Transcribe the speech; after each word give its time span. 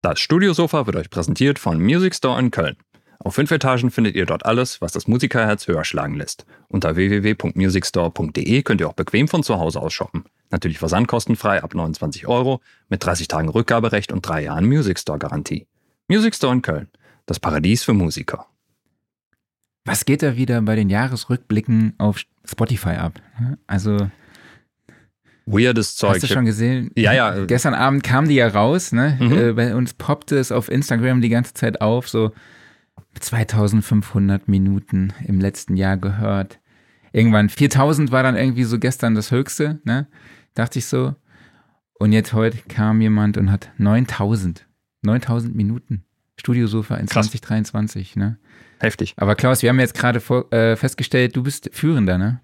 Das 0.00 0.20
Studiosofa 0.20 0.86
wird 0.86 0.94
euch 0.94 1.10
präsentiert 1.10 1.58
von 1.58 1.80
Music 1.80 2.14
Store 2.14 2.38
in 2.38 2.52
Köln. 2.52 2.76
Auf 3.18 3.34
fünf 3.34 3.50
Etagen 3.50 3.90
findet 3.90 4.14
ihr 4.14 4.26
dort 4.26 4.46
alles, 4.46 4.80
was 4.80 4.92
das 4.92 5.08
Musikerherz 5.08 5.66
höher 5.66 5.84
schlagen 5.84 6.14
lässt. 6.14 6.46
Unter 6.68 6.94
www.musicstore.de 6.94 8.62
könnt 8.62 8.80
ihr 8.80 8.88
auch 8.88 8.92
bequem 8.92 9.26
von 9.26 9.42
zu 9.42 9.58
Hause 9.58 9.80
aus 9.80 9.92
shoppen. 9.92 10.24
Natürlich 10.50 10.78
versandkostenfrei 10.78 11.64
ab 11.64 11.74
29 11.74 12.28
Euro, 12.28 12.60
mit 12.88 13.04
30 13.04 13.26
Tagen 13.26 13.48
Rückgaberecht 13.48 14.12
und 14.12 14.22
drei 14.22 14.44
Jahren 14.44 14.66
Music 14.66 15.00
Store 15.00 15.18
Garantie. 15.18 15.66
Music 16.06 16.36
Store 16.36 16.52
in 16.54 16.62
Köln, 16.62 16.88
das 17.26 17.40
Paradies 17.40 17.82
für 17.82 17.92
Musiker. 17.92 18.46
Was 19.84 20.04
geht 20.04 20.22
da 20.22 20.36
wieder 20.36 20.62
bei 20.62 20.76
den 20.76 20.90
Jahresrückblicken 20.90 21.94
auf 21.98 22.20
Spotify 22.44 22.90
ab? 22.90 23.20
Also 23.66 24.08
Weirdes 25.50 25.96
Zeug. 25.96 26.14
Hast 26.14 26.22
du 26.22 26.26
schon 26.26 26.44
gesehen? 26.44 26.90
Ja, 26.96 27.12
ja. 27.12 27.44
Gestern 27.44 27.74
Abend 27.74 28.02
kam 28.02 28.28
die 28.28 28.34
ja 28.34 28.48
raus, 28.48 28.92
ne? 28.92 29.16
Mhm. 29.20 29.32
Äh, 29.32 29.52
bei 29.52 29.74
uns 29.74 29.94
poppte 29.94 30.36
es 30.36 30.52
auf 30.52 30.70
Instagram 30.70 31.20
die 31.20 31.28
ganze 31.28 31.54
Zeit 31.54 31.80
auf, 31.80 32.08
so 32.08 32.32
2500 33.20 34.48
Minuten 34.48 35.12
im 35.26 35.40
letzten 35.40 35.76
Jahr 35.76 35.96
gehört. 35.96 36.60
Irgendwann 37.12 37.48
4000 37.48 38.12
war 38.12 38.22
dann 38.22 38.36
irgendwie 38.36 38.64
so 38.64 38.78
gestern 38.78 39.14
das 39.14 39.30
Höchste, 39.30 39.80
ne? 39.84 40.06
Dachte 40.54 40.78
ich 40.78 40.86
so. 40.86 41.14
Und 41.94 42.12
jetzt 42.12 42.32
heute 42.32 42.58
kam 42.68 43.00
jemand 43.00 43.36
und 43.38 43.50
hat 43.50 43.70
9000. 43.78 44.66
9000 45.02 45.54
Minuten. 45.54 46.04
Studiosofa 46.36 46.96
in 46.96 47.06
Krass. 47.06 47.30
2023, 47.30 48.16
ne? 48.16 48.38
Heftig. 48.80 49.14
Aber 49.16 49.34
Klaus, 49.34 49.62
wir 49.62 49.70
haben 49.70 49.80
jetzt 49.80 49.94
gerade 49.94 50.20
äh, 50.50 50.76
festgestellt, 50.76 51.34
du 51.34 51.42
bist 51.42 51.70
Führender, 51.72 52.18
ne? 52.18 52.40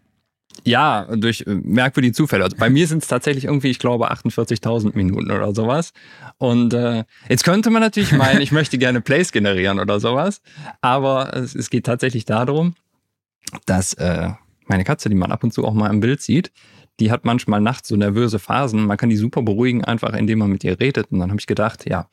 Ja, 0.62 1.06
durch 1.16 1.42
äh, 1.46 1.54
merkwürdige 1.54 2.14
Zufälle. 2.14 2.44
Also 2.44 2.56
bei 2.56 2.70
mir 2.70 2.86
sind 2.86 3.02
es 3.02 3.08
tatsächlich 3.08 3.44
irgendwie, 3.44 3.70
ich 3.70 3.78
glaube, 3.78 4.10
48.000 4.12 4.96
Minuten 4.96 5.30
oder 5.30 5.54
sowas. 5.54 5.92
Und 6.38 6.72
äh, 6.72 7.04
jetzt 7.28 7.44
könnte 7.44 7.70
man 7.70 7.82
natürlich 7.82 8.12
meinen, 8.16 8.40
ich 8.40 8.52
möchte 8.52 8.78
gerne 8.78 9.00
Plays 9.00 9.32
generieren 9.32 9.80
oder 9.80 10.00
sowas. 10.00 10.40
Aber 10.80 11.34
es, 11.34 11.54
es 11.54 11.70
geht 11.70 11.86
tatsächlich 11.86 12.24
darum, 12.24 12.74
dass 13.66 13.94
äh, 13.94 14.30
meine 14.66 14.84
Katze, 14.84 15.08
die 15.08 15.14
man 15.14 15.32
ab 15.32 15.44
und 15.44 15.52
zu 15.52 15.64
auch 15.64 15.74
mal 15.74 15.90
im 15.90 16.00
Bild 16.00 16.22
sieht, 16.22 16.50
die 17.00 17.10
hat 17.10 17.24
manchmal 17.24 17.60
nachts 17.60 17.88
so 17.88 17.96
nervöse 17.96 18.38
Phasen. 18.38 18.86
Man 18.86 18.96
kann 18.96 19.10
die 19.10 19.16
super 19.16 19.42
beruhigen, 19.42 19.84
einfach 19.84 20.14
indem 20.14 20.38
man 20.38 20.50
mit 20.50 20.64
ihr 20.64 20.78
redet. 20.78 21.10
Und 21.10 21.18
dann 21.18 21.30
habe 21.30 21.40
ich 21.40 21.46
gedacht, 21.46 21.88
ja, 21.88 22.08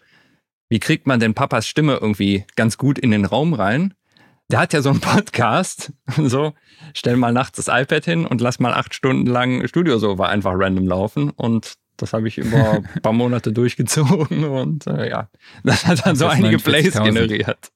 wie 0.69 0.79
kriegt 0.79 1.05
man 1.05 1.19
denn 1.19 1.33
Papas 1.33 1.67
Stimme 1.67 1.99
irgendwie 2.01 2.45
ganz 2.55 2.77
gut 2.77 2.97
in 2.97 3.11
den 3.11 3.25
Raum 3.25 3.53
rein? 3.53 3.93
Der 4.51 4.59
hat 4.59 4.73
ja 4.73 4.81
so 4.81 4.89
einen 4.89 4.99
Podcast. 4.99 5.91
So, 6.17 6.53
stell 6.93 7.15
mal 7.15 7.31
nachts 7.31 7.55
das 7.63 7.67
iPad 7.69 8.03
hin 8.03 8.25
und 8.25 8.41
lass 8.41 8.59
mal 8.59 8.73
acht 8.73 8.93
Stunden 8.93 9.25
lang 9.25 9.65
Studiosofa 9.67 10.25
einfach 10.27 10.51
random 10.55 10.87
laufen. 10.87 11.29
Und 11.29 11.75
das 11.95 12.11
habe 12.11 12.27
ich 12.27 12.37
über 12.37 12.71
ein 12.95 13.01
paar 13.01 13.13
Monate 13.13 13.53
durchgezogen. 13.53 14.43
Und 14.43 14.87
äh, 14.87 15.09
ja, 15.09 15.29
das 15.63 15.85
hat 15.87 16.05
dann 16.05 16.15
so 16.17 16.25
Das 16.25 16.33
einige 16.35 16.57
Plays 16.57 16.95
49.000. 16.95 17.03
generiert. 17.05 17.71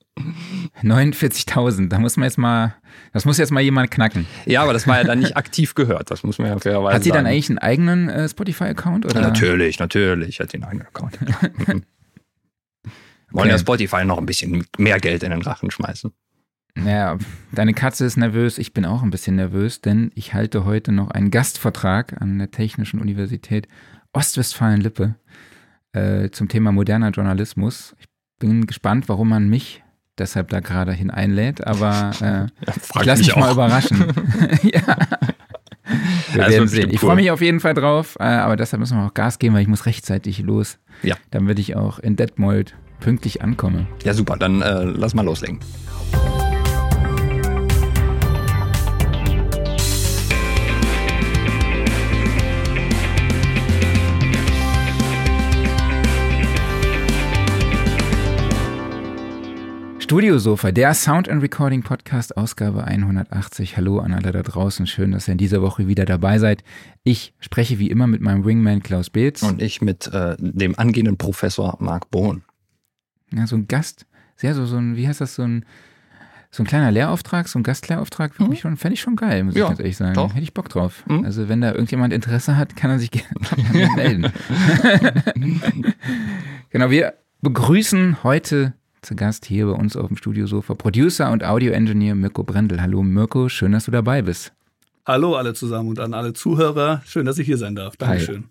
49.000, 0.83 1.89
da 1.89 1.99
muss 1.99 2.17
man 2.17 2.25
jetzt 2.25 2.37
mal, 2.37 2.75
das 3.13 3.25
muss 3.25 3.37
jetzt 3.37 3.51
mal 3.51 3.61
jemand 3.61 3.91
knacken. 3.91 4.25
Ja, 4.45 4.63
aber 4.63 4.73
das 4.73 4.87
war 4.87 4.97
ja 4.97 5.03
dann 5.03 5.19
nicht 5.19 5.37
aktiv 5.37 5.75
gehört. 5.75 6.11
Das 6.11 6.23
muss 6.23 6.39
man 6.39 6.47
ja 6.49 6.57
fairerweise 6.59 6.95
Hat 6.95 7.03
sie 7.03 7.11
dann 7.11 7.25
eigentlich 7.25 7.49
einen 7.49 7.59
eigenen 7.59 8.09
äh, 8.09 8.27
Spotify-Account? 8.27 9.05
oder? 9.05 9.21
Natürlich, 9.21 9.79
natürlich 9.79 10.39
hat 10.39 10.51
sie 10.51 10.57
einen 10.57 10.65
eigenen 10.65 10.87
Account. 10.87 11.19
Wollen 13.31 13.47
ja 13.49 13.55
Okay. 13.55 13.59
Spotify 13.59 14.05
noch 14.05 14.17
ein 14.17 14.25
bisschen 14.25 14.65
mehr 14.77 14.99
Geld 14.99 15.23
in 15.23 15.31
den 15.31 15.41
Rachen 15.41 15.69
schmeißen. 15.71 16.11
Naja, 16.77 17.17
deine 17.53 17.73
Katze 17.73 18.05
ist 18.05 18.17
nervös, 18.17 18.57
ich 18.57 18.73
bin 18.73 18.85
auch 18.85 19.01
ein 19.01 19.09
bisschen 19.09 19.35
nervös, 19.37 19.79
denn 19.81 20.11
ich 20.13 20.33
halte 20.33 20.65
heute 20.65 20.91
noch 20.91 21.09
einen 21.11 21.31
Gastvertrag 21.31 22.21
an 22.21 22.37
der 22.37 22.51
Technischen 22.51 22.99
Universität 22.99 23.67
Ostwestfalen-Lippe 24.13 25.15
äh, 25.93 26.29
zum 26.31 26.49
Thema 26.49 26.71
moderner 26.73 27.11
Journalismus. 27.11 27.95
Ich 27.99 28.07
bin 28.39 28.67
gespannt, 28.67 29.07
warum 29.07 29.29
man 29.29 29.47
mich 29.49 29.83
deshalb 30.17 30.49
da 30.49 30.59
gerade 30.59 30.91
hin 30.91 31.09
einlädt, 31.11 31.65
aber 31.65 32.11
äh, 32.19 32.71
Frag 32.81 33.01
ich 33.03 33.07
lasse 33.07 33.23
mich 33.23 33.35
mal 33.37 33.51
überraschen. 33.53 33.99
ja. 34.63 34.81
Wir 36.33 36.41
wird 36.41 36.49
werden 36.51 36.67
sehen. 36.67 36.89
Ich 36.89 37.01
cool. 37.01 37.07
freue 37.09 37.15
mich 37.15 37.31
auf 37.31 37.41
jeden 37.41 37.61
Fall 37.61 37.73
drauf, 37.73 38.17
äh, 38.19 38.23
aber 38.23 38.57
deshalb 38.57 38.81
müssen 38.81 38.97
wir 38.97 39.05
auch 39.05 39.13
Gas 39.13 39.39
geben, 39.39 39.55
weil 39.55 39.61
ich 39.61 39.67
muss 39.69 39.85
rechtzeitig 39.85 40.39
los, 40.39 40.77
Ja. 41.03 41.15
damit 41.31 41.57
ich 41.59 41.75
auch 41.77 41.99
in 41.99 42.15
Detmold 42.17 42.75
pünktlich 42.99 43.41
ankomme. 43.41 43.87
Ja, 44.03 44.13
super, 44.13 44.35
dann 44.35 44.61
äh, 44.61 44.83
lass 44.83 45.13
mal 45.13 45.23
loslegen. 45.23 45.59
Studiosofa, 60.05 60.71
der 60.71 60.93
Sound 60.93 61.27
and 61.29 61.41
Recording 61.41 61.81
Podcast, 61.81 62.37
Ausgabe 62.37 62.83
180. 62.83 63.75
Hallo 63.75 63.97
an 63.97 64.13
alle 64.13 64.31
da 64.31 64.43
draußen. 64.43 64.85
Schön, 64.85 65.11
dass 65.13 65.27
ihr 65.27 65.31
in 65.31 65.39
dieser 65.39 65.63
Woche 65.63 65.87
wieder 65.87 66.05
dabei 66.05 66.37
seid. 66.37 66.63
Ich 67.03 67.33
spreche 67.39 67.79
wie 67.79 67.89
immer 67.89 68.05
mit 68.05 68.21
meinem 68.21 68.45
Wingman 68.45 68.83
Klaus 68.83 69.09
Beetz. 69.09 69.41
Und 69.41 69.63
ich 69.63 69.81
mit 69.81 70.05
äh, 70.13 70.35
dem 70.37 70.77
angehenden 70.77 71.17
Professor 71.17 71.75
Marc 71.79 72.11
Bohn. 72.11 72.43
ja, 73.33 73.47
so 73.47 73.55
ein 73.55 73.67
Gast, 73.67 74.05
sehr 74.35 74.53
so, 74.53 74.67
so 74.67 74.77
ein, 74.77 74.95
wie 74.95 75.07
heißt 75.07 75.21
das, 75.21 75.33
so 75.33 75.41
ein, 75.41 75.65
so 76.51 76.61
ein 76.61 76.67
kleiner 76.67 76.91
Lehrauftrag, 76.91 77.47
so 77.47 77.57
ein 77.57 77.63
Gastlehrauftrag, 77.63 78.33
ich 78.51 78.59
schon, 78.59 78.77
fände 78.77 78.93
ich 78.93 79.01
schon 79.01 79.15
geil, 79.15 79.43
muss 79.43 79.55
Ja, 79.55 79.63
ich 79.63 79.67
ganz 79.69 79.79
ehrlich 79.79 79.97
sagen. 79.97 80.13
doch. 80.13 80.35
Hätte 80.35 80.43
ich 80.43 80.53
Bock 80.53 80.69
drauf. 80.69 81.03
Mhm. 81.07 81.25
Also, 81.25 81.49
wenn 81.49 81.61
da 81.61 81.71
irgendjemand 81.71 82.13
Interesse 82.13 82.57
hat, 82.57 82.75
kann 82.75 82.91
er 82.91 82.99
sich 82.99 83.09
gerne 83.73 83.89
melden. 83.95 84.31
genau, 86.69 86.91
wir 86.91 87.15
begrüßen 87.41 88.23
heute 88.23 88.73
zu 89.05 89.15
Gast 89.15 89.45
hier 89.45 89.67
bei 89.67 89.73
uns 89.73 89.95
auf 89.95 90.07
dem 90.07 90.17
Studiosofa 90.17 90.73
Producer 90.73 91.31
und 91.31 91.43
Audio-Engineer 91.43 92.15
Mirko 92.15 92.43
Brendel. 92.43 92.81
Hallo 92.81 93.03
Mirko, 93.03 93.49
schön, 93.49 93.71
dass 93.71 93.85
du 93.85 93.91
dabei 93.91 94.23
bist. 94.23 94.51
Hallo 95.05 95.35
alle 95.35 95.53
zusammen 95.53 95.89
und 95.89 95.99
an 95.99 96.15
alle 96.15 96.33
Zuhörer. 96.33 97.03
Schön, 97.05 97.25
dass 97.25 97.37
ich 97.37 97.45
hier 97.45 97.57
sein 97.57 97.75
darf. 97.75 97.95
Dankeschön. 97.97 98.45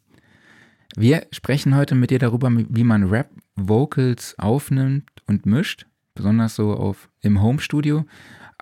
Wir 0.97 1.27
sprechen 1.33 1.75
heute 1.75 1.97
mit 1.97 2.11
dir 2.11 2.21
darüber, 2.21 2.53
wie 2.53 2.85
man 2.85 3.09
Rap-Vocals 3.09 4.37
aufnimmt 4.39 5.11
und 5.27 5.45
mischt, 5.45 5.87
besonders 6.15 6.55
so 6.55 6.73
auf 6.75 7.09
im 7.21 7.43
Home-Studio. 7.43 8.05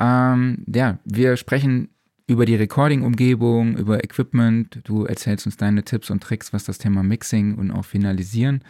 Ähm, 0.00 0.64
ja, 0.74 0.98
wir 1.04 1.36
sprechen 1.36 1.90
über 2.26 2.46
die 2.46 2.54
Recording-Umgebung, 2.54 3.76
über 3.76 4.02
Equipment. 4.02 4.80
Du 4.84 5.04
erzählst 5.04 5.44
uns 5.44 5.58
deine 5.58 5.84
Tipps 5.84 6.08
und 6.08 6.22
Tricks, 6.22 6.54
was 6.54 6.64
das 6.64 6.78
Thema 6.78 7.02
Mixing 7.02 7.56
und 7.56 7.70
auch 7.70 7.84
Finalisieren 7.84 8.64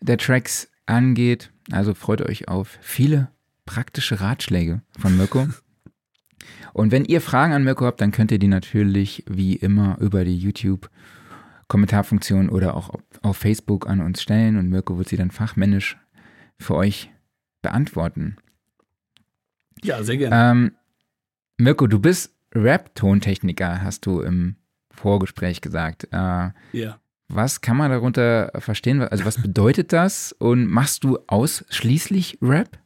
der 0.00 0.18
Tracks 0.18 0.70
angeht. 0.86 1.50
Also 1.72 1.94
freut 1.94 2.22
euch 2.22 2.48
auf 2.48 2.78
viele 2.80 3.28
praktische 3.66 4.20
Ratschläge 4.20 4.82
von 4.98 5.16
Mirko. 5.16 5.48
Und 6.72 6.90
wenn 6.92 7.04
ihr 7.04 7.20
Fragen 7.20 7.52
an 7.52 7.64
Mirko 7.64 7.84
habt, 7.86 8.00
dann 8.00 8.12
könnt 8.12 8.32
ihr 8.32 8.38
die 8.38 8.48
natürlich 8.48 9.24
wie 9.28 9.54
immer 9.56 9.98
über 10.00 10.24
die 10.24 10.36
YouTube 10.36 10.90
Kommentarfunktion 11.68 12.48
oder 12.48 12.74
auch 12.74 12.90
auf- 13.22 13.36
Facebook 13.36 13.88
an 13.88 14.00
uns 14.00 14.20
stellen 14.22 14.56
und 14.56 14.68
Mirko 14.70 14.98
wird 14.98 15.08
sie 15.08 15.16
dann 15.16 15.30
fachmännisch 15.30 15.96
für 16.58 16.74
euch 16.74 17.10
beantworten. 17.62 18.36
Ja, 19.82 20.02
sehr 20.02 20.16
gerne. 20.16 20.50
Ähm, 20.50 20.72
Mirko, 21.58 21.86
du 21.86 22.00
bist 22.00 22.34
Rap-Tontechniker, 22.54 23.82
hast 23.82 24.04
du 24.06 24.20
im 24.20 24.56
Vorgespräch 24.90 25.60
gesagt. 25.60 26.08
Äh, 26.10 26.50
ja. 26.72 26.98
Was 27.32 27.60
kann 27.60 27.76
man 27.76 27.90
darunter 27.90 28.50
verstehen? 28.58 29.00
Also 29.02 29.24
was 29.24 29.40
bedeutet 29.40 29.92
das? 29.92 30.32
Und 30.38 30.66
machst 30.66 31.04
du 31.04 31.18
ausschließlich 31.26 32.38
Rap? 32.42 32.78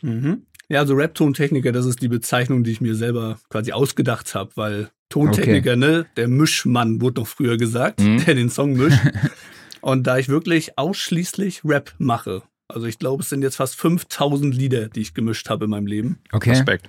Mhm. 0.00 0.42
Ja, 0.68 0.80
also 0.80 0.94
Rap-Tontechniker, 0.94 1.72
das 1.72 1.84
ist 1.86 2.00
die 2.00 2.08
Bezeichnung, 2.08 2.64
die 2.64 2.70
ich 2.72 2.80
mir 2.80 2.94
selber 2.94 3.38
quasi 3.50 3.72
ausgedacht 3.72 4.34
habe, 4.34 4.50
weil 4.54 4.90
Tontechniker, 5.10 5.76
ne, 5.76 6.06
der 6.16 6.28
Mischmann 6.28 7.00
wurde 7.02 7.20
noch 7.20 7.26
früher 7.28 7.56
gesagt, 7.58 8.00
Mhm. 8.00 8.24
der 8.24 8.34
den 8.34 8.48
Song 8.48 8.72
mischt. 8.74 8.98
Und 9.82 10.06
da 10.06 10.16
ich 10.18 10.28
wirklich 10.28 10.78
ausschließlich 10.78 11.62
Rap 11.64 11.92
mache, 11.98 12.42
also 12.68 12.86
ich 12.86 12.98
glaube, 12.98 13.22
es 13.22 13.28
sind 13.28 13.42
jetzt 13.42 13.56
fast 13.56 13.74
5000 13.76 14.54
Lieder, 14.54 14.88
die 14.88 15.00
ich 15.00 15.12
gemischt 15.12 15.50
habe 15.50 15.64
in 15.66 15.70
meinem 15.72 15.86
Leben, 15.86 16.18
Okay. 16.32 16.50
Respekt. 16.50 16.86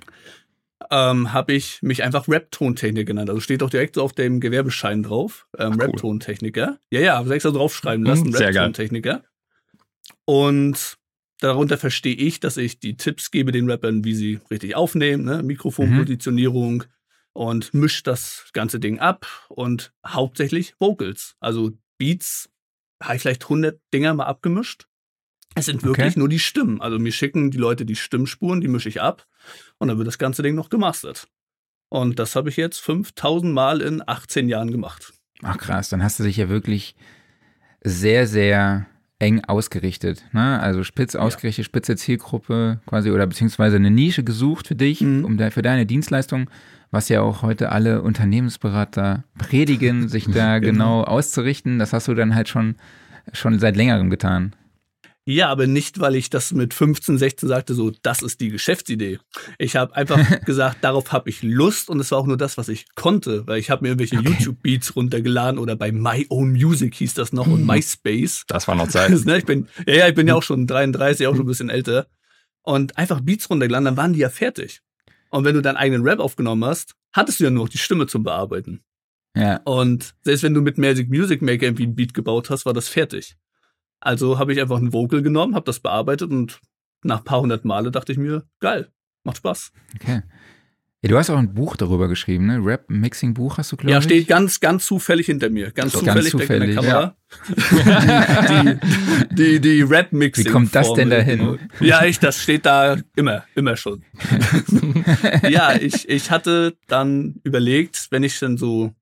Ähm, 0.90 1.32
habe 1.32 1.52
ich 1.52 1.80
mich 1.82 2.02
einfach 2.02 2.28
Rap-Tontechniker 2.28 3.04
genannt. 3.04 3.30
Also 3.30 3.40
steht 3.40 3.62
auch 3.62 3.70
direkt 3.70 3.94
so 3.94 4.02
auf 4.02 4.12
dem 4.12 4.40
Gewerbeschein 4.40 5.02
drauf, 5.02 5.46
ähm, 5.58 5.74
cool. 5.74 5.82
Rap-Tontechniker. 5.86 6.78
Ja, 6.90 7.00
ja, 7.00 7.16
habe 7.16 7.28
ich 7.28 7.34
extra 7.34 7.50
draufschreiben 7.50 8.04
lassen, 8.04 8.28
Mhm, 8.28 8.32
sehr 8.32 8.52
geil. 8.52 8.64
Rap-Tontechniker. 8.64 9.22
Und 10.24 10.96
darunter 11.40 11.78
verstehe 11.78 12.14
ich, 12.14 12.40
dass 12.40 12.56
ich 12.56 12.80
die 12.80 12.96
Tipps 12.96 13.30
gebe 13.30 13.52
den 13.52 13.70
Rappern, 13.70 14.04
wie 14.04 14.14
sie 14.14 14.40
richtig 14.50 14.76
aufnehmen, 14.76 15.24
ne? 15.24 15.42
Mikrofonpositionierung 15.42 16.84
und 17.32 17.74
mische 17.74 18.02
das 18.04 18.48
ganze 18.52 18.80
Ding 18.80 18.98
ab 19.00 19.26
und 19.48 19.92
hauptsächlich 20.06 20.74
Vocals. 20.78 21.36
Also 21.40 21.72
Beats 21.98 22.50
habe 23.02 23.16
ich 23.16 23.22
vielleicht 23.22 23.44
100 23.44 23.80
Dinger 23.92 24.14
mal 24.14 24.24
abgemischt. 24.24 24.86
Es 25.54 25.66
sind 25.66 25.82
wirklich 25.84 26.08
Okay. 26.12 26.18
nur 26.18 26.28
die 26.28 26.38
Stimmen. 26.38 26.80
Also 26.80 26.98
mir 26.98 27.12
schicken 27.12 27.50
die 27.50 27.58
Leute 27.58 27.84
die 27.84 27.96
Stimmspuren, 27.96 28.60
die 28.60 28.68
mische 28.68 28.88
ich 28.88 29.00
ab 29.00 29.26
und 29.78 29.88
dann 29.88 29.98
wird 29.98 30.08
das 30.08 30.18
ganze 30.18 30.42
Ding 30.42 30.54
noch 30.54 30.68
gemastert. 30.70 31.28
Und 31.88 32.18
das 32.18 32.34
habe 32.34 32.48
ich 32.48 32.56
jetzt 32.56 32.80
5000 32.80 33.52
Mal 33.52 33.80
in 33.80 34.02
18 34.06 34.48
Jahren 34.48 34.70
gemacht. 34.72 35.12
Ach 35.42 35.58
krass, 35.58 35.88
dann 35.90 36.02
hast 36.02 36.18
du 36.18 36.24
dich 36.24 36.36
ja 36.36 36.48
wirklich 36.48 36.96
sehr, 37.82 38.26
sehr 38.26 38.86
eng 39.20 39.44
ausgerichtet, 39.44 40.24
ne? 40.32 40.58
Also 40.60 40.82
spitz 40.82 41.14
ausgerichtet, 41.14 41.64
spitze 41.64 41.96
Zielgruppe 41.96 42.80
quasi 42.86 43.10
oder 43.10 43.26
beziehungsweise 43.26 43.76
eine 43.76 43.90
Nische 43.90 44.24
gesucht 44.24 44.66
für 44.68 44.74
dich, 44.74 45.00
Mhm. 45.02 45.24
um 45.24 45.36
da, 45.36 45.50
für 45.50 45.62
deine 45.62 45.86
Dienstleistung, 45.86 46.50
was 46.90 47.08
ja 47.08 47.20
auch 47.22 47.42
heute 47.42 47.70
alle 47.70 48.02
Unternehmensberater 48.02 49.24
predigen, 49.38 50.08
sich 50.08 50.26
da 50.30 50.58
genau 50.60 51.04
auszurichten. 51.04 51.78
Das 51.78 51.92
hast 51.92 52.08
du 52.08 52.14
dann 52.14 52.34
halt 52.34 52.48
schon, 52.48 52.74
schon 53.32 53.58
seit 53.60 53.76
längerem 53.76 54.10
getan. 54.10 54.54
Ja, 55.26 55.48
aber 55.48 55.66
nicht, 55.66 56.00
weil 56.00 56.16
ich 56.16 56.28
das 56.28 56.52
mit 56.52 56.74
15, 56.74 57.16
16 57.16 57.48
sagte, 57.48 57.74
so, 57.74 57.90
das 58.02 58.20
ist 58.20 58.40
die 58.40 58.50
Geschäftsidee. 58.50 59.20
Ich 59.58 59.74
habe 59.74 59.96
einfach 59.96 60.18
gesagt, 60.44 60.84
darauf 60.84 61.12
habe 61.12 61.30
ich 61.30 61.42
Lust 61.42 61.88
und 61.88 61.98
es 61.98 62.10
war 62.10 62.18
auch 62.18 62.26
nur 62.26 62.36
das, 62.36 62.58
was 62.58 62.68
ich 62.68 62.94
konnte, 62.94 63.46
weil 63.46 63.58
ich 63.58 63.70
habe 63.70 63.82
mir 63.82 63.88
irgendwelche 63.88 64.16
YouTube-Beats 64.16 64.96
runtergeladen 64.96 65.58
oder 65.58 65.76
bei 65.76 65.92
My 65.92 66.26
Own 66.28 66.52
Music 66.52 66.94
hieß 66.94 67.14
das 67.14 67.32
noch 67.32 67.46
und 67.46 67.64
MySpace. 67.64 68.44
Das 68.48 68.68
war 68.68 68.74
noch 68.74 68.88
Zeit. 68.88 69.10
Ne, 69.24 69.38
ich 69.38 69.46
bin, 69.46 69.68
ja, 69.86 69.94
ja, 69.94 70.08
ich 70.08 70.14
bin 70.14 70.28
ja 70.28 70.34
auch 70.34 70.42
schon 70.42 70.66
33, 70.66 71.26
auch 71.26 71.34
schon 71.34 71.44
ein 71.44 71.48
bisschen 71.48 71.70
älter. 71.70 72.06
Und 72.62 72.98
einfach 72.98 73.20
Beats 73.20 73.48
runtergeladen, 73.48 73.86
dann 73.86 73.96
waren 73.96 74.12
die 74.12 74.20
ja 74.20 74.28
fertig. 74.28 74.82
Und 75.30 75.44
wenn 75.44 75.54
du 75.54 75.62
deinen 75.62 75.76
eigenen 75.76 76.02
Rap 76.02 76.20
aufgenommen 76.20 76.64
hast, 76.64 76.94
hattest 77.12 77.40
du 77.40 77.44
ja 77.44 77.50
nur 77.50 77.64
noch 77.64 77.70
die 77.70 77.78
Stimme 77.78 78.06
zum 78.06 78.24
Bearbeiten. 78.24 78.82
Ja. 79.36 79.60
Und 79.64 80.14
selbst 80.22 80.42
wenn 80.42 80.54
du 80.54 80.60
mit 80.60 80.78
Magic 80.78 81.08
Music 81.08 81.42
Maker 81.42 81.64
irgendwie 81.64 81.86
ein 81.86 81.96
Beat 81.96 82.14
gebaut 82.14 82.50
hast, 82.50 82.66
war 82.66 82.72
das 82.72 82.88
fertig. 82.88 83.36
Also 84.04 84.38
habe 84.38 84.52
ich 84.52 84.60
einfach 84.60 84.78
ein 84.78 84.92
Vocal 84.92 85.22
genommen, 85.22 85.54
habe 85.54 85.64
das 85.64 85.80
bearbeitet 85.80 86.30
und 86.30 86.60
nach 87.02 87.18
ein 87.18 87.24
paar 87.24 87.40
hundert 87.40 87.64
Male 87.64 87.90
dachte 87.90 88.12
ich 88.12 88.18
mir, 88.18 88.44
geil, 88.60 88.88
macht 89.24 89.38
Spaß. 89.38 89.72
Okay. 89.96 90.22
Ja, 91.02 91.10
du 91.10 91.18
hast 91.18 91.28
auch 91.28 91.36
ein 91.36 91.52
Buch 91.52 91.76
darüber 91.76 92.08
geschrieben, 92.08 92.46
ne? 92.46 92.58
Rap-Mixing-Buch 92.64 93.58
hast 93.58 93.72
du, 93.72 93.76
glaube 93.76 93.92
Ja, 93.92 93.98
ich. 93.98 94.04
steht 94.04 94.26
ganz, 94.26 94.58
ganz 94.60 94.86
zufällig 94.86 95.26
hinter 95.26 95.50
mir. 95.50 95.70
Ganz 95.70 95.92
So, 95.92 95.98
zufällig, 95.98 96.32
ganz 96.32 96.46
direkt 96.46 96.62
in 96.62 96.74
der 96.74 96.82
zufällig, 96.82 97.16
Kamera. 97.56 98.80
die, 99.32 99.58
die, 99.58 99.60
die 99.60 99.82
Rap-Mixing. 99.82 100.46
Wie 100.46 100.50
kommt 100.50 100.74
das 100.74 100.92
denn 100.94 101.10
dahin? 101.10 101.58
Ja, 101.80 102.04
ich, 102.04 102.18
das 102.20 102.42
steht 102.42 102.64
da 102.64 102.96
immer, 103.16 103.44
immer 103.54 103.76
schon. 103.76 104.02
ja, 105.50 105.74
ich, 105.74 106.08
ich 106.08 106.30
hatte 106.30 106.74
dann 106.88 107.34
überlegt, 107.44 108.06
wenn 108.10 108.22
ich 108.22 108.38
dann 108.38 108.56
so 108.56 108.92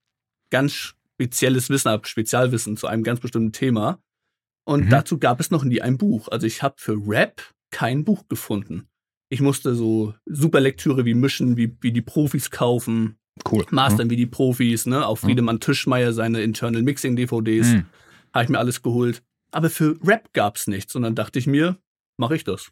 ganz 0.50 0.94
spezielles 1.14 1.70
Wissen 1.70 1.90
habe, 1.90 2.06
Spezialwissen 2.08 2.76
zu 2.76 2.88
einem 2.88 3.04
ganz 3.04 3.20
bestimmten 3.20 3.52
Thema. 3.52 4.00
Und 4.64 4.86
Mhm. 4.86 4.90
dazu 4.90 5.18
gab 5.18 5.40
es 5.40 5.50
noch 5.50 5.64
nie 5.64 5.80
ein 5.82 5.98
Buch. 5.98 6.28
Also 6.28 6.46
ich 6.46 6.62
habe 6.62 6.74
für 6.78 6.96
Rap 7.06 7.42
kein 7.70 8.04
Buch 8.04 8.28
gefunden. 8.28 8.88
Ich 9.28 9.40
musste 9.40 9.74
so 9.74 10.14
super 10.26 10.60
Lektüre 10.60 11.04
wie 11.04 11.14
Mischen, 11.14 11.56
wie, 11.56 11.76
wie 11.80 11.92
die 11.92 12.02
Profis 12.02 12.50
kaufen, 12.50 13.16
Cool. 13.50 13.64
Mastern 13.70 14.10
wie 14.10 14.16
die 14.16 14.26
Profis, 14.26 14.84
ne? 14.84 15.06
Auch 15.06 15.16
Friedemann 15.16 15.58
Tischmeier 15.58 16.12
seine 16.12 16.42
Internal 16.42 16.82
Mixing 16.82 17.16
DVDs, 17.16 17.72
Hm. 17.72 17.86
habe 18.34 18.44
ich 18.44 18.50
mir 18.50 18.58
alles 18.58 18.82
geholt. 18.82 19.22
Aber 19.52 19.70
für 19.70 19.98
Rap 20.04 20.32
gab's 20.34 20.66
nichts. 20.66 20.94
Und 20.94 21.02
dann 21.02 21.14
dachte 21.14 21.38
ich 21.38 21.46
mir, 21.46 21.78
mache 22.18 22.36
ich 22.36 22.44
das. 22.44 22.70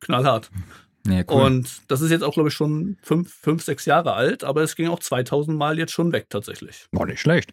Knallhart. 0.00 0.50
Ja, 1.04 1.24
cool. 1.28 1.42
Und 1.46 1.82
das 1.90 2.00
ist 2.00 2.12
jetzt 2.12 2.22
auch, 2.22 2.32
glaube 2.32 2.48
ich, 2.48 2.54
schon 2.54 2.96
fünf, 3.02 3.34
fünf, 3.34 3.64
sechs 3.64 3.86
Jahre 3.86 4.12
alt, 4.12 4.44
aber 4.44 4.62
es 4.62 4.76
ging 4.76 4.86
auch 4.86 5.00
2000 5.00 5.58
Mal 5.58 5.76
jetzt 5.76 5.90
schon 5.90 6.12
weg 6.12 6.26
tatsächlich. 6.30 6.86
War 6.92 7.06
nicht 7.06 7.18
schlecht. 7.20 7.52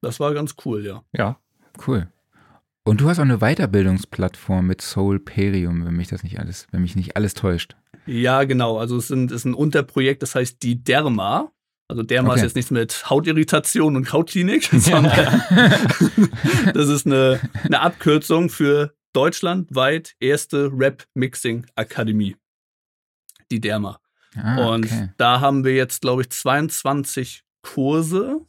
Das 0.00 0.20
war 0.20 0.32
ganz 0.32 0.54
cool, 0.64 0.82
ja. 0.86 1.04
Ja. 1.14 1.38
Cool. 1.86 2.08
Und 2.84 3.00
du 3.00 3.08
hast 3.08 3.18
auch 3.18 3.22
eine 3.24 3.38
Weiterbildungsplattform 3.38 4.66
mit 4.66 4.80
Soulperium, 4.82 5.84
wenn 5.86 5.94
mich 5.94 6.08
das 6.08 6.22
nicht 6.24 6.40
alles, 6.40 6.66
wenn 6.72 6.82
mich 6.82 6.96
nicht 6.96 7.16
alles 7.16 7.34
täuscht. 7.34 7.76
Ja, 8.06 8.42
genau. 8.44 8.78
Also 8.78 8.96
es 8.96 9.08
sind, 9.08 9.30
ist 9.30 9.44
ein 9.44 9.54
Unterprojekt, 9.54 10.22
das 10.22 10.34
heißt 10.34 10.62
die 10.62 10.82
Derma. 10.82 11.52
Also 11.88 12.02
Derma 12.02 12.30
Okay. 12.30 12.38
ist 12.38 12.42
jetzt 12.44 12.56
nichts 12.56 12.70
mit 12.70 13.08
Hautirritation 13.10 13.94
und 13.96 14.12
Hautklinik, 14.12 14.64
sondern 14.72 15.42
das 16.74 16.88
ist 16.88 17.06
eine, 17.06 17.40
eine 17.64 17.80
Abkürzung 17.80 18.48
für 18.48 18.94
deutschlandweit 19.12 20.14
erste 20.18 20.70
Rap-Mixing-Akademie. 20.72 22.36
Die 23.50 23.60
Derma. 23.60 24.00
Ah, 24.34 24.72
Und 24.72 24.86
okay. 24.86 25.10
da 25.18 25.40
haben 25.40 25.64
wir 25.64 25.74
jetzt, 25.74 26.00
glaube 26.00 26.22
ich, 26.22 26.30
22 26.30 27.44
Kurse 27.62 28.40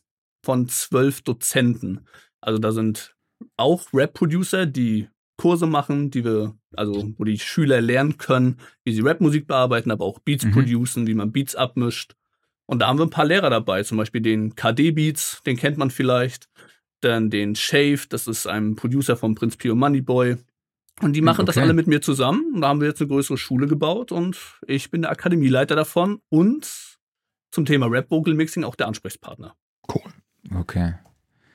von 0.44 0.70
zwölf 0.70 1.22
Dozenten. 1.22 2.08
Also 2.44 2.60
da 2.60 2.72
sind 2.72 3.16
auch 3.58 3.88
Rap-Producer, 3.94 4.66
die 4.66 5.10
Kurse 5.38 5.66
machen, 5.66 6.12
die 6.12 6.24
wir, 6.24 6.56
also 6.76 7.12
wo 7.18 7.24
die 7.24 7.40
Schüler 7.40 7.82
lernen 7.82 8.18
können, 8.18 8.60
wie 8.84 8.94
sie 8.94 9.02
Rap-Musik 9.02 9.48
bearbeiten, 9.48 9.92
aber 9.92 10.06
auch 10.06 10.20
Beats 10.20 10.46
Mhm. 10.46 10.52
producen, 10.52 11.08
wie 11.08 11.14
man 11.16 11.32
Beats 11.32 11.56
abmischt. 11.56 12.14
Und 12.66 12.80
da 12.80 12.88
haben 12.88 13.00
wir 13.00 13.06
ein 13.06 13.10
paar 13.10 13.26
Lehrer 13.26 13.50
dabei, 13.50 13.84
zum 13.84 13.98
Beispiel 13.98 14.22
den 14.22 14.56
KD 14.56 14.92
Beats, 14.92 15.42
den 15.46 15.58
kennt 15.58 15.78
man 15.78 15.90
vielleicht. 15.92 16.48
Dann 17.02 17.30
den 17.30 17.56
Shave, 17.56 18.06
das 18.08 18.28
ist 18.28 18.48
ein 18.48 18.76
Producer 18.76 19.18
von 19.18 19.36
Prince 19.36 19.58
Pio 19.58 19.76
Moneyboy. 19.76 20.38
Und 21.02 21.14
die 21.14 21.20
Hm, 21.20 21.26
machen 21.26 21.46
das 21.46 21.58
okay. 21.58 21.64
alle 21.64 21.74
mit 21.74 21.88
mir 21.88 22.02
zusammen. 22.02 22.54
Und 22.54 22.62
da 22.62 22.68
haben 22.70 22.80
wir 22.80 22.88
jetzt 22.88 23.02
eine 23.02 23.10
größere 23.10 23.38
Schule 23.38 23.68
gebaut 23.68 24.12
und 24.12 24.38
ich 24.68 24.92
bin 24.92 25.02
der 25.02 25.12
Akademieleiter 25.12 25.76
davon 25.76 26.22
und 26.30 26.98
zum 27.52 27.66
Thema 27.66 27.88
Rap 27.88 28.10
Vocal 28.12 28.36
Mixing 28.36 28.64
auch 28.64 28.76
der 28.76 28.88
Ansprechpartner. 28.88 29.56
Cool. 29.94 30.04
Okay. 30.56 30.94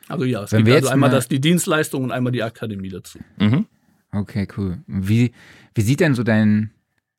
Also 0.08 0.25
ja, 0.25 0.43
es 0.43 0.52
Wenn 0.52 0.64
gibt 0.64 0.76
also 0.76 0.88
einmal 0.88 1.10
mal- 1.10 1.16
das 1.16 1.28
die 1.28 1.40
Dienstleistung 1.40 2.05
und 2.05 2.12
einmal 2.12 2.32
die 2.32 2.43
Akademie 2.43 2.88
dazu. 2.88 3.19
Mhm. 3.38 3.66
Okay, 4.12 4.49
cool. 4.56 4.82
Wie, 4.87 5.32
wie 5.75 5.81
sieht 5.82 6.00
denn 6.00 6.14
so 6.14 6.22
dein 6.22 6.72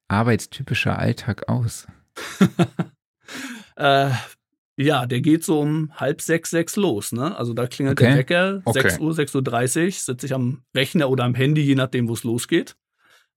arbeitstypischer 0.08 0.98
Alltag 0.98 1.48
aus? 1.50 1.88
Äh, 3.76 4.10
ja, 4.78 5.06
der 5.06 5.22
geht 5.22 5.44
so 5.44 5.60
um 5.62 5.92
halb 5.96 6.22
sechs, 6.22 6.50
sechs 6.50 6.76
los, 6.76 7.12
ne? 7.12 7.38
Also 7.38 7.54
da 7.54 7.68
klingelt 7.68 8.00
Okay. 8.00 8.10
der 8.10 8.18
Wecker, 8.18 8.62
Okay. 8.66 8.82
6 8.82 9.00
Uhr, 9.00 9.12
6.30 9.14 9.86
Uhr, 9.86 9.92
sitze 9.92 10.26
ich 10.26 10.34
am 10.34 10.64
Rechner 10.76 11.10
oder 11.10 11.24
am 11.26 11.36
Handy, 11.36 11.62
je 11.62 11.76
nachdem, 11.76 12.08
wo 12.10 12.14
es 12.14 12.24
losgeht. 12.24 12.76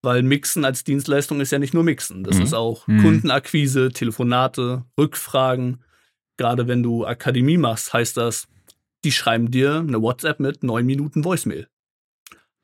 Weil 0.02 0.22
Mixen 0.22 0.64
als 0.64 0.82
Dienstleistung 0.82 1.40
ist 1.40 1.52
ja 1.52 1.58
nicht 1.60 1.74
nur 1.74 1.84
Mixen. 1.84 2.24
Das 2.24 2.36
Mhm. 2.38 2.42
ist 2.42 2.54
auch 2.54 2.86
Mhm. 2.88 3.02
Kundenakquise, 3.02 3.90
Telefonate, 3.90 4.84
Rückfragen. 4.98 5.84
Gerade 6.38 6.66
wenn 6.66 6.82
du 6.82 7.06
Akademie 7.06 7.58
machst, 7.58 7.92
heißt 7.92 8.16
das, 8.16 8.48
die 9.04 9.12
schreiben 9.12 9.50
dir 9.50 9.76
eine 9.76 10.00
WhatsApp 10.00 10.40
mit 10.40 10.62
neun 10.62 10.86
Minuten 10.86 11.24
Voicemail. 11.24 11.68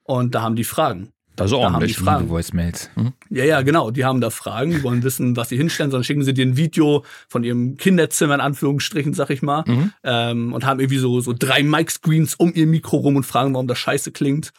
Und 0.03 0.35
da 0.35 0.43
haben 0.43 0.57
die 0.57 0.65
Fragen. 0.65 1.11
Das 1.37 1.53
ist 1.53 1.57
haben 1.57 1.75
ordentlich. 1.75 1.97
die 1.97 2.03
Fragen. 2.03 2.29
Voicemails. 2.31 2.91
Ja, 3.31 3.45
ja, 3.45 3.63
genau. 3.63 3.93
Die 3.93 4.05
haben 4.05 4.21
da 4.21 4.29
Fragen, 4.31 4.73
die 4.73 4.83
wollen 4.83 5.05
wissen, 5.05 5.37
was 5.37 5.51
sie 5.51 5.57
hinstellen, 5.57 5.93
sondern 5.93 6.03
schicken 6.03 6.25
sie 6.25 6.35
dir 6.35 6.45
ein 6.45 6.57
Video 6.57 7.05
von 7.29 7.45
ihrem 7.45 7.77
Kinderzimmer, 7.77 8.35
in 8.35 8.41
Anführungsstrichen, 8.41 9.15
sag 9.15 9.31
ich 9.31 9.41
mal, 9.41 9.63
Mhm. 9.67 9.93
ähm, 10.03 10.53
und 10.53 10.67
haben 10.67 10.81
irgendwie 10.81 10.99
so, 10.99 11.21
so 11.21 11.33
drei 11.39 11.63
Mic-Screens 11.63 12.35
um 12.35 12.53
ihr 12.55 12.67
Mikro 12.67 12.97
rum 12.97 13.15
und 13.15 13.23
fragen, 13.25 13.55
warum 13.55 13.69
das 13.69 13.79
scheiße 13.79 14.11
klingt. 14.11 14.53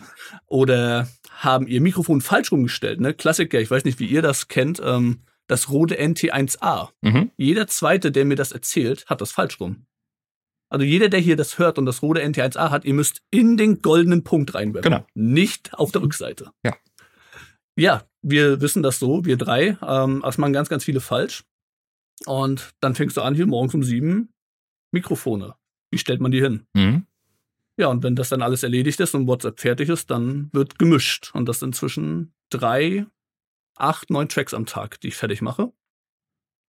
Oder 0.45 1.09
haben 1.39 1.67
ihr 1.67 1.81
Mikrofon 1.81 2.21
falsch 2.21 2.51
rumgestellt, 2.53 3.01
ne? 3.01 3.13
Klassiker, 3.13 3.59
ich 3.59 3.69
weiß 3.71 3.83
nicht, 3.83 3.99
wie 3.99 4.05
ihr 4.07 4.21
das 4.21 4.47
kennt, 4.47 4.81
ähm, 4.83 5.19
das 5.47 5.69
Rode 5.69 5.95
NT1A. 5.99 6.89
Mhm. 7.01 7.31
Jeder 7.35 7.67
Zweite, 7.67 8.11
der 8.13 8.23
mir 8.23 8.35
das 8.35 8.51
erzählt, 8.53 9.05
hat 9.07 9.19
das 9.19 9.31
falsch 9.31 9.59
rum. 9.59 9.85
Also 10.69 10.85
jeder, 10.85 11.09
der 11.09 11.19
hier 11.19 11.35
das 11.35 11.57
hört 11.57 11.77
und 11.77 11.85
das 11.85 12.01
Rode 12.01 12.23
NT1A 12.23 12.69
hat, 12.69 12.85
ihr 12.85 12.93
müsst 12.93 13.23
in 13.31 13.57
den 13.57 13.81
goldenen 13.81 14.23
Punkt 14.23 14.53
reinwerfen. 14.53 14.91
Genau. 14.91 15.05
Nicht 15.15 15.73
auf 15.73 15.91
der 15.91 16.01
Rückseite. 16.01 16.51
Ja. 16.63 16.75
Ja, 17.75 18.03
wir 18.21 18.61
wissen 18.61 18.83
das 18.83 18.99
so, 18.99 19.25
wir 19.25 19.37
drei. 19.37 19.77
Ähm, 19.81 20.23
es 20.27 20.37
machen 20.37 20.53
ganz, 20.53 20.69
ganz 20.69 20.83
viele 20.83 20.99
falsch. 20.99 21.43
Und 22.25 22.71
dann 22.81 22.93
fängst 22.93 23.17
du 23.17 23.21
an, 23.21 23.35
hier 23.35 23.47
morgens 23.47 23.73
um 23.73 23.83
sieben 23.83 24.33
Mikrofone. 24.91 25.55
Wie 25.89 25.97
stellt 25.97 26.21
man 26.21 26.31
die 26.31 26.41
hin? 26.41 26.67
Mhm. 26.73 27.07
Ja, 27.77 27.87
und 27.87 28.03
wenn 28.03 28.15
das 28.15 28.29
dann 28.29 28.41
alles 28.41 28.63
erledigt 28.63 28.99
ist 28.99 29.15
und 29.15 29.27
WhatsApp 29.27 29.59
fertig 29.59 29.87
ist, 29.87 30.11
dann 30.11 30.49
wird 30.51 30.77
gemischt. 30.77 31.31
Und 31.33 31.47
das 31.47 31.59
sind 31.59 31.75
zwischen 31.75 32.33
drei, 32.49 33.05
acht, 33.75 34.09
neun 34.09 34.27
Tracks 34.27 34.53
am 34.53 34.65
Tag, 34.65 34.99
die 34.99 35.07
ich 35.07 35.15
fertig 35.15 35.41
mache. 35.41 35.71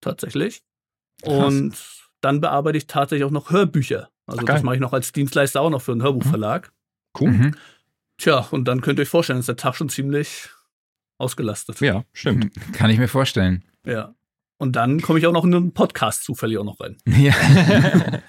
Tatsächlich. 0.01 0.63
Krass. 1.23 1.55
Und 1.55 2.10
dann 2.21 2.41
bearbeite 2.41 2.79
ich 2.79 2.87
tatsächlich 2.87 3.25
auch 3.25 3.31
noch 3.31 3.51
Hörbücher. 3.51 4.11
Also 4.27 4.43
Ach, 4.43 4.47
das 4.47 4.63
mache 4.63 4.77
ich 4.77 4.81
noch 4.81 4.93
als 4.93 5.13
Dienstleister 5.13 5.61
auch 5.61 5.71
noch 5.71 5.83
für 5.83 5.93
einen 5.93 6.03
Hörbuchverlag. 6.03 6.73
Cool. 7.19 7.31
Mhm. 7.31 7.55
Tja, 8.19 8.47
und 8.51 8.67
dann 8.67 8.81
könnt 8.81 8.99
ihr 8.99 9.03
euch 9.03 9.09
vorstellen, 9.09 9.39
ist 9.41 9.49
der 9.49 9.57
Tag 9.57 9.75
schon 9.77 9.89
ziemlich 9.89 10.49
ausgelastet. 11.19 11.81
Ja, 11.81 12.05
stimmt. 12.13 12.53
Kann 12.73 12.91
ich 12.91 12.99
mir 12.99 13.09
vorstellen. 13.09 13.65
Ja. 13.85 14.15
Und 14.59 14.77
dann 14.77 15.01
komme 15.01 15.19
ich 15.19 15.27
auch 15.27 15.33
noch 15.33 15.45
in 15.45 15.55
einen 15.55 15.73
Podcast 15.73 16.25
zufällig 16.25 16.59
auch 16.59 16.65
noch 16.65 16.79
rein. 16.81 16.97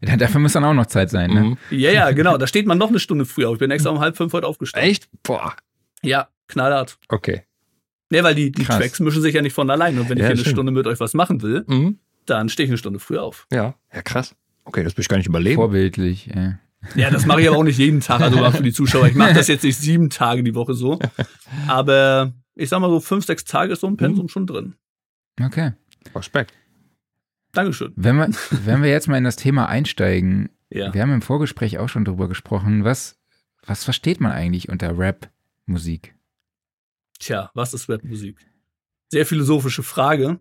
Ja. 0.00 0.16
Dafür 0.18 0.38
muss 0.40 0.52
dann 0.52 0.64
auch 0.64 0.74
noch 0.74 0.84
Zeit 0.86 1.08
sein, 1.08 1.30
ne? 1.32 1.40
Mhm. 1.40 1.58
Ja, 1.70 1.90
ja, 1.90 2.10
genau. 2.10 2.36
Da 2.36 2.46
steht 2.46 2.66
man 2.66 2.76
noch 2.76 2.88
eine 2.90 2.98
Stunde 2.98 3.24
früher 3.24 3.48
auf. 3.48 3.54
Ich 3.54 3.58
bin 3.60 3.70
extra 3.70 3.88
um 3.88 4.00
halb 4.00 4.16
fünf 4.18 4.34
heute 4.34 4.46
aufgestanden. 4.46 4.90
Echt? 4.90 5.08
Boah. 5.22 5.54
Ja, 6.02 6.28
knallhart. 6.48 6.98
Okay. 7.08 7.44
Ne, 8.10 8.22
weil 8.22 8.34
die, 8.34 8.52
die. 8.52 8.64
Tracks 8.64 9.00
mischen 9.00 9.22
sich 9.22 9.34
ja 9.34 9.40
nicht 9.40 9.54
von 9.54 9.70
allein. 9.70 9.98
Und 9.98 10.10
wenn 10.10 10.18
Ja, 10.18 10.24
ich 10.24 10.26
hier 10.26 10.30
eine 10.32 10.40
stimmt. 10.40 10.56
Stunde 10.56 10.72
mit 10.72 10.86
euch 10.86 11.00
was 11.00 11.14
machen 11.14 11.40
will, 11.40 11.64
Mhm. 11.66 11.98
Dann 12.26 12.48
stehe 12.48 12.64
ich 12.64 12.70
eine 12.70 12.78
Stunde 12.78 12.98
früher 12.98 13.22
auf. 13.22 13.46
Ja. 13.52 13.74
Ja, 13.92 14.02
krass. 14.02 14.34
Okay, 14.64 14.82
das 14.82 14.96
will 14.96 15.02
ich 15.02 15.08
gar 15.08 15.16
nicht 15.18 15.26
überleben. 15.26 15.56
Vorbildlich. 15.56 16.26
Ja. 16.26 16.58
Ja, 16.94 17.10
das 17.10 17.24
mache 17.24 17.40
ich 17.40 17.48
aber 17.48 17.56
auch 17.56 17.62
nicht 17.64 17.78
jeden 17.78 18.00
Tag, 18.00 18.20
also 18.20 18.50
für 18.50 18.62
die 18.62 18.72
Zuschauer. 18.74 19.06
Ich 19.06 19.14
mache 19.14 19.32
das 19.32 19.48
jetzt 19.48 19.62
nicht 19.64 19.78
sieben 19.78 20.10
Tage 20.10 20.42
die 20.42 20.54
Woche 20.54 20.74
so. 20.74 20.98
Aber 21.66 22.32
ich 22.54 22.68
sag 22.68 22.80
mal 22.80 22.90
so 22.90 23.00
fünf, 23.00 23.24
sechs 23.24 23.44
Tage 23.44 23.72
ist 23.72 23.80
so 23.80 23.86
ein 23.86 23.96
Pensum 23.96 24.28
schon 24.28 24.46
drin. 24.46 24.74
Okay. 25.42 25.72
Respekt. 26.14 26.52
Dankeschön. 27.52 27.92
Wenn 27.96 28.16
wir, 28.16 28.28
wenn 28.64 28.82
wir 28.82 28.90
jetzt 28.90 29.08
mal 29.08 29.16
in 29.16 29.24
das 29.24 29.36
Thema 29.36 29.66
einsteigen, 29.66 30.50
Ja. 30.70 30.92
wir 30.92 31.00
haben 31.02 31.12
im 31.12 31.22
Vorgespräch 31.22 31.78
auch 31.78 31.88
schon 31.88 32.04
drüber 32.04 32.28
gesprochen, 32.28 32.84
was, 32.84 33.18
was 33.64 33.84
versteht 33.84 34.20
man 34.20 34.32
eigentlich 34.32 34.68
unter 34.68 34.98
Rap-Musik? 34.98 36.14
Tja, 37.18 37.50
was 37.54 37.72
ist 37.74 37.88
Rap-Musik? 37.88 38.36
Sehr 39.10 39.24
philosophische 39.24 39.82
Frage. 39.82 40.38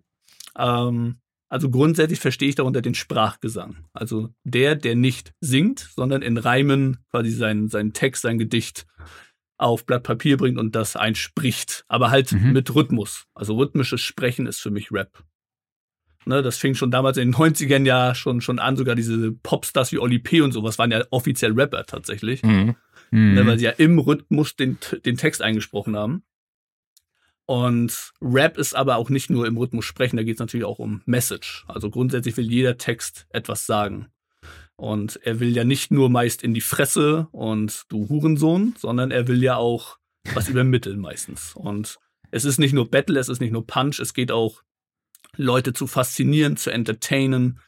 Ähm, 0.57 1.17
also 1.53 1.69
grundsätzlich 1.69 2.19
verstehe 2.19 2.49
ich 2.49 2.55
darunter 2.55 2.81
den 2.81 2.95
Sprachgesang. 2.95 3.85
Also 3.93 4.29
der, 4.43 4.75
der 4.75 4.95
nicht 4.95 5.33
singt, 5.39 5.87
sondern 5.95 6.23
in 6.23 6.39
Reimen 6.39 7.05
quasi 7.11 7.29
seinen, 7.29 7.67
seinen 7.67 7.93
Text, 7.93 8.23
sein 8.23 8.39
Gedicht 8.39 8.87
auf 9.59 9.85
Blatt 9.85 10.01
Papier 10.01 10.37
bringt 10.37 10.57
und 10.57 10.73
das 10.73 10.95
einspricht. 10.95 11.85
Aber 11.87 12.09
halt 12.09 12.31
mhm. 12.31 12.53
mit 12.53 12.73
Rhythmus. 12.73 13.27
Also 13.35 13.55
rhythmisches 13.55 14.01
Sprechen 14.01 14.47
ist 14.47 14.61
für 14.61 14.71
mich 14.71 14.91
Rap. 14.91 15.23
Ne, 16.25 16.41
das 16.41 16.57
fing 16.57 16.73
schon 16.73 16.89
damals 16.89 17.17
in 17.17 17.31
den 17.31 17.35
90ern 17.35 17.85
ja 17.85 18.15
schon, 18.15 18.41
schon 18.41 18.57
an, 18.57 18.75
sogar 18.75 18.95
diese 18.95 19.31
Popstars 19.31 19.91
wie 19.91 19.99
Oli 19.99 20.17
P. 20.17 20.41
und 20.41 20.53
sowas 20.53 20.79
waren 20.79 20.89
ja 20.89 21.03
offiziell 21.11 21.51
Rapper 21.51 21.85
tatsächlich. 21.85 22.41
Mhm. 22.41 22.75
Ne, 23.11 23.45
weil 23.45 23.59
sie 23.59 23.65
ja 23.65 23.71
im 23.71 23.99
Rhythmus 23.99 24.55
den, 24.55 24.79
den 25.05 25.17
Text 25.17 25.43
eingesprochen 25.43 25.95
haben. 25.95 26.23
Und 27.45 28.13
Rap 28.21 28.57
ist 28.57 28.75
aber 28.75 28.95
auch 28.95 29.09
nicht 29.09 29.29
nur 29.29 29.45
im 29.45 29.57
Rhythmus 29.57 29.85
sprechen, 29.85 30.17
da 30.17 30.23
geht 30.23 30.35
es 30.35 30.39
natürlich 30.39 30.65
auch 30.65 30.79
um 30.79 31.01
Message. 31.05 31.65
Also 31.67 31.89
grundsätzlich 31.89 32.37
will 32.37 32.49
jeder 32.49 32.77
Text 32.77 33.27
etwas 33.29 33.65
sagen. 33.65 34.07
Und 34.75 35.19
er 35.23 35.39
will 35.39 35.55
ja 35.55 35.63
nicht 35.63 35.91
nur 35.91 36.09
meist 36.09 36.41
in 36.41 36.53
die 36.53 36.61
Fresse 36.61 37.27
und 37.31 37.83
du 37.89 38.09
Hurensohn, 38.09 38.75
sondern 38.77 39.11
er 39.11 39.27
will 39.27 39.43
ja 39.43 39.55
auch 39.57 39.97
was 40.33 40.49
übermitteln 40.49 40.99
meistens. 40.99 41.53
Und 41.55 41.99
es 42.31 42.45
ist 42.45 42.59
nicht 42.59 42.73
nur 42.73 42.89
Battle, 42.89 43.19
es 43.19 43.29
ist 43.29 43.41
nicht 43.41 43.51
nur 43.51 43.67
Punch, 43.67 43.99
es 43.99 44.13
geht 44.13 44.31
auch 44.31 44.63
Leute 45.35 45.73
zu 45.73 45.85
faszinieren, 45.85 46.57
zu 46.57 46.71
entertainen 46.71 47.59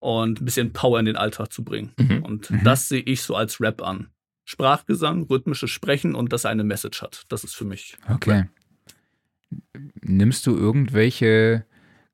und 0.00 0.40
ein 0.40 0.44
bisschen 0.44 0.72
Power 0.72 0.98
in 0.98 1.06
den 1.06 1.16
Alltag 1.16 1.52
zu 1.52 1.64
bringen. 1.64 1.92
Mhm. 1.98 2.22
Und 2.24 2.50
mhm. 2.50 2.64
das 2.64 2.88
sehe 2.88 3.02
ich 3.02 3.22
so 3.22 3.36
als 3.36 3.60
Rap 3.60 3.82
an. 3.82 4.08
Sprachgesang, 4.44 5.24
rhythmisches 5.24 5.70
Sprechen 5.70 6.14
und 6.14 6.32
dass 6.32 6.44
er 6.44 6.50
eine 6.50 6.64
Message 6.64 7.02
hat. 7.02 7.24
Das 7.28 7.44
ist 7.44 7.54
für 7.54 7.64
mich. 7.64 7.96
Okay. 8.08 8.30
Rap. 8.30 8.48
Nimmst 10.02 10.46
du 10.46 10.56
irgendwelche 10.56 11.64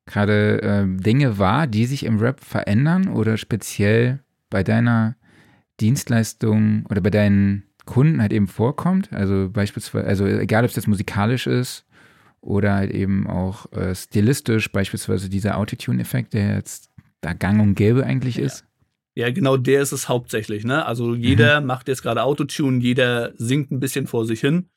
gerade 0.06 0.62
äh, 0.62 0.86
Dinge 0.86 1.38
wahr, 1.38 1.66
die 1.66 1.86
sich 1.86 2.04
im 2.04 2.18
Rap 2.18 2.40
verändern 2.40 3.08
oder 3.08 3.36
speziell 3.36 4.20
bei 4.50 4.62
deiner 4.62 5.16
Dienstleistung 5.80 6.86
oder 6.90 7.00
bei 7.00 7.10
deinen 7.10 7.64
Kunden 7.86 8.20
halt 8.20 8.32
eben 8.32 8.46
vorkommt? 8.46 9.12
Also 9.12 9.48
beispielsweise, 9.50 10.06
also 10.06 10.26
egal 10.26 10.64
ob 10.64 10.70
es 10.70 10.76
jetzt 10.76 10.88
musikalisch 10.88 11.46
ist 11.46 11.86
oder 12.40 12.74
halt 12.74 12.90
eben 12.92 13.26
auch 13.26 13.70
äh, 13.72 13.94
stilistisch, 13.94 14.70
beispielsweise 14.70 15.30
dieser 15.30 15.56
Autotune-Effekt, 15.58 16.34
der 16.34 16.56
jetzt 16.56 16.90
da 17.20 17.32
gang 17.32 17.60
und 17.60 17.74
gäbe 17.74 18.04
eigentlich 18.04 18.36
ja. 18.36 18.44
ist. 18.44 18.64
Ja, 19.16 19.30
genau 19.30 19.56
der 19.56 19.80
ist 19.80 19.92
es 19.92 20.08
hauptsächlich. 20.08 20.64
Ne? 20.64 20.84
Also 20.84 21.14
jeder 21.14 21.60
mhm. 21.60 21.68
macht 21.68 21.88
jetzt 21.88 22.02
gerade 22.02 22.22
Autotune, 22.22 22.80
jeder 22.80 23.32
singt 23.36 23.70
ein 23.70 23.80
bisschen 23.80 24.06
vor 24.06 24.26
sich 24.26 24.40
hin. 24.40 24.68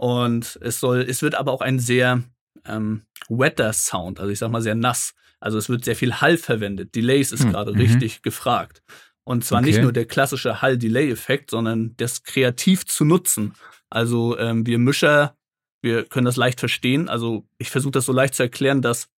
Und 0.00 0.58
es 0.62 0.80
soll, 0.80 1.02
es 1.02 1.20
wird 1.20 1.34
aber 1.34 1.52
auch 1.52 1.60
ein 1.60 1.78
sehr 1.78 2.22
ähm, 2.64 3.02
wetter 3.28 3.70
Sound, 3.74 4.18
also 4.18 4.32
ich 4.32 4.38
sag 4.38 4.50
mal 4.50 4.62
sehr 4.62 4.74
nass. 4.74 5.12
Also 5.40 5.58
es 5.58 5.68
wird 5.68 5.84
sehr 5.84 5.94
viel 5.94 6.22
Hall 6.22 6.38
verwendet. 6.38 6.94
Delays 6.94 7.32
ist 7.32 7.44
hm. 7.44 7.50
gerade 7.50 7.72
mhm. 7.72 7.80
richtig 7.80 8.22
gefragt. 8.22 8.82
Und 9.24 9.44
zwar 9.44 9.60
okay. 9.60 9.68
nicht 9.68 9.82
nur 9.82 9.92
der 9.92 10.06
klassische 10.06 10.62
Hall-Delay-Effekt, 10.62 11.50
sondern 11.50 11.98
das 11.98 12.22
kreativ 12.22 12.86
zu 12.86 13.04
nutzen. 13.04 13.52
Also 13.90 14.38
ähm, 14.38 14.64
wir 14.64 14.78
Mischer, 14.78 15.36
wir 15.82 16.06
können 16.06 16.24
das 16.24 16.36
leicht 16.36 16.60
verstehen. 16.60 17.10
Also 17.10 17.46
ich 17.58 17.68
versuche 17.68 17.92
das 17.92 18.06
so 18.06 18.12
leicht 18.14 18.34
zu 18.34 18.42
erklären, 18.42 18.80
dass 18.80 19.10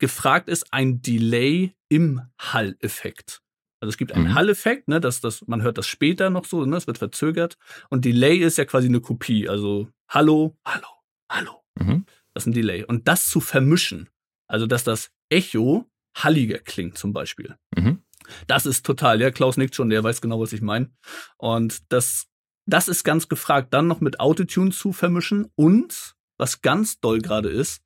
gefragt 0.00 0.48
ist 0.48 0.72
ein 0.72 1.02
Delay 1.02 1.76
im 1.88 2.22
Hall-Effekt. 2.36 3.42
Also 3.80 3.90
es 3.90 3.96
gibt 3.96 4.12
einen 4.12 4.28
mhm. 4.28 4.34
Hall-Effekt, 4.34 4.88
ne, 4.88 5.00
dass 5.00 5.20
das, 5.20 5.46
man 5.46 5.62
hört 5.62 5.78
das 5.78 5.86
später 5.86 6.30
noch 6.30 6.44
so, 6.44 6.64
ne, 6.64 6.76
es 6.76 6.86
wird 6.86 6.98
verzögert. 6.98 7.58
Und 7.90 8.04
Delay 8.04 8.38
ist 8.38 8.58
ja 8.58 8.64
quasi 8.64 8.88
eine 8.88 9.00
Kopie. 9.00 9.48
Also 9.48 9.88
Hallo, 10.08 10.56
Hallo, 10.64 10.88
Hallo. 11.30 11.62
Mhm. 11.78 12.04
Das 12.34 12.44
ist 12.44 12.48
ein 12.48 12.52
Delay. 12.52 12.84
Und 12.84 13.08
das 13.08 13.26
zu 13.26 13.40
vermischen, 13.40 14.08
also 14.48 14.66
dass 14.66 14.84
das 14.84 15.10
Echo 15.28 15.88
halliger 16.16 16.58
klingt 16.58 16.98
zum 16.98 17.12
Beispiel. 17.12 17.56
Mhm. 17.76 18.02
Das 18.46 18.66
ist 18.66 18.84
total, 18.84 19.20
ja, 19.20 19.30
Klaus 19.30 19.56
nickt 19.56 19.74
schon, 19.74 19.90
der 19.90 20.04
weiß 20.04 20.20
genau, 20.20 20.40
was 20.40 20.52
ich 20.52 20.60
meine. 20.60 20.90
Und 21.36 21.92
das, 21.92 22.28
das 22.66 22.88
ist 22.88 23.04
ganz 23.04 23.28
gefragt, 23.28 23.72
dann 23.72 23.86
noch 23.86 24.00
mit 24.00 24.20
Autotune 24.20 24.70
zu 24.70 24.92
vermischen 24.92 25.50
und, 25.54 26.16
was 26.36 26.60
ganz 26.60 27.00
doll 27.00 27.20
gerade 27.20 27.48
ist, 27.48 27.82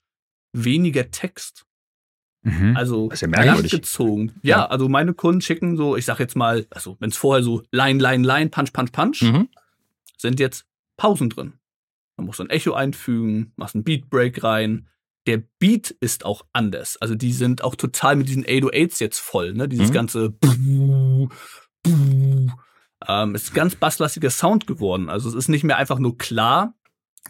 weniger 0.53 1.11
Text. 1.11 1.65
Mhm. 2.43 2.77
Also 2.77 3.09
das 3.09 3.23
ist 3.23 3.33
ja 3.33 3.57
gezogen. 3.57 4.33
Ja, 4.43 4.59
ja, 4.59 4.67
also 4.67 4.89
meine 4.89 5.15
Kunden 5.15 5.41
schicken 5.41 5.77
so, 5.77 5.97
ich 5.97 6.05
sag 6.05 6.19
jetzt 6.19 6.37
mal, 6.37 6.67
also 6.71 6.97
wenn 6.99 7.11
es 7.11 7.17
vorher 7.17 7.43
so 7.43 7.63
Line, 7.71 8.03
Line, 8.03 8.27
Line, 8.27 8.51
Punch, 8.51 8.73
Punch, 8.73 8.93
Punch, 8.93 9.23
mhm. 9.23 9.49
sind 10.17 10.41
jetzt 10.41 10.65
Pausen 10.97 11.31
drin. 11.31 11.55
Man 12.17 12.27
muss 12.27 12.41
ein 12.41 12.51
Echo 12.51 12.73
einfügen, 12.73 13.53
machst 13.57 13.75
einen 13.75 13.85
Beat 13.85 14.11
Break 14.11 14.43
rein. 14.43 14.89
Der 15.27 15.43
Beat 15.59 15.91
ist 16.01 16.25
auch 16.25 16.45
anders. 16.53 16.97
Also 17.01 17.15
die 17.15 17.33
sind 17.33 17.63
auch 17.63 17.77
total 17.77 18.17
mit 18.17 18.29
diesen 18.29 18.45
808s 18.45 19.01
jetzt 19.01 19.21
voll, 19.21 19.55
ne? 19.55 19.69
Dieses 19.69 19.91
mhm. 19.91 19.93
ganze 19.93 20.35
ähm, 23.09 23.35
ist 23.35 23.55
ganz 23.55 23.77
basslastiger 23.77 24.31
Sound 24.31 24.67
geworden. 24.67 25.09
Also 25.09 25.29
es 25.29 25.35
ist 25.35 25.49
nicht 25.49 25.65
mehr 25.65 25.77
einfach 25.77 25.99
nur 25.99 26.19
klar 26.19 26.75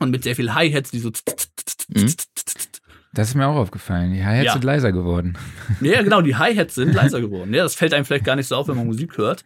und 0.00 0.10
mit 0.10 0.24
sehr 0.24 0.36
viel 0.36 0.54
Hi-Hats, 0.54 0.90
die 0.90 0.98
so 0.98 1.10
mhm. 1.88 2.14
Das 3.14 3.28
ist 3.28 3.34
mir 3.34 3.46
auch 3.46 3.56
aufgefallen. 3.56 4.12
Die 4.12 4.24
Hi-Hats 4.24 4.46
ja. 4.46 4.52
sind 4.52 4.64
leiser 4.64 4.90
geworden. 4.90 5.36
Ja, 5.82 6.02
genau, 6.02 6.22
die 6.22 6.36
Hi-Hats 6.36 6.74
sind 6.74 6.94
leiser 6.94 7.20
geworden. 7.20 7.52
Ja, 7.52 7.62
das 7.62 7.74
fällt 7.74 7.92
einem 7.92 8.06
vielleicht 8.06 8.24
gar 8.24 8.36
nicht 8.36 8.48
so 8.48 8.56
auf, 8.56 8.68
wenn 8.68 8.76
man 8.76 8.86
Musik 8.86 9.18
hört. 9.18 9.44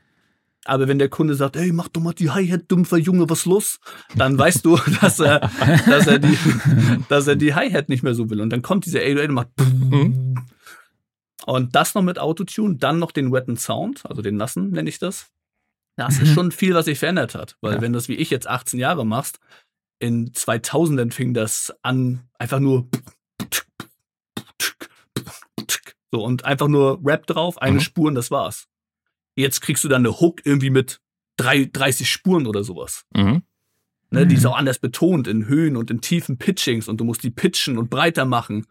Aber 0.64 0.88
wenn 0.88 0.98
der 0.98 1.08
Kunde 1.08 1.34
sagt, 1.34 1.56
hey, 1.56 1.72
mach 1.72 1.88
doch 1.88 2.00
mal 2.00 2.12
die 2.12 2.30
Hi-Hat, 2.30 2.64
dumpfer 2.68 2.96
Junge, 2.96 3.28
was 3.30 3.44
los? 3.44 3.80
Dann 4.16 4.38
weißt 4.38 4.64
du, 4.64 4.76
dass 5.00 5.20
er, 5.20 5.50
dass 5.86 6.06
er 6.06 6.18
die, 6.18 6.38
dass 7.08 7.26
er 7.26 7.36
die 7.36 7.54
Hi-Hat 7.54 7.88
nicht 7.88 8.02
mehr 8.02 8.14
so 8.14 8.30
will. 8.30 8.40
Und 8.40 8.50
dann 8.50 8.62
kommt 8.62 8.86
dieser 8.86 9.00
808 9.00 9.28
und 9.28 9.34
macht 9.34 9.48
mhm. 9.58 10.44
und 11.46 11.74
das 11.74 11.94
noch 11.94 12.02
mit 12.02 12.18
Autotune, 12.18 12.76
dann 12.76 12.98
noch 12.98 13.12
den 13.12 13.32
wetten 13.32 13.56
Sound, 13.56 14.04
also 14.06 14.22
den 14.22 14.36
nassen 14.36 14.70
nenne 14.70 14.88
ich 14.88 14.98
das. 14.98 15.30
Das 15.96 16.18
ist 16.18 16.30
mhm. 16.30 16.34
schon 16.34 16.52
viel, 16.52 16.74
was 16.74 16.84
sich 16.84 16.98
verändert 16.98 17.34
hat. 17.34 17.56
Weil 17.60 17.74
ja. 17.74 17.80
wenn 17.80 17.92
das 17.92 18.08
wie 18.08 18.16
ich 18.16 18.30
jetzt 18.30 18.48
18 18.48 18.78
Jahre 18.78 19.06
machst, 19.06 19.38
in 19.98 20.32
2000ern 20.32 21.12
fing 21.12 21.32
das 21.32 21.74
an, 21.82 22.20
einfach 22.38 22.60
nur 22.60 22.88
so, 26.12 26.24
und 26.24 26.44
einfach 26.44 26.68
nur 26.68 27.00
Rap 27.04 27.26
drauf, 27.26 27.58
eine 27.58 27.76
mhm. 27.76 27.80
Spur 27.80 28.08
und 28.08 28.14
das 28.14 28.30
war's. 28.30 28.66
Jetzt 29.34 29.60
kriegst 29.60 29.84
du 29.84 29.88
dann 29.88 30.06
eine 30.06 30.20
Hook 30.20 30.44
irgendwie 30.44 30.70
mit 30.70 31.00
drei, 31.36 31.68
30 31.70 32.10
Spuren 32.10 32.46
oder 32.46 32.64
sowas. 32.64 33.04
Mhm. 33.14 33.42
Ne, 34.10 34.26
die 34.26 34.36
ist 34.36 34.44
mhm. 34.44 34.50
auch 34.50 34.56
anders 34.56 34.78
betont 34.78 35.26
in 35.26 35.46
Höhen 35.46 35.76
und 35.76 35.90
in 35.90 36.00
tiefen 36.00 36.38
Pitchings 36.38 36.88
und 36.88 36.98
du 36.98 37.04
musst 37.04 37.24
die 37.24 37.30
pitchen 37.30 37.76
und 37.76 37.90
breiter 37.90 38.24
machen. 38.24 38.66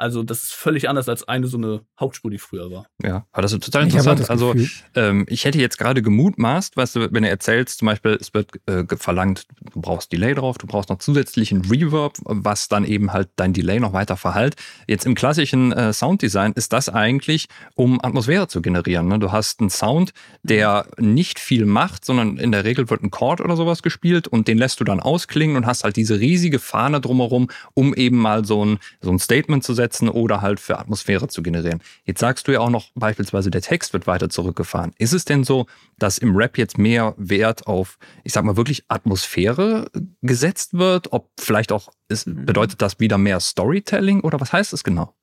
Also 0.00 0.22
das 0.22 0.42
ist 0.42 0.54
völlig 0.54 0.88
anders 0.88 1.10
als 1.10 1.28
eine 1.28 1.46
so 1.46 1.58
eine 1.58 1.82
Hauptspur, 1.98 2.30
die 2.30 2.38
früher 2.38 2.70
war. 2.70 2.86
Ja, 3.02 3.26
aber 3.32 3.42
das 3.42 3.52
ist 3.52 3.62
total 3.62 3.82
interessant. 3.82 4.30
Also 4.30 4.54
ähm, 4.94 5.26
ich 5.28 5.44
hätte 5.44 5.58
jetzt 5.58 5.76
gerade 5.76 6.00
gemutmaßt, 6.00 6.74
weißt 6.74 6.96
du, 6.96 7.12
wenn 7.12 7.22
du 7.22 7.28
erzählst, 7.28 7.80
zum 7.80 7.86
Beispiel, 7.86 8.16
es 8.18 8.32
wird 8.32 8.48
äh, 8.66 8.84
verlangt, 8.96 9.44
du 9.74 9.82
brauchst 9.82 10.10
Delay 10.10 10.34
drauf, 10.34 10.56
du 10.56 10.66
brauchst 10.66 10.88
noch 10.88 11.00
zusätzlichen 11.00 11.66
Reverb, 11.66 12.14
was 12.24 12.68
dann 12.68 12.86
eben 12.86 13.12
halt 13.12 13.28
dein 13.36 13.52
Delay 13.52 13.78
noch 13.78 13.92
weiter 13.92 14.16
verhält. 14.16 14.56
Jetzt 14.88 15.04
im 15.04 15.14
klassischen 15.14 15.70
äh, 15.72 15.92
Sounddesign 15.92 16.52
ist 16.52 16.72
das 16.72 16.88
eigentlich, 16.88 17.48
um 17.74 18.02
Atmosphäre 18.02 18.48
zu 18.48 18.62
generieren. 18.62 19.06
Ne? 19.06 19.18
Du 19.18 19.32
hast 19.32 19.60
einen 19.60 19.68
Sound, 19.68 20.14
der 20.42 20.86
nicht 20.96 21.38
viel 21.38 21.66
macht, 21.66 22.06
sondern 22.06 22.38
in 22.38 22.52
der 22.52 22.64
Regel 22.64 22.88
wird 22.88 23.02
ein 23.02 23.10
Chord 23.10 23.42
oder 23.42 23.54
sowas 23.54 23.82
gespielt 23.82 24.28
und 24.28 24.48
den 24.48 24.56
lässt 24.56 24.80
du 24.80 24.84
dann 24.84 24.98
ausklingen 24.98 25.58
und 25.58 25.66
hast 25.66 25.84
halt 25.84 25.96
diese 25.96 26.18
riesige 26.20 26.58
Fahne 26.58 27.02
drumherum, 27.02 27.50
um 27.74 27.92
eben 27.92 28.16
mal 28.16 28.46
so 28.46 28.64
ein, 28.64 28.78
so 29.02 29.10
ein 29.10 29.18
Statement 29.18 29.62
zu 29.62 29.74
setzen 29.74 29.89
umsetzen 29.90 30.08
oder 30.08 30.40
halt 30.40 30.60
für 30.60 30.78
Atmosphäre 30.78 31.28
zu 31.28 31.42
generieren. 31.42 31.80
Jetzt 32.04 32.20
sagst 32.20 32.48
du 32.48 32.52
ja 32.52 32.60
auch 32.60 32.70
noch 32.70 32.90
beispielsweise, 32.94 33.50
der 33.50 33.62
Text 33.62 33.92
wird 33.92 34.06
weiter 34.06 34.30
zurückgefahren. 34.30 34.92
Ist 34.98 35.12
es 35.12 35.24
denn 35.24 35.44
so, 35.44 35.66
dass 35.98 36.18
im 36.18 36.36
Rap 36.36 36.58
jetzt 36.58 36.78
mehr 36.78 37.14
Wert 37.16 37.66
auf, 37.66 37.98
ich 38.24 38.32
sag 38.32 38.44
mal, 38.44 38.56
wirklich 38.56 38.84
Atmosphäre 38.88 39.90
gesetzt 40.22 40.74
wird? 40.74 41.12
Ob 41.12 41.30
vielleicht 41.38 41.72
auch, 41.72 41.90
ist, 42.08 42.26
mhm. 42.26 42.46
bedeutet 42.46 42.80
das 42.80 43.00
wieder 43.00 43.18
mehr 43.18 43.40
Storytelling 43.40 44.20
oder 44.20 44.40
was 44.40 44.52
heißt 44.52 44.72
es 44.72 44.84
genau? 44.84 45.14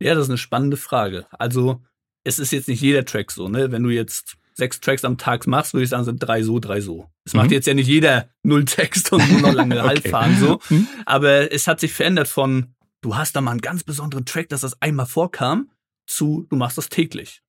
Ja, 0.00 0.14
das 0.14 0.24
ist 0.24 0.30
eine 0.30 0.38
spannende 0.38 0.76
Frage. 0.76 1.26
Also, 1.30 1.80
es 2.24 2.38
ist 2.38 2.52
jetzt 2.52 2.68
nicht 2.68 2.80
jeder 2.80 3.04
Track 3.04 3.30
so, 3.30 3.48
ne? 3.48 3.70
Wenn 3.70 3.82
du 3.82 3.90
jetzt 3.90 4.36
sechs 4.54 4.80
Tracks 4.80 5.04
am 5.04 5.18
Tag 5.18 5.46
machst, 5.46 5.74
würde 5.74 5.84
ich 5.84 5.90
sagen, 5.90 6.04
sind 6.04 6.20
drei 6.20 6.42
so, 6.42 6.58
drei 6.60 6.80
so. 6.80 7.10
Es 7.24 7.34
mhm. 7.34 7.40
macht 7.40 7.50
jetzt 7.50 7.66
ja 7.66 7.74
nicht 7.74 7.88
jeder 7.88 8.28
null 8.42 8.64
Text 8.64 9.12
und 9.12 9.28
nur 9.30 9.40
noch 9.40 9.52
lange 9.52 9.74
okay. 9.78 9.88
Halt 9.88 10.08
fahren 10.08 10.36
so. 10.38 10.60
Mhm. 10.70 10.86
Aber 11.06 11.52
es 11.52 11.66
hat 11.66 11.80
sich 11.80 11.92
verändert 11.92 12.28
von 12.28 12.73
du 13.04 13.16
hast 13.16 13.36
da 13.36 13.40
mal 13.40 13.50
einen 13.52 13.60
ganz 13.60 13.84
besonderen 13.84 14.24
Track, 14.24 14.48
dass 14.48 14.62
das 14.62 14.80
einmal 14.80 15.06
vorkam, 15.06 15.68
zu 16.06 16.46
du 16.48 16.56
machst 16.56 16.78
das 16.78 16.88
täglich. 16.88 17.42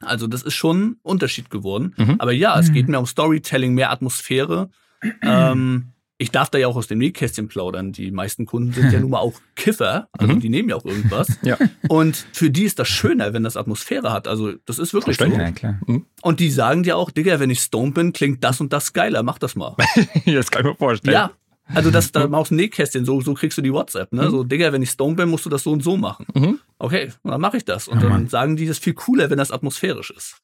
Also 0.00 0.26
das 0.26 0.42
ist 0.42 0.54
schon 0.54 0.82
ein 0.82 0.96
Unterschied 1.02 1.48
geworden. 1.48 1.94
Mhm. 1.96 2.16
Aber 2.18 2.32
ja, 2.32 2.58
es 2.58 2.72
geht 2.72 2.86
mhm. 2.86 2.92
mehr 2.92 3.00
um 3.00 3.06
Storytelling, 3.06 3.72
mehr 3.72 3.90
Atmosphäre. 3.90 4.70
ähm, 5.22 5.92
ich 6.18 6.30
darf 6.30 6.50
da 6.50 6.58
ja 6.58 6.68
auch 6.68 6.76
aus 6.76 6.86
dem 6.86 6.98
Nähkästchen 6.98 7.48
plaudern. 7.48 7.92
Die 7.92 8.10
meisten 8.10 8.44
Kunden 8.44 8.72
sind 8.72 8.92
ja 8.92 9.00
nun 9.00 9.10
mal 9.10 9.18
auch 9.20 9.34
Kiffer, 9.54 10.08
also 10.12 10.34
Mhm. 10.34 10.40
die 10.40 10.48
nehmen 10.50 10.68
ja 10.68 10.76
auch 10.76 10.84
irgendwas. 10.84 11.38
Ja. 11.42 11.56
Und 11.88 12.26
für 12.32 12.50
die 12.50 12.64
ist 12.64 12.78
das 12.78 12.88
schöner, 12.88 13.32
wenn 13.32 13.42
das 13.42 13.56
Atmosphäre 13.56 14.12
hat. 14.12 14.28
Also 14.28 14.52
das 14.66 14.78
ist 14.78 14.92
wirklich 14.92 15.16
so. 15.16 15.24
Verständlich. 15.24 15.62
Ja, 15.62 15.72
klar. 15.72 16.02
Und 16.20 16.40
die 16.40 16.50
sagen 16.50 16.82
dir 16.82 16.98
auch, 16.98 17.10
Digga, 17.10 17.40
wenn 17.40 17.50
ich 17.50 17.60
stoned 17.60 17.94
bin, 17.94 18.12
klingt 18.12 18.44
das 18.44 18.60
und 18.60 18.74
das 18.74 18.92
geiler, 18.92 19.22
mach 19.22 19.38
das 19.38 19.56
mal. 19.56 19.74
das 20.26 20.50
kann 20.50 20.62
ich 20.62 20.72
mir 20.72 20.76
vorstellen. 20.76 21.14
ja. 21.14 21.30
Also 21.68 21.90
das 21.90 22.12
da 22.12 22.26
aus 22.30 22.48
dem 22.48 22.58
Nähkästchen, 22.58 23.04
so, 23.04 23.20
so 23.20 23.34
kriegst 23.34 23.58
du 23.58 23.62
die 23.62 23.72
WhatsApp, 23.72 24.12
ne? 24.12 24.26
Mhm. 24.26 24.30
So, 24.30 24.44
Digga, 24.44 24.72
wenn 24.72 24.82
ich 24.82 24.90
stoned 24.90 25.16
bin, 25.16 25.28
musst 25.28 25.44
du 25.46 25.50
das 25.50 25.64
so 25.64 25.72
und 25.72 25.82
so 25.82 25.96
machen. 25.96 26.26
Mhm. 26.34 26.60
Okay, 26.78 27.12
dann 27.24 27.40
mache 27.40 27.56
ich 27.56 27.64
das. 27.64 27.88
Und 27.88 27.98
Oh 27.98 28.00
dann 28.02 28.10
Mann. 28.10 28.28
sagen 28.28 28.56
die, 28.56 28.66
das 28.66 28.76
ist 28.78 28.84
viel 28.84 28.94
cooler, 28.94 29.30
wenn 29.30 29.38
das 29.38 29.50
atmosphärisch 29.50 30.10
ist. 30.10 30.36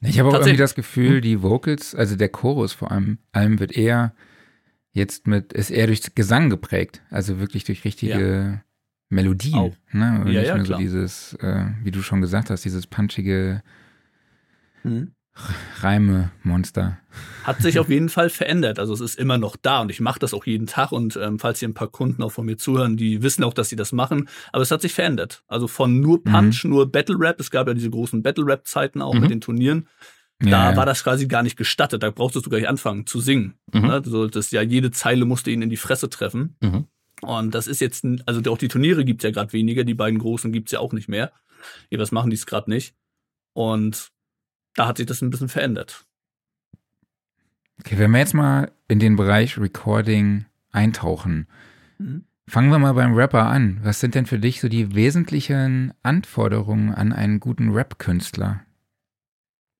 Ich 0.00 0.18
habe 0.18 0.30
auch 0.30 0.34
irgendwie 0.34 0.56
das 0.56 0.74
Gefühl, 0.74 1.20
die 1.20 1.42
Vocals, 1.42 1.94
also 1.94 2.16
der 2.16 2.28
Chorus 2.28 2.72
vor 2.72 2.90
allem, 2.90 3.18
allem 3.30 3.60
wird 3.60 3.72
eher 3.72 4.14
jetzt 4.92 5.26
mit, 5.26 5.52
ist 5.52 5.70
eher 5.70 5.86
durch 5.86 6.14
Gesang 6.14 6.50
geprägt. 6.50 7.02
Also 7.10 7.38
wirklich 7.38 7.64
durch 7.64 7.84
richtige 7.84 8.62
Melodien. 9.10 9.54
Auch. 9.54 9.76
Ne? 9.92 10.22
Und 10.24 10.32
Ja, 10.32 10.40
nicht 10.40 10.48
ja, 10.48 10.56
nur 10.56 10.64
klar. 10.66 10.78
so 10.78 10.82
dieses, 10.82 11.34
äh, 11.34 11.66
wie 11.82 11.90
du 11.90 12.02
schon 12.02 12.20
gesagt 12.20 12.50
hast, 12.50 12.64
dieses 12.64 12.86
punchige 12.86 13.62
Mhm. 14.84 15.12
Reime-Monster. 15.80 16.98
Hat 17.44 17.60
sich 17.60 17.78
auf 17.78 17.88
jeden 17.88 18.08
Fall 18.08 18.30
verändert. 18.30 18.78
Also 18.78 18.92
es 18.94 19.00
ist 19.00 19.18
immer 19.18 19.38
noch 19.38 19.56
da 19.56 19.80
und 19.80 19.90
ich 19.90 20.00
mache 20.00 20.18
das 20.18 20.34
auch 20.34 20.46
jeden 20.46 20.66
Tag. 20.66 20.92
Und 20.92 21.16
ähm, 21.16 21.38
falls 21.38 21.58
hier 21.58 21.68
ein 21.68 21.74
paar 21.74 21.88
Kunden 21.88 22.22
auch 22.22 22.30
von 22.32 22.46
mir 22.46 22.56
zuhören, 22.56 22.96
die 22.96 23.22
wissen 23.22 23.42
auch, 23.44 23.54
dass 23.54 23.68
sie 23.68 23.76
das 23.76 23.92
machen. 23.92 24.28
Aber 24.52 24.62
es 24.62 24.70
hat 24.70 24.82
sich 24.82 24.92
verändert. 24.94 25.42
Also 25.48 25.68
von 25.68 26.00
nur 26.00 26.22
Punch, 26.22 26.64
nur 26.64 26.90
Battle 26.90 27.16
Rap. 27.18 27.40
Es 27.40 27.50
gab 27.50 27.66
ja 27.66 27.74
diese 27.74 27.90
großen 27.90 28.22
Battle 28.22 28.46
Rap 28.46 28.66
Zeiten 28.66 29.02
auch 29.02 29.14
Mhm. 29.14 29.20
mit 29.20 29.30
den 29.30 29.40
Turnieren. 29.40 29.88
Da 30.38 30.70
ja. 30.72 30.76
war 30.76 30.86
das 30.86 31.04
quasi 31.04 31.26
gar 31.26 31.42
nicht 31.42 31.56
gestattet. 31.56 32.02
Da 32.02 32.10
brauchtest 32.10 32.44
du 32.46 32.50
gleich 32.50 32.68
anfangen 32.68 33.06
zu 33.06 33.20
singen. 33.20 33.54
Mhm. 33.72 33.82
Ne? 33.82 34.02
Du 34.02 34.10
solltest 34.10 34.52
ja 34.52 34.62
jede 34.62 34.90
Zeile 34.90 35.24
musste 35.24 35.50
ihn 35.50 35.62
in 35.62 35.70
die 35.70 35.76
Fresse 35.76 36.08
treffen. 36.10 36.56
Mhm. 36.60 36.86
Und 37.22 37.54
das 37.54 37.68
ist 37.68 37.80
jetzt, 37.80 38.04
also 38.26 38.50
auch 38.50 38.58
die 38.58 38.68
Turniere 38.68 39.04
gibt's 39.04 39.22
ja 39.22 39.30
gerade 39.30 39.52
weniger, 39.52 39.84
die 39.84 39.94
beiden 39.94 40.18
großen 40.18 40.50
gibt's 40.52 40.72
ja 40.72 40.80
auch 40.80 40.92
nicht 40.92 41.08
mehr. 41.08 41.32
Ja, 41.90 41.98
was 42.00 42.10
machen 42.10 42.30
die 42.30 42.36
es 42.36 42.46
gerade 42.46 42.68
nicht? 42.68 42.94
Und 43.52 44.08
da 44.74 44.86
hat 44.86 44.96
sich 44.98 45.06
das 45.06 45.22
ein 45.22 45.30
bisschen 45.30 45.48
verändert. 45.48 46.04
Okay, 47.80 47.98
wenn 47.98 48.10
wir 48.12 48.18
jetzt 48.18 48.34
mal 48.34 48.70
in 48.88 48.98
den 48.98 49.16
Bereich 49.16 49.58
Recording 49.58 50.46
eintauchen, 50.70 51.46
Mhm. 51.98 52.24
fangen 52.48 52.70
wir 52.70 52.78
mal 52.78 52.92
beim 52.94 53.14
Rapper 53.14 53.46
an. 53.46 53.80
Was 53.82 54.00
sind 54.00 54.14
denn 54.14 54.26
für 54.26 54.38
dich 54.38 54.60
so 54.60 54.68
die 54.68 54.94
wesentlichen 54.94 55.92
Anforderungen 56.02 56.94
an 56.94 57.12
einen 57.12 57.40
guten 57.40 57.70
Rap-Künstler? 57.72 58.60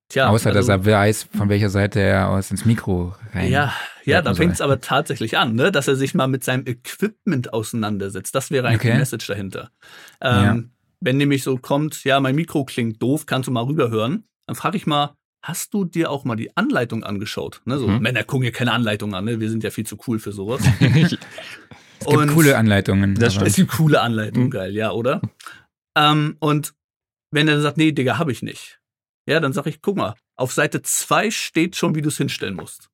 Tja, 0.09 0.29
Außer, 0.29 0.51
dass 0.53 0.69
also- 0.69 0.91
er 0.91 0.95
weiß, 0.99 1.23
von 1.35 1.49
welcher 1.49 1.71
Seite 1.71 2.01
er 2.01 2.29
aus 2.29 2.51
ins 2.51 2.67
Mikro 2.67 3.15
rein. 3.33 3.51
Ja, 3.51 3.73
ja, 4.05 4.21
da 4.21 4.35
fängt 4.35 4.53
es 4.53 4.61
aber 4.61 4.81
tatsächlich 4.81 5.39
an, 5.39 5.55
ne? 5.55 5.73
dass 5.73 5.89
er 5.89 5.97
sich 5.97 6.13
mal 6.15 6.27
mit 6.29 6.45
seinem 6.45 6.67
Equipment 6.67 7.53
auseinandersetzt. 7.55 8.35
Das 8.35 8.51
wäre 8.51 8.69
eigentlich 8.69 8.81
Okay. 8.81 8.93
die 8.93 8.99
Message 8.99 9.27
dahinter. 9.27 9.71
Ähm, 10.21 10.71
Wenn 11.05 11.17
nämlich 11.17 11.43
so 11.43 11.57
kommt, 11.59 12.05
ja, 12.05 12.21
mein 12.21 12.37
Mikro 12.37 12.65
klingt 12.65 13.03
doof, 13.03 13.27
kannst 13.27 13.49
du 13.49 13.53
mal 13.53 13.65
rüberhören, 13.65 14.23
dann 14.47 14.57
frage 14.57 14.77
ich 14.77 14.87
mal, 14.87 15.15
hast 15.45 15.75
du 15.75 15.85
dir 15.85 16.11
auch 16.11 16.25
mal 16.25 16.37
die 16.37 16.57
Anleitung 16.57 17.05
angeschaut? 17.05 17.61
Ne? 17.65 17.79
So, 17.79 17.89
Mhm. 17.89 18.01
Männer 18.01 18.25
gucken 18.25 18.43
hier 18.45 18.53
keine 18.53 18.73
Anleitung 18.73 19.15
an, 19.15 19.25
ne? 19.25 19.41
wir 19.41 19.51
sind 19.51 19.65
ja 19.65 19.71
viel 19.71 19.87
zu 19.87 19.99
cool 20.07 20.19
für 20.19 20.33
sowas. 20.33 20.63
Es 22.05 22.09
gibt 22.11 22.33
coole 22.33 22.57
Anleitungen. 22.57 23.15
Das 23.15 23.37
Es 23.37 23.55
gibt 23.55 23.71
coole 23.73 24.01
Anleitungen, 24.01 24.49
Mhm. 24.49 24.51
geil, 24.51 24.75
ja, 24.75 24.91
oder? 24.91 25.21
Ähm, 25.97 26.37
und 26.41 26.75
wenn 27.31 27.47
er 27.47 27.55
dann 27.55 27.63
sagt, 27.63 27.77
nee, 27.77 27.93
Digga, 27.93 28.19
habe 28.19 28.33
ich 28.33 28.43
nicht. 28.43 28.81
Ja, 29.29 29.39
dann 29.39 29.53
sag 29.53 29.67
ich, 29.67 29.81
guck 29.83 29.97
mal, 29.99 30.15
auf 30.37 30.53
Seite 30.53 30.83
2 30.83 31.31
steht 31.31 31.77
schon, 31.77 31.95
wie 31.95 32.03
du 32.03 32.09
es 32.09 32.17
hinstellen 32.17 32.57
musst. 32.57 32.89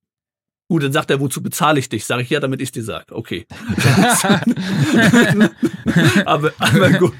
Gut, 0.70 0.82
dann 0.82 0.92
sagt 0.92 1.10
er, 1.10 1.20
wozu 1.20 1.42
bezahle 1.42 1.80
ich 1.80 1.88
dich? 1.88 2.04
Sag 2.04 2.20
ich, 2.20 2.28
ja, 2.28 2.40
damit 2.40 2.60
ich 2.60 2.70
dir 2.70 2.84
sag. 2.84 3.10
Okay. 3.10 3.46
aber, 6.26 6.52
aber 6.58 6.90
gut. 6.98 7.14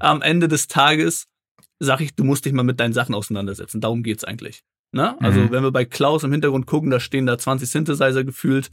Am 0.00 0.20
Ende 0.22 0.48
des 0.48 0.66
Tages 0.66 1.26
sag 1.82 2.00
ich, 2.00 2.14
du 2.14 2.24
musst 2.24 2.44
dich 2.44 2.52
mal 2.52 2.62
mit 2.62 2.78
deinen 2.80 2.92
Sachen 2.92 3.14
auseinandersetzen. 3.14 3.80
Darum 3.80 4.02
geht's 4.02 4.24
eigentlich. 4.24 4.62
Ne? 4.92 5.20
Also, 5.20 5.40
Mhm. 5.40 5.50
wenn 5.50 5.62
wir 5.62 5.72
bei 5.72 5.84
Klaus 5.84 6.22
im 6.22 6.32
Hintergrund 6.32 6.66
gucken, 6.66 6.90
da 6.90 7.00
stehen 7.00 7.26
da 7.26 7.38
20 7.38 7.68
Synthesizer 7.70 8.24
gefühlt. 8.24 8.70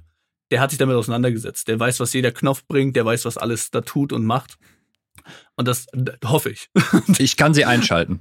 Der 0.52 0.60
hat 0.62 0.70
sich 0.72 0.80
damit 0.80 0.96
auseinandergesetzt. 0.96 1.68
Der 1.68 1.80
weiß, 1.80 2.00
was 2.00 2.12
jeder 2.14 2.32
Knopf 2.32 2.66
bringt, 2.68 2.96
der 2.96 3.06
weiß, 3.06 3.26
was 3.26 3.38
alles 3.38 3.72
da 3.72 3.82
tut 3.82 4.12
und 4.14 4.26
macht. 4.26 4.58
Und 5.56 5.68
das 5.68 5.86
d- 5.94 6.12
hoffe 6.26 6.50
ich. 6.50 6.70
Ich 7.20 7.38
kann 7.38 7.54
sie 7.54 7.66
einschalten. 7.66 8.18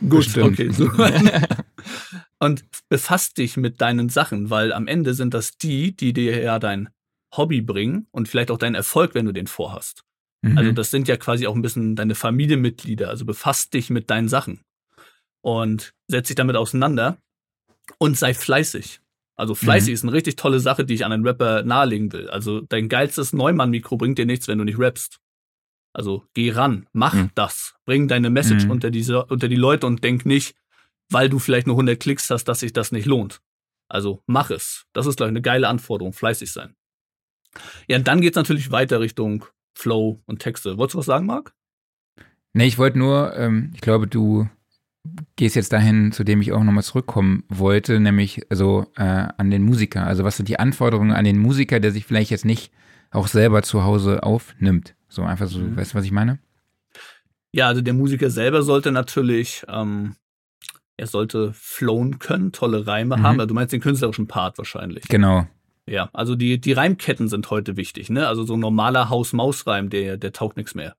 Gut, 0.00 0.24
Bestimmt. 0.24 0.58
okay. 0.58 0.70
So. 0.72 0.90
und 2.38 2.64
befasst 2.88 3.38
dich 3.38 3.56
mit 3.56 3.80
deinen 3.80 4.08
Sachen, 4.08 4.50
weil 4.50 4.72
am 4.72 4.86
Ende 4.86 5.14
sind 5.14 5.34
das 5.34 5.56
die, 5.58 5.94
die 5.94 6.12
dir 6.12 6.40
ja 6.42 6.58
dein 6.58 6.88
Hobby 7.36 7.60
bringen 7.60 8.06
und 8.10 8.28
vielleicht 8.28 8.50
auch 8.50 8.58
deinen 8.58 8.74
Erfolg, 8.74 9.14
wenn 9.14 9.26
du 9.26 9.32
den 9.32 9.46
vorhast. 9.46 10.02
Mhm. 10.42 10.58
Also 10.58 10.72
das 10.72 10.90
sind 10.90 11.08
ja 11.08 11.16
quasi 11.16 11.46
auch 11.46 11.54
ein 11.54 11.62
bisschen 11.62 11.96
deine 11.96 12.14
Familienmitglieder. 12.14 13.08
Also 13.08 13.24
befasst 13.24 13.74
dich 13.74 13.90
mit 13.90 14.10
deinen 14.10 14.28
Sachen 14.28 14.60
und 15.42 15.92
setz 16.08 16.28
dich 16.28 16.36
damit 16.36 16.56
auseinander 16.56 17.18
und 17.98 18.16
sei 18.18 18.34
fleißig. 18.34 19.00
Also 19.36 19.54
fleißig 19.54 19.88
Mhm. 19.90 19.94
ist 19.94 20.02
eine 20.04 20.12
richtig 20.12 20.36
tolle 20.36 20.60
Sache, 20.60 20.84
die 20.84 20.94
ich 20.94 21.04
an 21.04 21.12
einen 21.12 21.26
Rapper 21.26 21.62
nahelegen 21.62 22.12
will. 22.12 22.28
Also 22.28 22.60
dein 22.60 22.88
geilstes 22.88 23.32
Neumann-Mikro 23.32 23.96
bringt 23.96 24.18
dir 24.18 24.26
nichts, 24.26 24.48
wenn 24.48 24.58
du 24.58 24.64
nicht 24.64 24.78
rappst. 24.78 25.18
Also 25.92 26.24
geh 26.34 26.50
ran, 26.52 26.86
mach 26.92 27.14
Mhm. 27.14 27.30
das, 27.34 27.74
bring 27.84 28.06
deine 28.06 28.30
Message 28.30 28.64
Mhm. 28.64 28.70
unter, 28.70 28.90
diese, 28.90 29.24
unter 29.26 29.48
die 29.48 29.56
Leute 29.56 29.86
und 29.86 30.04
denk 30.04 30.24
nicht, 30.26 30.54
weil 31.10 31.28
du 31.28 31.38
vielleicht 31.38 31.66
nur 31.66 31.76
100 31.76 31.98
Klicks 31.98 32.30
hast, 32.30 32.44
dass 32.44 32.60
sich 32.60 32.72
das 32.72 32.92
nicht 32.92 33.06
lohnt. 33.06 33.40
Also 33.88 34.22
mach 34.26 34.50
es. 34.50 34.84
Das 34.92 35.06
ist, 35.06 35.16
glaube 35.16 35.28
ich, 35.30 35.32
eine 35.32 35.42
geile 35.42 35.66
Anforderung, 35.68 36.12
fleißig 36.12 36.52
sein. 36.52 36.76
Ja, 37.88 37.96
und 37.96 38.06
dann 38.06 38.20
geht's 38.20 38.36
natürlich 38.36 38.70
weiter 38.70 39.00
Richtung 39.00 39.44
Flow 39.74 40.20
und 40.26 40.40
Texte. 40.40 40.76
Wolltest 40.78 40.94
du 40.94 40.98
was 40.98 41.06
sagen, 41.06 41.26
Marc? 41.26 41.54
Nee, 42.52 42.66
ich 42.66 42.78
wollte 42.78 42.98
nur, 42.98 43.36
ähm, 43.36 43.70
ich 43.74 43.80
glaube, 43.80 44.06
du 44.08 44.48
gehst 45.36 45.56
jetzt 45.56 45.72
dahin, 45.72 46.12
zu 46.12 46.24
dem 46.24 46.40
ich 46.42 46.52
auch 46.52 46.62
nochmal 46.62 46.82
zurückkommen 46.84 47.44
wollte, 47.48 48.00
nämlich 48.00 48.42
so 48.50 48.86
äh, 48.96 49.02
an 49.36 49.50
den 49.50 49.62
Musiker. 49.62 50.06
Also 50.06 50.24
was 50.24 50.36
sind 50.36 50.48
die 50.48 50.58
Anforderungen 50.58 51.12
an 51.12 51.24
den 51.24 51.38
Musiker, 51.38 51.80
der 51.80 51.92
sich 51.92 52.04
vielleicht 52.04 52.30
jetzt 52.30 52.44
nicht 52.44 52.72
auch 53.10 53.28
selber 53.28 53.62
zu 53.62 53.82
Hause 53.84 54.22
aufnimmt? 54.22 54.94
So 55.08 55.22
einfach 55.22 55.46
so, 55.46 55.58
Mhm. 55.60 55.76
weißt 55.76 55.92
du, 55.94 55.98
was 55.98 56.04
ich 56.04 56.12
meine? 56.12 56.38
Ja, 57.52 57.68
also 57.68 57.80
der 57.80 57.94
Musiker 57.94 58.30
selber 58.30 58.62
sollte 58.62 58.92
natürlich, 58.92 59.64
ähm, 59.68 60.16
er 60.96 61.06
sollte 61.06 61.52
flowen 61.54 62.18
können, 62.18 62.52
tolle 62.52 62.86
Reime 62.86 63.16
Mhm. 63.16 63.22
haben. 63.22 63.40
Also 63.40 63.48
Du 63.48 63.54
meinst 63.54 63.72
den 63.72 63.80
künstlerischen 63.80 64.26
Part 64.26 64.58
wahrscheinlich. 64.58 65.04
Genau. 65.08 65.46
Ja, 65.86 66.10
also 66.12 66.36
die, 66.36 66.60
die 66.60 66.72
Reimketten 66.72 67.28
sind 67.28 67.50
heute 67.50 67.76
wichtig, 67.76 68.10
ne? 68.10 68.28
Also 68.28 68.44
so 68.44 68.54
ein 68.54 68.60
normaler 68.60 69.08
Haus-Maus-Reim, 69.08 69.90
der, 69.90 70.16
der 70.16 70.32
taugt 70.32 70.56
nichts 70.56 70.74
mehr. 70.74 70.94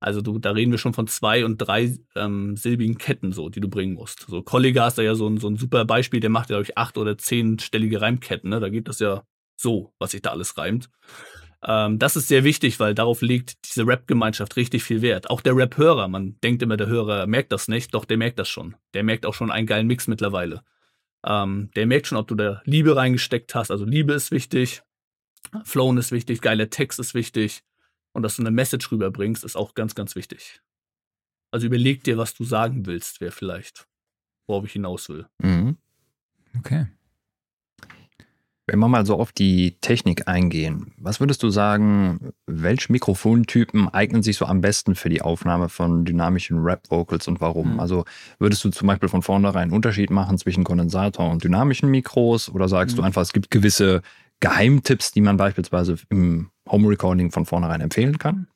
Also 0.00 0.22
du, 0.22 0.38
da 0.38 0.52
reden 0.52 0.70
wir 0.70 0.78
schon 0.78 0.94
von 0.94 1.06
zwei 1.06 1.44
und 1.44 1.58
drei 1.58 1.98
ähm, 2.16 2.56
silbigen 2.56 2.96
Ketten, 2.96 3.32
so, 3.32 3.50
die 3.50 3.60
du 3.60 3.68
bringen 3.68 3.94
musst. 3.94 4.26
So, 4.28 4.42
Kollega 4.42 4.88
ist 4.88 4.96
da 4.96 5.02
ja 5.02 5.14
so 5.14 5.28
ein, 5.28 5.36
so 5.36 5.48
ein 5.48 5.56
super 5.56 5.84
Beispiel, 5.84 6.20
der 6.20 6.30
macht 6.30 6.48
ja, 6.48 6.56
glaube 6.56 6.70
ich, 6.70 6.78
acht 6.78 6.96
oder 6.96 7.18
zehnstellige 7.18 8.00
Reimketten, 8.00 8.48
ne? 8.48 8.60
Da 8.60 8.70
geht 8.70 8.88
das 8.88 8.98
ja 8.98 9.24
so, 9.56 9.92
was 9.98 10.12
sich 10.12 10.22
da 10.22 10.30
alles 10.30 10.56
reimt. 10.56 10.88
Ähm, 11.62 11.98
das 11.98 12.16
ist 12.16 12.28
sehr 12.28 12.44
wichtig, 12.44 12.80
weil 12.80 12.94
darauf 12.94 13.20
legt 13.20 13.68
diese 13.68 13.86
Rap-Gemeinschaft 13.86 14.56
richtig 14.56 14.82
viel 14.82 15.02
Wert. 15.02 15.28
Auch 15.28 15.42
der 15.42 15.54
Rap-Hörer, 15.54 16.08
man 16.08 16.38
denkt 16.42 16.62
immer, 16.62 16.78
der 16.78 16.86
Hörer 16.86 17.26
merkt 17.26 17.52
das 17.52 17.68
nicht, 17.68 17.92
doch 17.92 18.06
der 18.06 18.16
merkt 18.16 18.38
das 18.38 18.48
schon. 18.48 18.76
Der 18.94 19.02
merkt 19.02 19.26
auch 19.26 19.34
schon 19.34 19.50
einen 19.50 19.66
geilen 19.66 19.86
Mix 19.86 20.08
mittlerweile. 20.08 20.62
Ähm, 21.24 21.70
der 21.76 21.86
merkt 21.86 22.06
schon, 22.06 22.18
ob 22.18 22.28
du 22.28 22.34
da 22.34 22.62
Liebe 22.64 22.96
reingesteckt 22.96 23.54
hast. 23.54 23.70
Also 23.70 23.84
Liebe 23.84 24.12
ist 24.14 24.30
wichtig, 24.30 24.82
Flown 25.64 25.98
ist 25.98 26.12
wichtig, 26.12 26.40
geiler 26.40 26.70
Text 26.70 26.98
ist 26.98 27.14
wichtig 27.14 27.62
und 28.12 28.22
dass 28.22 28.36
du 28.36 28.42
eine 28.42 28.50
Message 28.50 28.90
rüberbringst, 28.90 29.44
ist 29.44 29.56
auch 29.56 29.74
ganz, 29.74 29.94
ganz 29.94 30.14
wichtig. 30.16 30.60
Also 31.50 31.66
überleg 31.66 32.04
dir, 32.04 32.16
was 32.16 32.34
du 32.34 32.44
sagen 32.44 32.86
willst, 32.86 33.20
wäre 33.20 33.32
vielleicht, 33.32 33.88
worauf 34.46 34.64
ich 34.64 34.72
hinaus 34.72 35.08
will. 35.08 35.26
Mhm. 35.38 35.76
Okay. 36.58 36.86
Wenn 38.70 38.78
wir 38.78 38.86
mal 38.86 39.04
so 39.04 39.16
auf 39.16 39.32
die 39.32 39.72
Technik 39.80 40.28
eingehen, 40.28 40.92
was 40.96 41.18
würdest 41.18 41.42
du 41.42 41.50
sagen, 41.50 42.30
welche 42.46 42.92
Mikrofontypen 42.92 43.88
eignen 43.88 44.22
sich 44.22 44.36
so 44.36 44.44
am 44.46 44.60
besten 44.60 44.94
für 44.94 45.08
die 45.08 45.22
Aufnahme 45.22 45.68
von 45.68 46.04
dynamischen 46.04 46.60
Rap-Vocals 46.62 47.26
und 47.26 47.40
warum? 47.40 47.72
Mhm. 47.74 47.80
Also 47.80 48.04
würdest 48.38 48.62
du 48.64 48.70
zum 48.70 48.86
Beispiel 48.86 49.08
von 49.08 49.22
vornherein 49.22 49.62
einen 49.64 49.72
Unterschied 49.72 50.10
machen 50.10 50.38
zwischen 50.38 50.62
Kondensator 50.62 51.28
und 51.30 51.42
dynamischen 51.42 51.90
Mikros 51.90 52.48
oder 52.48 52.68
sagst 52.68 52.96
du 52.96 53.02
Mhm. 53.02 53.06
einfach, 53.06 53.22
es 53.22 53.32
gibt 53.32 53.50
gewisse 53.50 54.02
Geheimtipps, 54.38 55.10
die 55.10 55.20
man 55.20 55.36
beispielsweise 55.36 55.96
im 56.08 56.50
Home-Recording 56.70 57.32
von 57.32 57.46
vornherein 57.46 57.80
empfehlen 57.80 58.18
kann? 58.18 58.46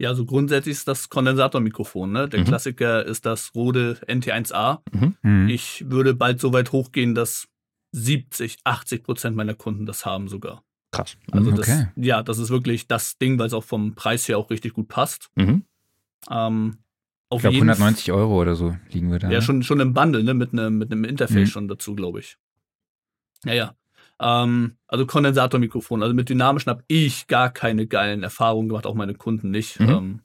Ja, 0.00 0.08
also 0.08 0.24
grundsätzlich 0.24 0.72
ist 0.72 0.88
das 0.88 1.10
Kondensatormikrofon. 1.10 2.10
Ne? 2.12 2.28
Der 2.30 2.40
Mhm. 2.40 2.44
Klassiker 2.46 3.04
ist 3.04 3.26
das 3.26 3.54
Rode 3.54 3.98
NT1A. 4.08 4.80
Mhm. 4.90 5.48
Ich 5.50 5.84
würde 5.90 6.14
bald 6.14 6.40
so 6.40 6.54
weit 6.54 6.72
hochgehen, 6.72 7.14
dass 7.14 7.46
70, 7.92 8.58
80 8.64 9.02
Prozent 9.04 9.36
meiner 9.36 9.54
Kunden 9.54 9.86
das 9.86 10.04
haben 10.04 10.28
sogar. 10.28 10.64
Krass. 10.90 11.16
Also 11.30 11.50
das, 11.52 11.68
okay. 11.68 11.86
ja, 11.96 12.22
das 12.22 12.38
ist 12.38 12.50
wirklich 12.50 12.86
das 12.86 13.16
Ding, 13.18 13.38
weil 13.38 13.46
es 13.46 13.54
auch 13.54 13.64
vom 13.64 13.94
Preis 13.94 14.28
her 14.28 14.38
auch 14.38 14.50
richtig 14.50 14.74
gut 14.74 14.88
passt. 14.88 15.30
Mhm. 15.36 15.64
Ähm, 16.30 16.78
auf 17.30 17.38
Ich 17.38 17.42
glaube, 17.42 17.54
jeden 17.54 17.70
190 17.70 18.12
Euro 18.12 18.40
oder 18.40 18.54
so 18.54 18.76
liegen 18.90 19.10
wir 19.10 19.18
da. 19.18 19.28
Ja, 19.28 19.38
ne? 19.38 19.42
schon, 19.42 19.62
schon 19.62 19.80
im 19.80 19.94
Bundle, 19.94 20.22
ne? 20.22 20.34
Mit 20.34 20.52
einem 20.52 20.76
mit 20.76 20.92
einem 20.92 21.04
Interface 21.04 21.48
Mhm. 21.48 21.52
schon 21.52 21.68
dazu, 21.68 21.94
glaube 21.94 22.20
ich. 22.20 22.36
Ja, 23.44 23.54
ja. 23.54 23.74
Ähm, 24.20 24.76
also 24.86 25.06
Kondensatormikrofon. 25.06 26.02
Also 26.02 26.14
mit 26.14 26.28
dynamischen 26.28 26.70
habe 26.70 26.84
ich 26.88 27.26
gar 27.26 27.50
keine 27.50 27.86
geilen 27.86 28.22
Erfahrungen 28.22 28.68
gemacht, 28.68 28.86
auch 28.86 28.94
meine 28.94 29.14
Kunden 29.14 29.50
nicht. 29.50 29.80
Mhm. 29.80 29.88
Ähm, 29.88 30.20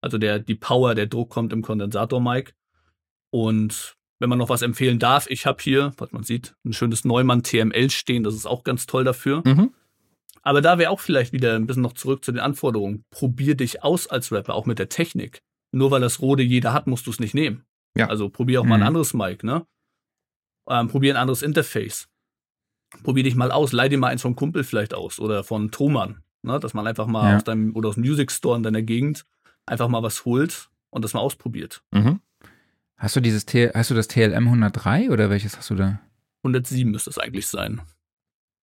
also 0.00 0.18
der, 0.18 0.38
die 0.38 0.54
Power, 0.54 0.94
der 0.94 1.06
Druck 1.06 1.30
kommt 1.30 1.52
im 1.52 1.62
Kondensator-Mic. 1.62 2.54
Und 3.30 3.96
wenn 4.20 4.28
man 4.28 4.38
noch 4.38 4.48
was 4.48 4.62
empfehlen 4.62 4.98
darf, 4.98 5.26
ich 5.28 5.46
habe 5.46 5.62
hier, 5.62 5.92
was 5.98 6.12
man 6.12 6.22
sieht, 6.22 6.54
ein 6.64 6.72
schönes 6.72 7.04
Neumann 7.04 7.42
TML 7.42 7.90
stehen. 7.90 8.22
Das 8.24 8.34
ist 8.34 8.46
auch 8.46 8.64
ganz 8.64 8.86
toll 8.86 9.04
dafür. 9.04 9.42
Mhm. 9.44 9.72
Aber 10.42 10.60
da 10.60 10.78
wäre 10.78 10.90
auch 10.90 11.00
vielleicht 11.00 11.32
wieder 11.32 11.56
ein 11.56 11.66
bisschen 11.66 11.82
noch 11.82 11.94
zurück 11.94 12.24
zu 12.24 12.30
den 12.32 12.40
Anforderungen. 12.40 13.04
Probier 13.10 13.54
dich 13.56 13.82
aus 13.82 14.06
als 14.06 14.30
Rapper, 14.30 14.54
auch 14.54 14.66
mit 14.66 14.78
der 14.78 14.88
Technik. 14.90 15.40
Nur 15.72 15.90
weil 15.90 16.00
das 16.02 16.20
Rode 16.20 16.42
jeder 16.42 16.72
hat, 16.72 16.86
musst 16.86 17.06
du 17.06 17.10
es 17.10 17.18
nicht 17.18 17.34
nehmen. 17.34 17.64
Ja. 17.96 18.08
Also 18.08 18.28
probier 18.28 18.60
auch 18.60 18.64
mal 18.64 18.74
ein 18.74 18.80
Mhm. 18.80 18.86
anderes 18.88 19.14
Mic, 19.14 19.42
ne? 19.42 19.66
Ähm, 20.68 20.88
probier 20.88 21.14
ein 21.14 21.20
anderes 21.20 21.42
Interface. 21.42 22.08
Probier 23.02 23.24
dich 23.24 23.34
mal 23.34 23.50
aus, 23.50 23.72
leih 23.72 23.88
dir 23.88 23.98
mal 23.98 24.08
eins 24.08 24.22
vom 24.22 24.36
Kumpel 24.36 24.64
vielleicht 24.64 24.94
aus 24.94 25.18
oder 25.18 25.42
von 25.44 25.70
Thomann, 25.70 26.22
ne? 26.42 26.60
Dass 26.60 26.74
man 26.74 26.86
einfach 26.86 27.06
mal 27.06 27.30
Ja. 27.30 27.36
aus 27.36 27.44
deinem 27.44 27.74
oder 27.74 27.88
aus 27.88 27.94
dem 27.96 28.04
Music 28.04 28.30
Store 28.30 28.56
in 28.56 28.62
deiner 28.62 28.82
Gegend 28.82 29.24
einfach 29.66 29.88
mal 29.88 30.02
was 30.02 30.24
holt 30.24 30.68
und 30.90 31.04
das 31.04 31.14
mal 31.14 31.20
ausprobiert. 31.20 31.82
Mhm. 31.92 32.20
Hast 32.96 33.16
du 33.16 33.20
dieses 33.20 33.44
T 33.46 33.70
hast 33.74 33.90
du 33.90 33.94
das 33.94 34.08
TLM 34.08 34.46
103 34.46 35.10
oder 35.10 35.30
welches 35.30 35.56
hast 35.56 35.70
du 35.70 35.74
da? 35.74 36.00
107 36.42 36.90
müsste 36.90 37.10
es 37.10 37.18
eigentlich 37.18 37.46
sein. 37.46 37.80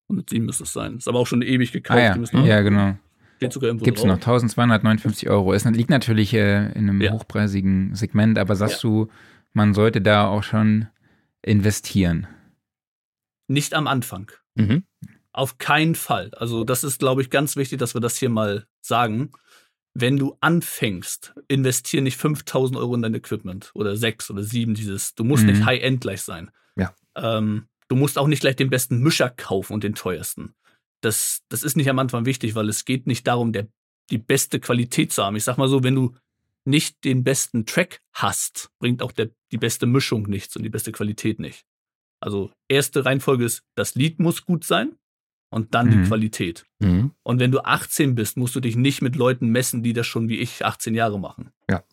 107 0.09 0.45
müsste 0.45 0.63
es 0.63 0.73
sein. 0.73 0.97
Ist 0.97 1.07
aber 1.07 1.19
auch 1.19 1.27
schon 1.27 1.41
ewig 1.41 1.71
gekauft. 1.71 1.99
Ah 1.99 2.37
ja, 2.39 2.45
ja 2.45 2.61
genau. 2.61 2.95
Steht 3.37 3.53
sogar 3.53 3.69
irgendwo 3.69 3.85
Gibt's 3.85 4.03
noch 4.03 4.19
drauf. 4.19 4.43
1259 4.43 5.29
Euro. 5.29 5.53
Es 5.53 5.65
liegt 5.65 5.89
natürlich 5.89 6.33
äh, 6.33 6.71
in 6.73 6.89
einem 6.89 7.01
Ja. 7.01 7.11
hochpreisigen 7.11 7.95
Segment, 7.95 8.37
aber 8.37 8.55
sagst 8.55 8.83
du, 8.83 9.09
man 9.53 9.73
sollte 9.73 10.01
da 10.01 10.27
auch 10.27 10.43
schon 10.43 10.87
investieren? 11.41 12.27
Nicht 13.47 13.73
am 13.73 13.87
Anfang. 13.87 14.31
Mhm. 14.55 14.83
Auf 15.33 15.57
keinen 15.57 15.95
Fall. 15.95 16.31
Also 16.35 16.63
das 16.63 16.83
ist, 16.83 16.99
glaube 16.99 17.21
ich, 17.21 17.29
ganz 17.29 17.55
wichtig, 17.55 17.79
dass 17.79 17.93
wir 17.93 18.01
das 18.01 18.17
hier 18.17 18.29
mal 18.29 18.67
sagen. 18.81 19.31
Wenn 19.93 20.17
du 20.17 20.37
anfängst, 20.39 21.33
investier 21.47 22.01
nicht 22.01 22.17
5000 22.17 22.77
Euro 22.77 22.95
in 22.95 23.01
dein 23.01 23.13
Equipment 23.13 23.71
oder 23.73 23.97
sechs 23.97 24.29
oder 24.31 24.43
sieben 24.43 24.73
dieses. 24.73 25.15
Du 25.15 25.23
musst 25.23 25.43
Mhm. 25.43 25.49
nicht 25.51 25.65
High-End 25.65 26.01
gleich 26.01 26.21
sein. 26.21 26.49
Ja. 26.77 26.95
Ähm, 27.15 27.67
du 27.89 27.95
musst 27.97 28.17
auch 28.17 28.27
nicht 28.27 28.39
gleich 28.41 28.55
den 28.55 28.69
besten 28.69 28.99
Mischer 28.99 29.29
kaufen 29.29 29.73
und 29.73 29.83
den 29.83 29.95
teuersten. 29.95 30.53
Das, 31.01 31.41
das 31.49 31.63
ist 31.63 31.75
nicht 31.75 31.89
am 31.89 31.99
Anfang 31.99 32.25
wichtig, 32.25 32.55
weil 32.55 32.69
es 32.69 32.85
geht 32.85 33.05
nicht 33.07 33.27
darum, 33.27 33.51
der, 33.51 33.67
die 34.11 34.17
beste 34.17 34.59
Qualität 34.59 35.11
zu 35.11 35.23
haben. 35.23 35.35
Ich 35.35 35.43
sag 35.43 35.57
mal 35.57 35.67
so, 35.67 35.83
wenn 35.83 35.95
du 35.95 36.15
nicht 36.63 37.03
den 37.03 37.23
besten 37.23 37.65
Track 37.65 38.01
hast, 38.13 38.69
bringt 38.79 39.01
auch 39.01 39.11
der, 39.11 39.31
die 39.51 39.57
beste 39.57 39.87
Mischung 39.87 40.23
nichts 40.23 40.55
und 40.55 40.63
die 40.63 40.69
beste 40.69 40.91
Qualität 40.91 41.39
nicht. 41.39 41.65
Also 42.21 42.51
erste 42.69 43.03
Reihenfolge 43.03 43.43
ist, 43.45 43.63
das 43.75 43.95
Lied 43.95 44.19
muss 44.19 44.45
gut 44.45 44.63
sein 44.63 44.95
und 45.51 45.75
dann 45.75 45.85
Mhm. 45.87 45.91
die 45.91 46.07
Qualität. 46.07 46.65
Mhm. 46.79 47.11
Und 47.21 47.39
wenn 47.39 47.51
du 47.51 47.59
18 47.63 48.15
bist, 48.15 48.37
musst 48.37 48.55
du 48.55 48.59
dich 48.59 48.75
nicht 48.75 49.03
mit 49.03 49.15
Leuten 49.15 49.49
messen, 49.49 49.83
die 49.83 49.93
das 49.93 50.07
schon 50.07 50.27
wie 50.29 50.37
ich 50.39 50.65
18 50.65 50.95
Jahre 50.95 51.19
machen. 51.19 51.51
Ja. 51.69 51.83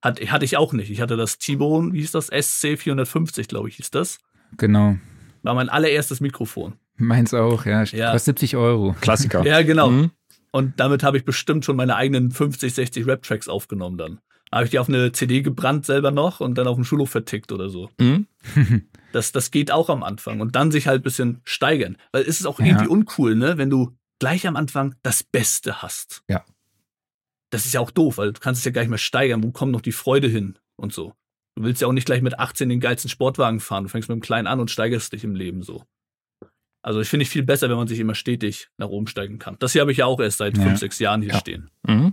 Hat, 0.00 0.20
hatte 0.30 0.44
ich 0.46 0.56
auch 0.56 0.72
nicht. 0.72 0.90
Ich 0.90 1.00
hatte 1.02 1.16
das 1.16 1.36
T-Bone, 1.38 1.92
wie 1.92 2.00
hieß 2.00 2.12
das? 2.12 2.28
SC 2.28 2.78
450, 2.78 3.48
glaube 3.48 3.68
ich, 3.68 3.76
hieß 3.76 3.90
das. 3.90 4.20
Genau. 4.56 4.96
War 5.42 5.54
mein 5.54 5.68
allererstes 5.68 6.20
Mikrofon. 6.20 6.74
Meins 6.96 7.34
auch, 7.34 7.66
ja. 7.66 7.82
Ja. 7.84 8.12
Kostet 8.12 8.38
70 8.38 8.56
Euro. 8.56 8.94
Klassiker. 9.00 9.42
Ja, 9.46 9.62
genau. 9.62 9.90
Mhm. 9.90 10.10
Und 10.50 10.80
damit 10.80 11.02
habe 11.02 11.18
ich 11.18 11.24
bestimmt 11.24 11.64
schon 11.64 11.76
meine 11.76 11.94
eigenen 11.96 12.30
50, 12.30 12.72
60 12.72 13.06
Rap-Tracks 13.06 13.48
aufgenommen 13.48 13.98
dann. 13.98 14.20
Habe 14.52 14.64
ich 14.64 14.70
die 14.70 14.78
auf 14.78 14.88
eine 14.88 15.12
CD 15.12 15.42
gebrannt 15.42 15.84
selber 15.86 16.10
noch 16.10 16.40
und 16.40 16.56
dann 16.56 16.66
auf 16.66 16.76
dem 16.76 16.84
Schulhof 16.84 17.10
vertickt 17.10 17.52
oder 17.52 17.68
so. 17.68 17.90
Mhm. 17.98 18.26
Das, 19.12 19.32
das 19.32 19.50
geht 19.50 19.70
auch 19.70 19.88
am 19.88 20.02
Anfang 20.02 20.40
und 20.40 20.54
dann 20.54 20.70
sich 20.70 20.86
halt 20.86 21.00
ein 21.00 21.02
bisschen 21.02 21.40
steigern. 21.44 21.96
Weil 22.12 22.22
es 22.24 22.40
ist 22.40 22.44
auch 22.46 22.60
Ja. 22.60 22.66
irgendwie 22.66 22.88
uncool, 22.88 23.34
ne, 23.36 23.56
wenn 23.56 23.70
du 23.70 23.96
gleich 24.18 24.46
am 24.46 24.54
Anfang 24.54 24.94
das 25.02 25.22
Beste 25.22 25.80
hast. 25.80 26.22
Ja. 26.28 26.44
Das 27.50 27.64
ist 27.64 27.72
ja 27.72 27.80
auch 27.80 27.90
doof, 27.90 28.18
weil 28.18 28.34
du 28.34 28.40
kannst 28.40 28.58
es 28.60 28.64
ja 28.66 28.70
gar 28.70 28.82
nicht 28.82 28.90
mehr 28.90 28.98
steigern. 28.98 29.42
Wo 29.42 29.50
kommt 29.50 29.72
noch 29.72 29.80
die 29.80 29.92
Freude 29.92 30.28
hin 30.28 30.58
und 30.76 30.92
so? 30.92 31.14
Du 31.56 31.62
willst 31.64 31.80
ja 31.80 31.88
auch 31.88 31.92
nicht 31.92 32.04
gleich 32.04 32.20
mit 32.20 32.38
18 32.38 32.68
den 32.68 32.80
geilsten 32.80 33.08
Sportwagen 33.08 33.60
fahren. 33.60 33.84
Du 33.84 33.88
fängst 33.88 34.10
mit 34.10 34.16
dem 34.16 34.20
Kleinen 34.20 34.46
an 34.46 34.60
und 34.60 34.70
steigerst 34.70 35.10
dich 35.14 35.24
im 35.24 35.34
Leben 35.34 35.62
so. 35.62 35.84
Also 36.82 37.00
ich 37.00 37.08
finde 37.08 37.22
ich 37.22 37.30
viel 37.30 37.42
besser, 37.44 37.70
wenn 37.70 37.76
man 37.78 37.88
sich 37.88 37.98
immer 37.98 38.14
stetig 38.14 38.68
nach 38.76 38.88
oben 38.88 39.06
steigen 39.06 39.38
kann. 39.38 39.56
Das 39.58 39.72
hier 39.72 39.80
habe 39.80 39.90
ich 39.90 39.98
ja 39.98 40.04
auch 40.06 40.20
erst 40.20 40.36
seit 40.38 40.56
Ja. 40.58 40.64
fünf, 40.64 40.78
sechs 40.78 40.98
Jahren 40.98 41.22
hier 41.22 41.32
Ja. 41.32 41.38
stehen. 41.38 41.70
Mhm. 41.86 42.12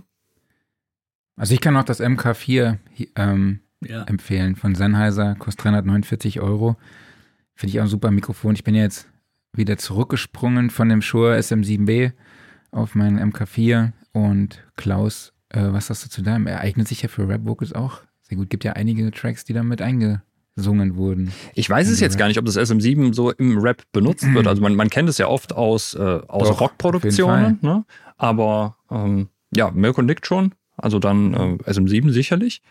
Also 1.36 1.54
ich 1.54 1.60
kann 1.60 1.76
auch 1.76 1.84
das 1.84 2.00
MK4 2.00 2.78
hi- 2.98 3.10
ähm, 3.16 3.60
Ja. 3.82 4.04
empfehlen 4.04 4.56
von 4.56 4.74
Sennheiser, 4.74 5.34
kostet 5.34 5.64
349 5.64 6.40
Euro. 6.40 6.76
Finde 7.54 7.70
ich 7.70 7.78
auch 7.80 7.84
ein 7.84 7.88
super 7.90 8.10
Mikrofon. 8.10 8.54
Ich 8.54 8.64
bin 8.64 8.74
jetzt 8.74 9.06
wieder 9.52 9.76
zurückgesprungen 9.76 10.70
von 10.70 10.88
dem 10.88 11.02
Shure 11.02 11.36
SM7B 11.36 12.12
auf 12.70 12.94
meinen 12.94 13.18
MK4 13.32 13.92
und 14.12 14.64
Klaus, 14.76 15.32
äh, 15.50 15.60
was 15.62 15.86
sagst 15.88 16.04
du 16.06 16.08
zu 16.10 16.22
deinem? 16.22 16.46
Er 16.46 16.60
eignet 16.60 16.88
sich 16.88 17.02
ja 17.02 17.08
für 17.08 17.28
Rap-Vocals 17.28 17.72
auch 17.74 18.00
sehr 18.22 18.36
gut. 18.38 18.50
Gibt 18.50 18.64
ja 18.64 18.72
einige 18.72 19.10
Tracks, 19.12 19.44
die 19.44 19.52
damit 19.52 19.80
eingesungen 19.82 20.96
wurden. 20.96 21.32
Ich 21.54 21.68
weiß 21.70 21.88
es 21.88 22.00
jetzt 22.00 22.18
gar 22.18 22.28
nicht, 22.28 22.38
ob 22.38 22.44
das 22.46 22.56
SM7 22.56 23.14
so 23.14 23.30
im 23.30 23.58
Rap 23.58 23.82
benutzt 23.92 24.24
wird. 24.34 24.46
Also 24.46 24.60
man, 24.62 24.74
man 24.74 24.90
kennt 24.90 25.08
es 25.08 25.18
ja 25.18 25.28
oft 25.28 25.52
aus, 25.54 25.94
äh, 25.94 26.00
aus 26.28 26.60
Rockproduktionen, 26.60 27.58
ne? 27.62 27.84
aber 28.16 28.76
ähm, 28.90 29.28
ja, 29.54 29.70
Mirko 29.70 30.02
nickt 30.02 30.26
schon. 30.26 30.54
Also 30.76 30.98
dann 30.98 31.34
äh, 31.34 31.70
SM7 31.70 32.10
sicherlich. 32.10 32.62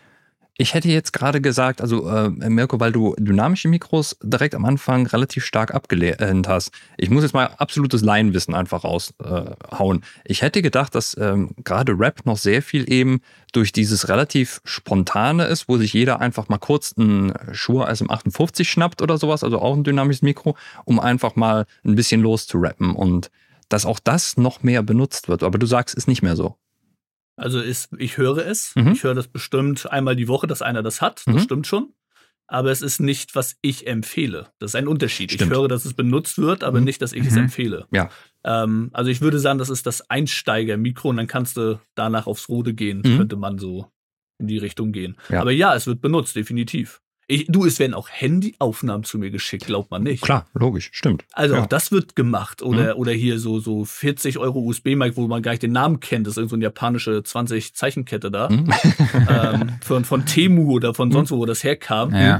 Ich 0.58 0.72
hätte 0.72 0.88
jetzt 0.88 1.12
gerade 1.12 1.42
gesagt, 1.42 1.82
also 1.82 2.08
äh, 2.08 2.30
Mirko, 2.30 2.80
weil 2.80 2.90
du 2.90 3.14
dynamische 3.18 3.68
Mikros 3.68 4.16
direkt 4.22 4.54
am 4.54 4.64
Anfang 4.64 5.06
relativ 5.06 5.44
stark 5.44 5.74
abgelehnt 5.74 6.48
hast. 6.48 6.70
Ich 6.96 7.10
muss 7.10 7.24
jetzt 7.24 7.34
mal 7.34 7.50
absolutes 7.58 8.00
Laienwissen 8.00 8.54
einfach 8.54 8.82
raushauen. 8.84 10.02
ich 10.24 10.40
hätte 10.40 10.62
gedacht, 10.62 10.94
dass 10.94 11.14
ähm, 11.18 11.50
gerade 11.62 11.92
Rap 11.98 12.24
noch 12.24 12.38
sehr 12.38 12.62
viel 12.62 12.90
eben 12.90 13.20
durch 13.52 13.70
dieses 13.70 14.08
relativ 14.08 14.62
spontane 14.64 15.44
ist, 15.44 15.68
wo 15.68 15.76
sich 15.76 15.92
jeder 15.92 16.20
einfach 16.20 16.48
mal 16.48 16.58
kurz 16.58 16.94
einen 16.96 17.34
Shure 17.52 17.90
SM58 17.90 18.64
schnappt 18.64 19.02
oder 19.02 19.18
sowas, 19.18 19.44
also 19.44 19.60
auch 19.60 19.76
ein 19.76 19.84
dynamisches 19.84 20.22
Mikro, 20.22 20.56
um 20.86 21.00
einfach 21.00 21.36
mal 21.36 21.66
ein 21.84 21.96
bisschen 21.96 22.22
loszurappen 22.22 22.94
und 22.94 23.30
dass 23.68 23.84
auch 23.84 23.98
das 23.98 24.38
noch 24.38 24.62
mehr 24.62 24.82
benutzt 24.82 25.28
wird. 25.28 25.42
Aber 25.42 25.58
du 25.58 25.66
sagst, 25.66 25.94
ist 25.94 26.08
nicht 26.08 26.22
mehr 26.22 26.36
so. 26.36 26.56
Also 27.36 27.60
ist, 27.60 27.90
ich 27.98 28.16
höre 28.16 28.38
es. 28.46 28.74
Mhm. 28.76 28.92
Ich 28.92 29.02
höre 29.04 29.14
das 29.14 29.28
bestimmt 29.28 29.90
einmal 29.90 30.16
die 30.16 30.28
Woche, 30.28 30.46
dass 30.46 30.62
einer 30.62 30.82
das 30.82 31.00
hat. 31.02 31.22
Das 31.26 31.34
Mhm. 31.34 31.40
stimmt 31.40 31.66
schon. 31.66 31.92
Aber 32.48 32.70
es 32.70 32.80
ist 32.80 33.00
nicht, 33.00 33.34
was 33.34 33.56
ich 33.60 33.86
empfehle. 33.88 34.48
Das 34.60 34.70
ist 34.70 34.74
ein 34.76 34.86
Unterschied. 34.86 35.32
Stimmt. 35.32 35.50
Ich 35.50 35.58
höre, 35.58 35.66
dass 35.68 35.84
es 35.84 35.94
benutzt 35.94 36.38
wird, 36.38 36.62
aber 36.62 36.78
Mhm. 36.78 36.84
nicht, 36.84 37.02
dass 37.02 37.12
ich 37.12 37.26
es 37.26 37.32
Mhm. 37.34 37.42
empfehle. 37.42 37.86
Ja. 37.92 38.08
Ähm, 38.44 38.90
also 38.92 39.10
ich 39.10 39.20
würde 39.20 39.40
sagen, 39.40 39.58
das 39.58 39.68
ist 39.68 39.84
das 39.86 40.08
Einsteiger-Mikro 40.08 41.08
und 41.08 41.16
dann 41.16 41.26
kannst 41.26 41.56
du 41.56 41.80
danach 41.96 42.26
aufs 42.28 42.48
Rode 42.48 42.72
gehen. 42.72 43.02
Mhm. 43.04 43.16
Könnte 43.18 43.36
man 43.36 43.58
so 43.58 43.90
in 44.38 44.46
die 44.46 44.58
Richtung 44.58 44.92
gehen. 44.92 45.16
Ja. 45.28 45.40
Aber 45.40 45.50
ja, 45.50 45.74
es 45.74 45.86
wird 45.88 46.00
benutzt, 46.00 46.36
definitiv. 46.36 47.00
Ich, 47.28 47.46
du, 47.48 47.64
es 47.64 47.80
werden 47.80 47.92
auch 47.94 48.08
Handyaufnahmen 48.08 49.02
zu 49.02 49.18
mir 49.18 49.30
geschickt, 49.30 49.66
glaubt 49.66 49.90
man 49.90 50.04
nicht. 50.04 50.22
Klar, 50.22 50.46
logisch, 50.54 50.90
stimmt. 50.92 51.24
Also 51.32 51.54
Ja. 51.54 51.60
Mhm. 51.60 51.64
auch 51.64 51.68
das 51.68 51.90
wird 51.90 52.14
gemacht. 52.14 52.62
Oder, 52.62 52.98
oder 52.98 53.10
hier 53.10 53.40
so, 53.40 53.58
so 53.58 53.84
40 53.84 54.38
Euro 54.38 54.60
USB-Mic, 54.60 55.16
wo 55.16 55.26
man 55.26 55.42
gar 55.42 55.50
nicht 55.50 55.62
den 55.64 55.72
Namen 55.72 55.98
kennt. 55.98 56.26
Das 56.26 56.34
ist 56.34 56.36
irgend 56.36 56.50
so 56.50 56.56
eine 56.56 56.64
japanische 56.64 57.18
20-Zeichenkette 57.18 58.30
da. 58.30 58.48
Mhm. 58.48 58.72
ähm, 59.28 59.70
von, 59.80 60.04
von 60.04 60.24
Temu 60.24 60.70
oder 60.72 60.94
von 60.94 61.10
sonst 61.10 61.32
wo, 61.32 61.38
wo 61.38 61.46
das 61.46 61.64
herkam. 61.64 62.14
Ja. 62.14 62.38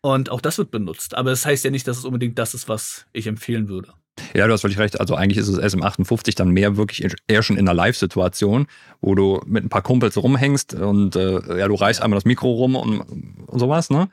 Und 0.00 0.30
auch 0.30 0.40
das 0.40 0.58
wird 0.58 0.72
benutzt. 0.72 1.14
Aber 1.14 1.30
das 1.30 1.46
heißt 1.46 1.64
ja 1.64 1.70
nicht, 1.70 1.86
dass 1.86 1.96
es 1.98 2.04
unbedingt 2.04 2.36
das 2.38 2.54
ist, 2.54 2.68
was 2.68 3.06
ich 3.12 3.28
empfehlen 3.28 3.68
würde. 3.68 3.92
Ja, 4.34 4.46
du 4.46 4.52
hast 4.52 4.60
völlig 4.62 4.78
recht. 4.78 5.00
Also 5.00 5.14
eigentlich 5.14 5.38
ist 5.38 5.48
es 5.48 5.58
SM58 5.58 6.36
dann 6.36 6.50
mehr 6.50 6.76
wirklich 6.76 7.06
eher 7.28 7.42
schon 7.42 7.56
in 7.56 7.66
einer 7.68 7.74
Live-Situation, 7.74 8.66
wo 9.00 9.14
du 9.14 9.40
mit 9.46 9.64
ein 9.64 9.68
paar 9.68 9.82
Kumpels 9.82 10.16
rumhängst 10.16 10.74
und 10.74 11.16
äh, 11.16 11.58
ja, 11.58 11.68
du 11.68 11.74
reißt 11.74 12.02
einmal 12.02 12.16
das 12.18 12.24
Mikro 12.24 12.50
rum 12.52 12.76
und, 12.76 13.00
und 13.00 13.58
sowas, 13.58 13.88
ne? 13.90 14.08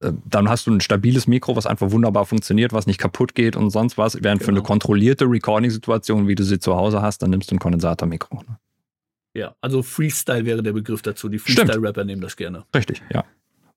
Äh, 0.00 0.12
Dann 0.26 0.48
hast 0.48 0.66
du 0.66 0.72
ein 0.72 0.80
stabiles 0.80 1.26
Mikro, 1.26 1.56
was 1.56 1.66
einfach 1.66 1.90
wunderbar 1.90 2.24
funktioniert, 2.26 2.72
was 2.72 2.86
nicht 2.86 2.98
kaputt 2.98 3.34
geht 3.34 3.56
und 3.56 3.70
sonst 3.70 3.98
was. 3.98 4.16
Während 4.22 4.42
für 4.42 4.48
eine 4.48 4.58
Genau. 4.58 4.66
kontrollierte 4.68 5.24
Recording-Situation, 5.24 6.28
wie 6.28 6.34
du 6.36 6.44
sie 6.44 6.58
zu 6.60 6.76
Hause 6.76 7.02
hast, 7.02 7.22
dann 7.22 7.30
nimmst 7.30 7.50
du 7.50 7.56
ein 7.56 7.58
Kondensatormikro. 7.58 8.36
Ne? 8.48 8.58
Ja, 9.34 9.54
also 9.60 9.82
Freestyle 9.82 10.44
wäre 10.44 10.62
der 10.62 10.72
Begriff 10.72 11.02
dazu. 11.02 11.28
Die. 11.28 11.38
Freestyle-Rapper 11.38 12.04
nehmen 12.04 12.20
das 12.22 12.36
gerne. 12.36 12.64
Richtig, 12.74 13.02
ja. 13.12 13.24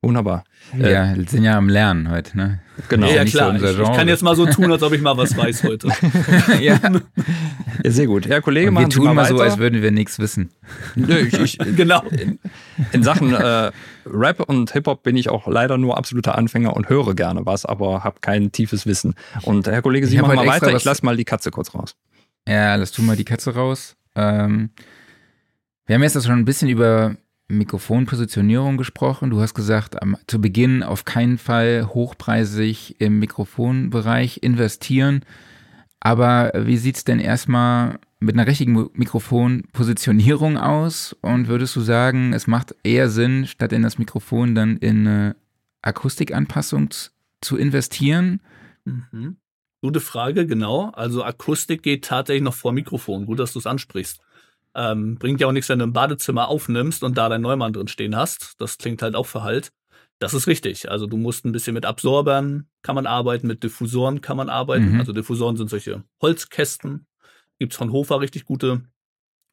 Wunderbar. 0.02 0.44
Wir 0.74 1.16
sind 1.28 1.44
ja 1.44 1.58
am 1.58 1.68
Lernen 1.68 2.10
heute, 2.10 2.38
ne? 2.38 2.60
Genau. 2.90 3.08
ja, 3.08 3.24
nicht 3.24 3.34
klar. 3.34 3.58
so 3.58 3.66
ich, 3.66 3.80
ich 3.80 3.94
kann 3.94 4.08
jetzt 4.08 4.22
mal 4.22 4.36
so 4.36 4.46
tun, 4.46 4.72
als 4.72 4.84
ob 4.84 4.94
ich 4.94 5.02
mal 5.02 5.18
was 5.18 5.36
weiß 5.36 5.64
heute. 5.64 5.88
ja. 6.62 6.80
Ja, 7.84 7.92
sehr 7.92 8.08
gut. 8.08 8.28
Herr 8.28 8.42
Kollege, 8.42 8.70
Und 8.70 8.76
wir 8.76 8.82
machen 8.82 8.92
Sie 8.92 8.98
tun 8.98 9.06
mal 9.06 9.14
mal 9.14 9.28
so, 9.28 9.40
als 9.40 9.58
würden 9.58 9.82
wir 9.82 9.92
nichts 9.92 10.20
wissen. 10.20 10.52
Nö, 10.96 11.18
ich, 11.18 11.34
ich, 11.34 11.58
genau. 11.76 12.04
In 12.92 13.04
Sachen 13.04 13.34
äh, 13.34 13.72
Rap 14.06 14.42
und 14.42 14.72
Hip-Hop 14.72 15.04
bin 15.04 15.16
ich 15.16 15.30
auch 15.30 15.48
leider 15.48 15.78
nur 15.78 15.98
absoluter 15.98 16.38
Anfänger 16.38 16.76
und 16.76 16.90
höre 16.90 17.16
gerne 17.16 17.46
was, 17.46 17.66
aber 17.66 18.04
habe 18.04 18.18
kein 18.22 18.52
tiefes 18.52 18.86
Wissen. 18.86 19.16
Und 19.44 19.68
Herr 19.68 19.82
Kollege, 19.82 20.08
Sie 20.08 20.18
machen 20.18 20.36
mal 20.36 20.48
weiter. 20.48 20.76
Ich 20.76 20.84
lasse 20.84 21.06
mal 21.06 21.18
die 21.18 21.26
Katze 21.26 21.52
kurz 21.52 21.74
raus. 21.74 21.96
Ja, 22.48 22.76
lass 22.76 22.92
tu 22.92 23.02
mal 23.02 23.16
die 23.16 23.26
Katze 23.26 23.56
raus. 23.56 23.96
Ähm, 24.16 24.70
wir 25.86 25.96
haben 25.96 26.04
jetzt 26.04 26.22
schon 26.24 26.38
ein 26.38 26.46
bisschen 26.46 26.70
über 26.70 27.16
Mikrofonpositionierung 27.48 28.78
gesprochen. 28.78 29.30
Du 29.30 29.40
hast 29.40 29.54
gesagt, 29.54 30.02
am, 30.02 30.18
zu 30.28 30.42
Beginn 30.42 30.84
auf 30.84 31.06
keinen 31.06 31.38
Fall 31.38 31.90
hochpreisig 31.94 33.00
im 33.00 33.20
Mikrofonbereich 33.20 34.40
investieren. 34.42 35.22
Aber 36.00 36.52
wie 36.56 36.78
sieht 36.78 36.98
es 36.98 37.04
denn 37.04 37.20
erstmal 37.20 38.00
mit 38.20 38.36
einer 38.36 38.48
richtigen 38.48 38.90
Mikrofonpositionierung 38.94 40.58
aus? 40.58 41.16
Und 41.22 41.48
würdest 41.48 41.76
du 41.76 41.82
sagen, 41.82 42.34
es 42.34 42.48
macht 42.48 42.76
eher 42.84 43.10
Sinn, 43.10 43.46
statt 43.48 43.74
in 43.74 43.84
das 43.84 43.98
Mikrofon 43.98 44.56
dann 44.56 44.78
in 44.78 45.08
eine 45.08 45.36
Akustikanpassung 45.82 46.90
zu 47.42 47.58
investieren? 47.58 48.42
Mhm. 48.86 49.38
Gute 49.82 50.00
Frage, 50.00 50.48
genau. 50.48 50.90
Also 50.92 51.24
Akustik 51.24 51.84
geht 51.84 52.06
tatsächlich 52.06 52.44
noch 52.44 52.56
vor 52.56 52.72
Mikrofon. 52.72 53.26
Gut, 53.28 53.40
dass 53.40 53.54
du 53.54 53.60
es 53.60 53.68
ansprichst. 53.68 54.20
Ähm, 54.76 55.16
bringt 55.16 55.40
ja 55.40 55.48
auch 55.48 55.52
nichts, 55.52 55.70
wenn 55.70 55.80
du 55.80 55.86
im 55.86 55.94
Badezimmer 55.94 56.50
aufnimmst 56.50 57.04
und 57.04 57.18
da 57.18 57.30
dein 57.30 57.42
Neumann 57.42 57.74
drin 57.74 57.88
stehen 57.88 58.16
hast. 58.16 58.56
Das 58.60 58.78
klingt 58.78 59.02
halt 59.02 59.16
auch 59.16 59.26
verhallt. 59.26 59.72
Das 60.20 60.34
ist 60.34 60.48
richtig. 60.48 60.90
Also 60.90 61.08
du 61.08 61.18
musst 61.18 61.46
ein 61.46 61.52
bisschen 61.52 61.74
mit 61.74 61.86
Absorbern 61.86 62.68
kann 62.82 62.96
man 62.96 63.06
arbeiten, 63.06 63.48
mit 63.48 63.64
Diffusoren 63.64 64.22
kann 64.22 64.38
man 64.38 64.50
arbeiten. 64.50 64.94
Mhm. 64.94 65.00
Also 65.00 65.12
Diffusoren 65.12 65.58
sind 65.58 65.70
solche 65.70 66.04
Holzkästen. 66.22 67.08
Gibt's 67.60 67.76
von 67.76 67.92
Hofer 67.92 68.22
richtig 68.22 68.46
gute 68.46 68.84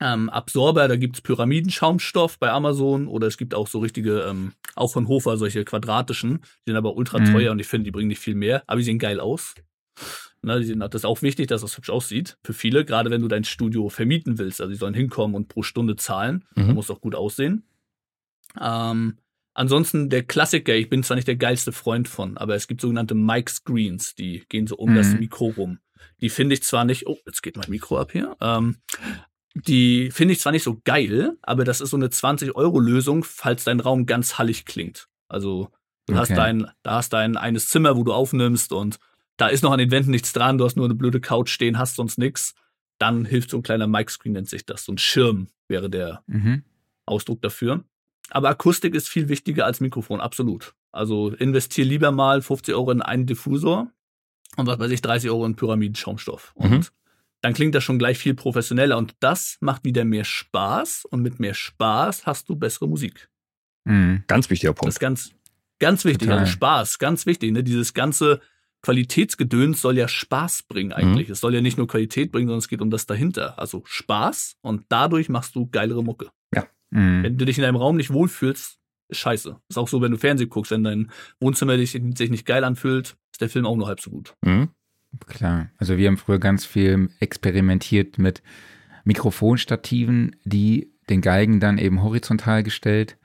ähm, 0.00 0.28
Absorber. 0.28 0.86
Da 0.88 0.96
gibt's 0.96 1.20
Pyramidenschaumstoff 1.20 2.38
bei 2.38 2.50
Amazon 2.50 3.08
oder 3.08 3.26
es 3.26 3.38
gibt 3.38 3.54
auch 3.54 3.66
so 3.66 3.78
richtige, 3.78 4.20
ähm, 4.22 4.52
auch 4.74 4.92
von 4.92 5.08
Hofer 5.08 5.36
solche 5.36 5.64
quadratischen. 5.64 6.42
Die 6.66 6.70
sind 6.70 6.76
aber 6.76 6.96
ultra 6.96 7.18
mhm. 7.18 7.32
teuer 7.32 7.52
und 7.52 7.58
ich 7.58 7.66
finde, 7.66 7.84
die 7.84 7.90
bringen 7.90 8.08
nicht 8.08 8.20
viel 8.20 8.34
mehr, 8.34 8.62
aber 8.66 8.78
die 8.78 8.84
sehen 8.84 8.98
geil 8.98 9.20
aus. 9.20 9.54
Na, 10.42 10.58
das 10.58 11.00
ist 11.02 11.04
auch 11.04 11.22
wichtig, 11.22 11.46
dass 11.46 11.60
das 11.60 11.76
hübsch 11.76 11.90
aussieht. 11.90 12.36
Für 12.42 12.52
viele, 12.52 12.84
gerade 12.84 13.10
wenn 13.10 13.22
du 13.22 13.28
dein 13.28 13.44
Studio 13.44 13.88
vermieten 13.88 14.38
willst. 14.38 14.60
Also 14.60 14.72
die 14.72 14.78
sollen 14.78 14.94
hinkommen 14.94 15.36
und 15.36 15.48
pro 15.48 15.62
Stunde 15.62 15.96
zahlen. 15.96 16.44
Mhm. 16.56 16.74
Muss 16.74 16.90
auch 16.90 17.00
gut 17.00 17.14
aussehen. 17.14 17.64
Ähm, 18.60 19.18
Ansonsten 19.54 20.08
der 20.08 20.22
Klassiker, 20.22 20.74
ich 20.74 20.88
bin 20.88 21.02
zwar 21.02 21.16
nicht 21.16 21.28
der 21.28 21.36
geilste 21.36 21.72
Freund 21.72 22.08
von, 22.08 22.38
aber 22.38 22.54
es 22.54 22.66
gibt 22.66 22.80
sogenannte 22.80 23.14
Mic 23.14 23.50
Screens, 23.50 24.14
die 24.14 24.44
gehen 24.48 24.66
so 24.66 24.76
um 24.76 24.92
mhm. 24.92 24.96
das 24.96 25.12
Mikro 25.12 25.52
rum. 25.56 25.78
Die 26.20 26.30
finde 26.30 26.54
ich 26.54 26.62
zwar 26.62 26.84
nicht, 26.84 27.06
oh, 27.06 27.18
jetzt 27.26 27.42
geht 27.42 27.56
mein 27.56 27.68
Mikro 27.68 27.98
ab 27.98 28.12
hier. 28.12 28.34
Ähm, 28.40 28.78
die 29.54 30.10
finde 30.10 30.32
ich 30.32 30.40
zwar 30.40 30.52
nicht 30.52 30.62
so 30.62 30.80
geil, 30.84 31.36
aber 31.42 31.64
das 31.64 31.82
ist 31.82 31.90
so 31.90 31.98
eine 31.98 32.08
20-Euro-Lösung, 32.08 33.24
falls 33.24 33.64
dein 33.64 33.80
Raum 33.80 34.06
ganz 34.06 34.38
hallig 34.38 34.64
klingt. 34.64 35.08
Also 35.28 35.68
du 36.06 36.14
okay. 36.14 36.20
hast 36.20 36.30
dein, 36.30 36.70
da 36.82 36.92
hast 36.92 37.12
dein 37.12 37.36
eines 37.36 37.68
Zimmer, 37.68 37.96
wo 37.96 38.04
du 38.04 38.14
aufnimmst 38.14 38.72
und 38.72 38.98
da 39.36 39.48
ist 39.48 39.62
noch 39.62 39.72
an 39.72 39.78
den 39.78 39.90
Wänden 39.90 40.10
nichts 40.10 40.32
dran, 40.32 40.58
du 40.58 40.64
hast 40.64 40.76
nur 40.76 40.84
eine 40.84 40.94
blöde 40.94 41.20
Couch 41.20 41.50
stehen, 41.50 41.78
hast 41.78 41.96
sonst 41.96 42.18
nichts. 42.18 42.54
Dann 42.98 43.24
hilft 43.24 43.50
so 43.50 43.56
ein 43.56 43.62
kleiner 43.62 43.86
Mic 43.86 44.10
Screen, 44.10 44.32
nennt 44.32 44.48
sich 44.48 44.64
das. 44.64 44.84
So 44.84 44.92
ein 44.92 44.98
Schirm 44.98 45.48
wäre 45.68 45.90
der 45.90 46.22
mhm. 46.26 46.64
Ausdruck 47.06 47.42
dafür. 47.42 47.84
Aber 48.30 48.48
Akustik 48.48 48.94
ist 48.94 49.08
viel 49.08 49.28
wichtiger 49.28 49.66
als 49.66 49.80
Mikrofon, 49.80 50.20
absolut. 50.20 50.74
Also 50.92 51.30
investier 51.30 51.84
lieber 51.84 52.12
mal 52.12 52.42
50 52.42 52.74
Euro 52.74 52.90
in 52.90 53.02
einen 53.02 53.26
Diffusor 53.26 53.90
und 54.56 54.66
was 54.66 54.78
weiß 54.78 54.90
ich, 54.90 55.02
30 55.02 55.30
Euro 55.30 55.46
in 55.46 55.56
Pyramidenschaumstoff. 55.56 56.52
Und 56.54 56.70
mhm. 56.70 56.86
dann 57.40 57.54
klingt 57.54 57.74
das 57.74 57.82
schon 57.82 57.98
gleich 57.98 58.18
viel 58.18 58.34
professioneller 58.34 58.98
und 58.98 59.14
das 59.20 59.56
macht 59.60 59.84
wieder 59.84 60.04
mehr 60.04 60.24
Spaß 60.24 61.06
und 61.06 61.22
mit 61.22 61.40
mehr 61.40 61.54
Spaß 61.54 62.26
hast 62.26 62.48
du 62.48 62.56
bessere 62.56 62.88
Musik. 62.88 63.30
Mhm. 63.84 64.24
Ganz 64.26 64.50
wichtiger 64.50 64.72
Punkt. 64.74 64.88
Das 64.88 64.94
ist 64.96 65.00
ganz, 65.00 65.30
ganz 65.78 66.04
wichtig. 66.04 66.28
Total. 66.28 66.40
Also 66.40 66.52
Spaß, 66.52 66.98
ganz 66.98 67.26
wichtig. 67.26 67.52
Ne? 67.52 67.64
Dieses 67.64 67.94
ganze 67.94 68.40
Qualitätsgedöns 68.82 69.80
soll 69.80 69.96
ja 69.96 70.08
Spaß 70.08 70.64
bringen 70.64 70.92
eigentlich. 70.92 71.28
Mhm. 71.28 71.32
Es 71.32 71.40
soll 71.40 71.54
ja 71.54 71.60
nicht 71.60 71.78
nur 71.78 71.86
Qualität 71.86 72.32
bringen, 72.32 72.48
sondern 72.48 72.58
es 72.58 72.68
geht 72.68 72.82
um 72.82 72.90
das 72.90 73.06
dahinter. 73.06 73.58
Also 73.58 73.82
Spaß 73.84 74.56
und 74.60 74.84
dadurch 74.88 75.28
machst 75.28 75.54
du 75.54 75.66
geilere 75.66 76.02
Mucke. 76.02 76.30
Ja. 76.54 76.66
Mhm. 76.90 77.22
Wenn 77.22 77.38
du 77.38 77.44
dich 77.44 77.58
in 77.58 77.62
deinem 77.62 77.76
Raum 77.76 77.96
nicht 77.96 78.12
wohlfühlst, 78.12 78.78
ist 79.08 79.18
scheiße. 79.18 79.56
Ist 79.68 79.78
auch 79.78 79.88
so, 79.88 80.02
wenn 80.02 80.10
du 80.10 80.18
Fernsehen 80.18 80.50
guckst, 80.50 80.72
wenn 80.72 80.82
dein 80.82 81.10
Wohnzimmer 81.40 81.76
dich, 81.76 81.92
sich 81.92 82.30
nicht 82.30 82.46
geil 82.46 82.64
anfühlt, 82.64 83.16
ist 83.30 83.40
der 83.40 83.48
Film 83.48 83.66
auch 83.66 83.76
nur 83.76 83.86
halb 83.86 84.00
so 84.00 84.10
gut. 84.10 84.34
Mhm. 84.42 84.70
Klar. 85.26 85.70
Also 85.76 85.96
wir 85.96 86.08
haben 86.08 86.16
früher 86.16 86.38
ganz 86.38 86.64
viel 86.64 87.10
experimentiert 87.20 88.18
mit 88.18 88.42
Mikrofonstativen, 89.04 90.36
die 90.44 90.92
den 91.08 91.20
Geigen 91.20 91.60
dann 91.60 91.78
eben 91.78 92.02
horizontal 92.02 92.62
gestellt 92.62 93.18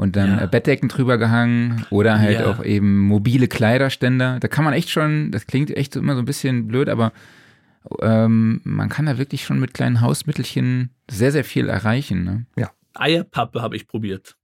und 0.00 0.16
dann 0.16 0.38
ja. 0.38 0.46
Bettdecken 0.46 0.88
drüber 0.88 1.18
gehangen 1.18 1.84
oder 1.90 2.18
halt 2.18 2.40
ja. 2.40 2.50
auch 2.50 2.64
eben 2.64 3.00
mobile 3.00 3.48
Kleiderständer. 3.48 4.40
Da 4.40 4.48
kann 4.48 4.64
man 4.64 4.72
echt 4.72 4.88
schon, 4.88 5.30
das 5.30 5.46
klingt 5.46 5.70
echt 5.76 5.94
immer 5.94 6.14
so 6.14 6.20
ein 6.20 6.24
bisschen 6.24 6.68
blöd, 6.68 6.88
aber 6.88 7.12
ähm, 8.00 8.62
man 8.64 8.88
kann 8.88 9.04
da 9.04 9.18
wirklich 9.18 9.44
schon 9.44 9.60
mit 9.60 9.74
kleinen 9.74 10.00
Hausmittelchen 10.00 10.88
sehr, 11.10 11.32
sehr 11.32 11.44
viel 11.44 11.68
erreichen. 11.68 12.24
Ne? 12.24 12.46
Ja. 12.56 12.70
Eierpappe 12.94 13.60
habe 13.60 13.76
ich 13.76 13.86
probiert. 13.86 14.36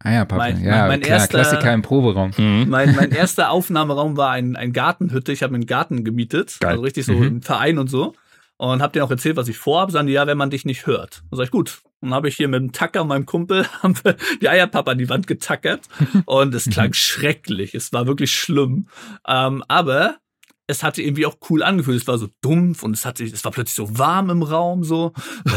Eierpappe, 0.00 0.52
mein, 0.52 0.62
ja, 0.62 0.80
mein, 0.80 0.88
mein 0.88 1.00
klar, 1.00 1.18
erster, 1.20 1.38
Klassiker 1.38 1.72
im 1.72 1.80
Proberaum. 1.80 2.32
Mhm. 2.36 2.66
Mein, 2.68 2.94
mein 2.94 3.10
erster 3.10 3.52
Aufnahmeraum 3.52 4.18
war 4.18 4.32
ein, 4.32 4.54
ein 4.54 4.74
Gartenhütte. 4.74 5.32
Ich 5.32 5.42
habe 5.42 5.54
einen 5.54 5.64
Garten 5.64 6.04
gemietet, 6.04 6.58
Geil. 6.60 6.72
also 6.72 6.82
richtig 6.82 7.06
so 7.06 7.14
mhm. 7.14 7.22
im 7.22 7.42
Verein 7.42 7.78
und 7.78 7.88
so. 7.88 8.12
Und 8.56 8.82
habe 8.82 8.92
denen 8.92 9.04
auch 9.04 9.10
erzählt, 9.10 9.36
was 9.36 9.48
ich 9.48 9.58
vorhabe. 9.58 9.92
Sagen 9.92 10.06
die, 10.06 10.12
ja, 10.12 10.26
wenn 10.26 10.38
man 10.38 10.50
dich 10.50 10.64
nicht 10.64 10.86
hört. 10.86 11.22
Dann 11.30 11.38
sag 11.38 11.44
ich, 11.44 11.50
gut. 11.50 11.82
Und 12.00 12.10
dann 12.10 12.14
habe 12.14 12.28
ich 12.28 12.36
hier 12.36 12.48
mit 12.48 12.60
dem 12.60 12.72
Tacker, 12.72 13.04
meinem 13.04 13.26
Kumpel, 13.26 13.66
haben 13.82 13.96
wir 14.04 14.16
die 14.40 14.48
Eierpappe 14.48 14.90
an 14.90 14.98
die 14.98 15.08
Wand 15.08 15.26
getackert. 15.26 15.88
Und 16.26 16.54
es 16.54 16.64
klang 16.70 16.88
mhm. 16.88 16.94
schrecklich. 16.94 17.74
Es 17.74 17.92
war 17.92 18.06
wirklich 18.06 18.32
schlimm. 18.36 18.88
Ähm, 19.26 19.64
aber 19.68 20.18
es 20.66 20.82
hatte 20.82 21.02
irgendwie 21.02 21.26
auch 21.26 21.36
cool 21.50 21.62
angefühlt. 21.62 22.00
Es 22.00 22.06
war 22.06 22.18
so 22.18 22.28
dumpf 22.40 22.82
und 22.82 22.94
es 22.94 23.04
hatte, 23.04 23.24
es 23.24 23.44
war 23.44 23.52
plötzlich 23.52 23.74
so 23.74 23.98
warm 23.98 24.30
im 24.30 24.42
Raum 24.42 24.84
so. 24.84 25.12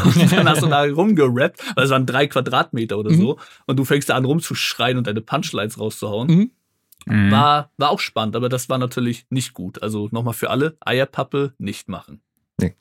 Und 0.05 0.31
dann 0.31 0.49
hast 0.49 0.61
du 0.61 0.67
da 0.67 0.83
rumgerappt, 0.83 1.75
weil 1.75 1.85
es 1.85 1.91
waren 1.91 2.05
drei 2.05 2.27
Quadratmeter 2.27 2.97
oder 2.97 3.11
mhm. 3.11 3.21
so. 3.21 3.39
Und 3.65 3.77
du 3.77 3.85
fängst 3.85 4.09
da 4.09 4.15
an 4.15 4.25
rumzuschreien 4.25 4.97
und 4.97 5.07
deine 5.07 5.21
Punchlines 5.21 5.79
rauszuhauen. 5.79 6.27
Mhm. 6.27 6.51
mhm. 7.05 7.31
War, 7.31 7.71
war 7.77 7.89
auch 7.89 7.99
spannend, 7.99 8.35
aber 8.35 8.49
das 8.49 8.69
war 8.69 8.77
natürlich 8.77 9.25
nicht 9.29 9.53
gut. 9.53 9.81
Also 9.81 10.09
nochmal 10.11 10.33
für 10.33 10.49
alle, 10.49 10.77
Eierpappe 10.81 11.53
nicht 11.57 11.87
machen. 11.87 12.21
Nee. 12.59 12.73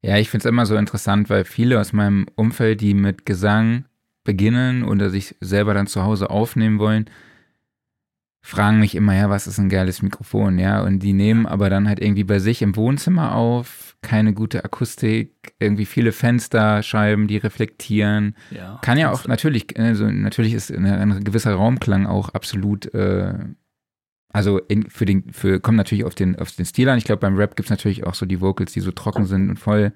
Ja, 0.00 0.16
ich 0.16 0.30
finde 0.30 0.42
es 0.46 0.50
immer 0.50 0.66
so 0.66 0.76
interessant, 0.76 1.28
weil 1.28 1.44
viele 1.44 1.80
aus 1.80 1.92
meinem 1.92 2.26
Umfeld, 2.36 2.80
die 2.80 2.94
mit 2.94 3.26
Gesang 3.26 3.84
beginnen 4.24 4.84
oder 4.84 5.10
sich 5.10 5.34
selber 5.40 5.74
dann 5.74 5.86
zu 5.86 6.04
Hause 6.04 6.30
aufnehmen 6.30 6.78
wollen, 6.78 7.10
fragen 8.40 8.78
mich 8.80 8.94
immer, 8.94 9.14
ja, 9.14 9.28
was 9.28 9.46
ist 9.46 9.58
ein 9.58 9.68
geiles 9.68 10.02
Mikrofon, 10.02 10.58
ja, 10.58 10.82
und 10.82 11.00
die 11.00 11.12
nehmen 11.12 11.46
aber 11.46 11.68
dann 11.68 11.88
halt 11.88 12.00
irgendwie 12.00 12.24
bei 12.24 12.38
sich 12.38 12.62
im 12.62 12.76
Wohnzimmer 12.76 13.34
auf, 13.34 13.96
keine 14.00 14.32
gute 14.32 14.64
Akustik, 14.64 15.54
irgendwie 15.58 15.84
viele 15.84 16.12
Fensterscheiben, 16.12 17.26
die 17.26 17.36
reflektieren. 17.36 18.36
Ja, 18.50 18.78
Kann 18.80 18.96
ja 18.96 19.10
auch 19.10 19.26
natürlich, 19.26 19.78
also 19.78 20.06
natürlich 20.06 20.54
ist 20.54 20.70
ein, 20.70 21.24
gewisser 21.24 21.54
Raumklang 21.54 22.06
auch 22.06 22.30
absolut, 22.30 22.92
äh, 22.94 23.34
also 24.30 24.58
in, 24.58 24.88
für 24.90 25.04
den, 25.04 25.32
für, 25.32 25.60
kommt 25.60 25.76
natürlich 25.76 26.04
auf 26.04 26.14
den, 26.14 26.38
auf 26.38 26.52
den 26.52 26.64
Stil 26.64 26.88
an. 26.88 26.98
Ich 26.98 27.04
glaube, 27.04 27.20
beim 27.20 27.36
Rap 27.36 27.56
gibt 27.56 27.66
es 27.66 27.70
natürlich 27.70 28.04
auch 28.04 28.14
so 28.14 28.26
die 28.26 28.40
Vocals, 28.40 28.72
die 28.72 28.80
so 28.80 28.92
trocken 28.92 29.26
sind 29.26 29.48
und 29.48 29.58
voll 29.58 29.92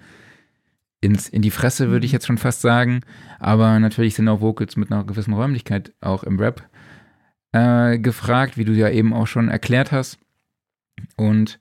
ins, 1.01 1.29
in 1.29 1.42
die 1.42 1.51
Fresse, 1.51 1.90
würde 1.90 2.07
ich 2.07 2.12
mhm. 2.12 2.16
jetzt 2.16 2.27
schon 2.27 2.38
fast 2.38 2.62
sagen. 2.62 3.01
Aber 3.38 3.79
natürlich 3.79 4.14
sind 4.14 4.29
auch 4.29 4.40
Vocals 4.40 4.77
mit 4.77 4.90
einer 4.90 5.05
gewissen 5.05 5.35
Räumlichkeit 5.35 5.92
auch 6.01 6.25
im 6.25 6.38
Rap 6.38 6.68
äh, 7.53 7.99
gefragt, 7.99 8.57
wie 8.57 8.64
du 8.64 8.73
ja 8.73 8.88
eben 8.88 9.12
auch 9.12 9.27
schon 9.27 9.49
erklärt 9.49 9.92
hast. 9.92 10.18
Und 11.16 11.59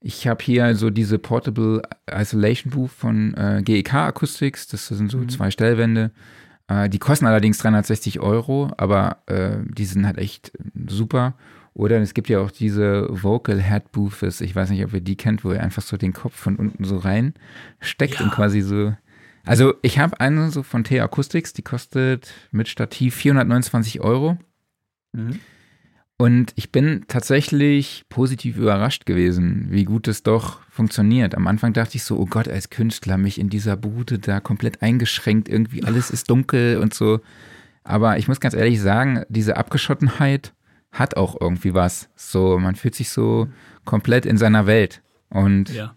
ich 0.00 0.26
habe 0.26 0.42
hier 0.42 0.64
also 0.64 0.90
diese 0.90 1.18
Portable 1.18 1.82
Isolation 2.10 2.72
Booth 2.72 2.90
von 2.90 3.34
äh, 3.34 3.62
GEK 3.62 3.94
Acoustics. 3.94 4.66
Das 4.66 4.88
sind 4.88 5.10
so 5.10 5.18
mhm. 5.18 5.28
zwei 5.28 5.50
Stellwände. 5.50 6.10
Äh, 6.68 6.88
die 6.88 6.98
kosten 6.98 7.26
allerdings 7.26 7.58
360 7.58 8.20
Euro, 8.20 8.70
aber 8.76 9.18
äh, 9.26 9.58
die 9.64 9.84
sind 9.84 10.06
halt 10.06 10.18
echt 10.18 10.52
super. 10.88 11.34
Oder 11.80 11.98
es 12.02 12.12
gibt 12.12 12.28
ja 12.28 12.40
auch 12.40 12.50
diese 12.50 13.06
Vocal 13.08 13.58
Head 13.58 13.90
Booths. 13.90 14.42
Ich 14.42 14.54
weiß 14.54 14.68
nicht, 14.68 14.84
ob 14.84 14.92
ihr 14.92 15.00
die 15.00 15.16
kennt, 15.16 15.44
wo 15.44 15.52
ihr 15.52 15.62
einfach 15.62 15.80
so 15.80 15.96
den 15.96 16.12
Kopf 16.12 16.36
von 16.36 16.56
unten 16.56 16.84
so 16.84 16.98
reinsteckt 16.98 18.20
ja. 18.20 18.20
und 18.20 18.32
quasi 18.32 18.60
so. 18.60 18.94
Also 19.46 19.72
ich 19.80 19.98
habe 19.98 20.20
eine 20.20 20.50
so 20.50 20.62
von 20.62 20.84
T 20.84 21.00
Acoustics, 21.00 21.54
die 21.54 21.62
kostet 21.62 22.34
mit 22.50 22.68
Stativ 22.68 23.14
429 23.14 24.02
Euro. 24.02 24.36
Mhm. 25.12 25.40
Und 26.18 26.52
ich 26.56 26.70
bin 26.70 27.06
tatsächlich 27.08 28.04
positiv 28.10 28.58
überrascht 28.58 29.06
gewesen, 29.06 29.68
wie 29.70 29.84
gut 29.84 30.06
es 30.06 30.22
doch 30.22 30.60
funktioniert. 30.68 31.34
Am 31.34 31.46
Anfang 31.46 31.72
dachte 31.72 31.96
ich 31.96 32.04
so, 32.04 32.18
oh 32.18 32.26
Gott, 32.26 32.46
als 32.46 32.68
Künstler 32.68 33.16
mich 33.16 33.40
in 33.40 33.48
dieser 33.48 33.78
Bude 33.78 34.18
da 34.18 34.40
komplett 34.40 34.82
eingeschränkt, 34.82 35.48
irgendwie 35.48 35.82
alles 35.82 36.10
ist 36.10 36.28
dunkel 36.28 36.76
und 36.76 36.92
so. 36.92 37.20
Aber 37.84 38.18
ich 38.18 38.28
muss 38.28 38.38
ganz 38.38 38.52
ehrlich 38.52 38.82
sagen, 38.82 39.24
diese 39.30 39.56
Abgeschottenheit 39.56 40.52
hat 40.92 41.16
auch 41.16 41.40
irgendwie 41.40 41.74
was. 41.74 42.08
So, 42.16 42.58
man 42.58 42.74
fühlt 42.74 42.94
sich 42.94 43.10
so 43.10 43.48
komplett 43.84 44.26
in 44.26 44.38
seiner 44.38 44.66
Welt. 44.66 45.02
Und 45.28 45.70
ja. 45.70 45.94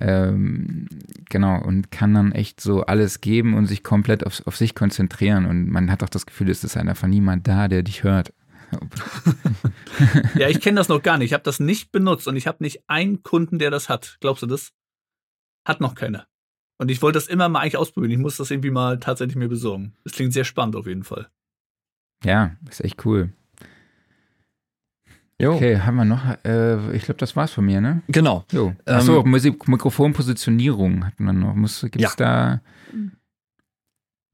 ähm, 0.00 0.88
genau, 1.28 1.62
und 1.62 1.90
kann 1.90 2.14
dann 2.14 2.32
echt 2.32 2.60
so 2.60 2.82
alles 2.82 3.20
geben 3.20 3.54
und 3.54 3.66
sich 3.66 3.84
komplett 3.84 4.26
auf, 4.26 4.46
auf 4.46 4.56
sich 4.56 4.74
konzentrieren. 4.74 5.46
Und 5.46 5.68
man 5.68 5.90
hat 5.90 6.02
auch 6.02 6.08
das 6.08 6.26
Gefühl, 6.26 6.50
es 6.50 6.64
ist 6.64 6.76
einfach 6.76 7.08
niemand 7.08 7.46
da, 7.46 7.68
der 7.68 7.82
dich 7.82 8.02
hört. 8.02 8.32
ja, 10.34 10.48
ich 10.48 10.60
kenne 10.60 10.76
das 10.76 10.88
noch 10.88 11.02
gar 11.02 11.18
nicht. 11.18 11.26
Ich 11.26 11.34
habe 11.34 11.44
das 11.44 11.60
nicht 11.60 11.92
benutzt 11.92 12.26
und 12.26 12.36
ich 12.36 12.46
habe 12.46 12.64
nicht 12.64 12.82
einen 12.88 13.22
Kunden, 13.22 13.58
der 13.58 13.70
das 13.70 13.88
hat. 13.88 14.16
Glaubst 14.20 14.42
du 14.42 14.46
das? 14.46 14.72
Hat 15.64 15.80
noch 15.80 15.94
keiner. 15.94 16.26
Und 16.78 16.90
ich 16.90 17.02
wollte 17.02 17.18
das 17.18 17.28
immer 17.28 17.48
mal 17.48 17.60
eigentlich 17.60 17.76
ausprobieren. 17.76 18.12
Ich 18.12 18.18
muss 18.18 18.38
das 18.38 18.50
irgendwie 18.50 18.70
mal 18.70 18.98
tatsächlich 18.98 19.36
mir 19.36 19.48
besorgen. 19.48 19.94
Das 20.04 20.14
klingt 20.14 20.32
sehr 20.32 20.44
spannend 20.44 20.74
auf 20.74 20.86
jeden 20.86 21.04
Fall. 21.04 21.28
Ja, 22.24 22.56
ist 22.68 22.82
echt 22.82 23.04
cool. 23.04 23.32
Jo. 25.42 25.54
Okay, 25.54 25.78
haben 25.80 25.96
wir 25.96 26.04
noch, 26.04 26.22
äh, 26.44 26.94
ich 26.96 27.02
glaube, 27.04 27.18
das 27.18 27.34
war's 27.34 27.50
von 27.52 27.64
mir, 27.64 27.80
ne? 27.80 28.02
Genau. 28.08 28.44
Jo. 28.52 28.68
Ähm, 28.86 28.94
Achso, 28.94 29.24
Musik- 29.24 29.66
Mikrofonpositionierung 29.68 31.04
hatten 31.04 31.24
wir 31.24 31.32
noch. 31.32 31.54
Muss, 31.54 31.80
gibt's 31.90 32.14
da 32.16 32.60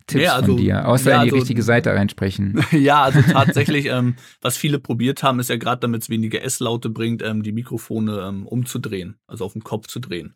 Tipps 0.06 0.24
Ja, 0.24 0.34
also- 0.36 0.52
von 0.54 0.56
dir? 0.56 0.88
Außer 0.88 1.10
ja, 1.10 1.16
in 1.18 1.24
die 1.24 1.30
also- 1.32 1.36
richtige 1.36 1.62
Seite 1.62 1.90
reinsprechen. 1.94 2.62
Ja, 2.72 3.02
also 3.04 3.20
tatsächlich, 3.22 3.86
ähm, 3.86 4.16
was 4.40 4.56
viele 4.56 4.78
probiert 4.78 5.22
haben, 5.22 5.38
ist 5.40 5.50
ja 5.50 5.56
gerade, 5.56 5.80
damit 5.80 6.02
es 6.02 6.08
weniger 6.10 6.42
S-Laute 6.42 6.88
bringt, 6.90 7.22
ähm, 7.22 7.42
die 7.42 7.52
Mikrofone 7.52 8.20
ähm, 8.26 8.46
umzudrehen, 8.46 9.16
also 9.26 9.44
auf 9.44 9.52
den 9.52 9.62
Kopf 9.64 9.86
zu 9.86 10.00
drehen. 10.00 10.34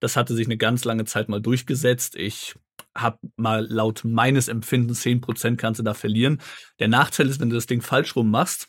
Das 0.00 0.16
hatte 0.16 0.34
sich 0.34 0.46
eine 0.46 0.58
ganz 0.58 0.84
lange 0.84 1.04
Zeit 1.06 1.28
mal 1.30 1.40
durchgesetzt. 1.40 2.16
Ich 2.16 2.54
habe 2.94 3.18
mal 3.36 3.66
laut 3.66 4.02
meines 4.04 4.48
Empfindens 4.48 5.02
10% 5.02 5.56
kannst 5.56 5.80
du 5.80 5.84
da 5.84 5.94
verlieren. 5.94 6.40
Der 6.78 6.88
Nachteil 6.88 7.28
ist, 7.28 7.40
wenn 7.40 7.48
du 7.48 7.56
das 7.56 7.66
Ding 7.66 7.80
falsch 7.80 8.14
rum 8.16 8.30
machst, 8.30 8.68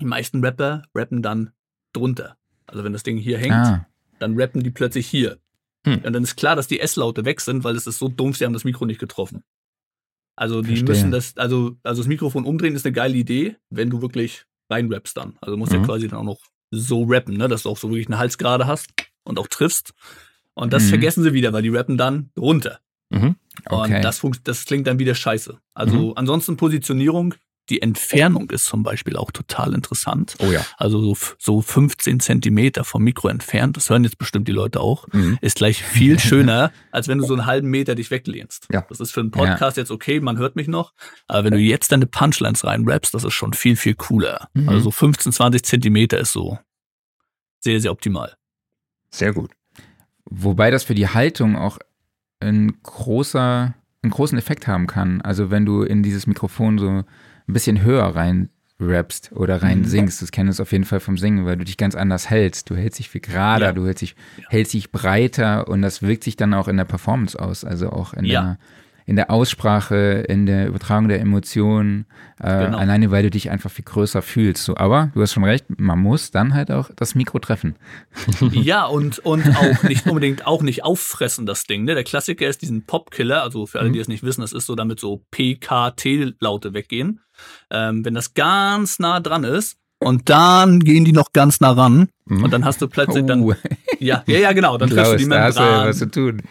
die 0.00 0.06
meisten 0.06 0.44
Rapper 0.44 0.82
rappen 0.94 1.22
dann 1.22 1.52
drunter. 1.92 2.36
Also 2.66 2.84
wenn 2.84 2.92
das 2.92 3.02
Ding 3.02 3.16
hier 3.18 3.38
hängt, 3.38 3.52
Ah, 3.54 3.86
dann 4.18 4.38
rappen 4.38 4.62
die 4.62 4.70
plötzlich 4.70 5.06
hier. 5.06 5.38
Hm. 5.86 6.02
Und 6.04 6.12
dann 6.12 6.22
ist 6.22 6.36
klar, 6.36 6.56
dass 6.56 6.66
die 6.66 6.80
S-Laute 6.80 7.24
weg 7.24 7.40
sind, 7.40 7.64
weil 7.64 7.76
es 7.76 7.86
ist 7.86 7.98
so 7.98 8.08
dumpf, 8.08 8.36
sie 8.38 8.44
haben 8.44 8.52
das 8.52 8.64
Mikro 8.64 8.84
nicht 8.84 9.00
getroffen. 9.00 9.42
Also 10.36 10.60
die 10.62 10.68
Verstehe. 10.76 10.88
müssen 10.88 11.10
das, 11.10 11.36
also, 11.36 11.76
also 11.82 12.02
das 12.02 12.08
Mikrofon 12.08 12.44
umdrehen 12.44 12.74
ist 12.76 12.86
eine 12.86 12.92
geile 12.92 13.16
Idee, 13.16 13.56
wenn 13.70 13.90
du 13.90 14.02
wirklich 14.02 14.44
reinrappst 14.70 15.16
dann. 15.16 15.36
Also 15.40 15.52
du 15.52 15.56
musst 15.56 15.72
ja 15.72 15.78
Mhm. 15.80 15.84
quasi 15.84 16.08
dann 16.08 16.18
auch 16.20 16.24
noch 16.24 16.38
so 16.70 17.04
rappen, 17.04 17.36
ne, 17.36 17.48
dass 17.48 17.62
du 17.62 17.70
auch 17.70 17.78
so 17.78 17.88
wirklich 17.90 18.06
eine 18.08 18.18
Halsgerade 18.18 18.66
hast 18.66 18.90
und 19.24 19.38
auch 19.38 19.48
triffst. 19.48 19.94
Und 20.54 20.72
das 20.72 20.84
Mhm. 20.84 20.88
vergessen 20.90 21.22
sie 21.24 21.32
wieder, 21.32 21.52
weil 21.52 21.62
die 21.62 21.70
rappen 21.70 21.96
dann 21.96 22.30
runter. 22.38 22.80
Mhm. 23.10 23.36
okay. 23.66 23.96
Und 23.96 24.04
das, 24.04 24.20
das 24.44 24.64
klingt 24.66 24.86
dann 24.86 24.98
wieder 24.98 25.14
scheiße. 25.14 25.58
Also 25.74 26.08
Mhm. 26.08 26.12
ansonsten 26.16 26.56
Positionierung, 26.56 27.34
die 27.70 27.82
Entfernung 27.82 28.50
ist 28.50 28.64
zum 28.66 28.82
Beispiel 28.82 29.16
auch 29.16 29.30
total 29.30 29.74
interessant. 29.74 30.36
Oh 30.38 30.50
ja. 30.50 30.64
Also 30.76 31.00
so, 31.14 31.16
so 31.38 31.60
15 31.60 32.20
Zentimeter 32.20 32.84
vom 32.84 33.02
Mikro 33.04 33.28
entfernt, 33.28 33.76
das 33.76 33.90
hören 33.90 34.04
jetzt 34.04 34.18
bestimmt 34.18 34.48
die 34.48 34.52
Leute 34.52 34.80
auch, 34.80 35.06
Mhm. 35.12 35.38
ist 35.40 35.56
gleich 35.56 35.82
viel 35.82 36.18
schöner, 36.18 36.72
als 36.92 37.08
wenn 37.08 37.18
du 37.18 37.24
so 37.26 37.34
einen 37.34 37.46
halben 37.46 37.68
Meter 37.68 37.94
dich 37.94 38.10
weglehnst. 38.10 38.66
Ja. 38.72 38.84
Das 38.88 39.00
ist 39.00 39.12
für 39.12 39.20
einen 39.20 39.30
Podcast 39.30 39.76
jetzt 39.76 39.90
okay, 39.90 40.20
man 40.20 40.38
hört 40.38 40.56
mich 40.56 40.68
noch, 40.68 40.92
aber 41.26 41.44
wenn 41.44 41.52
du 41.54 41.58
jetzt 41.60 41.92
deine 41.92 42.06
Punchlines 42.06 42.64
reinrappst, 42.64 43.12
das 43.14 43.24
ist 43.24 43.34
schon 43.34 43.52
viel, 43.52 43.76
viel 43.76 43.94
cooler. 43.94 44.48
Mhm. 44.54 44.68
Also 44.68 44.80
so 44.84 44.90
15, 44.90 45.32
20 45.32 45.62
Zentimeter 45.64 46.18
ist 46.18 46.32
so 46.32 46.58
sehr, 47.60 47.80
sehr 47.80 47.92
optimal. 47.92 48.34
Sehr 49.10 49.32
gut. 49.32 49.50
Wobei 50.30 50.70
das 50.70 50.84
für 50.84 50.94
die 50.94 51.08
Haltung 51.08 51.56
auch 51.56 51.78
ein 52.40 52.76
großer, 52.82 53.74
einen 54.02 54.10
großen 54.12 54.38
Effekt 54.38 54.66
haben 54.66 54.86
kann. 54.86 55.20
Also 55.22 55.50
wenn 55.50 55.64
du 55.66 55.82
in 55.82 56.02
dieses 56.02 56.26
Mikrofon 56.26 56.78
so 56.78 57.04
ein 57.48 57.52
bisschen 57.52 57.82
höher 57.82 58.04
rein 58.04 58.50
rappst 58.80 59.32
oder 59.32 59.60
rein 59.62 59.80
Mhm. 59.80 59.84
singst, 59.86 60.22
das 60.22 60.30
kennst 60.30 60.58
du 60.58 60.62
auf 60.62 60.70
jeden 60.70 60.84
Fall 60.84 61.00
vom 61.00 61.18
Singen, 61.18 61.44
weil 61.46 61.56
du 61.56 61.64
dich 61.64 61.76
ganz 61.76 61.96
anders 61.96 62.30
hältst. 62.30 62.70
Du 62.70 62.76
hältst 62.76 62.98
dich 63.00 63.08
viel 63.08 63.20
gerader, 63.20 63.66
Ja. 63.66 63.72
du 63.72 63.84
hältst 63.86 64.02
dich, 64.02 64.14
Ja. 64.36 64.44
hältst 64.50 64.72
dich 64.74 64.92
breiter 64.92 65.66
und 65.66 65.82
das 65.82 66.00
wirkt 66.02 66.22
sich 66.24 66.36
dann 66.36 66.54
auch 66.54 66.68
in 66.68 66.76
der 66.76 66.84
Performance 66.84 67.36
aus, 67.40 67.64
also 67.64 67.90
auch 67.90 68.14
in 68.14 68.24
Ja. 68.24 68.40
der 68.42 68.58
in 69.08 69.16
der 69.16 69.30
Aussprache, 69.30 70.24
in 70.28 70.44
der 70.44 70.68
Übertragung 70.68 71.08
der 71.08 71.18
Emotionen, 71.20 72.04
äh, 72.40 72.66
Genau. 72.66 72.76
alleine 72.78 73.10
weil 73.10 73.22
du 73.22 73.30
dich 73.30 73.50
einfach 73.50 73.70
viel 73.70 73.84
größer 73.86 74.20
fühlst. 74.20 74.62
So, 74.64 74.76
aber 74.76 75.10
du 75.14 75.22
hast 75.22 75.32
schon 75.32 75.44
recht, 75.44 75.64
man 75.78 75.98
muss 75.98 76.30
dann 76.30 76.52
halt 76.52 76.70
auch 76.70 76.90
das 76.94 77.14
Mikro 77.14 77.38
treffen. 77.38 77.76
ja, 78.52 78.84
und, 78.84 79.18
und 79.20 79.44
auch 79.56 79.82
nicht 79.84 80.06
unbedingt 80.06 80.46
auch 80.46 80.60
nicht 80.62 80.84
auffressen, 80.84 81.46
das 81.46 81.64
Ding. 81.64 81.84
Ne? 81.84 81.94
Der 81.94 82.04
Klassiker 82.04 82.46
ist 82.46 82.60
diesen 82.60 82.84
Popkiller, 82.84 83.42
also 83.42 83.64
für 83.66 83.80
alle, 83.80 83.90
die 83.90 83.98
es 83.98 84.08
nicht 84.08 84.22
wissen, 84.22 84.42
das 84.42 84.52
ist 84.52 84.66
so, 84.66 84.74
damit 84.74 85.00
so 85.00 85.24
PKT-Laute 85.30 86.74
weggehen. 86.74 87.20
Ähm, 87.70 88.04
wenn 88.04 88.14
das 88.14 88.34
ganz 88.34 88.98
nah 88.98 89.20
dran 89.20 89.44
ist 89.44 89.78
und 90.00 90.28
dann 90.28 90.80
gehen 90.80 91.04
die 91.04 91.12
noch 91.12 91.32
ganz 91.32 91.60
nah 91.60 91.70
ran 91.72 92.08
Mhm. 92.26 92.44
und 92.44 92.52
dann 92.52 92.64
hast 92.66 92.82
du 92.82 92.88
plötzlich 92.88 93.24
dann, 93.24 93.40
Oh, 93.42 93.54
ja, 94.00 94.22
ja, 94.26 94.38
ja, 94.38 94.52
genau, 94.52 94.76
dann 94.76 94.90
triffst 94.90 95.12
du 95.14 95.16
die 95.16 95.28
da 95.30 95.44
hast 95.44 95.56
du 95.58 95.62
Membran. 95.62 95.88
was 95.88 95.98
zu 95.98 96.10
tun. 96.10 96.42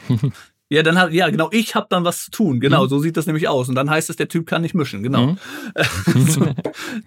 Ja, 0.70 0.84
dann 0.84 0.98
hat, 1.00 1.14
ja, 1.14 1.30
genau, 1.30 1.50
ich 1.52 1.76
habe 1.76 1.88
dann 1.90 2.04
was 2.04 2.26
zu 2.26 2.32
tun. 2.32 2.60
Genau, 2.60 2.84
Mhm. 2.86 2.90
so 2.90 3.00
sieht 3.00 3.16
das 3.16 3.26
nämlich 3.26 3.48
aus. 3.48 3.70
Und 3.70 3.76
dann 3.76 3.90
heißt 3.90 4.10
es, 4.10 4.18
der 4.18 4.28
Typ 4.28 4.46
kann 4.48 4.62
nicht 4.62 4.74
mischen. 4.76 5.02
Genau. 5.04 5.28
Mhm. 5.28 5.38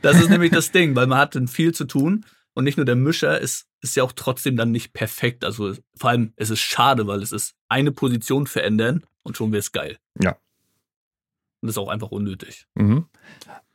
Das 0.02 0.20
ist 0.20 0.30
nämlich 0.30 0.50
das 0.50 0.72
Ding, 0.72 0.96
weil 0.96 1.06
man 1.06 1.18
hat 1.18 1.34
dann 1.34 1.48
viel 1.48 1.72
zu 1.74 1.84
tun. 1.84 2.24
Und 2.54 2.64
nicht 2.64 2.76
nur 2.78 2.84
der 2.86 2.96
Mischer 2.96 3.38
ist, 3.40 3.66
ist 3.80 3.96
ja 3.96 4.02
auch 4.02 4.12
trotzdem 4.12 4.56
dann 4.56 4.70
nicht 4.72 4.92
perfekt. 4.92 5.44
Also 5.44 5.74
vor 5.96 6.10
allem, 6.10 6.32
es 6.36 6.50
ist 6.50 6.60
schade, 6.60 7.06
weil 7.06 7.22
es 7.22 7.32
ist 7.32 7.54
eine 7.68 7.92
Position 7.92 8.46
verändern 8.46 9.04
und 9.22 9.36
schon 9.36 9.52
wäre 9.52 9.60
es 9.60 9.72
geil. 9.72 9.98
Ja. 10.20 10.32
Und 10.32 11.66
das 11.68 11.70
ist 11.74 11.78
auch 11.78 11.88
einfach 11.88 12.10
unnötig. 12.10 12.66
Mhm. 12.74 13.04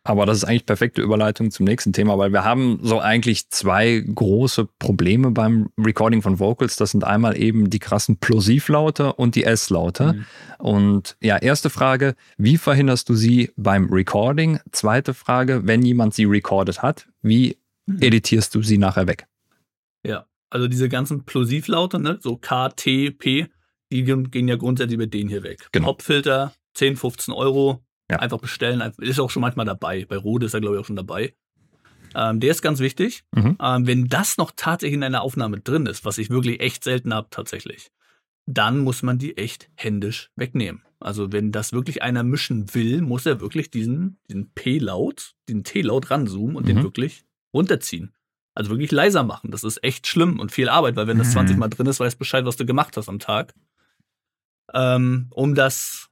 Aber 0.05 0.25
das 0.25 0.37
ist 0.37 0.43
eigentlich 0.45 0.65
perfekte 0.65 1.01
Überleitung 1.01 1.51
zum 1.51 1.65
nächsten 1.65 1.91
Thema, 1.91 2.17
weil 2.17 2.31
wir 2.31 2.45
haben 2.45 2.79
so 2.83 2.99
eigentlich 2.99 3.49
zwei 3.49 3.99
große 3.99 4.67
Probleme 4.79 5.31
beim 5.31 5.69
Recording 5.77 6.21
von 6.21 6.39
Vocals. 6.39 6.75
Das 6.75 6.91
sind 6.91 7.03
einmal 7.03 7.37
eben 7.37 7.69
die 7.69 7.79
krassen 7.79 8.17
Plosivlaute 8.17 9.13
und 9.13 9.35
die 9.35 9.43
S-Laute. 9.43 10.13
Mhm. 10.13 10.25
Und 10.59 11.17
ja, 11.21 11.37
erste 11.37 11.69
Frage, 11.69 12.15
wie 12.37 12.57
verhinderst 12.57 13.09
du 13.09 13.15
sie 13.15 13.51
beim 13.57 13.91
Recording? 13.91 14.59
Zweite 14.71 15.13
Frage, 15.13 15.61
wenn 15.65 15.81
jemand 15.81 16.13
sie 16.13 16.25
recorded 16.25 16.81
hat, 16.81 17.07
wie 17.21 17.57
Mhm. 17.87 18.01
editierst 18.01 18.55
du 18.55 18.61
sie 18.61 18.77
nachher 18.77 19.07
weg? 19.07 19.27
Ja. 20.05 20.25
Also 20.49 20.67
diese 20.67 20.89
ganzen 20.89 21.25
Plosivlaute, 21.25 21.99
ne, 21.99 22.17
so 22.21 22.37
K, 22.37 22.69
T, 22.69 23.11
P, 23.11 23.47
die 23.91 24.03
gehen 24.03 24.47
ja 24.47 24.55
grundsätzlich 24.55 24.97
mit 24.97 25.13
denen 25.13 25.29
hier 25.29 25.43
weg. 25.43 25.67
Genau. 25.71 25.87
Popfilter, 25.87 26.53
10, 26.75 26.95
15 26.95 27.33
Euro, 27.33 27.81
Ja. 28.09 28.19
einfach 28.19 28.39
bestellen. 28.39 28.81
einfach- 28.81 29.01
Ist 29.03 29.19
auch 29.19 29.29
schon 29.31 29.41
manchmal 29.41 29.65
dabei. 29.65 30.05
Bei 30.05 30.17
Rode 30.17 30.45
ist 30.45 30.53
er, 30.53 30.61
glaube 30.61 30.75
ich, 30.75 30.81
auch 30.81 30.85
schon 30.85 30.95
dabei. 30.95 31.33
Ähm, 32.13 32.39
der 32.39 32.51
ist 32.51 32.61
ganz 32.61 32.79
wichtig. 32.79 33.23
Mhm. 33.33 33.57
Ähm, 33.61 33.87
wenn 33.87 34.07
das 34.07 34.37
noch 34.37 34.51
tatsächlich 34.55 34.95
in 34.95 35.03
einer 35.03 35.21
Aufnahme 35.21 35.59
drin 35.59 35.85
ist, 35.85 36.05
was 36.05 36.17
ich 36.17 36.29
wirklich 36.29 36.59
echt 36.61 36.83
selten 36.83 37.13
habe 37.13 37.27
tatsächlich, 37.29 37.91
dann 38.45 38.79
muss 38.79 39.01
man 39.03 39.17
die 39.17 39.37
echt 39.37 39.69
händisch 39.75 40.29
wegnehmen. 40.35 40.83
Also 40.99 41.31
wenn 41.31 41.51
das 41.51 41.73
wirklich 41.73 42.03
einer 42.03 42.23
mischen 42.23 42.73
will, 42.73 43.01
muss 43.01 43.25
er 43.25 43.41
wirklich 43.41 43.69
diesen, 43.71 44.19
diesen 44.29 44.51
P-Laut, 44.53 45.33
diesen 45.49 45.63
T-Laut 45.63 46.09
ranzoomen 46.11 46.55
und 46.55 46.67
den 46.67 46.77
Mhm. 46.77 46.83
wirklich 46.83 47.25
runterziehen. 47.53 48.13
Also 48.53 48.69
wirklich 48.71 48.91
leiser 48.91 49.23
machen. 49.23 49.51
Das 49.51 49.63
ist 49.65 49.83
echt 49.83 50.07
schlimm 50.07 50.39
und 50.39 50.51
viel 50.51 50.69
Arbeit, 50.69 50.95
weil 50.95 51.07
wenn 51.07 51.17
das 51.17 51.27
Mhm. 51.29 51.33
20 51.33 51.57
Mal 51.57 51.67
drin 51.69 51.87
ist, 51.87 51.99
weißt 51.99 52.17
Bescheid, 52.19 52.45
was 52.45 52.55
du 52.55 52.65
gemacht 52.65 52.95
hast 52.95 53.09
am 53.09 53.19
Tag. 53.19 53.53
Ähm, 54.73 55.27
um 55.31 55.55
das 55.55 56.09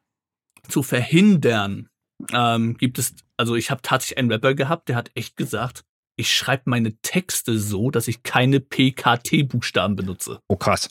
zu 0.67 0.83
verhindern, 0.83 1.89
ähm, 2.31 2.75
gibt 2.77 2.99
es, 2.99 3.15
also 3.37 3.55
ich 3.55 3.71
habe 3.71 3.81
tatsächlich 3.81 4.17
einen 4.17 4.31
Rapper 4.31 4.53
gehabt, 4.53 4.89
der 4.89 4.95
hat 4.95 5.11
echt 5.15 5.35
gesagt, 5.37 5.83
ich 6.15 6.31
schreibe 6.31 6.63
meine 6.65 6.95
Texte 7.01 7.57
so, 7.57 7.89
dass 7.89 8.07
ich 8.07 8.23
keine 8.23 8.59
PKT-Buchstaben 8.59 9.95
benutze. 9.95 10.39
Oh 10.47 10.55
krass. 10.55 10.89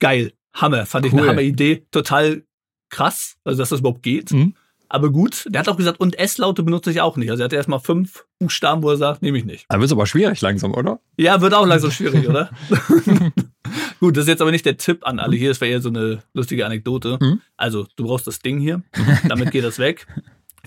Geil, 0.00 0.32
Hammer, 0.54 0.84
fand 0.86 1.06
ich 1.06 1.12
Cool. 1.12 1.20
eine 1.20 1.28
Hammer-Idee, 1.30 1.86
total 1.90 2.44
krass, 2.90 3.36
also 3.44 3.60
dass 3.60 3.70
das 3.70 3.80
überhaupt 3.80 4.02
geht. 4.02 4.32
Mhm. 4.32 4.54
Aber 4.88 5.10
gut, 5.10 5.46
der 5.48 5.60
hat 5.60 5.68
auch 5.70 5.78
gesagt, 5.78 6.00
und 6.00 6.18
S-Laute 6.18 6.62
benutze 6.62 6.90
ich 6.90 7.00
auch 7.00 7.16
nicht. 7.16 7.30
Also 7.30 7.42
er 7.42 7.44
hatte 7.46 7.56
erstmal 7.56 7.80
fünf 7.80 8.26
Buchstaben, 8.38 8.82
wo 8.82 8.90
er 8.90 8.98
sagt, 8.98 9.22
nehme 9.22 9.38
ich 9.38 9.46
nicht. 9.46 9.64
Da 9.70 9.76
wird 9.78 9.86
es 9.86 9.92
aber 9.92 10.04
schwierig 10.06 10.42
langsam, 10.42 10.74
oder? 10.74 11.00
Ja, 11.16 11.40
wird 11.40 11.54
auch 11.54 11.64
langsam 11.64 11.90
schwierig, 11.90 12.28
oder? 12.28 12.50
Gut, 14.02 14.16
das 14.16 14.24
ist 14.24 14.30
jetzt 14.30 14.42
aber 14.42 14.50
nicht 14.50 14.66
der 14.66 14.78
Tipp 14.78 15.06
an 15.06 15.20
alle 15.20 15.36
hier, 15.36 15.50
das 15.50 15.60
wäre 15.60 15.70
eher 15.70 15.80
so 15.80 15.88
eine 15.88 16.24
lustige 16.34 16.66
Anekdote. 16.66 17.18
Mhm. 17.20 17.40
Also, 17.56 17.86
du 17.94 18.04
brauchst 18.04 18.26
das 18.26 18.40
Ding 18.40 18.58
hier, 18.58 18.82
damit 19.28 19.52
geht 19.52 19.62
das 19.62 19.78
weg. 19.78 20.08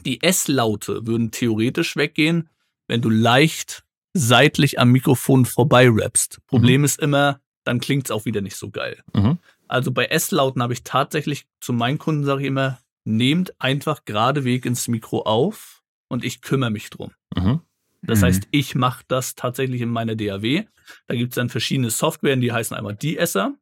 Die 0.06 0.24
S-Laute 0.24 1.06
würden 1.06 1.32
theoretisch 1.32 1.98
weggehen, 1.98 2.48
wenn 2.88 3.02
du 3.02 3.10
leicht 3.10 3.84
seitlich 4.14 4.80
am 4.80 4.94
Mikrofon 4.94 5.44
vorbei 5.44 5.90
rappst. 5.92 6.40
Problem 6.48 6.86
ist 6.86 6.98
immer, 6.98 7.42
dann 7.66 7.82
klingt's 7.82 8.10
auch 8.10 8.24
wieder 8.24 8.40
nicht 8.40 8.56
so 8.56 8.70
geil. 8.70 9.04
Mhm. 9.14 9.38
Also 9.68 9.92
bei 9.92 10.06
S-Lauten 10.06 10.64
habe 10.64 10.72
ich 10.72 10.86
tatsächlich 10.86 11.46
zu 11.60 11.74
meinen 11.74 11.98
Kunden 11.98 12.24
sage 12.24 12.44
ich 12.44 12.48
immer, 12.48 12.80
nehmt 13.04 13.60
einfach 13.60 14.06
geradeweg 14.06 14.66
ins 14.66 14.88
Mikro 14.88 15.24
auf 15.24 15.84
und 16.08 16.24
ich 16.24 16.40
kümmere 16.40 16.72
mich 16.72 16.90
drum. 16.90 17.12
Mhm. 17.36 17.60
Das 18.08 18.20
Mhm. 18.22 18.26
heißt, 18.26 18.48
ich 18.52 18.76
mache 18.76 19.04
das 19.08 19.36
tatsächlich 19.36 19.82
in 19.82 19.90
meiner 19.90 20.16
DAW. 20.16 20.66
Da 21.08 21.16
gibt 21.16 21.34
es 21.34 21.36
dann 21.36 21.50
verschiedene 21.50 21.90
Softwaren, 21.90 22.42
die 22.42 22.52
heißen 22.52 22.76
einmal 22.76 22.96
De-Esser. 22.96 23.56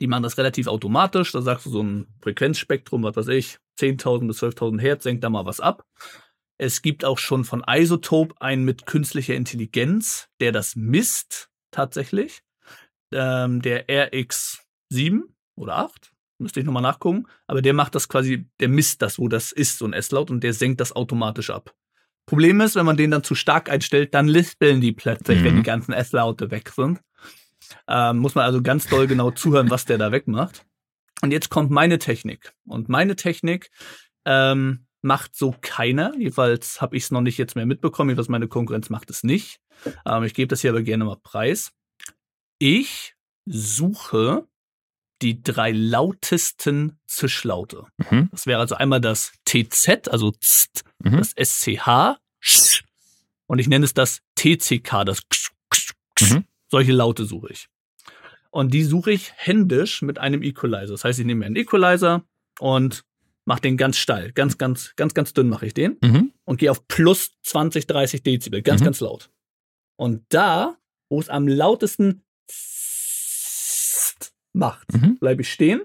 Die 0.00 0.06
machen 0.06 0.22
das 0.22 0.38
relativ 0.38 0.66
automatisch. 0.66 1.32
Da 1.32 1.42
sagst 1.42 1.66
du 1.66 1.70
so 1.70 1.82
ein 1.82 2.06
Frequenzspektrum, 2.22 3.02
was 3.02 3.16
weiß 3.16 3.28
ich, 3.28 3.58
10.000 3.78 4.26
bis 4.28 4.38
12.000 4.42 4.80
Hertz, 4.80 5.04
senkt 5.04 5.24
da 5.24 5.30
mal 5.30 5.46
was 5.46 5.60
ab. 5.60 5.84
Es 6.58 6.82
gibt 6.82 7.04
auch 7.04 7.18
schon 7.18 7.44
von 7.44 7.64
Isotope 7.68 8.34
einen 8.40 8.64
mit 8.64 8.86
künstlicher 8.86 9.34
Intelligenz, 9.34 10.28
der 10.40 10.52
das 10.52 10.74
misst 10.76 11.50
tatsächlich. 11.70 12.42
Ähm, 13.12 13.62
der 13.62 13.86
RX7 13.88 15.20
oder 15.56 15.76
8, 15.78 16.12
müsste 16.38 16.60
ich 16.60 16.66
nochmal 16.66 16.82
nachgucken. 16.82 17.26
Aber 17.46 17.62
der 17.62 17.74
macht 17.74 17.94
das 17.94 18.08
quasi, 18.08 18.46
der 18.60 18.68
misst 18.68 19.02
das, 19.02 19.18
wo 19.18 19.28
das 19.28 19.52
ist, 19.52 19.78
so 19.78 19.84
ein 19.86 19.92
S-Laut, 19.92 20.30
und 20.30 20.42
der 20.42 20.52
senkt 20.52 20.80
das 20.80 20.94
automatisch 20.94 21.50
ab. 21.50 21.74
Problem 22.28 22.60
ist, 22.60 22.74
wenn 22.76 22.84
man 22.86 22.96
den 22.98 23.10
dann 23.10 23.24
zu 23.24 23.34
stark 23.34 23.70
einstellt, 23.70 24.12
dann 24.14 24.28
lispeln 24.28 24.80
die 24.80 24.92
plötzlich, 24.92 25.40
Mhm. 25.40 25.44
wenn 25.44 25.56
die 25.56 25.62
ganzen 25.62 25.92
S-Laute 25.92 26.50
weg 26.50 26.68
sind. 26.76 27.00
Ähm, 27.88 28.18
muss 28.18 28.34
man 28.34 28.44
also 28.44 28.62
ganz 28.62 28.86
doll 28.86 29.06
genau 29.06 29.30
zuhören, 29.30 29.70
was 29.70 29.84
der 29.86 29.98
da 29.98 30.12
wegmacht. 30.12 30.64
Und 31.22 31.32
jetzt 31.32 31.48
kommt 31.48 31.70
meine 31.70 31.98
Technik. 31.98 32.52
Und 32.66 32.88
meine 32.88 33.16
Technik, 33.16 33.70
ähm, 34.24 34.84
macht 35.00 35.36
so 35.36 35.54
keiner. 35.60 36.12
Jedenfalls 36.18 36.80
habe 36.80 36.96
ich 36.96 37.04
es 37.04 37.10
noch 37.10 37.20
nicht 37.20 37.38
jetzt 37.38 37.54
mehr 37.56 37.66
mitbekommen. 37.66 38.10
Jedenfalls 38.10 38.28
meine 38.28 38.48
Konkurrenz 38.48 38.90
macht 38.90 39.10
es 39.10 39.22
nicht. 39.22 39.60
Ähm, 40.04 40.24
ich 40.24 40.34
gebe 40.34 40.48
das 40.48 40.60
hier 40.60 40.70
aber 40.70 40.82
gerne 40.82 41.04
mal 41.04 41.16
preis. 41.22 41.70
Ich 42.58 43.14
suche 43.46 44.47
die 45.22 45.42
drei 45.42 45.72
lautesten 45.72 46.98
Zischlaute. 47.06 47.84
Mhm. 48.10 48.28
Das 48.30 48.46
wäre 48.46 48.60
also 48.60 48.74
einmal 48.76 49.00
das 49.00 49.32
TZ, 49.44 50.08
also 50.08 50.32
Z, 50.40 50.82
Mhm. 51.00 51.18
das 51.18 51.32
SCH 51.36 52.18
Sch, 52.40 52.84
und 53.46 53.58
ich 53.58 53.68
nenne 53.68 53.84
es 53.84 53.94
das 53.94 54.20
TCK, 54.36 55.04
das 55.04 55.22
Ksch, 55.28 55.50
Ksch, 55.70 55.92
Ksch. 56.14 56.32
Mhm. 56.34 56.44
Solche 56.70 56.92
Laute 56.92 57.24
suche 57.24 57.48
ich. 57.52 57.68
Und 58.50 58.72
die 58.74 58.84
suche 58.84 59.12
ich 59.12 59.32
händisch 59.36 60.02
mit 60.02 60.18
einem 60.18 60.42
Equalizer. 60.42 60.92
Das 60.92 61.04
heißt, 61.04 61.18
ich 61.18 61.26
nehme 61.26 61.40
mir 61.40 61.46
einen 61.46 61.56
Equalizer 61.56 62.24
und 62.60 63.04
mache 63.44 63.60
den 63.62 63.76
ganz 63.76 63.96
steil. 63.96 64.32
Ganz, 64.32 64.58
ganz, 64.58 64.94
ganz, 64.96 65.14
ganz 65.14 65.32
dünn 65.32 65.48
mache 65.48 65.66
ich 65.66 65.74
den 65.74 65.96
Mhm. 66.02 66.32
und 66.44 66.58
gehe 66.58 66.70
auf 66.70 66.86
plus 66.88 67.30
20, 67.42 67.86
30 67.86 68.22
Dezibel. 68.22 68.62
Ganz, 68.62 68.80
Mhm. 68.80 68.84
ganz 68.86 69.00
laut. 69.00 69.30
Und 69.96 70.24
da, 70.28 70.76
wo 71.08 71.20
es 71.20 71.28
am 71.28 71.48
lautesten 71.48 72.22
macht, 74.52 74.92
Mhm. 74.92 75.18
bleibe 75.18 75.42
ich 75.42 75.52
stehen 75.52 75.82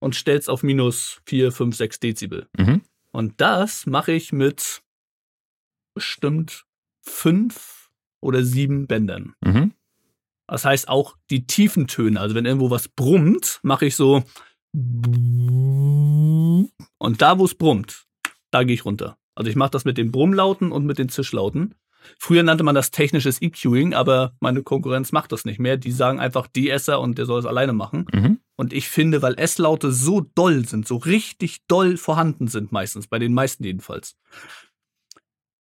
und 0.00 0.14
stell's 0.16 0.48
auf 0.48 0.62
minus 0.62 1.20
4, 1.26 1.52
5, 1.52 1.76
6 1.76 2.00
Dezibel. 2.00 2.48
Mhm. 2.56 2.82
Und 3.12 3.40
das 3.40 3.86
mache 3.86 4.12
ich 4.12 4.32
mit 4.32 4.82
bestimmt 5.94 6.64
fünf 7.02 7.90
oder 8.20 8.44
sieben 8.44 8.86
Bändern. 8.86 9.34
Mhm. 9.44 9.72
Das 10.46 10.64
heißt 10.64 10.88
auch 10.88 11.16
die 11.30 11.46
tiefen 11.46 11.86
Töne. 11.86 12.20
Also 12.20 12.34
wenn 12.34 12.44
irgendwo 12.46 12.70
was 12.70 12.88
brummt, 12.88 13.60
mache 13.62 13.86
ich 13.86 13.96
so. 13.96 14.22
Und 16.98 17.22
da, 17.22 17.38
wo 17.38 17.44
es 17.44 17.54
brummt, 17.54 18.06
da 18.50 18.62
gehe 18.64 18.74
ich 18.74 18.84
runter. 18.84 19.16
Also 19.34 19.48
ich 19.50 19.56
mache 19.56 19.70
das 19.70 19.84
mit 19.84 19.96
den 19.98 20.12
Brummlauten 20.12 20.72
und 20.72 20.84
mit 20.84 20.98
den 20.98 21.08
Zischlauten. 21.08 21.74
Früher 22.18 22.42
nannte 22.42 22.64
man 22.64 22.74
das 22.74 22.90
technisches 22.90 23.40
EQing, 23.42 23.94
aber 23.94 24.34
meine 24.40 24.62
Konkurrenz 24.62 25.12
macht 25.12 25.32
das 25.32 25.44
nicht 25.44 25.58
mehr. 25.58 25.76
Die 25.76 25.92
sagen 25.92 26.18
einfach 26.20 26.46
De-Esser 26.46 27.00
und 27.00 27.18
der 27.18 27.26
soll 27.26 27.40
es 27.40 27.46
alleine 27.46 27.72
machen. 27.72 28.06
Mhm. 28.12 28.38
Und 28.56 28.72
ich 28.72 28.88
finde, 28.88 29.22
weil 29.22 29.34
S-Laute 29.38 29.92
so 29.92 30.20
doll 30.34 30.66
sind, 30.66 30.86
so 30.86 30.96
richtig 30.96 31.58
doll 31.66 31.96
vorhanden 31.96 32.48
sind 32.48 32.72
meistens, 32.72 33.06
bei 33.06 33.18
den 33.18 33.32
meisten 33.34 33.64
jedenfalls, 33.64 34.16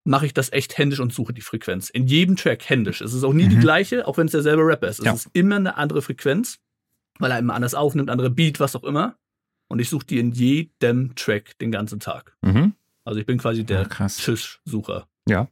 mache 0.05 0.27
ich 0.27 0.35
das 0.35 0.53
echt 0.53 0.79
händisch 0.79 1.01
und 1.01 1.13
suche 1.13 1.33
die 1.35 1.43
Frequenz. 1.43 1.91
In 1.91 2.07
jedem 2.07 2.37
Track 2.37 2.69
händisch. 2.69 3.01
Es 3.03 3.13
ist 3.13 3.25
auch 3.25 3.33
nie 3.35 3.49
die 3.49 3.57
Mhm. 3.57 3.61
gleiche, 3.61 4.07
auch 4.07 4.17
wenn 4.17 4.27
es 4.27 4.33
derselbe 4.33 4.63
Rapper 4.67 4.89
ist. 4.89 5.01
Es 5.01 5.05
Ja. 5.05 5.13
ist 5.13 5.29
immer 5.35 5.57
eine 5.57 5.77
andere 5.77 6.01
Frequenz, 6.03 6.59
weil 7.19 7.31
er 7.31 7.39
immer 7.39 7.55
anders 7.55 7.75
aufnimmt, 7.75 8.09
andere 8.11 8.31
Beat, 8.31 8.59
was 8.59 8.75
auch 8.75 8.85
immer. 8.85 9.17
Und 9.69 9.81
ich 9.81 9.91
suche 9.91 10.07
die 10.07 10.19
in 10.19 10.33
jedem 10.33 11.15
Track 11.15 11.59
den 11.59 11.71
ganzen 11.71 12.01
Tag. 12.01 12.35
Mhm. 12.43 12.73
Also 13.05 13.21
ich 13.21 13.27
bin 13.27 13.39
quasi 13.39 13.61
Ja, 13.61 13.67
der 13.67 13.85
krass. 13.87 14.17
Tischsucher. 14.17 15.07
Ja. 15.29 15.47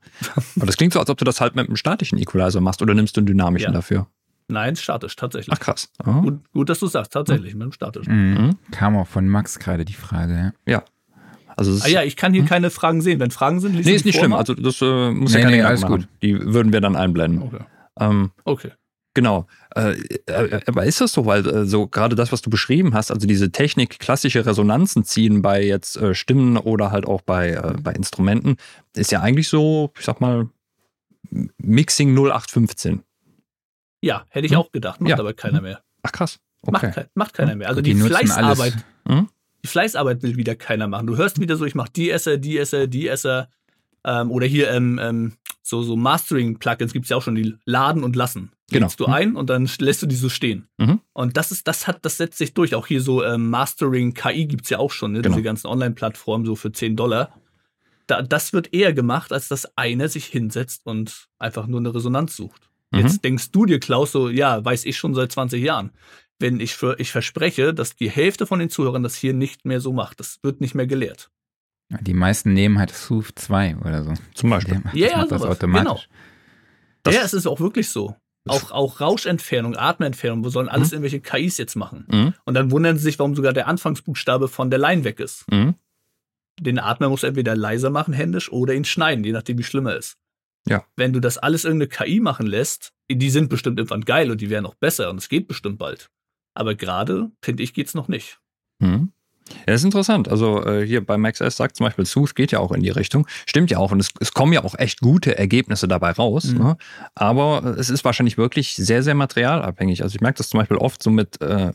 Aber 0.56 0.66
das 0.66 0.76
klingt 0.76 0.92
so, 0.92 1.00
als 1.00 1.10
ob 1.10 1.18
du 1.18 1.24
das 1.24 1.40
halt 1.40 1.54
mit 1.56 1.66
einem 1.68 1.76
statischen 1.76 2.18
Equalizer 2.18 2.60
machst 2.60 2.82
oder 2.82 2.94
nimmst 2.94 3.16
du 3.16 3.20
einen 3.20 3.26
dynamischen 3.26 3.68
Ja. 3.68 3.72
dafür? 3.72 4.06
Nein, 4.48 4.76
statisch, 4.76 5.16
tatsächlich. 5.16 5.52
Ach 5.52 5.58
krass. 5.60 5.90
Ah. 6.04 6.20
Gut, 6.20 6.38
gut, 6.52 6.68
dass 6.68 6.78
du 6.78 6.86
sagst, 6.86 7.12
tatsächlich, 7.12 7.54
mit 7.54 7.62
dem 7.64 7.72
statischen. 7.72 8.14
Mhm. 8.34 8.44
Mhm. 8.46 8.56
Kam 8.70 8.96
auch 8.96 9.06
von 9.08 9.28
Max 9.28 9.58
gerade 9.58 9.84
die 9.84 9.92
Frage, 9.92 10.52
ja. 10.66 10.84
Also 11.56 11.72
Ah 11.82 11.88
ja, 11.88 12.02
ich 12.02 12.16
kann 12.16 12.32
hier 12.32 12.42
Hm? 12.42 12.48
keine 12.48 12.70
Fragen 12.70 13.00
sehen. 13.00 13.18
Wenn 13.18 13.30
Fragen 13.30 13.60
sind, 13.60 13.74
lies 13.74 13.86
nee, 13.86 13.92
ist 13.94 14.04
nicht 14.04 14.16
vor 14.16 14.24
schlimm. 14.24 14.34
Also 14.34 14.54
das 14.54 14.80
äh, 14.82 15.10
muss 15.10 15.32
Nee, 15.32 15.38
ja 15.38 15.44
keine 15.46 15.56
nee, 15.56 15.62
alles 15.62 15.80
machen. 15.80 15.96
gut. 16.02 16.08
Die 16.22 16.38
würden 16.38 16.72
wir 16.72 16.80
dann 16.82 16.96
einblenden. 16.96 17.42
Okay. 17.42 17.64
Ähm, 17.98 18.30
okay. 18.44 18.72
Genau. 19.16 19.46
Äh, 19.74 19.92
äh, 20.26 20.60
aber 20.66 20.84
ist 20.84 21.00
das 21.00 21.12
so, 21.12 21.24
weil 21.24 21.46
äh, 21.46 21.64
so 21.64 21.86
gerade 21.86 22.14
das, 22.14 22.32
was 22.32 22.42
du 22.42 22.50
beschrieben 22.50 22.92
hast, 22.92 23.10
also 23.10 23.26
diese 23.26 23.50
Technik, 23.50 23.98
klassische 23.98 24.44
Resonanzen 24.44 25.04
ziehen 25.04 25.40
bei 25.40 25.64
jetzt 25.64 25.96
äh, 25.96 26.14
Stimmen 26.14 26.58
oder 26.58 26.90
halt 26.90 27.06
auch 27.06 27.22
bei, 27.22 27.52
äh, 27.52 27.72
bei 27.82 27.92
Instrumenten, 27.92 28.58
ist 28.94 29.10
ja 29.12 29.22
eigentlich 29.22 29.48
so, 29.48 29.90
ich 29.98 30.04
sag 30.04 30.20
mal, 30.20 30.50
Mixing 31.58 32.14
0815. 32.14 33.02
Ja, 34.02 34.26
hätte 34.28 34.44
ich 34.46 34.52
Hm? 34.52 34.58
auch 34.58 34.70
gedacht, 34.70 35.00
macht 35.00 35.08
Ja. 35.10 35.18
aber 35.18 35.32
keiner 35.32 35.62
mehr. 35.62 35.80
Ach 36.02 36.12
krass. 36.12 36.38
Macht, 36.70 36.84
Okay. 36.84 36.92
kein, 36.94 37.06
macht 37.14 37.32
keiner 37.32 37.56
mehr. 37.56 37.68
Also 37.68 37.80
die, 37.80 37.94
nutzen 37.94 38.08
Fleißarbeit. 38.14 38.74
Mhm. 39.08 39.28
die 39.64 39.68
Fleißarbeit 39.68 40.22
will 40.22 40.36
wieder 40.36 40.56
keiner 40.56 40.88
machen. 40.88 41.06
Du 41.06 41.16
hörst 41.16 41.40
wieder 41.40 41.56
so, 41.56 41.64
ich 41.64 41.74
mache 41.74 41.90
die 41.96 42.10
Esser, 42.10 42.36
die 42.36 42.58
Esser, 42.58 42.86
die 42.86 43.08
Esser. 43.08 43.48
Ähm, 44.04 44.30
oder 44.30 44.46
hier 44.46 44.70
ähm, 44.70 45.00
ähm, 45.02 45.32
so, 45.62 45.82
so 45.82 45.96
Mastering-Plugins 45.96 46.92
gibt 46.92 47.06
es 47.06 47.10
ja 47.10 47.16
auch 47.16 47.22
schon, 47.22 47.34
die 47.34 47.56
laden 47.64 48.04
und 48.04 48.14
lassen. 48.14 48.52
Genau. 48.70 48.86
Legst 48.86 48.98
du 48.98 49.06
ein 49.06 49.36
und 49.36 49.48
dann 49.48 49.68
lässt 49.78 50.02
du 50.02 50.06
die 50.06 50.16
so 50.16 50.28
stehen. 50.28 50.66
Mhm. 50.78 51.00
Und 51.12 51.36
das 51.36 51.52
ist, 51.52 51.68
das 51.68 51.86
hat, 51.86 52.04
das 52.04 52.16
setzt 52.16 52.36
sich 52.38 52.52
durch. 52.52 52.74
Auch 52.74 52.86
hier 52.88 53.00
so 53.00 53.22
ähm, 53.22 53.48
Mastering 53.48 54.12
KI 54.12 54.46
gibt 54.46 54.64
es 54.64 54.70
ja 54.70 54.78
auch 54.78 54.90
schon, 54.90 55.12
ne? 55.12 55.22
Genau. 55.22 55.34
diese 55.36 55.44
ganzen 55.44 55.68
Online-Plattformen 55.68 56.44
so 56.44 56.56
für 56.56 56.72
10 56.72 56.96
Dollar. 56.96 57.32
Da, 58.08 58.22
das 58.22 58.52
wird 58.52 58.72
eher 58.74 58.92
gemacht, 58.92 59.32
als 59.32 59.48
dass 59.48 59.76
einer 59.76 60.08
sich 60.08 60.26
hinsetzt 60.26 60.82
und 60.84 61.28
einfach 61.38 61.66
nur 61.68 61.78
eine 61.80 61.94
Resonanz 61.94 62.34
sucht. 62.36 62.68
Mhm. 62.90 63.00
Jetzt 63.00 63.22
denkst 63.24 63.50
du 63.52 63.66
dir, 63.66 63.78
Klaus, 63.78 64.10
so, 64.12 64.28
ja, 64.28 64.64
weiß 64.64 64.84
ich 64.84 64.96
schon 64.96 65.14
seit 65.14 65.30
20 65.32 65.62
Jahren. 65.62 65.90
Wenn 66.38 66.58
ich 66.60 66.74
für, 66.74 66.98
ich 66.98 67.12
verspreche, 67.12 67.72
dass 67.72 67.94
die 67.96 68.10
Hälfte 68.10 68.46
von 68.46 68.58
den 68.58 68.68
Zuhörern 68.68 69.02
das 69.04 69.14
hier 69.16 69.32
nicht 69.32 69.64
mehr 69.64 69.80
so 69.80 69.92
macht. 69.92 70.18
Das 70.20 70.38
wird 70.42 70.60
nicht 70.60 70.74
mehr 70.74 70.86
gelehrt. 70.86 71.30
Die 72.00 72.14
meisten 72.14 72.52
nehmen 72.52 72.78
halt 72.80 72.90
Sooth 72.90 73.30
2 73.36 73.76
oder 73.76 74.02
so. 74.02 74.12
Zum 74.34 74.50
Beispiel. 74.50 74.82
Ja, 74.92 75.06
das, 75.06 75.10
ja, 75.12 75.16
macht 75.18 75.30
das 75.30 75.42
sowas. 75.42 75.56
automatisch. 75.56 76.08
Das- 77.04 77.14
ja, 77.14 77.22
es 77.22 77.32
ist 77.32 77.46
auch 77.46 77.60
wirklich 77.60 77.88
so. 77.88 78.16
Auch, 78.46 78.70
auch 78.70 79.00
Rauschentfernung, 79.00 79.76
Atmentfernung, 79.76 80.44
wo 80.44 80.48
sollen 80.48 80.68
alles 80.68 80.92
irgendwelche 80.92 81.20
KIs 81.20 81.58
jetzt 81.58 81.74
machen? 81.74 82.06
Mhm. 82.10 82.34
Und 82.44 82.54
dann 82.54 82.70
wundern 82.70 82.96
sie 82.96 83.04
sich, 83.04 83.18
warum 83.18 83.34
sogar 83.34 83.52
der 83.52 83.66
Anfangsbuchstabe 83.66 84.48
von 84.48 84.70
der 84.70 84.78
Line 84.78 85.04
weg 85.04 85.20
ist. 85.20 85.50
Mhm. 85.50 85.74
Den 86.60 86.78
Atmer 86.78 87.08
musst 87.08 87.22
du 87.22 87.26
entweder 87.26 87.54
leiser 87.54 87.90
machen, 87.90 88.14
händisch, 88.14 88.50
oder 88.50 88.74
ihn 88.74 88.84
schneiden, 88.84 89.24
je 89.24 89.32
nachdem, 89.32 89.58
wie 89.58 89.64
schlimmer 89.64 89.96
ist. 89.96 90.16
Ja. 90.68 90.84
Wenn 90.96 91.12
du 91.12 91.20
das 91.20 91.38
alles 91.38 91.64
irgendeine 91.64 91.88
KI 91.88 92.20
machen 92.20 92.46
lässt, 92.46 92.92
die 93.10 93.30
sind 93.30 93.48
bestimmt 93.48 93.78
irgendwann 93.78 94.04
geil 94.04 94.30
und 94.30 94.40
die 94.40 94.50
werden 94.50 94.66
auch 94.66 94.74
besser 94.74 95.10
und 95.10 95.18
es 95.18 95.28
geht 95.28 95.48
bestimmt 95.48 95.78
bald. 95.78 96.10
Aber 96.54 96.74
gerade, 96.74 97.30
finde 97.42 97.62
ich, 97.62 97.74
geht's 97.74 97.94
noch 97.94 98.08
nicht. 98.08 98.40
Mhm. 98.78 99.12
Ja, 99.48 99.54
das 99.66 99.80
ist 99.80 99.84
interessant. 99.84 100.28
Also 100.28 100.64
äh, 100.64 100.86
hier 100.86 101.04
bei 101.04 101.16
Max 101.16 101.40
S 101.40 101.56
sagt 101.56 101.76
zum 101.76 101.86
Beispiel, 101.86 102.04
Sooth 102.06 102.34
geht 102.34 102.52
ja 102.52 102.58
auch 102.58 102.72
in 102.72 102.82
die 102.82 102.90
Richtung. 102.90 103.26
Stimmt 103.46 103.70
ja 103.70 103.78
auch. 103.78 103.92
Und 103.92 104.00
es, 104.00 104.10
es 104.20 104.32
kommen 104.32 104.52
ja 104.52 104.64
auch 104.64 104.74
echt 104.76 105.00
gute 105.00 105.38
Ergebnisse 105.38 105.86
dabei 105.88 106.10
raus. 106.12 106.46
Mhm. 106.46 106.58
Ne? 106.58 106.76
Aber 107.14 107.62
äh, 107.64 107.80
es 107.80 107.90
ist 107.90 108.04
wahrscheinlich 108.04 108.38
wirklich 108.38 108.74
sehr, 108.74 109.02
sehr 109.02 109.14
materialabhängig. 109.14 110.02
Also 110.02 110.14
ich 110.16 110.20
merke 110.20 110.38
das 110.38 110.48
zum 110.48 110.58
Beispiel 110.58 110.76
oft 110.78 111.02
so 111.02 111.10
mit 111.10 111.40
äh, 111.40 111.72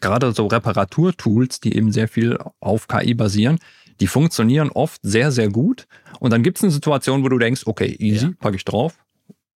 gerade 0.00 0.32
so 0.32 0.46
Reparaturtools, 0.46 1.60
die 1.60 1.76
eben 1.76 1.92
sehr 1.92 2.08
viel 2.08 2.38
auf 2.60 2.88
KI 2.88 3.14
basieren. 3.14 3.58
Die 4.00 4.06
funktionieren 4.06 4.70
oft 4.70 5.00
sehr, 5.02 5.30
sehr 5.30 5.50
gut. 5.50 5.86
Und 6.20 6.32
dann 6.32 6.42
gibt 6.42 6.56
es 6.56 6.62
eine 6.64 6.72
Situation, 6.72 7.22
wo 7.22 7.28
du 7.28 7.38
denkst, 7.38 7.62
okay, 7.66 7.94
easy, 7.98 8.26
Ja. 8.26 8.32
packe 8.40 8.56
ich 8.56 8.64
drauf. 8.64 8.94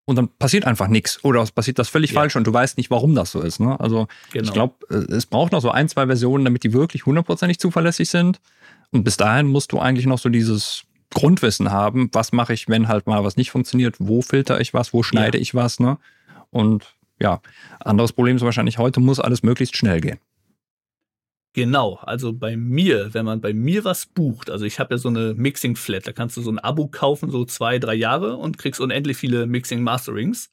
Und 0.06 0.16
dann 0.16 0.28
passiert 0.28 0.66
einfach 0.66 0.88
nichts. 0.88 1.24
Oder 1.24 1.40
es 1.40 1.50
passiert 1.50 1.78
das 1.78 1.88
völlig 1.88 2.10
Ja. 2.12 2.20
falsch 2.20 2.36
und 2.36 2.46
du 2.46 2.52
weißt 2.52 2.76
nicht, 2.76 2.90
warum 2.90 3.14
das 3.14 3.30
so 3.32 3.40
ist. 3.40 3.58
Ne? 3.60 3.78
Also 3.80 4.06
Genau. 4.32 4.44
ich 4.46 4.52
glaube, 4.52 4.86
es 4.94 5.24
braucht 5.26 5.52
noch 5.52 5.60
so 5.62 5.70
ein, 5.70 5.88
zwei 5.88 6.06
Versionen, 6.06 6.44
damit 6.44 6.62
die 6.62 6.72
wirklich 6.74 7.06
hundertprozentig 7.06 7.58
zuverlässig 7.58 8.10
sind. 8.10 8.40
Und 8.92 9.04
bis 9.04 9.16
dahin 9.16 9.46
musst 9.46 9.72
du 9.72 9.78
eigentlich 9.78 10.04
noch 10.06 10.18
so 10.18 10.28
dieses 10.28 10.84
Grundwissen 11.12 11.70
haben, 11.70 12.10
was 12.12 12.32
mache 12.32 12.52
ich, 12.52 12.68
wenn 12.68 12.88
halt 12.88 13.06
mal 13.06 13.24
was 13.24 13.36
nicht 13.36 13.50
funktioniert, 13.50 13.96
wo 13.98 14.20
filter 14.20 14.60
ich 14.60 14.74
was, 14.74 14.92
wo 14.92 15.02
schneide 15.02 15.38
Ja. 15.38 15.42
ich 15.42 15.54
was, 15.54 15.80
ne? 15.80 15.96
Und 16.50 16.94
ja, 17.20 17.40
anderes 17.80 18.12
Problem 18.12 18.36
ist 18.36 18.42
wahrscheinlich, 18.42 18.78
heute 18.78 19.00
muss 19.00 19.20
alles 19.20 19.42
möglichst 19.42 19.76
schnell 19.76 20.00
gehen. 20.00 20.18
Genau, 21.54 21.94
also 22.02 22.32
bei 22.32 22.56
mir, 22.56 23.14
wenn 23.14 23.24
man 23.24 23.40
bei 23.40 23.52
mir 23.52 23.84
was 23.84 24.06
bucht, 24.06 24.50
also 24.50 24.64
ich 24.64 24.80
habe 24.80 24.94
ja 24.94 24.98
so 24.98 25.08
eine 25.08 25.34
Mixing 25.34 25.76
Flat, 25.76 26.04
da 26.04 26.12
kannst 26.12 26.36
du 26.36 26.42
so 26.42 26.50
ein 26.50 26.58
Abo 26.58 26.88
kaufen, 26.88 27.30
so 27.30 27.44
zwei, 27.44 27.78
drei 27.78 27.94
Jahre 27.94 28.36
und 28.36 28.58
kriegst 28.58 28.80
unendlich 28.80 29.16
viele 29.16 29.46
Mixing 29.46 29.80
Masterings. 29.80 30.50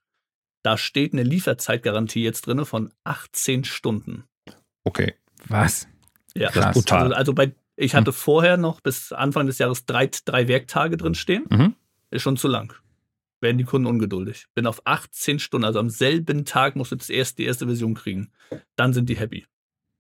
Da 0.61 0.77
steht 0.77 1.13
eine 1.13 1.23
Lieferzeitgarantie 1.23 2.23
jetzt 2.23 2.45
drin 2.45 2.63
von 2.65 2.91
18 3.03 3.63
Stunden. 3.63 4.25
Okay. 4.83 5.15
Was? 5.47 5.87
Ja, 6.35 6.51
Krass. 6.51 6.75
brutal. 6.75 7.05
Also, 7.05 7.15
also 7.15 7.33
bei, 7.33 7.55
ich 7.75 7.95
hatte 7.95 8.13
vorher 8.13 8.57
noch 8.57 8.79
bis 8.79 9.11
Anfang 9.11 9.47
des 9.47 9.57
Jahres 9.57 9.87
drei, 9.87 10.07
drei 10.23 10.47
Werktage 10.47 10.97
drin 10.97 11.15
stehen. 11.15 11.45
Mhm. 11.49 11.75
Ist 12.11 12.21
schon 12.21 12.37
zu 12.37 12.47
lang. 12.47 12.75
Werden 13.39 13.57
die 13.57 13.63
Kunden 13.63 13.87
ungeduldig. 13.87 14.45
Bin 14.53 14.67
auf 14.67 14.83
18 14.85 15.39
Stunden, 15.39 15.65
also 15.65 15.79
am 15.79 15.89
selben 15.89 16.45
Tag 16.45 16.75
musst 16.75 16.91
du 16.91 16.95
das 16.95 17.09
erst 17.09 17.39
die 17.39 17.45
erste 17.45 17.65
Version 17.65 17.95
kriegen. 17.95 18.29
Dann 18.75 18.93
sind 18.93 19.09
die 19.09 19.17
happy. 19.17 19.47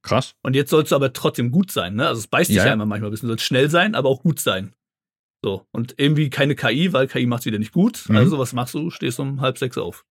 Krass. 0.03 0.35
Und 0.41 0.55
jetzt 0.55 0.69
sollst 0.71 0.91
du 0.91 0.95
aber 0.95 1.13
trotzdem 1.13 1.51
gut 1.51 1.71
sein, 1.71 1.95
ne? 1.95 2.07
Also 2.07 2.19
es 2.19 2.27
beißt 2.27 2.49
dich 2.49 2.57
Ja, 2.57 2.65
ja, 2.67 2.73
immer 2.73 2.85
manchmal 2.85 3.09
ein 3.09 3.11
bisschen. 3.11 3.27
Du 3.27 3.33
sollst 3.33 3.45
schnell 3.45 3.69
sein, 3.69 3.93
aber 3.95 4.09
auch 4.09 4.21
gut 4.21 4.39
sein. 4.39 4.73
So. 5.43 5.65
Und 5.71 5.95
irgendwie 5.97 6.29
keine 6.29 6.55
KI, 6.55 6.93
weil 6.93 7.07
KI 7.07 7.25
macht 7.25 7.45
wieder 7.45 7.59
nicht 7.59 7.71
gut. 7.71 8.05
Mhm. 8.07 8.17
Also 8.17 8.39
was 8.39 8.53
machst 8.53 8.73
du? 8.73 8.89
Stehst 8.89 9.19
um 9.19 9.41
halb 9.41 9.57
sechs 9.57 9.77
auf. 9.77 10.05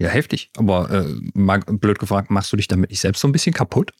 Ja, 0.00 0.08
heftig. 0.08 0.50
Aber 0.56 0.90
äh, 0.90 1.14
mal 1.34 1.60
blöd 1.60 1.98
gefragt, 1.98 2.30
machst 2.30 2.52
du 2.52 2.56
dich 2.56 2.68
damit 2.68 2.90
nicht 2.90 3.00
selbst 3.00 3.20
so 3.20 3.28
ein 3.28 3.32
bisschen 3.32 3.54
kaputt? 3.54 3.92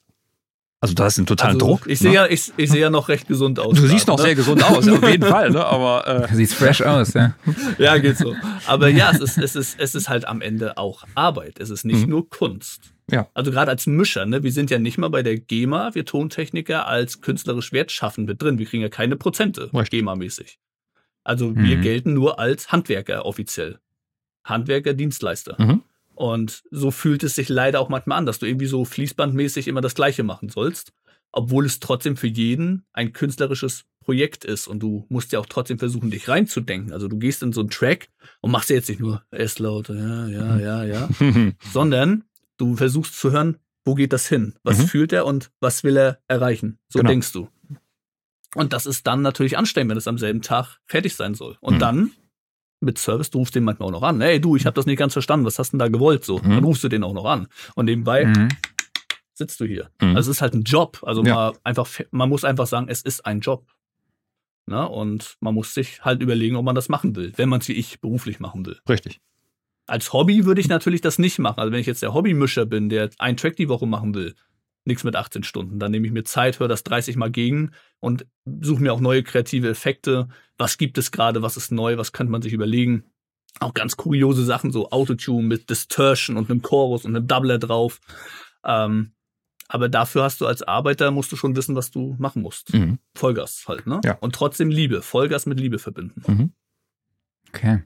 Also 0.80 0.94
da 0.94 1.08
ist 1.08 1.18
ein 1.18 1.26
totaler 1.26 1.54
also, 1.54 1.66
Druck. 1.66 1.86
Ich 1.88 2.00
ne? 2.00 2.08
sehe 2.08 2.12
ja, 2.12 2.26
ich, 2.26 2.52
ich 2.56 2.70
sehe 2.70 2.80
ja 2.80 2.88
noch 2.90 3.08
recht 3.08 3.26
gesund 3.26 3.58
aus. 3.58 3.74
Du 3.76 3.86
siehst 3.88 4.06
noch 4.06 4.16
ne? 4.16 4.22
sehr 4.22 4.34
gesund 4.36 4.62
aus, 4.62 4.86
ja, 4.86 4.92
auf 4.92 5.08
jeden 5.08 5.24
Fall, 5.28 5.50
ne? 5.50 5.64
Aber 5.64 6.06
äh, 6.30 6.34
Sieht 6.34 6.52
fresh 6.52 6.82
aus, 6.82 7.14
ja. 7.14 7.34
Ja, 7.78 7.98
geht 7.98 8.16
so. 8.16 8.36
Aber 8.66 8.88
ja, 8.88 9.10
es 9.10 9.18
ist, 9.20 9.38
es 9.38 9.56
ist, 9.56 9.80
es 9.80 9.94
ist 9.96 10.08
halt 10.08 10.28
am 10.28 10.40
Ende 10.40 10.76
auch 10.78 11.02
Arbeit. 11.16 11.58
Es 11.58 11.70
ist 11.70 11.84
nicht 11.84 12.04
Mhm. 12.04 12.10
nur 12.10 12.28
Kunst. 12.30 12.92
Ja. 13.10 13.28
Also 13.34 13.50
gerade 13.50 13.70
als 13.70 13.86
Mischer, 13.86 14.26
ne? 14.26 14.42
Wir 14.42 14.52
sind 14.52 14.70
ja 14.70 14.78
nicht 14.78 14.98
mal 14.98 15.08
bei 15.08 15.22
der 15.22 15.38
GEMA, 15.38 15.94
wir 15.94 16.04
Tontechniker, 16.04 16.86
als 16.86 17.20
künstlerisch 17.20 17.72
wertschaffend 17.72 18.28
mit 18.28 18.42
drin. 18.42 18.58
Wir 18.58 18.66
kriegen 18.66 18.82
ja 18.82 18.88
keine 18.88 19.16
Prozente. 19.16 19.70
GEMA-mäßig. 19.72 20.58
Also 21.24 21.54
wir 21.56 21.78
Mhm. 21.78 21.82
gelten 21.82 22.14
nur 22.14 22.38
als 22.38 22.70
Handwerker 22.72 23.24
offiziell. 23.26 23.78
Handwerker, 24.44 24.94
Dienstleister. 24.94 25.56
Mhm. 25.58 25.82
Und 26.14 26.62
so 26.70 26.90
fühlt 26.90 27.22
es 27.22 27.34
sich 27.34 27.48
leider 27.48 27.80
auch 27.80 27.88
manchmal 27.88 28.18
an, 28.18 28.26
dass 28.26 28.38
du 28.38 28.46
irgendwie 28.46 28.66
so 28.66 28.84
fließbandmäßig 28.84 29.68
immer 29.68 29.80
das 29.80 29.94
Gleiche 29.94 30.22
machen 30.22 30.48
sollst, 30.48 30.92
obwohl 31.32 31.64
es 31.66 31.80
trotzdem 31.80 32.16
für 32.16 32.26
jeden 32.26 32.84
ein 32.92 33.12
künstlerisches 33.12 33.84
Projekt 34.00 34.44
ist 34.44 34.66
und 34.66 34.80
du 34.80 35.04
musst 35.10 35.32
ja 35.32 35.38
auch 35.38 35.46
trotzdem 35.46 35.78
versuchen, 35.78 36.10
dich 36.10 36.28
reinzudenken. 36.28 36.92
Also 36.94 37.08
du 37.08 37.18
gehst 37.18 37.42
in 37.42 37.52
so 37.52 37.60
einen 37.60 37.70
Track 37.70 38.08
und 38.40 38.50
machst 38.50 38.70
ja 38.70 38.76
jetzt 38.76 38.88
nicht 38.88 39.00
nur 39.00 39.22
S-Laut, 39.30 39.90
ja, 39.90 40.26
ja, 40.28 40.58
ja, 40.58 40.84
ja, 40.84 41.08
sondern 41.72 42.24
du 42.58 42.76
versuchst 42.76 43.18
zu 43.18 43.32
hören, 43.32 43.56
wo 43.84 43.94
geht 43.94 44.12
das 44.12 44.28
hin? 44.28 44.54
Was 44.64 44.78
Mhm. 44.78 44.86
fühlt 44.88 45.12
er 45.12 45.24
und 45.24 45.50
was 45.60 45.82
will 45.84 45.96
er 45.96 46.18
erreichen? 46.28 46.78
So 46.88 46.98
Genau. 46.98 47.08
denkst 47.08 47.32
du. 47.32 47.48
Und 48.54 48.72
das 48.72 48.86
ist 48.86 49.06
dann 49.06 49.22
natürlich 49.22 49.56
anstrengend, 49.56 49.90
wenn 49.90 49.96
es 49.98 50.08
am 50.08 50.18
selben 50.18 50.42
Tag 50.42 50.78
fertig 50.86 51.14
sein 51.16 51.34
soll. 51.34 51.56
Und 51.60 51.74
Mhm. 51.74 51.78
dann 51.78 52.10
mit 52.80 52.98
Service, 52.98 53.30
du 53.30 53.38
rufst 53.38 53.54
den 53.54 53.64
manchmal 53.64 53.88
auch 53.88 53.92
noch 53.92 54.02
an. 54.02 54.20
Hey, 54.20 54.40
du, 54.40 54.56
ich 54.56 54.66
habe 54.66 54.74
das 54.74 54.86
nicht 54.86 54.98
ganz 54.98 55.12
verstanden. 55.12 55.44
Was 55.46 55.58
hast 55.58 55.70
du 55.72 55.76
denn 55.76 55.80
da 55.80 55.88
gewollt? 55.88 56.24
So, 56.24 56.38
Mhm. 56.38 56.50
dann 56.50 56.64
rufst 56.64 56.84
du 56.84 56.88
den 56.88 57.02
auch 57.04 57.14
noch 57.14 57.24
an. 57.24 57.48
Und 57.74 57.86
nebenbei 57.86 58.26
Mhm. 58.26 58.48
sitzt 59.34 59.58
du 59.60 59.64
hier. 59.64 59.90
Mhm. 60.00 60.16
Also 60.16 60.30
es 60.30 60.36
ist 60.36 60.42
halt 60.42 60.54
ein 60.54 60.62
Job. 60.62 61.00
Also 61.02 61.24
Ja. 61.24 61.34
man, 61.52 61.54
einfach, 61.64 61.88
man 62.10 62.28
muss 62.28 62.44
einfach 62.44 62.66
sagen, 62.66 62.88
es 62.88 63.02
ist 63.02 63.24
ein 63.26 63.40
Job. 63.40 63.66
Na, 64.66 64.84
und 64.84 65.36
man 65.40 65.54
muss 65.54 65.72
sich 65.72 66.04
halt 66.04 66.22
überlegen, 66.22 66.56
ob 66.56 66.64
man 66.64 66.74
das 66.74 66.88
machen 66.90 67.16
will, 67.16 67.32
wenn 67.36 67.48
man 67.48 67.60
es 67.60 67.68
wie 67.68 67.72
ich 67.72 68.00
beruflich 68.00 68.38
machen 68.38 68.66
will. 68.66 68.78
Richtig. 68.88 69.20
Als 69.88 70.12
Hobby 70.12 70.44
würde 70.44 70.60
ich 70.60 70.68
natürlich 70.68 71.00
das 71.00 71.18
nicht 71.18 71.38
machen. 71.38 71.60
Also 71.60 71.72
wenn 71.72 71.80
ich 71.80 71.86
jetzt 71.86 72.02
der 72.02 72.12
Hobbymischer 72.12 72.66
bin, 72.66 72.88
der 72.90 73.10
einen 73.18 73.36
Track 73.36 73.56
die 73.56 73.68
Woche 73.68 73.86
machen 73.86 74.14
will, 74.14 74.34
nichts 74.84 75.02
mit 75.02 75.16
18 75.16 75.42
Stunden, 75.42 75.78
dann 75.78 75.90
nehme 75.90 76.06
ich 76.06 76.12
mir 76.12 76.24
Zeit, 76.24 76.60
höre 76.60 76.68
das 76.68 76.84
30 76.84 77.16
Mal 77.16 77.30
gegen 77.30 77.72
und 77.98 78.26
suche 78.60 78.82
mir 78.82 78.92
auch 78.92 79.00
neue 79.00 79.22
kreative 79.22 79.68
Effekte. 79.68 80.28
Was 80.58 80.76
gibt 80.76 80.98
es 80.98 81.10
gerade? 81.10 81.42
Was 81.42 81.56
ist 81.56 81.72
neu? 81.72 81.96
Was 81.96 82.12
könnte 82.12 82.30
man 82.30 82.42
sich 82.42 82.52
überlegen? 82.52 83.04
Auch 83.60 83.72
ganz 83.72 83.96
kuriose 83.96 84.44
Sachen, 84.44 84.72
so 84.72 84.90
Autotune 84.90 85.46
mit 85.46 85.70
Distortion 85.70 86.36
und 86.36 86.50
einem 86.50 86.62
Chorus 86.62 87.04
und 87.04 87.16
einem 87.16 87.26
Doubler 87.26 87.58
drauf. 87.58 87.98
Ähm, 88.64 89.12
aber 89.68 89.88
dafür 89.88 90.22
hast 90.22 90.40
du 90.40 90.46
als 90.46 90.62
Arbeiter, 90.62 91.10
musst 91.10 91.32
du 91.32 91.36
schon 91.36 91.56
wissen, 91.56 91.74
was 91.76 91.90
du 91.90 92.14
machen 92.18 92.42
musst. 92.42 92.74
Mhm. 92.74 92.98
Vollgas 93.14 93.64
halt, 93.68 93.86
ne? 93.86 94.00
Ja. 94.04 94.18
Und 94.20 94.34
trotzdem 94.34 94.70
Liebe. 94.70 95.02
Vollgas 95.02 95.46
mit 95.46 95.58
Liebe 95.58 95.78
verbinden. 95.78 96.22
Mhm. 96.26 96.52
Okay. 97.48 97.82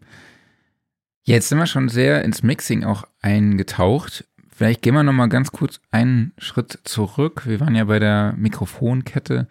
Jetzt 1.25 1.49
sind 1.49 1.59
wir 1.59 1.67
schon 1.67 1.89
sehr 1.89 2.25
ins 2.25 2.43
Mixing 2.43 2.85
auch 2.85 3.05
eingetaucht. 3.21 4.25
Vielleicht 4.49 4.83
gehen 4.83 4.95
wir 4.95 5.03
noch 5.03 5.13
mal 5.13 5.29
ganz 5.29 5.51
kurz 5.53 5.81
einen 5.91 6.33
Schritt 6.39 6.79
zurück. 6.85 7.43
Wir 7.47 7.61
waren 7.61 7.75
ja 7.75 7.85
bei 7.85 7.99
der 7.99 8.35
Mikrofonkette. 8.37 9.47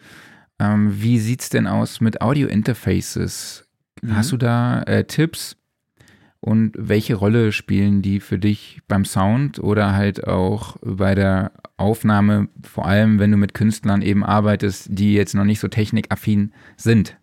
Ähm, 0.59 1.01
wie 1.01 1.17
sieht's 1.19 1.49
denn 1.49 1.67
aus 1.67 2.01
mit 2.01 2.21
Audio-Interfaces? 2.21 3.65
Mhm. 4.01 4.15
Hast 4.15 4.31
du 4.31 4.37
da 4.37 4.83
äh, 4.83 5.05
Tipps? 5.05 5.57
Und 6.43 6.73
welche 6.75 7.13
Rolle 7.15 7.51
spielen 7.51 8.01
die 8.01 8.19
für 8.19 8.39
dich 8.39 8.81
beim 8.87 9.05
Sound 9.05 9.59
oder 9.59 9.93
halt 9.93 10.27
auch 10.27 10.75
bei 10.81 11.13
der 11.13 11.51
Aufnahme, 11.77 12.47
vor 12.63 12.85
allem 12.87 13.19
wenn 13.19 13.29
du 13.31 13.37
mit 13.37 13.53
Künstlern 13.53 14.01
eben 14.01 14.23
arbeitest, 14.25 14.87
die 14.89 15.13
jetzt 15.13 15.35
noch 15.35 15.43
nicht 15.45 15.59
so 15.59 15.67
technikaffin 15.67 16.51
sind? 16.77 17.15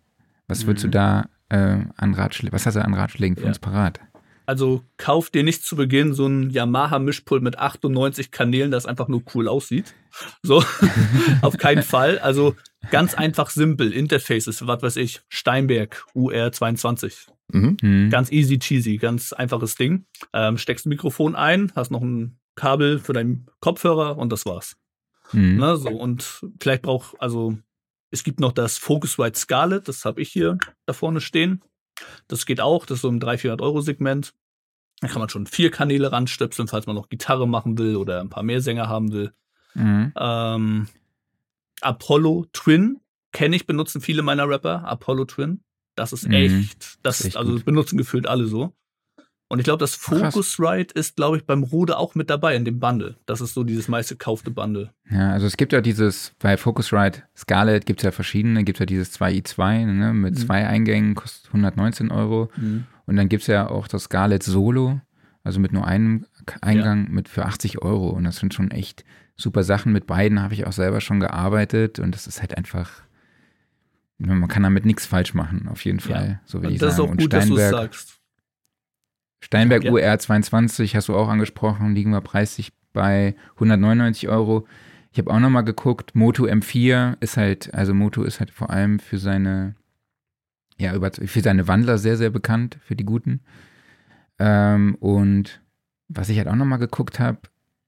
Was 0.47 0.67
würdest 0.67 0.87
Mhm. 0.87 0.91
du 0.91 0.99
da 0.99 1.29
äh, 1.51 1.79
an 1.97 2.15
Ratschlägen, 2.15 2.53
was 2.55 2.67
hast 2.67 2.75
du 2.75 2.85
an 2.85 2.95
Ratschlägen 2.95 3.37
für 3.37 3.43
Ja. 3.45 3.49
uns 3.49 3.59
parat? 3.59 4.01
Also 4.49 4.83
kauf 4.97 5.29
dir 5.29 5.43
nicht 5.43 5.63
zu 5.63 5.77
Beginn 5.77 6.15
so 6.15 6.27
ein 6.27 6.49
Yamaha-Mischpult 6.49 7.43
mit 7.43 7.59
98 7.59 8.31
Kanälen, 8.31 8.71
das 8.71 8.87
einfach 8.87 9.07
nur 9.07 9.23
cool 9.35 9.47
aussieht. 9.47 9.95
So, 10.43 10.65
auf 11.43 11.59
keinen 11.59 11.83
Fall. 11.83 12.19
Also 12.21 12.57
ganz 12.91 13.13
einfach 13.13 13.51
simpel. 13.51 13.93
Interfaces, 13.93 14.67
was 14.67 14.81
weiß 14.81 14.97
ich, 14.97 15.21
Steinberg 15.29 16.03
UR22. 16.15 17.29
Mhm. 17.53 17.77
Hm. 17.79 18.09
Ganz 18.09 18.33
easy 18.33 18.59
cheesy, 18.59 18.97
ganz 18.97 19.35
einfaches 19.35 19.75
Ding. 19.75 20.07
Ähm, 20.33 20.57
steckst 20.57 20.87
ein 20.87 20.89
Mikrofon 20.89 21.37
ein, 21.37 21.71
hast 21.77 21.91
noch 21.91 22.01
ein 22.01 22.39
Kabel 22.55 23.01
für 23.01 23.13
deinen 23.13 23.51
Kopfhörer 23.61 24.17
und 24.17 24.33
das 24.33 24.47
war's. 24.47 24.79
Hm. 25.29 25.59
Ne, 25.59 25.77
so, 25.77 25.91
und 25.91 26.41
vielleicht 26.59 26.81
braucht, 26.81 27.21
also 27.21 27.59
es 28.11 28.25
gibt 28.25 28.41
noch 28.41 28.53
das 28.53 28.79
Focusrite 28.79 29.39
Scarlett, 29.39 29.89
das 29.89 30.07
habe 30.07 30.23
ich 30.23 30.31
hier 30.31 30.57
da 30.87 30.95
vorne 30.95 31.21
stehen. 31.21 31.61
Das 32.29 32.47
geht 32.47 32.61
auch, 32.61 32.87
das 32.87 32.97
ist 32.97 33.03
so 33.03 33.09
im 33.09 33.21
300-400 33.21 33.61
Euro 33.63 33.81
Segment. 33.81 34.35
Da 35.01 35.09
kann 35.09 35.21
man 35.21 35.29
schon 35.29 35.47
vier 35.47 35.71
Kanäle 35.71 36.11
ranstöpseln, 36.11 36.67
falls 36.69 36.87
man 36.87 36.97
noch 36.97 37.09
Gitarre 37.09 37.47
machen 37.47 37.79
will 37.79 37.97
oder 37.97 38.21
ein 38.21 38.31
paar 38.31 38.43
mehr 38.43 38.61
Sänger 38.61 38.89
haben 38.89 39.13
will. 39.13 39.33
Mhm. 39.75 40.13
Ähm, 40.19 40.89
Apollo 41.81 42.47
Twin 42.53 43.01
kenne 43.33 43.57
ich, 43.57 43.67
benutzen 43.67 44.01
viele 44.01 44.23
meiner 44.23 44.49
Rapper. 44.49 44.85
Apollo 44.89 45.27
Twin. 45.27 45.63
Das 45.95 46.13
ist 46.13 46.27
Mhm. 46.27 46.35
echt, 46.35 46.99
das 47.03 47.21
Ist 47.21 47.27
echt 47.27 47.37
also 47.37 47.59
benutzen 47.63 47.97
gefühlt 47.97 48.27
alle 48.27 48.47
so. 48.47 48.73
Und 49.51 49.59
ich 49.61 49.65
glaube, 49.65 49.79
das. 49.81 49.95
Focusrite 49.95 50.93
ist, 50.95 51.17
glaube 51.17 51.39
ich, 51.39 51.45
beim 51.47 51.63
Rode 51.63 51.97
auch 51.97 52.15
mit 52.15 52.29
dabei 52.29 52.55
in 52.55 52.67
dem 52.67 52.79
Bundle. 52.81 53.17
Das 53.25 53.41
ist 53.41 53.55
so 53.55 53.65
dieses 53.65 53.89
meiste 53.89 54.15
kaufte 54.17 54.51
Bundle. 54.51 54.93
Ja, 55.11 55.33
also 55.33 55.47
es 55.47 55.57
gibt 55.57 55.73
ja 55.73 55.81
dieses, 55.81 56.33
bei 56.39 56.57
Focusrite 56.59 57.23
Scarlett 57.37 57.87
gibt 57.87 58.01
es 58.01 58.05
ja 58.05 58.11
verschiedene, 58.11 58.63
gibt 58.65 58.79
ja 58.79 58.85
dieses 58.87 59.19
2i2 59.19 59.87
ne, 59.87 60.13
mit 60.13 60.35
Mhm. 60.35 60.39
zwei 60.39 60.67
Eingängen, 60.67 61.15
kostet 61.15 61.47
119 61.49 62.11
Euro. 62.11 62.51
Und 63.07 63.17
dann 63.17 63.29
gibt 63.31 63.41
es 63.43 63.47
ja 63.47 63.69
auch 63.71 63.89
das 63.89 64.03
Scarlett 64.05 64.43
Solo, 64.43 65.01
also 65.45 65.61
mit 65.61 65.73
nur 65.73 65.87
einem 65.87 66.27
Eingang 66.61 67.11
mit 67.11 67.29
für 67.31 67.47
80 67.47 67.81
Euro. 67.81 68.11
Und 68.11 68.25
das 68.25 68.37
sind 68.37 68.53
schon 68.53 68.71
echt 68.71 69.03
super 69.35 69.63
Sachen. 69.63 69.93
Mit 69.93 70.07
beiden 70.07 70.43
habe 70.43 70.53
ich 70.53 70.67
auch 70.67 70.73
selber 70.73 71.01
schon 71.01 71.21
gearbeitet 71.21 71.99
und 72.01 72.15
das 72.15 72.27
ist 72.27 72.41
halt 72.41 72.55
einfach, 72.59 72.91
man 74.19 74.47
kann 74.49 74.63
damit 74.65 74.85
nichts 74.85 75.07
falsch 75.07 75.33
machen, 75.33 75.69
auf 75.69 75.85
jeden 75.87 76.01
Ja. 76.01 76.05
Fall. 76.17 76.41
So 76.45 76.61
will 76.61 76.69
Und 76.69 76.75
ich 76.75 76.81
das 76.81 76.91
ist 76.91 76.97
sagen. 76.99 77.09
auch 77.09 77.13
und 77.13 77.21
gut, 77.23 77.33
dass 77.33 77.47
du 77.49 77.57
sagst. 77.57 78.18
Steinberg 79.41 79.85
Ja. 79.85 79.93
UR22 79.93 80.95
hast 80.95 81.09
du 81.09 81.17
auch 81.17 81.29
angesprochen, 81.29 81.95
liegen 81.95 82.11
wir 82.11 82.21
preislich 82.21 82.73
bei 82.93 83.35
199 83.55 84.29
Euro. 84.29 84.67
Ich 85.13 85.19
habe 85.19 85.31
auch 85.31 85.41
nochmal 85.41 85.65
geguckt, 85.65 86.15
Moto 86.15 86.45
M4 86.45 87.17
ist 87.21 87.37
halt, 87.37 87.73
also 87.75 87.95
Moto 87.95 88.23
ist 88.23 88.41
halt 88.41 88.51
vor 88.51 88.71
allem 88.71 88.99
für 88.99 89.19
seine, 89.19 89.75
ja, 90.77 90.95
über, 90.95 91.11
für 91.13 91.41
seine 91.41 91.67
Wandler 91.69 91.99
sehr, 91.99 92.17
sehr 92.17 92.31
bekannt, 92.31 92.79
für 92.83 92.97
die 92.97 93.05
guten. 93.05 93.41
Ähm, 94.39 94.97
und 95.01 95.61
was 96.09 96.29
ich 96.29 96.39
halt 96.39 96.49
auch 96.49 96.57
nochmal 96.57 96.79
geguckt 96.79 97.19
habe, 97.21 97.39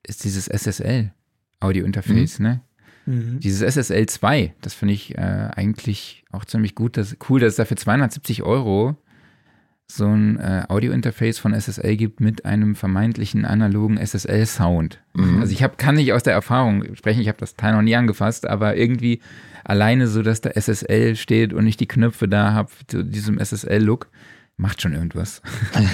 ist 0.02 0.24
dieses 0.24 0.48
SSL 0.48 1.12
Audio-Interface, 1.60 2.38
ne? 2.38 2.62
Mhm. 3.06 3.40
Dieses 3.40 3.60
SSL 3.60 4.06
2, 4.06 4.54
das 4.60 4.74
finde 4.74 4.94
ich 4.94 5.16
äh, 5.16 5.50
eigentlich 5.54 6.24
auch 6.30 6.44
ziemlich 6.44 6.74
gut. 6.74 6.96
Das, 6.96 7.16
cool, 7.28 7.40
dass 7.40 7.50
es 7.50 7.56
dafür 7.56 7.76
270 7.76 8.42
Euro 8.42 8.96
so 9.96 10.06
ein 10.06 10.38
äh, 10.38 10.64
Audio-Interface 10.68 11.38
von 11.38 11.52
SSL 11.52 11.96
gibt 11.96 12.20
mit 12.20 12.44
einem 12.44 12.74
vermeintlichen 12.74 13.44
analogen 13.44 13.98
SSL-Sound. 13.98 15.00
Mhm. 15.14 15.40
Also 15.40 15.52
ich 15.52 15.62
hab, 15.62 15.78
kann 15.78 15.96
nicht 15.96 16.12
aus 16.12 16.22
der 16.22 16.34
Erfahrung 16.34 16.94
sprechen, 16.94 17.20
ich 17.20 17.28
habe 17.28 17.38
das 17.38 17.56
Teil 17.56 17.74
noch 17.74 17.82
nie 17.82 17.96
angefasst, 17.96 18.46
aber 18.46 18.76
irgendwie 18.76 19.20
alleine 19.64 20.06
so, 20.06 20.22
dass 20.22 20.40
da 20.40 20.50
SSL 20.50 21.16
steht 21.16 21.52
und 21.52 21.66
ich 21.66 21.76
die 21.76 21.88
Knöpfe 21.88 22.28
da 22.28 22.52
habe, 22.52 22.70
zu 22.86 23.04
diesem 23.04 23.38
SSL-Look, 23.38 24.08
macht 24.56 24.82
schon 24.82 24.92
irgendwas. 24.92 25.42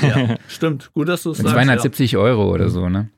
Ja, 0.03 0.37
stimmt. 0.49 0.91
Gut, 0.93 1.09
dass 1.09 1.23
du 1.23 1.31
es 1.31 1.39
Mit 1.39 1.47
sagst. 1.47 1.55
270 1.55 2.17
Euro 2.17 2.53
oder 2.53 2.69
so, 2.69 2.89
ne? 2.89 3.09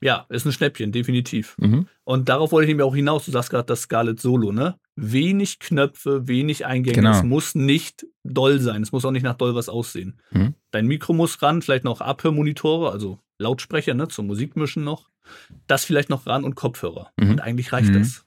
Ja. 0.00 0.26
ja, 0.28 0.34
ist 0.36 0.44
ein 0.46 0.52
Schnäppchen, 0.52 0.92
definitiv. 0.92 1.56
Mhm. 1.58 1.86
Und 2.04 2.28
darauf 2.28 2.52
wollte 2.52 2.64
ich 2.66 2.68
nämlich 2.68 2.84
auch 2.84 2.94
hinaus. 2.94 3.24
Du 3.24 3.30
sagst 3.32 3.50
gerade 3.50 3.66
das 3.66 3.82
Scarlett 3.82 4.20
Solo, 4.20 4.52
ne? 4.52 4.78
Wenig 4.94 5.58
Knöpfe, 5.58 6.26
wenig 6.28 6.64
Eingänge. 6.66 6.94
Genau. 6.96 7.10
Es 7.12 7.22
muss 7.22 7.54
nicht 7.54 8.06
doll 8.24 8.60
sein. 8.60 8.82
Es 8.82 8.92
muss 8.92 9.04
auch 9.04 9.10
nicht 9.10 9.22
nach 9.24 9.34
doll 9.36 9.54
was 9.54 9.68
aussehen. 9.68 10.20
Mhm. 10.30 10.54
Dein 10.70 10.86
Mikro 10.86 11.12
muss 11.12 11.40
ran, 11.42 11.62
vielleicht 11.62 11.84
noch 11.84 12.00
Abhörmonitore, 12.00 12.90
also 12.92 13.18
Lautsprecher, 13.38 13.94
ne? 13.94 14.08
Zum 14.08 14.26
Musikmischen 14.26 14.84
noch. 14.84 15.08
Das 15.66 15.84
vielleicht 15.84 16.08
noch 16.10 16.26
ran 16.26 16.44
und 16.44 16.54
Kopfhörer. 16.54 17.10
Mhm. 17.18 17.30
Und 17.30 17.40
eigentlich 17.40 17.72
reicht 17.72 17.90
Mhm. 17.90 17.98
das. 18.00 18.22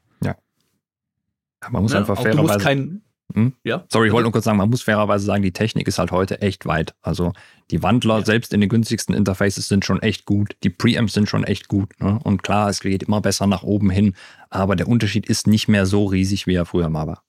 Man 1.70 1.82
muss 1.84 1.91
ne? 1.91 1.99
einfach 1.99 2.17
auch 2.17 2.24
du 2.24 2.38
musst 2.38 2.61
fairerweise. 2.61 2.63
kein. 2.63 3.01
Hm? 3.34 3.53
Ja? 3.63 3.86
Sorry, 3.89 4.07
ich 4.07 4.13
wollte 4.13 4.23
nur 4.23 4.32
kurz 4.32 4.45
sagen, 4.45 4.57
man 4.57 4.69
muss 4.69 4.82
fairerweise 4.82 5.23
sagen, 5.25 5.43
die 5.43 5.51
Technik 5.51 5.88
ist 5.88 5.99
halt 5.99 6.11
heute 6.11 6.41
echt 6.41 6.65
weit. 6.65 6.95
Also 7.01 7.34
die 7.69 7.84
Wandler 7.84 8.19
Ja. 8.19 8.25
selbst 8.25 8.53
in 8.53 8.61
den 8.61 8.69
günstigsten 8.69 9.13
Interfaces 9.13 9.67
sind 9.67 9.86
schon 9.86 10.01
echt 10.01 10.25
gut. 10.25 10.55
Die 10.63 10.69
Preamps 10.71 11.13
sind 11.13 11.30
schon 11.30 11.43
echt 11.43 11.67
gut. 11.67 11.91
Ne? 11.99 12.19
Und 12.23 12.41
klar, 12.41 12.69
es 12.69 12.80
geht 12.80 13.03
immer 13.03 13.21
besser 13.21 13.45
nach 13.45 13.61
oben 13.63 13.89
hin. 13.91 14.15
Aber 14.49 14.75
der 14.75 14.88
Unterschied 14.88 15.27
ist 15.27 15.45
nicht 15.45 15.67
mehr 15.67 15.86
so 15.86 16.05
riesig, 16.05 16.47
wie 16.47 16.55
er 16.55 16.65
früher 16.65 16.89
mal 16.89 17.05
war. 17.05 17.23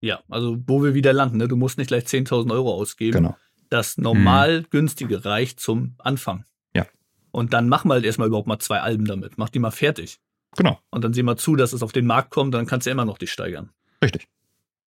Ja, 0.00 0.20
also 0.30 0.56
wo 0.66 0.82
wir 0.82 0.94
wieder 0.94 1.12
landen, 1.12 1.36
ne? 1.36 1.46
Du 1.48 1.56
musst 1.56 1.76
nicht 1.76 1.88
gleich 1.88 2.04
10.000 2.04 2.50
Euro 2.52 2.72
ausgeben. 2.72 3.12
Genau. 3.18 3.36
Das 3.68 3.98
normal 3.98 4.64
günstige 4.70 5.26
reicht 5.26 5.60
zum 5.60 5.94
Anfang. 5.98 6.44
Ja. 6.74 6.86
Und 7.30 7.52
dann 7.52 7.68
mach 7.68 7.84
mal 7.84 8.02
erstmal 8.02 8.28
überhaupt 8.28 8.48
mal 8.48 8.58
zwei 8.58 8.80
Alben 8.80 9.04
damit. 9.04 9.36
Mach 9.36 9.50
die 9.50 9.58
mal 9.58 9.70
fertig. 9.70 10.18
Genau. 10.56 10.80
Und 10.90 11.04
dann 11.04 11.12
seh 11.12 11.22
mal 11.22 11.36
zu, 11.36 11.54
dass 11.54 11.74
es 11.74 11.82
auf 11.82 11.92
den 11.92 12.06
Markt 12.06 12.30
kommt, 12.30 12.54
dann 12.54 12.64
kannst 12.66 12.86
du 12.86 12.90
ja 12.90 12.92
immer 12.92 13.04
noch 13.04 13.18
dich 13.18 13.30
steigern. 13.30 13.70
Richtig. 14.02 14.26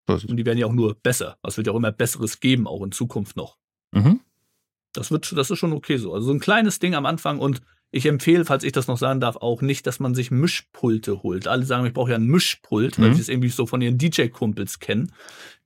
Und 0.07 0.37
die 0.37 0.45
werden 0.47 0.59
ja 0.59 0.67
auch 0.67 0.73
nur 0.73 0.95
besser. 0.95 1.37
Es 1.43 1.57
wird 1.57 1.67
ja 1.67 1.73
auch 1.73 1.77
immer 1.77 1.93
Besseres 1.93 2.41
geben, 2.41 2.67
auch 2.67 2.83
in 2.83 2.93
Zukunft 2.93 3.37
noch. 3.37 3.57
Mhm. 3.93 4.21
Das 4.93 5.11
wird, 5.11 5.33
das 5.37 5.51
ist 5.51 5.59
schon 5.59 5.73
okay 5.73 5.97
so. 5.97 6.13
Also 6.13 6.27
so 6.27 6.33
ein 6.33 6.41
kleines 6.41 6.79
Ding 6.79 6.95
am 6.95 7.07
Anfang 7.07 7.39
und 7.39 7.61
Ich 7.95 8.07
empfehle, 8.07 8.47
falls 8.47 8.65
ich 8.65 8.73
das 8.73 8.87
noch 8.89 8.97
sagen 8.97 9.21
darf, 9.21 9.37
auch 9.37 9.61
nicht, 9.61 9.87
dass 9.87 10.01
man 10.01 10.15
sich 10.15 10.31
Mischpulte 10.31 11.23
holt. 11.23 11.47
Alle 11.47 11.67
sagen, 11.67 11.85
ich 11.85 11.93
brauche 11.93 12.13
ja 12.13 12.17
ein 12.17 12.25
Mischpult, 12.25 12.99
weil 12.99 13.09
Mhm. 13.09 13.13
ich 13.13 13.19
das 13.19 13.29
irgendwie 13.29 13.51
so 13.51 13.67
von 13.67 13.83
ihren 13.83 13.99
DJ-Kumpels 13.99 14.79
kenne. 14.79 15.09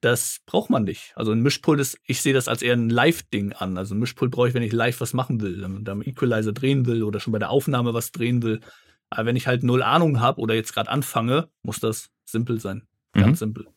Das 0.00 0.40
braucht 0.44 0.68
man 0.68 0.82
nicht. 0.82 1.12
Also 1.14 1.30
ein 1.30 1.40
Mischpult 1.40 1.78
ist, 1.78 2.00
ich 2.04 2.20
sehe 2.20 2.34
das 2.34 2.48
als 2.48 2.62
eher 2.62 2.74
ein 2.74 2.90
Live-Ding 2.90 3.52
an. 3.52 3.78
Also 3.78 3.94
ein 3.94 4.00
Mischpult 4.00 4.32
brauche 4.32 4.48
ich, 4.48 4.54
wenn 4.54 4.64
ich 4.64 4.72
live 4.72 5.00
was 5.00 5.12
machen 5.14 5.40
will, 5.40 5.62
wenn 5.62 5.84
da 5.84 5.92
am 5.92 6.02
Equalizer 6.02 6.52
drehen 6.52 6.86
will 6.86 7.04
oder 7.04 7.20
schon 7.20 7.32
bei 7.32 7.38
der 7.38 7.50
Aufnahme 7.50 7.94
was 7.94 8.10
drehen 8.10 8.42
will. 8.42 8.60
Aber 9.08 9.26
wenn 9.26 9.36
ich 9.36 9.46
halt 9.46 9.62
null 9.62 9.84
Ahnung 9.84 10.18
habe 10.18 10.40
oder 10.40 10.56
jetzt 10.56 10.74
gerade 10.74 10.90
anfange, 10.90 11.48
muss 11.62 11.78
das 11.78 12.10
simpel 12.24 12.58
sein. 12.60 12.88
Ganz 13.12 13.38
Mhm. 13.40 13.44
simpel. 13.46 13.68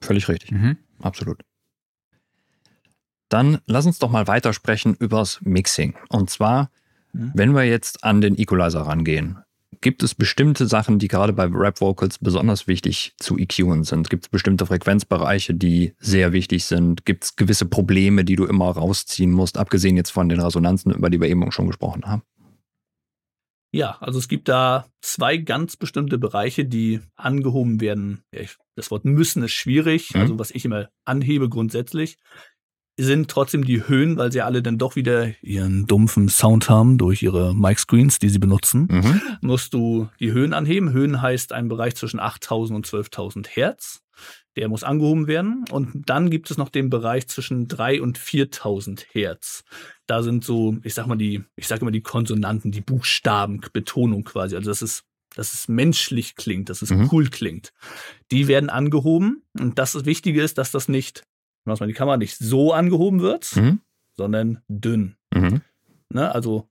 Völlig 0.00 0.28
richtig. 0.28 0.50
Mhm. 0.52 0.76
Absolut. 1.00 1.40
Dann 3.28 3.58
lass 3.66 3.86
uns 3.86 3.98
doch 3.98 4.10
mal 4.10 4.26
weitersprechen 4.26 4.94
übers 4.98 5.40
Mixing. 5.42 5.94
Und 6.08 6.30
zwar, 6.30 6.70
Mhm. 7.12 7.32
wenn 7.34 7.54
wir 7.54 7.64
jetzt 7.64 8.04
an 8.04 8.20
den 8.20 8.38
Equalizer 8.38 8.82
rangehen, 8.82 9.38
gibt 9.80 10.02
es 10.02 10.14
bestimmte 10.14 10.66
Sachen, 10.66 10.98
die 10.98 11.08
gerade 11.08 11.32
bei 11.32 11.44
Rap 11.46 11.80
Vocals 11.80 12.18
besonders 12.18 12.66
wichtig 12.66 13.14
zu 13.18 13.38
EQen 13.38 13.84
sind? 13.84 14.10
Gibt 14.10 14.26
es 14.26 14.28
bestimmte 14.28 14.66
Frequenzbereiche, 14.66 15.54
die 15.54 15.94
sehr 15.98 16.32
wichtig 16.32 16.64
sind? 16.64 17.06
Gibt 17.06 17.24
es 17.24 17.36
gewisse 17.36 17.66
Probleme, 17.66 18.24
die 18.24 18.36
du 18.36 18.44
immer 18.44 18.70
rausziehen 18.70 19.30
musst, 19.32 19.58
abgesehen 19.58 19.96
jetzt 19.96 20.10
von 20.10 20.28
den 20.28 20.40
Resonanzen, 20.40 20.92
über 20.92 21.08
die 21.08 21.20
wir 21.20 21.28
eben 21.28 21.50
schon 21.52 21.66
gesprochen 21.68 22.04
haben? 22.06 22.22
Ja, 23.72 23.96
also 24.00 24.18
es 24.18 24.26
gibt 24.28 24.48
da 24.48 24.86
zwei 25.00 25.36
ganz 25.36 25.76
bestimmte 25.76 26.18
Bereiche, 26.18 26.64
die 26.64 27.00
angehoben 27.16 27.80
werden. 27.80 28.22
Das 28.74 28.90
Wort 28.90 29.04
müssen 29.04 29.42
ist 29.44 29.52
schwierig, 29.52 30.12
Mhm. 30.14 30.20
also 30.20 30.38
was 30.38 30.50
ich 30.50 30.64
immer 30.64 30.88
anhebe 31.04 31.48
grundsätzlich, 31.48 32.16
sind 32.98 33.30
trotzdem 33.30 33.64
die 33.64 33.86
Höhen, 33.88 34.18
weil 34.18 34.30
sie 34.32 34.42
alle 34.42 34.62
dann 34.62 34.76
doch 34.76 34.94
wieder 34.96 35.32
ihren 35.42 35.86
dumpfen 35.86 36.28
Sound 36.28 36.68
haben 36.68 36.98
durch 36.98 37.22
ihre 37.22 37.54
Mic-Screens, 37.54 38.18
die 38.18 38.28
sie 38.28 38.38
benutzen. 38.40 38.88
Mhm. 38.90 39.22
Musst 39.40 39.72
du 39.72 40.08
die 40.18 40.32
Höhen 40.32 40.52
anheben. 40.52 40.92
Höhen 40.92 41.22
heißt 41.22 41.52
ein 41.52 41.68
Bereich 41.68 41.94
zwischen 41.96 42.20
8000 42.20 42.76
und 42.76 42.86
12.000 42.86 43.48
Hertz. 43.48 44.02
Der 44.60 44.68
muss 44.68 44.84
angehoben 44.84 45.26
werden. 45.26 45.64
Und 45.70 45.88
dann 46.06 46.28
gibt 46.28 46.50
es 46.50 46.58
noch 46.58 46.68
den 46.68 46.90
Bereich 46.90 47.26
zwischen 47.28 47.66
3 47.66 48.02
und 48.02 48.18
4000 48.18 49.06
Hertz. 49.12 49.64
Da 50.06 50.22
sind 50.22 50.44
so, 50.44 50.76
ich 50.82 50.92
sag 50.92 51.06
mal 51.06 51.16
die, 51.16 51.42
ich 51.56 51.66
sag 51.66 51.80
immer 51.80 51.90
die 51.90 52.02
Konsonanten, 52.02 52.70
die 52.70 52.82
Buchstaben, 52.82 53.62
Betonung 53.72 54.22
quasi. 54.22 54.56
Also 54.56 54.70
das 54.70 54.82
ist, 54.82 55.04
dass 55.34 55.54
es 55.54 55.66
menschlich 55.68 56.36
klingt, 56.36 56.68
dass 56.68 56.82
es 56.82 56.90
Mhm. 56.90 57.08
cool 57.10 57.28
klingt. 57.30 57.72
Die 58.30 58.48
werden 58.48 58.68
angehoben. 58.68 59.42
Und 59.58 59.78
das 59.78 60.04
Wichtige 60.04 60.42
ist, 60.42 60.58
dass 60.58 60.70
das 60.72 60.88
nicht, 60.88 61.22
was 61.64 61.80
man 61.80 61.88
die 61.88 61.94
Kamera 61.94 62.18
nicht 62.18 62.36
so 62.36 62.74
angehoben 62.74 63.20
wird, 63.20 63.56
Mhm. 63.56 63.80
sondern 64.14 64.62
dünn. 64.68 65.16
Mhm. 65.32 65.62
Ne? 66.12 66.34
Also 66.34 66.68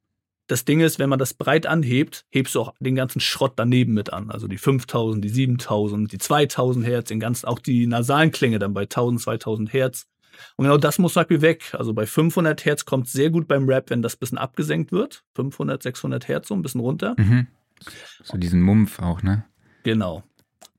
das 0.50 0.66
Ding 0.66 0.80
ist, 0.80 0.98
wenn 0.98 1.10
man 1.10 1.20
das 1.20 1.36
breit 1.36 1.68
anhebt, 1.68 2.26
hebst 2.30 2.56
du 2.56 2.62
auch 2.62 2.74
den 2.80 2.96
ganzen 2.96 3.20
Schrott 3.20 3.54
daneben 3.56 3.94
mit 3.94 4.12
an. 4.12 4.32
Also 4.32 4.48
die 4.48 4.58
5000, 4.58 5.24
die 5.24 5.30
7000, 5.30 6.12
die 6.12 6.18
2000 6.18 6.86
Hertz, 6.86 7.10
den 7.10 7.20
ganzen, 7.20 7.46
auch 7.46 7.60
die 7.60 7.86
nasalen 7.86 8.32
Klänge 8.32 8.58
dann 8.58 8.74
bei 8.74 8.82
1000, 8.82 9.22
2000 9.22 9.74
Hertz. 9.74 10.08
Und 10.56 10.66
genau 10.66 10.78
das 10.78 10.98
muss 10.98 11.14
zum 11.14 11.22
Beispiel 11.22 11.42
weg. 11.42 11.76
Also 11.78 11.94
bei 11.94 12.08
500 12.08 12.66
Hertz 12.66 12.86
kommt 12.86 13.08
sehr 13.08 13.30
gut 13.30 13.48
beim 13.48 13.70
Rap, 13.70 13.92
wenn 13.92 14.02
das 14.02 14.16
bisschen 14.16 14.40
abgesenkt 14.40 14.92
wird. 14.92 15.24
500, 15.36 15.84
600 15.84 16.28
Hertz 16.28 16.48
so 16.48 16.56
ein 16.56 16.64
bisschen 16.64 16.82
runter. 16.82 17.14
Mhm. 17.18 17.46
So 18.24 18.38
diesen 18.38 18.62
Mumpf 18.62 19.00
auch, 19.00 19.22
ne? 19.22 19.46
Genau. 19.84 20.24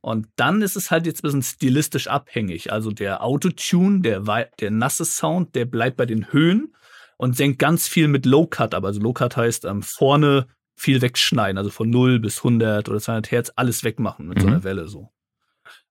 Und 0.00 0.26
dann 0.34 0.62
ist 0.62 0.76
es 0.76 0.90
halt 0.90 1.06
jetzt 1.06 1.20
ein 1.20 1.28
bisschen 1.28 1.42
stilistisch 1.42 2.08
abhängig. 2.08 2.72
Also 2.72 2.90
der 2.90 3.22
Autotune, 3.22 4.00
der, 4.00 4.48
der 4.58 4.70
nasse 4.72 5.04
Sound, 5.04 5.54
der 5.54 5.66
bleibt 5.66 5.96
bei 5.96 6.06
den 6.06 6.32
Höhen 6.32 6.74
und 7.20 7.36
senkt 7.36 7.58
ganz 7.58 7.86
viel 7.86 8.08
mit 8.08 8.24
Low 8.24 8.46
Cut 8.46 8.74
ab. 8.74 8.84
Also 8.84 9.00
Low 9.00 9.12
Cut 9.12 9.36
heißt 9.36 9.64
ähm, 9.66 9.82
vorne 9.82 10.46
viel 10.76 11.02
wegschneiden, 11.02 11.58
also 11.58 11.68
von 11.70 11.90
0 11.90 12.18
bis 12.18 12.38
100 12.38 12.88
oder 12.88 12.98
200 12.98 13.30
Hertz 13.30 13.52
alles 13.56 13.84
wegmachen 13.84 14.26
mit 14.26 14.40
so 14.40 14.46
Mhm. 14.46 14.52
einer 14.54 14.64
Welle 14.64 14.88
so. 14.88 15.10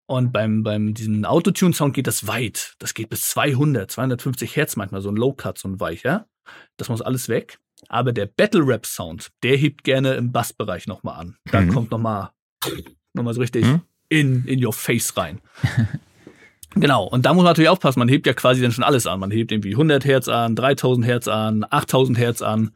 Und 0.08 0.32
beim, 0.34 0.64
beim 0.64 0.96
diesen 0.96 1.24
Autotune-Sound 1.26 1.94
geht 1.94 2.08
das 2.08 2.26
weit. 2.26 2.74
Das 2.80 2.96
geht 2.96 3.10
bis 3.10 3.22
200, 3.30 3.92
250 3.92 4.56
Hertz 4.56 4.76
manchmal, 4.76 5.02
so 5.02 5.10
ein 5.10 5.16
Low 5.16 5.34
Cut, 5.34 5.60
so 5.60 5.68
ein 5.68 5.80
weicher. 5.80 6.28
Das 6.78 6.90
muss 6.90 7.02
alles 7.04 7.30
weg. 7.30 7.60
Aber 7.90 8.12
der 8.12 8.26
Battle 8.26 8.66
Rap 8.66 8.88
Sound, 8.88 9.30
der 9.44 9.56
hebt 9.56 9.84
gerne 9.84 10.16
im 10.16 10.32
Bassbereich 10.32 10.88
nochmal 10.88 11.20
an. 11.20 11.38
Da 11.46 11.62
Mhm. 11.62 11.70
kommt 11.70 11.92
nochmal 11.92 12.32
noch 13.14 13.24
mal 13.24 13.34
so 13.36 13.42
richtig 13.42 13.66
Mhm. 13.66 13.82
in, 14.10 14.46
in 14.46 14.66
your 14.66 14.74
face 14.74 15.16
rein. 15.16 15.40
genau. 16.76 17.06
Und 17.06 17.26
da 17.26 17.34
muss 17.34 17.44
man 17.44 17.52
natürlich 17.52 17.70
aufpassen. 17.70 18.00
Man 18.00 18.10
hebt 18.10 18.28
ja 18.28 18.34
quasi 18.34 18.62
dann 18.62 18.72
schon 18.72 18.84
alles 18.84 19.08
an. 19.08 19.20
Man 19.20 19.32
hebt 19.32 19.52
irgendwie 19.52 19.72
100 19.72 20.06
Hertz 20.06 20.28
an, 20.28 20.56
3000 20.56 21.06
Hertz 21.06 21.28
an, 21.28 21.66
8000 21.70 22.18
Hertz 22.18 22.42
an. 22.42 22.72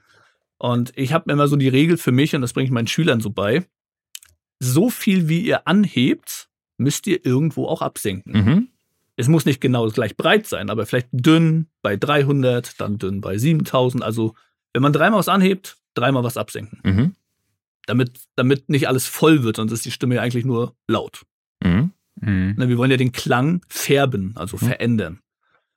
Und 0.57 0.93
ich 0.95 1.13
habe 1.13 1.31
immer 1.31 1.47
so 1.47 1.55
die 1.55 1.67
Regel 1.67 1.97
für 1.97 2.11
mich, 2.11 2.35
und 2.35 2.41
das 2.41 2.53
bringe 2.53 2.65
ich 2.65 2.71
meinen 2.71 2.87
Schülern 2.87 3.19
so 3.19 3.29
bei, 3.29 3.65
so 4.59 4.89
viel 4.89 5.27
wie 5.27 5.41
ihr 5.41 5.67
anhebt, 5.67 6.47
müsst 6.77 7.05
ihr 7.07 7.25
irgendwo 7.25 7.67
auch 7.67 7.81
absenken. 7.81 8.31
Mhm. 8.31 8.67
Es 9.15 9.27
muss 9.27 9.45
nicht 9.45 9.61
genau 9.61 9.87
gleich 9.89 10.17
breit 10.17 10.47
sein, 10.47 10.69
aber 10.69 10.85
vielleicht 10.85 11.09
dünn 11.11 11.67
bei 11.81 11.97
300, 11.97 12.79
dann 12.79 12.97
dünn 12.97 13.21
bei 13.21 13.37
7000. 13.37 14.03
Also 14.03 14.35
wenn 14.73 14.81
man 14.81 14.93
dreimal 14.93 15.19
was 15.19 15.27
anhebt, 15.27 15.77
dreimal 15.93 16.23
was 16.23 16.37
absenken. 16.37 16.79
Mhm. 16.83 17.15
Damit, 17.85 18.21
damit 18.35 18.69
nicht 18.69 18.87
alles 18.87 19.05
voll 19.05 19.43
wird, 19.43 19.57
sonst 19.57 19.73
ist 19.73 19.85
die 19.85 19.91
Stimme 19.91 20.15
ja 20.15 20.21
eigentlich 20.21 20.45
nur 20.45 20.75
laut. 20.87 21.23
Mhm. 21.63 21.91
Mhm. 22.25 22.55
Ne, 22.57 22.69
Wir 22.69 22.77
wollen 22.77 22.91
ja 22.91 22.97
den 22.97 23.11
Klang 23.11 23.61
färben, 23.67 24.33
also 24.35 24.57
Mhm. 24.57 24.67
verändern. 24.67 25.19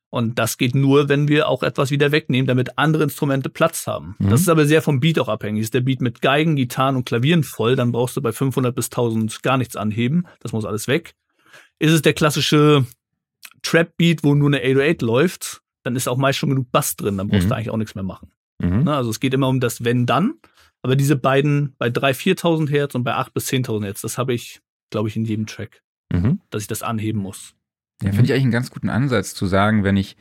Und 0.08 0.38
das 0.38 0.56
geht 0.56 0.74
nur, 0.74 1.08
wenn 1.08 1.28
wir 1.28 1.48
auch 1.48 1.62
etwas 1.62 1.90
wieder 1.90 2.12
wegnehmen, 2.12 2.46
damit 2.46 2.78
andere 2.78 3.02
Instrumente 3.02 3.50
Platz 3.50 3.86
haben. 3.86 4.14
Mhm. 4.18 4.30
Das 4.30 4.40
ist 4.40 4.48
aber 4.48 4.64
sehr 4.64 4.80
vom 4.80 5.00
Beat 5.00 5.18
auch 5.18 5.28
abhängig. 5.28 5.62
Ist 5.62 5.74
der 5.74 5.80
Beat 5.80 6.00
mit 6.00 6.22
Geigen, 6.22 6.56
Gitarren 6.56 6.96
und 6.96 7.04
Klavieren 7.04 7.42
voll, 7.42 7.76
dann 7.76 7.92
brauchst 7.92 8.16
du 8.16 8.22
bei 8.22 8.32
500 8.32 8.74
bis 8.74 8.86
1000 8.90 9.42
gar 9.42 9.58
nichts 9.58 9.76
anheben. 9.76 10.26
Das 10.40 10.52
muss 10.52 10.64
alles 10.64 10.86
weg. 10.88 11.14
Ist 11.78 11.92
es 11.92 12.02
der 12.02 12.14
klassische 12.14 12.86
Trap-Beat, 13.62 14.22
wo 14.24 14.34
nur 14.34 14.48
eine 14.48 14.60
808 14.62 15.02
läuft, 15.02 15.60
dann 15.82 15.96
ist 15.96 16.08
auch 16.08 16.16
meist 16.16 16.38
schon 16.38 16.50
genug 16.50 16.70
Bass 16.72 16.96
drin, 16.96 17.16
dann 17.18 17.28
brauchst 17.28 17.44
Mhm. 17.44 17.48
du 17.50 17.54
eigentlich 17.56 17.70
auch 17.70 17.76
nichts 17.76 17.94
mehr 17.94 18.04
machen. 18.04 18.30
Mhm. 18.60 18.84
Ne? 18.84 18.94
Also 18.96 19.10
es 19.10 19.20
geht 19.20 19.34
immer 19.34 19.48
um 19.48 19.60
das 19.60 19.84
Wenn-Dann. 19.84 20.34
Aber 20.82 20.94
diese 20.94 21.16
beiden 21.16 21.74
bei 21.78 21.88
3.000, 21.90 22.14
4.000 22.14 22.70
Hertz 22.70 22.94
und 22.94 23.02
bei 23.02 23.14
8.000 23.14 23.34
bis 23.34 23.46
10.000 23.48 23.84
Hertz, 23.86 24.00
das 24.02 24.18
habe 24.18 24.34
ich, 24.34 24.60
glaube 24.90 25.08
ich, 25.08 25.16
in 25.16 25.24
jedem 25.24 25.46
Track, 25.46 25.82
Mhm. 26.20 26.40
dass 26.50 26.62
ich 26.62 26.68
das 26.68 26.82
anheben 26.82 27.20
muss. 27.20 27.54
Ja, 28.02 28.10
finde 28.10 28.24
ich 28.26 28.32
eigentlich 28.32 28.42
einen 28.44 28.52
ganz 28.52 28.70
guten 28.70 28.90
Ansatz 28.90 29.34
zu 29.34 29.46
sagen, 29.46 29.82
wenn 29.84 29.96
ich 29.96 30.16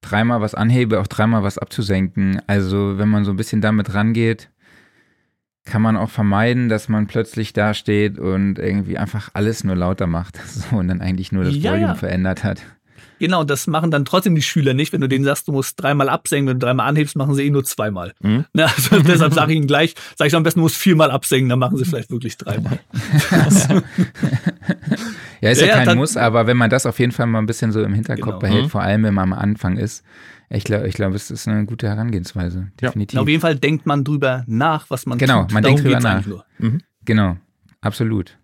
dreimal 0.00 0.40
was 0.40 0.54
anhebe, 0.54 1.00
auch 1.00 1.06
dreimal 1.06 1.42
was 1.42 1.58
abzusenken. 1.58 2.40
Also 2.46 2.98
wenn 2.98 3.08
man 3.08 3.24
so 3.24 3.32
ein 3.32 3.36
bisschen 3.36 3.60
damit 3.60 3.94
rangeht, 3.94 4.50
kann 5.64 5.82
man 5.82 5.96
auch 5.96 6.10
vermeiden, 6.10 6.68
dass 6.68 6.88
man 6.88 7.06
plötzlich 7.06 7.52
da 7.52 7.74
steht 7.74 8.18
und 8.18 8.58
irgendwie 8.58 8.96
einfach 8.96 9.30
alles 9.34 9.62
nur 9.64 9.76
lauter 9.76 10.06
macht 10.06 10.36
so, 10.46 10.76
und 10.76 10.88
dann 10.88 11.00
eigentlich 11.00 11.32
nur 11.32 11.44
das 11.44 11.56
Ja, 11.56 11.72
Volume 11.72 11.88
ja. 11.88 11.94
verändert 11.94 12.44
hat. 12.44 12.62
Genau, 13.18 13.44
das 13.44 13.66
machen 13.66 13.90
dann 13.90 14.04
trotzdem 14.04 14.34
die 14.34 14.42
Schüler 14.42 14.72
nicht. 14.74 14.92
Wenn 14.92 15.00
du 15.02 15.08
denen 15.08 15.24
sagst, 15.24 15.46
du 15.48 15.52
musst 15.52 15.80
dreimal 15.82 16.08
absenken, 16.08 16.48
wenn 16.48 16.58
du 16.58 16.66
dreimal 16.66 16.88
anhebst, 16.88 17.16
machen 17.16 17.34
sie 17.34 17.44
eh 17.46 17.50
nur 17.50 17.64
zweimal. 17.64 18.14
Mhm. 18.22 18.44
Ne, 18.54 18.64
also 18.64 18.98
deshalb 19.06 19.34
sage 19.34 19.52
ich 19.52 19.58
ihnen 19.58 19.66
gleich, 19.66 19.94
sage 20.16 20.28
ich 20.28 20.34
am 20.34 20.42
besten, 20.42 20.60
du 20.60 20.64
musst 20.64 20.76
viermal 20.76 21.10
absenken, 21.10 21.48
dann 21.50 21.58
machen 21.58 21.76
sie 21.76 21.84
vielleicht 21.84 22.10
wirklich 22.10 22.36
dreimal. 22.38 22.78
Ja, 23.30 23.46
ist 23.46 23.68
Ja, 23.70 23.80
ja, 25.40 25.50
ja, 25.66 25.74
kein 25.76 25.86
dann- 25.86 25.98
Muss, 25.98 26.16
aber 26.16 26.46
wenn 26.46 26.56
man 26.56 26.70
das 26.70 26.86
auf 26.86 26.98
jeden 26.98 27.12
Fall 27.12 27.26
mal 27.26 27.38
ein 27.38 27.46
bisschen 27.46 27.72
so 27.72 27.82
im 27.82 27.92
Hinterkopf 27.94 28.26
Genau. 28.26 28.38
behält, 28.38 28.64
Mhm. 28.64 28.70
vor 28.70 28.82
allem 28.82 29.02
wenn 29.04 29.14
man 29.14 29.32
am 29.32 29.38
Anfang 29.38 29.76
ist, 29.76 30.04
ich 30.48 30.64
glaube, 30.64 30.88
ich 30.88 30.94
glaub, 30.94 31.14
es 31.14 31.30
ist 31.30 31.46
eine 31.46 31.64
gute 31.64 31.88
Herangehensweise. 31.88 32.68
Ja. 32.80 32.88
Definitiv. 32.88 33.18
Auf 33.20 33.28
jeden 33.28 33.40
Fall 33.40 33.56
denkt 33.56 33.86
man 33.86 34.02
drüber 34.04 34.44
nach, 34.46 34.86
was 34.90 35.06
man 35.06 35.18
Genau, 35.18 35.42
tut. 35.42 35.52
man 35.52 35.62
Darum 35.62 35.76
denkt 35.76 35.88
drüber 35.88 36.00
nach. 36.00 36.26
Nur. 36.26 36.44
Genau, 37.04 37.36
absolut. 37.80 38.36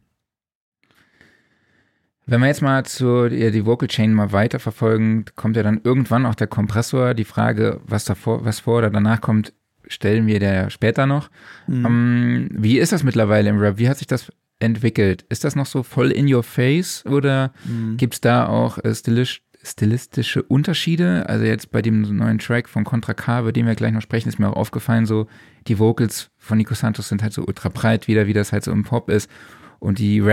Wenn 2.28 2.40
wir 2.40 2.48
jetzt 2.48 2.62
mal 2.62 2.84
zu 2.84 3.28
die 3.28 3.64
Vocal 3.66 3.88
Chain 3.88 4.12
mal 4.12 4.32
weiterverfolgen, 4.32 5.26
kommt 5.36 5.56
ja 5.56 5.62
dann 5.62 5.80
irgendwann 5.84 6.26
auch 6.26 6.34
der 6.34 6.48
Kompressor. 6.48 7.14
Die 7.14 7.24
Frage, 7.24 7.80
was 7.86 8.04
davor, 8.04 8.44
was 8.44 8.58
vor 8.60 8.78
oder 8.78 8.90
danach 8.90 9.20
kommt, 9.20 9.52
stellen 9.86 10.26
wir 10.26 10.40
der 10.40 10.70
später 10.70 11.06
noch. 11.06 11.30
Mhm. 11.68 11.86
Ähm, 11.86 12.48
wie 12.50 12.78
ist 12.78 12.90
das 12.92 13.04
mittlerweile 13.04 13.48
im 13.50 13.58
Rap? 13.58 13.78
Wie 13.78 13.88
hat 13.88 13.98
sich 13.98 14.08
das 14.08 14.32
entwickelt? 14.58 15.24
Ist 15.28 15.44
das 15.44 15.54
noch 15.54 15.66
so 15.66 15.84
voll 15.84 16.10
in 16.10 16.32
your 16.32 16.42
face 16.42 17.04
oder 17.06 17.52
Mhm. 17.64 17.96
gibt 17.96 18.14
es 18.14 18.20
da 18.20 18.46
auch 18.48 18.78
äh, 18.82 18.92
stilisch, 18.92 19.42
stilistische 19.62 20.42
Unterschiede? 20.42 21.28
Also 21.28 21.44
jetzt 21.44 21.70
bei 21.70 21.80
dem 21.82 22.00
neuen 22.16 22.38
Track 22.40 22.68
von 22.68 22.82
Contra 22.82 23.14
K, 23.14 23.40
über 23.40 23.52
den 23.52 23.66
wir 23.66 23.76
gleich 23.76 23.92
noch 23.92 24.02
sprechen, 24.02 24.28
ist 24.28 24.40
mir 24.40 24.48
auch 24.50 24.56
aufgefallen, 24.56 25.06
so 25.06 25.28
die 25.68 25.78
Vocals 25.78 26.30
von 26.38 26.58
Nico 26.58 26.74
Santos 26.74 27.08
sind 27.08 27.22
halt 27.22 27.32
so 27.34 27.44
ultra 27.46 27.68
breit 27.68 28.08
wieder, 28.08 28.26
wie 28.26 28.32
das 28.32 28.50
halt 28.52 28.64
so 28.64 28.72
im 28.72 28.82
Pop 28.82 29.10
ist. 29.10 29.30
Und 29.78 29.98
die 30.00 30.24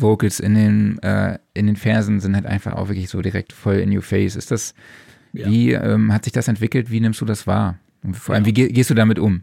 Rap-Vocals 0.00 0.40
in 0.40 0.54
den, 0.54 0.98
äh, 1.02 1.38
in 1.54 1.66
den 1.66 1.76
Versen 1.76 2.20
sind 2.20 2.34
halt 2.34 2.46
einfach 2.46 2.72
auch 2.74 2.88
wirklich 2.88 3.08
so 3.10 3.20
direkt 3.22 3.52
voll 3.52 3.76
in 3.76 3.94
your 3.94 4.02
face. 4.02 4.36
Ist 4.36 4.50
das, 4.50 4.74
Ja. 5.32 5.46
wie 5.48 5.72
ähm, 5.72 6.12
hat 6.12 6.24
sich 6.24 6.32
das 6.32 6.48
entwickelt? 6.48 6.90
Wie 6.90 7.00
nimmst 7.00 7.20
du 7.20 7.24
das 7.24 7.46
wahr? 7.46 7.78
Und 8.02 8.16
vor 8.16 8.34
allem, 8.34 8.46
wie 8.46 8.52
geh, 8.52 8.68
gehst 8.68 8.90
du 8.90 8.94
damit 8.94 9.18
um? 9.18 9.42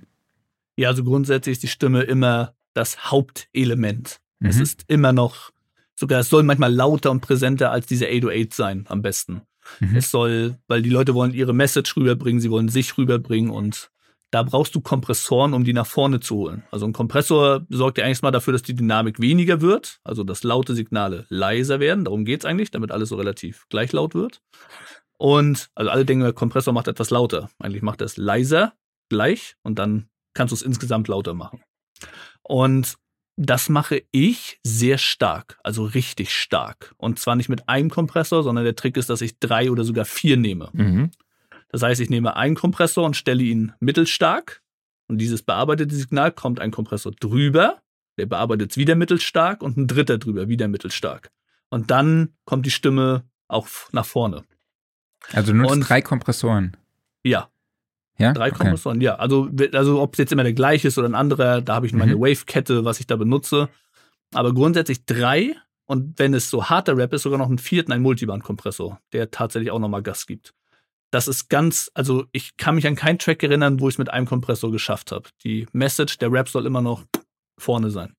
Ja, 0.75 0.89
also 0.89 1.03
grundsätzlich 1.03 1.53
ist 1.53 1.63
die 1.63 1.67
Stimme 1.67 2.01
immer 2.03 2.53
das 2.73 3.11
Hauptelement. 3.11 4.19
Es 4.39 4.57
Mhm. 4.57 4.61
ist 4.63 4.85
immer 4.87 5.13
noch, 5.13 5.51
sogar 5.95 6.19
es 6.19 6.29
soll 6.29 6.43
manchmal 6.43 6.73
lauter 6.73 7.11
und 7.11 7.21
präsenter 7.21 7.71
als 7.71 7.85
diese 7.87 8.07
808 8.07 8.53
sein, 8.53 8.85
am 8.87 9.01
besten. 9.01 9.41
Mhm. 9.79 9.95
Es 9.95 10.11
soll, 10.11 10.57
weil 10.67 10.81
die 10.81 10.89
Leute 10.89 11.13
wollen 11.13 11.33
ihre 11.33 11.53
Message 11.53 11.95
rüberbringen, 11.97 12.39
sie 12.41 12.51
wollen 12.51 12.69
sich 12.69 12.97
rüberbringen 12.97 13.49
und 13.51 13.89
da 14.32 14.43
brauchst 14.43 14.75
du 14.75 14.82
Kompressoren, 14.82 15.53
um 15.53 15.63
die 15.63 15.73
nach 15.73 15.86
vorne 15.86 16.19
zu 16.19 16.36
holen. 16.36 16.63
Also 16.71 16.86
ein 16.86 16.93
Kompressor 16.93 17.65
sorgt 17.69 17.97
ja 17.97 18.05
eigentlich 18.05 18.21
mal 18.21 18.32
dafür, 18.32 18.53
dass 18.53 18.61
die 18.61 18.75
Dynamik 18.75 19.19
weniger 19.19 19.61
wird, 19.61 19.99
also 20.03 20.23
dass 20.23 20.43
laute 20.43 20.75
Signale 20.75 21.25
leiser 21.30 21.80
werden. 21.80 22.03
Darum 22.03 22.25
geht's 22.25 22.45
eigentlich, 22.45 22.71
damit 22.71 22.91
alles 22.91 23.09
so 23.09 23.15
relativ 23.15 23.65
gleich 23.69 23.91
laut 23.93 24.15
wird. 24.15 24.41
Und 25.17 25.69
also 25.75 25.89
alle 25.89 26.05
denken, 26.05 26.23
der 26.23 26.34
Kompressor 26.34 26.73
macht 26.73 26.88
etwas 26.88 27.09
lauter. 27.09 27.49
Eigentlich 27.59 27.82
macht 27.82 28.01
er 28.01 28.05
es 28.05 28.17
leiser, 28.17 28.73
gleich, 29.09 29.55
und 29.63 29.80
dann 29.80 30.09
kannst 30.34 30.51
du 30.51 30.55
es 30.55 30.61
insgesamt 30.61 31.07
lauter 31.07 31.34
machen. 31.34 31.63
Und 32.43 32.97
das 33.38 33.69
mache 33.69 34.03
ich 34.11 34.59
sehr 34.63 34.97
stark, 34.97 35.59
also 35.63 35.86
richtig 35.86 36.34
stark. 36.34 36.93
Und 36.97 37.19
zwar 37.19 37.36
nicht 37.36 37.49
mit 37.49 37.69
einem 37.69 37.89
Kompressor, 37.89 38.43
sondern 38.43 38.65
der 38.65 38.75
Trick 38.75 38.97
ist, 38.97 39.09
dass 39.09 39.21
ich 39.21 39.39
drei 39.39 39.71
oder 39.71 39.84
sogar 39.84 40.05
vier 40.05 40.38
nehme. 40.38 40.69
Mhm. 40.73 41.11
Das 41.70 41.82
heißt, 41.84 41.99
ich 42.01 42.09
nehme 42.09 42.36
einen 42.36 42.55
Kompressor 42.55 43.05
und 43.05 43.15
stelle 43.15 43.43
ihn 43.43 43.74
mittelstark. 43.80 44.61
Und 45.07 45.20
dieses 45.20 45.41
bearbeitete 45.43 45.95
Signal 45.95 46.32
kommt 46.32 46.59
ein 46.59 46.72
Kompressor 46.72 47.11
drüber, 47.13 47.82
der 48.18 48.26
bearbeitet 48.26 48.72
es 48.72 48.78
wieder 48.78 48.95
mittelstark 48.95 49.61
und 49.61 49.78
ein 49.78 49.88
dritter 49.88 50.18
drüber, 50.18 50.47
wieder 50.49 50.68
mittelstark. 50.68 51.32
Und 51.70 51.91
dann 51.91 52.34
kommt 52.45 52.65
die 52.65 52.72
Stimme 52.72 53.24
auch 53.47 53.68
nach 53.91 54.05
vorne. 54.05 54.43
Also 55.34 55.51
Und- 55.53 55.82
drei 55.82 56.01
Kompressoren. 56.01 56.76
Ja, 57.24 57.49
Ja? 58.18 58.34
drei 58.34 58.49
okay. 58.49 58.57
Kompressoren, 58.57 58.99
ja. 59.01 59.15
Also, 59.15 59.49
also 59.74 60.01
ob 60.01 60.13
es 60.13 60.18
jetzt 60.20 60.32
immer 60.32 60.43
der 60.43 60.53
gleiche 60.53 60.88
ist 60.88 60.97
oder 60.97 61.07
ein 61.07 61.15
anderer, 61.15 61.61
da 61.61 61.76
habe 61.76 61.86
ich 61.86 61.93
meine 61.93 62.15
Mhm. 62.15 62.22
Wave-Kette, 62.22 62.84
was 62.86 62.99
ich 62.99 63.07
da 63.07 63.15
benutze. 63.15 63.70
Aber 64.34 64.53
grundsätzlich 64.53 65.05
drei 65.05 65.55
und 65.86 66.20
wenn 66.20 66.34
es 66.34 66.49
so 66.49 66.65
harter 66.70 66.97
Rap 66.97 67.13
ist, 67.13 67.22
sogar 67.24 67.38
noch 67.39 67.47
einen 67.47 67.59
vierten, 67.59 67.91
einen 67.93 68.03
Multiband-Kompressor, 68.03 68.99
der 69.13 69.32
tatsächlich 69.32 69.72
auch 69.72 69.80
nochmal 69.80 70.01
Gas 70.03 70.26
gibt. 70.26 70.53
Das 71.11 71.27
ist 71.27 71.49
ganz, 71.49 71.89
also 71.93 72.25
ich 72.31 72.57
kann 72.57 72.75
mich 72.75 72.85
an 72.85 72.95
keinen 72.95 73.17
Track 73.19 73.41
erinnern, 73.43 73.79
wo 73.79 73.87
ich 73.87 73.95
es 73.95 73.97
mit 73.97 74.11
einem 74.11 74.25
Kompressor 74.25 74.71
geschafft 74.71 75.11
habe. 75.11 75.29
Die 75.43 75.65
Message, 75.71 76.17
der 76.17 76.31
Rap 76.31 76.49
soll 76.49 76.65
immer 76.65 76.81
noch 76.81 77.05
vorne 77.57 77.89
sein. 77.89 78.13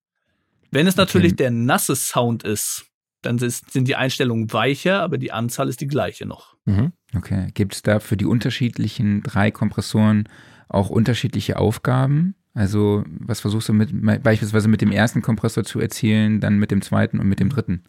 Wenn 0.71 0.87
es 0.87 0.97
natürlich 0.97 1.33
Okay. 1.33 1.37
der 1.37 1.51
nasse 1.51 1.97
Sound 1.97 2.45
ist, 2.45 2.87
dann 3.23 3.39
sind 3.39 3.89
die 3.89 3.97
Einstellungen 3.97 4.53
weicher, 4.53 5.03
aber 5.03 5.19
die 5.19 5.33
Anzahl 5.33 5.69
ist 5.69 5.81
die 5.81 5.87
gleiche 5.87 6.25
noch. 6.25 6.57
Mhm. 6.67 6.93
Okay. 7.17 7.49
Gibt 7.55 7.75
es 7.75 7.83
da 7.83 8.01
für 8.01 8.17
die 8.17 8.27
unterschiedlichen 8.27 9.23
drei 9.23 9.51
Kompressoren 9.51 10.29
auch 10.69 10.89
unterschiedliche 10.89 11.59
Aufgaben? 11.59 12.35
Also, 12.55 13.05
was 13.09 13.41
versuchst 13.41 13.69
du 13.69 13.73
mit 13.73 14.23
beispielsweise 14.23 14.69
mit 14.69 14.81
dem 14.81 14.93
ersten 14.93 15.23
Kompressor 15.23 15.65
zu 15.65 15.81
erzielen, 15.81 16.41
dann 16.41 16.59
mit 16.59 16.71
dem 16.71 16.83
zweiten 16.83 17.19
und 17.19 17.29
mit 17.29 17.41
dem 17.41 17.49
dritten? 17.51 17.85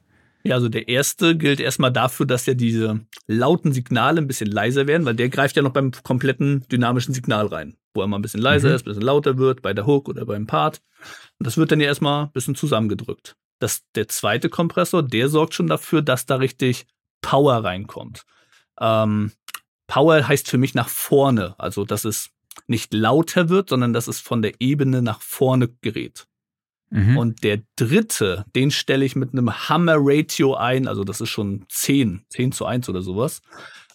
Ja, 0.50 0.56
also 0.56 0.68
der 0.68 0.88
erste 0.88 1.38
gilt 1.38 1.60
erstmal 1.60 1.92
dafür, 1.94 2.26
dass 2.26 2.48
ja 2.48 2.56
diese 2.56 3.02
lauten 3.28 3.72
Signale 3.72 4.20
ein 4.20 4.26
bisschen 4.26 4.50
leiser 4.50 4.88
werden, 4.88 5.06
weil 5.06 5.14
der 5.14 5.30
greift 5.30 5.56
ja 5.56 5.62
noch 5.62 5.74
beim 5.74 5.92
kompletten 6.04 6.66
dynamischen 6.72 7.14
Signal 7.14 7.46
rein, 7.46 7.78
wo 7.94 8.02
er 8.02 8.08
mal 8.08 8.18
ein 8.18 8.24
bisschen 8.24 8.42
leiser 8.42 8.70
Mhm. 8.70 8.76
ist, 8.76 8.82
ein 8.82 8.86
bisschen 8.86 9.04
lauter 9.04 9.38
wird, 9.38 9.62
bei 9.62 9.76
der 9.76 9.86
Hook 9.86 10.10
oder 10.10 10.26
beim 10.26 10.48
Part. 10.48 10.82
Und 11.38 11.46
das 11.46 11.58
wird 11.58 11.72
dann 11.72 11.80
ja 11.80 11.86
erstmal 11.86 12.24
ein 12.26 12.32
bisschen 12.32 12.56
zusammengedrückt. 12.56 13.36
Das, 13.60 13.84
der 13.94 14.08
zweite 14.08 14.50
Kompressor, 14.50 15.04
der 15.04 15.30
sorgt 15.30 15.54
schon 15.54 15.68
dafür, 15.68 16.02
dass 16.02 16.26
da 16.26 16.38
richtig 16.38 16.88
Power 17.22 17.64
reinkommt. 17.64 18.24
Ähm, 18.82 19.32
Power 19.86 20.28
heißt 20.28 20.50
für 20.50 20.58
mich 20.58 20.74
nach 20.74 20.90
vorne, 20.90 21.54
also 21.60 21.86
dass 21.86 22.06
es 22.06 22.32
nicht 22.66 22.92
lauter 22.92 23.50
wird, 23.50 23.70
sondern 23.70 23.94
dass 23.94 24.08
es 24.08 24.20
von 24.20 24.42
der 24.42 24.54
Ebene 24.60 25.04
nach 25.04 25.22
vorne 25.22 25.70
gerät. 25.82 26.26
Mhm. 26.92 27.18
Und 27.18 27.44
der 27.44 27.62
dritte, 27.76 28.46
den 28.56 28.72
stelle 28.72 29.06
ich 29.06 29.16
mit 29.16 29.32
einem 29.34 29.52
Hammer-Ratio 29.70 30.56
ein, 30.56 30.88
also 30.88 31.04
das 31.04 31.22
ist 31.22 31.30
schon 31.30 31.66
10, 31.70 32.24
10 32.30 32.52
zu 32.52 32.66
1 32.66 32.90
oder 32.90 33.02
sowas. 33.02 33.42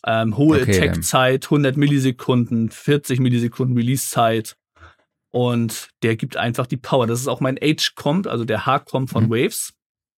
Ähm, 0.07 0.37
hohe 0.37 0.61
Okay, 0.63 0.77
Attack-Zeit, 0.77 1.45
100 1.47 1.77
Millisekunden, 1.77 2.71
40 2.71 3.21
Millisekunden 3.21 3.77
Release-Zeit. 3.77 4.57
Und 5.31 5.89
der 6.03 6.15
gibt 6.17 6.37
einfach 6.37 6.67
die 6.67 6.77
Power. 6.77 7.07
Das 7.07 7.21
ist 7.21 7.27
auch 7.29 7.41
mein 7.41 7.57
H-Comp, 7.57 8.27
also 8.29 8.45
der 8.45 8.67
H-Comp 8.67 9.11
von 9.11 9.25
Mhm. 9.25 9.31
Waves. 9.31 9.73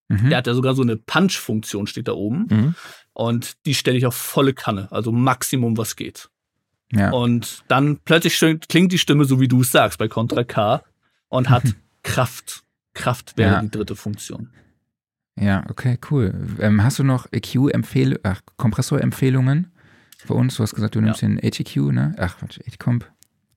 mhm. 0.08 0.28
Der 0.28 0.38
hat 0.38 0.46
ja 0.46 0.54
sogar 0.54 0.74
so 0.74 0.82
eine 0.82 0.96
Punch-Funktion, 0.96 1.86
steht 1.86 2.08
da 2.08 2.12
oben. 2.12 2.46
Mhm. 2.50 2.74
Und 3.14 3.54
die 3.64 3.74
stelle 3.74 3.96
ich 3.96 4.04
auf 4.06 4.14
volle 4.14 4.52
Kanne, 4.52 4.88
also 4.90 5.10
Maximum, 5.12 5.78
was 5.78 5.96
geht. 5.96 6.28
ja. 6.92 7.10
Und 7.10 7.64
dann 7.68 7.98
plötzlich 8.04 8.38
klingt 8.68 8.92
die 8.92 8.98
Stimme 8.98 9.24
so, 9.24 9.40
wie 9.40 9.48
du 9.48 9.62
es 9.62 9.72
sagst, 9.72 9.98
bei 9.98 10.06
Contra 10.08 10.44
K 10.44 10.82
und 11.28 11.48
hat 11.48 11.62
Kraft. 12.02 12.62
Kraft 12.96 13.36
wäre 13.36 13.52
Ja. 13.54 13.60
die 13.62 13.70
dritte 13.70 13.94
Funktion. 13.94 14.50
Ja, 15.38 15.64
okay, 15.68 15.98
cool. 16.10 16.32
Ähm, 16.60 16.82
hast 16.82 16.98
du 16.98 17.04
noch 17.04 17.26
EQ-Empfehlungen, 17.30 18.20
ach, 18.22 18.40
Kompressorempfehlungen 18.56 19.70
für 20.18 20.32
uns? 20.34 20.56
Du 20.56 20.62
hast 20.62 20.74
gesagt, 20.74 20.94
du 20.94 21.00
nimmst 21.02 21.20
den 21.22 21.38
HEQ, 21.38 21.76
ne? 21.92 22.14
Ach, 22.18 22.38
Quatsch, 22.38 22.58
H-Comp. 22.66 23.10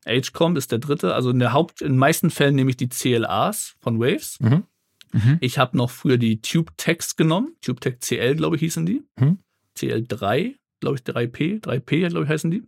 H-Comp 0.05 0.57
ist 0.57 0.71
der 0.73 0.79
dritte. 0.79 1.13
Also 1.13 1.29
in 1.29 1.39
der 1.39 1.53
Haupt, 1.53 1.81
in 1.81 1.93
den 1.93 1.97
meisten 1.97 2.29
Fällen 2.31 2.55
nehme 2.55 2.69
ich 2.69 2.77
die 2.77 2.89
CLAs 2.89 3.75
von 3.79 3.99
Waves. 3.99 4.37
Mhm. 4.41 4.63
Mhm. 5.13 5.37
Ich 5.39 5.57
habe 5.57 5.77
noch 5.77 5.89
früher 5.89 6.17
die 6.17 6.41
TubeTex 6.41 7.15
genommen. 7.15 7.55
TubeTex 7.61 8.05
CL, 8.07 8.35
glaube 8.35 8.57
ich, 8.57 8.59
hießen 8.61 8.85
die. 8.85 9.03
Mhm. 9.17 9.39
CL3, 9.77 10.55
glaube 10.81 10.97
ich, 10.97 11.03
3P. 11.03 11.61
3P, 11.61 12.09
glaube 12.09 12.25
ich, 12.25 12.29
heißen 12.29 12.51
die. 12.51 12.67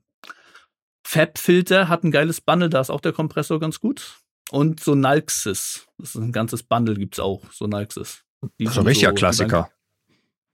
Fab-Filter 1.03 1.89
hat 1.89 2.03
ein 2.03 2.11
geiles 2.11 2.41
Bundle, 2.41 2.69
da 2.69 2.79
ist 2.79 2.89
auch 2.89 3.01
der 3.01 3.11
Kompressor 3.11 3.59
ganz 3.59 3.79
gut. 3.79 4.20
Und 4.51 4.79
Sonalxis. 4.79 5.87
Das 5.97 6.09
ist 6.09 6.15
ein 6.15 6.31
ganzes 6.31 6.61
Bundle, 6.63 6.95
gibt 6.95 7.15
es 7.15 7.19
auch, 7.19 7.41
Sonalxis. 7.51 8.23
Die 8.59 8.65
Das 8.65 8.73
ist 8.73 8.79
ein 8.79 8.85
richtiger 8.87 9.09
so- 9.11 9.15
Klassiker. 9.15 9.69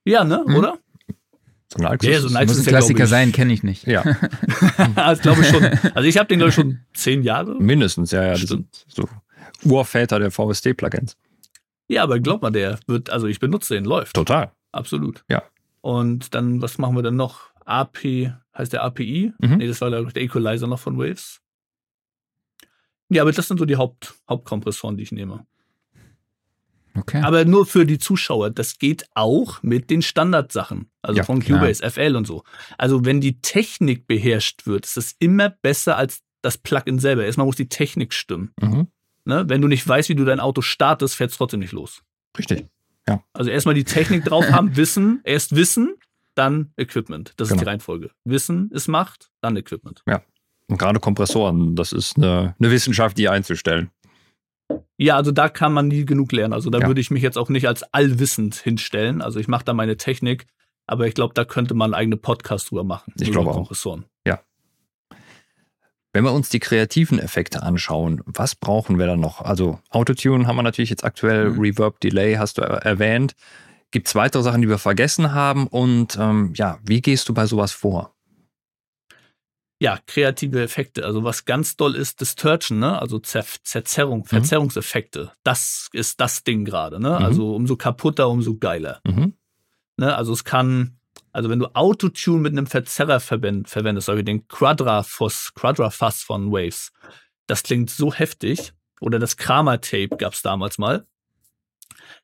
Ja, 0.06 0.24
ne, 0.24 0.44
Mhm. 0.46 0.56
oder? 0.56 0.78
So 1.70 1.80
ein 1.80 1.86
Alxus 1.86 2.10
Ja, 2.10 2.20
so 2.22 2.28
Alxus 2.38 2.58
Muss 2.60 2.66
ein 2.68 2.72
ja, 2.72 2.78
Klassiker 2.80 3.08
sein, 3.08 3.32
kenne 3.34 3.52
ich 3.52 3.62
nicht. 3.64 3.86
Ja, 3.88 4.04
das 4.96 5.20
glaube 5.22 5.42
ich 5.42 5.48
schon. 5.48 5.64
Also 5.96 6.04
ich 6.08 6.18
habe 6.18 6.28
den, 6.30 6.38
glaube 6.40 6.50
ich, 6.50 6.56
schon 6.56 6.80
zehn 6.94 7.24
Jahre. 7.24 7.56
mindestens, 7.62 8.12
ja, 8.12 8.24
ja. 8.24 8.36
Stimmt. 8.38 8.74
sind 8.74 8.86
so 8.88 9.10
Urväter 9.70 10.20
der 10.20 10.32
VST-Plugins. 10.32 11.18
Ja, 11.90 12.04
aber 12.04 12.20
glaub 12.20 12.42
mal, 12.42 12.52
der 12.52 12.80
wird, 12.88 13.10
also 13.10 13.28
ich 13.28 13.40
benutze 13.40 13.74
den, 13.74 13.84
läuft. 13.86 14.16
Total. 14.16 14.52
Absolut. 14.72 15.24
Ja. 15.30 15.44
Und 15.82 16.34
dann, 16.36 16.62
was 16.62 16.78
machen 16.78 16.96
wir 16.96 17.04
denn 17.04 17.16
noch? 17.16 17.42
AP, 17.66 18.32
heißt 18.58 18.72
der 18.72 18.84
API? 18.84 19.34
Mhm. 19.40 19.58
Nee, 19.58 19.68
das 19.68 19.82
war 19.82 19.92
ich, 19.92 20.14
der 20.14 20.22
Equalizer 20.24 20.68
noch 20.68 20.80
von 20.80 20.98
Waves. 20.98 21.42
Ja, 23.10 23.22
aber 23.22 23.32
das 23.32 23.48
sind 23.48 23.58
so 23.58 23.66
die 23.66 23.78
Haupt, 23.78 24.16
Hauptkompressoren, 24.30 24.98
die 24.98 25.04
ich 25.04 25.12
nehme. 25.12 25.46
Okay. 26.96 27.22
Aber 27.22 27.46
nur 27.46 27.66
für 27.68 27.86
die 27.86 28.00
Zuschauer, 28.00 28.50
das 28.50 28.80
geht 28.80 29.06
auch 29.14 29.62
mit 29.62 29.90
den 29.92 30.02
Standardsachen. 30.02 30.90
Also 31.04 31.18
Ja, 31.20 31.24
von 31.24 31.40
klar. 31.40 31.60
Cubase, 31.60 31.88
FL 31.90 32.16
und 32.16 32.26
so. 32.26 32.44
Also 32.78 33.06
wenn 33.06 33.22
die 33.22 33.40
Technik 33.40 34.08
beherrscht 34.08 34.66
wird, 34.66 34.86
ist 34.86 34.98
es 34.98 35.16
immer 35.20 35.50
besser 35.50 35.96
als 35.96 36.24
das 36.42 36.58
Plugin 36.58 36.98
selber. 37.00 37.24
Erstmal 37.26 37.46
muss 37.46 37.56
die 37.56 37.70
Technik 37.70 38.14
stimmen. 38.14 38.52
Mhm. 38.60 38.88
Ne? 39.26 39.46
Wenn 39.48 39.62
du 39.62 39.68
nicht 39.68 39.88
weißt, 39.88 40.10
wie 40.10 40.16
du 40.16 40.26
dein 40.26 40.40
Auto 40.40 40.62
startest, 40.62 41.16
fährt 41.16 41.32
es 41.32 41.38
trotzdem 41.38 41.60
nicht 41.60 41.74
los. 41.74 42.02
Richtig. 42.38 42.66
Also 43.34 43.50
erstmal 43.52 43.76
die 43.76 43.84
Technik 43.86 44.26
drauf 44.26 44.46
haben, 44.52 44.76
Wissen, 44.76 45.22
erst 45.24 45.56
Wissen, 45.56 45.96
dann 46.36 46.74
Equipment. 46.78 47.34
Das 47.38 47.48
ist 47.48 47.52
Genau. 47.54 47.62
die 47.64 47.70
Reihenfolge. 47.70 48.12
Wissen 48.26 48.70
ist 48.72 48.88
Macht, 48.88 49.30
dann 49.42 49.56
Equipment. 49.56 50.04
Und 50.70 50.78
gerade 50.78 51.00
Kompressoren, 51.00 51.76
das 51.76 51.94
ist 51.94 52.18
eine, 52.18 52.56
eine 52.60 52.72
Wissenschaft, 52.72 53.18
die 53.18 53.30
einzustellen. 53.30 53.90
Ja, 54.98 55.16
also 55.16 55.32
da 55.32 55.48
kann 55.48 55.72
man 55.74 55.88
nie 55.88 56.06
genug 56.06 56.32
lernen. 56.32 56.54
Also 56.54 56.70
da 56.70 56.80
Ja. 56.80 56.88
würde 56.88 57.00
ich 57.00 57.10
mich 57.12 57.24
jetzt 57.24 57.38
auch 57.38 57.50
nicht 57.50 57.68
als 57.68 57.84
allwissend 57.94 58.56
hinstellen. 58.56 59.22
Also 59.22 59.40
ich 59.40 59.48
mache 59.48 59.64
da 59.64 59.74
meine 59.74 59.96
Technik, 59.96 60.46
aber 60.88 61.08
ich 61.08 61.14
glaube, 61.14 61.34
da 61.34 61.46
könnte 61.46 61.74
man 61.74 61.94
einen 61.94 62.00
eigenen 62.02 62.20
Podcast 62.22 62.70
drüber 62.72 62.84
machen. 62.84 63.14
Ich 63.20 63.32
glaube 63.32 63.52
auch. 63.52 63.56
Kompressoren. 63.56 64.06
Wenn 66.14 66.24
wir 66.24 66.32
uns 66.32 66.50
die 66.50 66.60
kreativen 66.60 67.20
Effekte 67.20 67.62
anschauen, 67.62 68.22
was 68.26 68.56
brauchen 68.56 68.98
wir 68.98 69.06
da 69.06 69.16
noch? 69.16 69.42
Also 69.42 69.80
Autotune 69.92 70.48
haben 70.48 70.56
wir 70.56 70.64
natürlich 70.64 70.90
jetzt 70.90 71.04
aktuell, 71.04 71.52
Mhm. 71.52 71.60
Reverb, 71.60 72.00
Delay 72.00 72.36
hast 72.38 72.58
du 72.58 72.64
er- 72.64 72.84
erwähnt. 72.84 73.36
Gibt 73.92 74.08
es 74.08 74.16
weitere 74.16 74.42
Sachen, 74.42 74.62
die 74.64 74.70
wir 74.70 74.80
vergessen 74.80 75.34
haben? 75.34 75.68
Und 75.68 76.18
ähm, 76.20 76.54
ja, 76.56 76.80
wie 76.84 77.02
gehst 77.02 77.30
du 77.30 77.36
bei 77.36 77.46
sowas 77.46 77.72
vor? 77.72 78.16
Ja, 79.80 80.00
kreative 80.08 80.62
Effekte. 80.64 81.06
Also 81.06 81.24
was 81.24 81.46
ganz 81.46 81.76
doll 81.76 81.96
ist, 81.96 82.20
Distortion, 82.20 82.80
ne? 82.80 83.00
Also 83.00 83.20
Zer 83.20 83.46
Zerzerrung, 83.64 84.26
Verzerrungseffekte. 84.26 85.32
Das 85.44 85.90
ist 85.94 86.20
das 86.20 86.44
Ding 86.44 86.66
gerade, 86.66 87.00
ne? 87.00 87.10
Mhm. 87.10 87.26
Also 87.26 87.56
umso 87.56 87.76
kaputter, 87.76 88.28
umso 88.30 88.58
geiler. 88.58 89.02
Mhm. 89.06 89.34
Ne? 89.98 90.16
Also 90.16 90.34
es 90.34 90.44
kann, 90.44 90.98
also 91.32 91.50
wenn 91.50 91.60
du 91.60 91.68
Autotune 91.76 92.42
mit 92.42 92.54
einem 92.54 92.66
Verzerrer 92.66 93.20
verwend, 93.20 93.70
verwendest, 93.70 94.08
so 94.08 94.18
wie 94.18 94.24
den 94.24 94.48
Quadrafuss, 94.48 95.54
Quadrafuss 95.54 96.24
von 96.24 96.52
Waves, 96.52 96.92
das 97.46 97.62
klingt 97.64 97.90
so 97.92 98.14
heftig. 98.14 98.74
Oder 99.00 99.20
das 99.20 99.38
Kramer-Tape 99.38 100.18
gab's 100.18 100.42
damals 100.42 100.80
mal. 100.80 101.06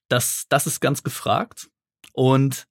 Das, 0.08 0.46
das 0.50 0.66
ist 0.66 0.80
ganz 0.80 1.04
gefragt. 1.04 1.70
Und 2.14 2.68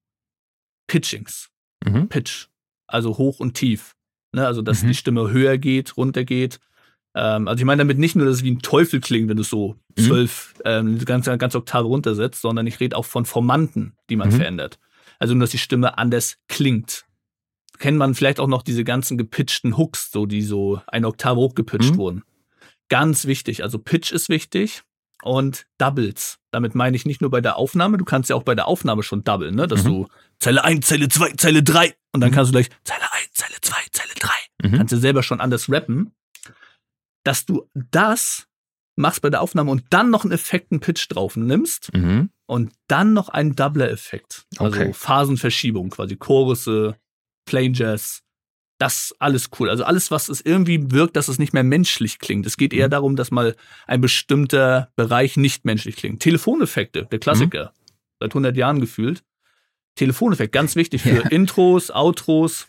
Pitchings, 0.88 1.50
Mhm. 1.84 2.08
Pitch, 2.08 2.48
also 2.86 3.16
hoch 3.18 3.40
und 3.40 3.54
tief. 3.54 3.94
Ne? 4.32 4.46
Also 4.46 4.62
dass 4.62 4.82
Mhm. 4.82 4.88
die 4.88 4.94
Stimme 4.94 5.30
höher 5.30 5.58
geht, 5.58 5.96
runter 5.96 6.24
geht. 6.24 6.58
Ähm, 7.14 7.46
also 7.48 7.60
ich 7.60 7.64
meine 7.66 7.80
damit 7.80 7.98
nicht 7.98 8.16
nur, 8.16 8.24
dass 8.26 8.36
es 8.36 8.42
wie 8.44 8.52
ein 8.52 8.60
Teufel 8.60 9.00
klingt, 9.00 9.28
wenn 9.28 9.36
du 9.36 9.42
es 9.42 9.50
so 9.50 9.76
Mhm. 9.98 10.02
zwölf, 10.02 10.54
ähm, 10.64 10.86
eine 10.96 11.04
ganze, 11.04 11.36
ganze 11.36 11.58
Oktave 11.58 11.86
runtersetzt, 11.86 12.40
sondern 12.40 12.66
ich 12.66 12.80
rede 12.80 12.96
auch 12.96 13.04
von 13.04 13.24
Formanten, 13.26 13.94
die 14.08 14.16
man 14.16 14.28
Mhm. 14.30 14.36
verändert. 14.36 14.78
Also 15.18 15.34
nur, 15.34 15.42
dass 15.42 15.50
die 15.50 15.58
Stimme 15.58 15.98
anders 15.98 16.36
klingt. 16.48 17.04
kennt 17.78 17.98
man 17.98 18.14
vielleicht 18.14 18.38
auch 18.38 18.46
noch 18.46 18.62
diese 18.62 18.84
ganzen 18.84 19.18
gepitchten 19.18 19.76
Hooks, 19.76 20.10
so 20.12 20.24
die 20.26 20.42
so 20.42 20.80
eine 20.86 21.08
Oktave 21.08 21.40
hochgepitcht 21.40 21.94
Mhm. 21.94 21.96
wurden. 21.98 22.22
Ganz 22.88 23.24
wichtig. 23.26 23.62
Also 23.64 23.78
Pitch 23.78 24.12
ist 24.12 24.28
wichtig 24.28 24.82
und 25.22 25.66
Doubles. 25.78 26.38
Damit 26.52 26.74
meine 26.76 26.96
ich 26.96 27.06
nicht 27.06 27.20
nur 27.20 27.30
bei 27.30 27.40
der 27.40 27.56
Aufnahme, 27.56 27.96
du 27.98 28.04
kannst 28.04 28.30
ja 28.30 28.36
auch 28.36 28.42
bei 28.44 28.54
der 28.54 28.68
Aufnahme 28.68 29.02
schon 29.02 29.24
doublen, 29.24 29.56
ne? 29.56 29.66
Dass 29.66 29.82
Mhm. 29.82 29.88
du 29.88 30.06
Zeile 30.38 30.62
1, 30.64 30.86
Zeile 30.86 31.08
2, 31.08 31.30
Zeile 31.36 31.62
3 31.64 31.94
und 32.12 32.20
dann 32.20 32.30
Mhm. 32.30 32.34
kannst 32.34 32.50
du 32.50 32.52
gleich 32.52 32.68
Zeile 32.84 33.02
1, 33.12 33.32
Zeile 33.34 33.54
2, 33.60 33.76
Zeile 33.92 34.12
3. 34.14 34.30
Mhm. 34.68 34.76
Kannst 34.76 34.92
du 34.92 34.96
selber 34.98 35.22
schon 35.22 35.40
anders 35.40 35.70
rappen. 35.70 36.12
Dass 37.24 37.46
du 37.46 37.68
das 37.74 38.48
machst 38.96 39.22
bei 39.22 39.30
der 39.30 39.40
Aufnahme 39.40 39.70
und 39.70 39.84
dann 39.90 40.10
noch 40.10 40.24
einen 40.24 40.32
Effekt, 40.32 40.70
einen 40.72 40.80
Pitch 40.80 41.06
drauf 41.10 41.36
nimmst 41.36 41.92
Mhm. 41.94 42.30
und 42.46 42.72
dann 42.88 43.12
noch 43.14 43.28
einen 43.30 43.54
Doubler-Effekt. 43.56 44.44
Also 44.58 44.78
Okay. 44.80 44.92
Phasenverschiebung, 44.92 45.90
quasi 45.90 46.16
Chorusse, 46.16 46.96
Plain 47.46 47.72
Jazz. 47.74 48.22
Das 48.78 49.14
alles 49.20 49.48
cool. 49.58 49.70
Also 49.70 49.84
alles, 49.84 50.10
was 50.10 50.28
es 50.28 50.40
irgendwie 50.40 50.90
wirkt, 50.90 51.14
dass 51.16 51.28
es 51.28 51.38
nicht 51.38 51.52
mehr 51.52 51.62
menschlich 51.62 52.18
klingt. 52.18 52.44
Es 52.46 52.56
geht 52.56 52.72
eher 52.74 52.88
Mhm. 52.88 52.90
darum, 52.90 53.16
dass 53.16 53.30
mal 53.30 53.54
ein 53.86 54.00
bestimmter 54.00 54.90
Bereich 54.96 55.36
nicht 55.36 55.64
menschlich 55.64 55.96
klingt. 55.96 56.20
Telefoneffekte, 56.20 57.06
der 57.10 57.18
Klassiker. 57.20 57.72
Seit 58.20 58.34
100 58.34 58.56
Jahren 58.56 58.80
gefühlt. 58.80 59.22
Telefoneffekt, 59.94 60.52
ganz 60.52 60.76
wichtig 60.76 61.02
für 61.02 61.22
Ja. 61.22 61.28
Intros, 61.28 61.90
Outros 61.90 62.66